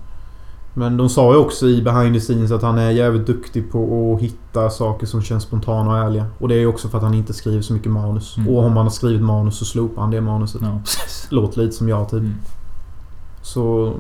Men 0.74 0.96
de 0.96 1.08
sa 1.08 1.32
ju 1.32 1.38
också 1.38 1.66
i 1.66 1.82
behind 1.82 2.14
the 2.14 2.20
scenes 2.20 2.52
att 2.52 2.62
han 2.62 2.78
är 2.78 2.90
jävligt 2.90 3.26
duktig 3.26 3.72
på 3.72 4.12
att 4.14 4.22
hitta 4.22 4.70
saker 4.70 5.06
som 5.06 5.22
känns 5.22 5.42
spontana 5.42 5.90
och 5.90 5.98
ärliga. 5.98 6.26
Och 6.38 6.48
det 6.48 6.54
är 6.54 6.58
ju 6.58 6.66
också 6.66 6.88
för 6.88 6.98
att 6.98 7.04
han 7.04 7.14
inte 7.14 7.32
skriver 7.32 7.62
så 7.62 7.72
mycket 7.72 7.92
manus. 7.92 8.36
Mm. 8.36 8.48
Och 8.48 8.64
om 8.64 8.76
han 8.76 8.86
har 8.86 8.90
skrivit 8.90 9.22
manus 9.22 9.58
så 9.58 9.64
slopar 9.64 10.02
han 10.02 10.10
det 10.10 10.20
manuset. 10.20 10.62
Ja. 10.62 10.80
Låter 11.30 11.60
lite 11.60 11.72
som 11.72 11.88
jag 11.88 12.10
typ. 12.10 12.20
Mm. 12.20 12.34
Så... 13.42 13.92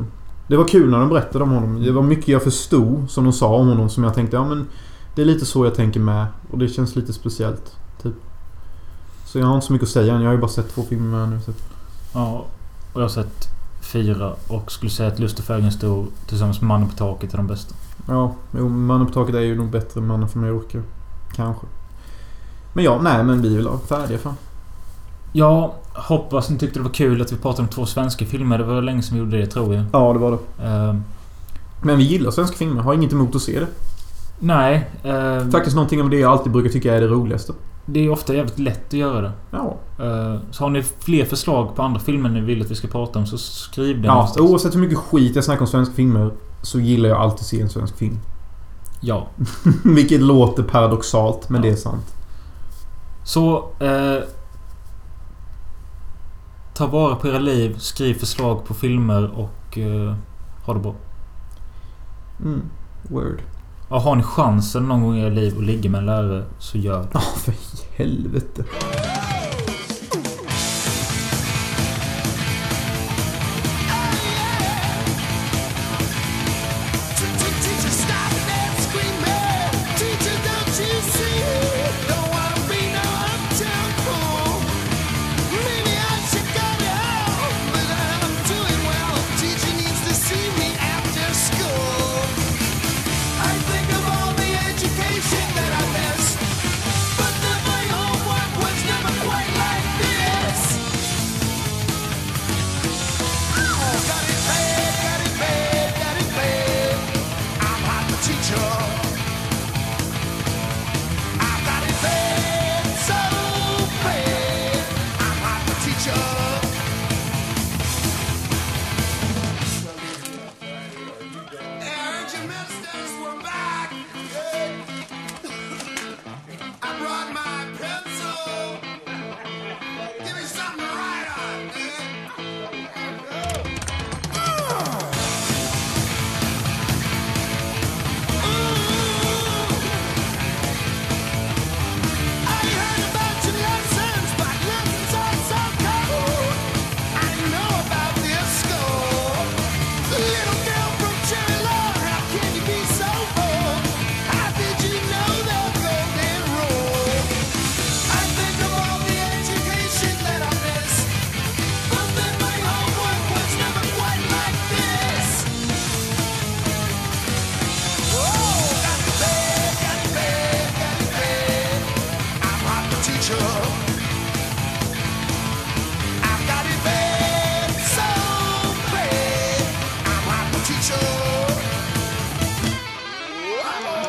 Det 0.52 0.58
var 0.58 0.68
kul 0.68 0.90
när 0.90 0.98
de 0.98 1.08
berättade 1.08 1.44
om 1.44 1.50
honom. 1.50 1.82
Det 1.82 1.92
var 1.92 2.02
mycket 2.02 2.28
jag 2.28 2.42
förstod 2.42 3.10
som 3.10 3.24
de 3.24 3.32
sa 3.32 3.54
om 3.54 3.68
honom 3.68 3.88
som 3.88 4.04
jag 4.04 4.14
tänkte 4.14 4.36
ja 4.36 4.44
men... 4.44 4.66
Det 5.14 5.22
är 5.22 5.26
lite 5.26 5.46
så 5.46 5.64
jag 5.64 5.74
tänker 5.74 6.00
med. 6.00 6.26
Och 6.50 6.58
det 6.58 6.68
känns 6.68 6.96
lite 6.96 7.12
speciellt. 7.12 7.76
Typ. 8.02 8.14
Så 9.26 9.38
jag 9.38 9.46
har 9.46 9.54
inte 9.54 9.66
så 9.66 9.72
mycket 9.72 9.86
att 9.86 9.92
säga 9.92 10.14
än. 10.14 10.20
Jag 10.20 10.28
har 10.28 10.34
ju 10.34 10.40
bara 10.40 10.50
sett 10.50 10.74
två 10.74 10.82
filmer 10.82 11.18
med 11.18 11.28
nu. 11.28 11.40
Så. 11.40 11.52
Ja. 12.14 12.44
Och 12.92 13.00
jag 13.00 13.04
har 13.04 13.08
sett 13.08 13.48
fyra 13.80 14.32
och 14.48 14.72
skulle 14.72 14.90
säga 14.90 15.08
att 15.08 15.18
Lust 15.18 15.38
och 15.38 15.44
färgen 15.44 15.72
stor 15.72 16.06
tillsammans 16.26 16.60
med 16.60 16.68
Mannen 16.68 16.88
på 16.88 16.96
taket 16.96 17.32
är 17.32 17.36
de 17.36 17.46
bästa. 17.46 17.74
Ja, 18.08 18.34
jo, 18.58 18.68
Mannen 18.68 19.06
på 19.06 19.12
taket 19.12 19.34
är 19.34 19.40
ju 19.40 19.56
nog 19.56 19.70
bättre 19.70 20.00
än 20.00 20.06
Mannen 20.06 20.28
från 20.28 20.42
Mallorca. 20.42 20.78
Kanske. 21.34 21.66
Men 22.72 22.84
ja, 22.84 23.00
nej 23.02 23.24
men 23.24 23.42
vi 23.42 23.56
är 23.56 23.62
väl 23.62 23.78
färdiga 23.88 24.18
fan. 24.18 24.36
Jag 25.32 25.70
hoppas 25.94 26.50
ni 26.50 26.58
tyckte 26.58 26.78
det 26.78 26.82
var 26.82 26.90
kul 26.90 27.22
att 27.22 27.32
vi 27.32 27.36
pratade 27.36 27.62
om 27.62 27.68
två 27.68 27.86
svenska 27.86 28.26
filmer. 28.26 28.58
Det 28.58 28.64
var 28.64 28.82
länge 28.82 29.02
som 29.02 29.14
vi 29.16 29.22
gjorde 29.24 29.38
det 29.38 29.46
tror 29.46 29.74
jag. 29.74 29.84
Ja, 29.92 30.12
det 30.12 30.18
var 30.18 30.30
det. 30.30 30.64
Eh, 30.66 30.94
Men 31.82 31.98
vi 31.98 32.04
gillar 32.04 32.30
svenska 32.30 32.56
filmer. 32.56 32.82
Har 32.82 32.94
inget 32.94 33.12
emot 33.12 33.34
att 33.34 33.42
se 33.42 33.60
det. 33.60 33.66
nej. 34.38 34.90
eh, 35.04 35.48
Faktiskt 35.48 35.76
någonting 35.76 36.00
av 36.02 36.10
det 36.10 36.16
jag 36.18 36.32
alltid 36.32 36.52
brukar 36.52 36.70
tycka 36.70 36.94
är 36.94 37.00
det 37.00 37.06
roligaste. 37.06 37.52
Det 37.86 38.00
är 38.06 38.10
ofta 38.10 38.34
jävligt 38.34 38.58
lätt 38.58 38.86
att 38.86 38.92
göra 38.92 39.20
det. 39.20 39.32
Ja. 39.50 39.76
Eh, 39.98 40.40
så 40.50 40.64
har 40.64 40.70
ni 40.70 40.82
fler 40.82 41.24
förslag 41.24 41.76
på 41.76 41.82
andra 41.82 42.00
filmer 42.00 42.28
ni 42.28 42.40
vill 42.40 42.62
att 42.62 42.70
vi 42.70 42.74
ska 42.74 42.88
prata 42.88 43.18
om 43.18 43.26
så 43.26 43.38
skriv 43.38 44.00
det 44.00 44.06
ja 44.06 44.14
någonstans. 44.14 44.50
oavsett 44.50 44.74
hur 44.74 44.80
mycket 44.80 44.98
skit 44.98 45.36
jag 45.36 45.44
snackar 45.44 45.60
om 45.60 45.66
svenska 45.66 45.94
filmer 45.94 46.30
så 46.62 46.80
gillar 46.80 47.08
jag 47.08 47.18
alltid 47.18 47.46
se 47.46 47.60
en 47.60 47.68
svensk 47.68 47.96
film. 47.96 48.18
Ja. 49.00 49.26
Vilket 49.84 50.20
låter 50.20 50.62
paradoxalt, 50.62 51.48
men 51.48 51.62
Ja. 51.64 51.68
det 51.68 51.72
är 51.72 51.76
sant. 51.76 52.14
Så... 53.24 53.56
Eh, 53.80 54.22
ta 56.74 56.86
vara 56.86 57.14
på 57.14 57.28
era 57.28 57.38
liv, 57.38 57.76
skriv 57.78 58.14
förslag 58.14 58.64
på 58.64 58.74
filmer 58.74 59.30
och 59.30 59.78
eh, 59.78 60.14
ha 60.64 60.74
det 60.74 60.80
bra. 60.80 60.94
Mm. 62.40 62.62
Word. 63.02 63.42
Ja, 63.90 63.98
har 63.98 64.16
ni 64.16 64.22
chansen 64.22 64.88
någon 64.88 65.02
gång 65.02 65.16
i 65.16 65.20
era 65.20 65.28
liv 65.28 65.54
att 65.58 65.64
ligga 65.64 65.90
med 65.90 65.98
en 65.98 66.06
lärare 66.06 66.44
så 66.58 66.78
gör 66.78 67.02
det. 67.02 67.08
Ja, 67.12 67.20
för 67.20 67.52
i 67.52 67.56
helvete. 67.96 68.64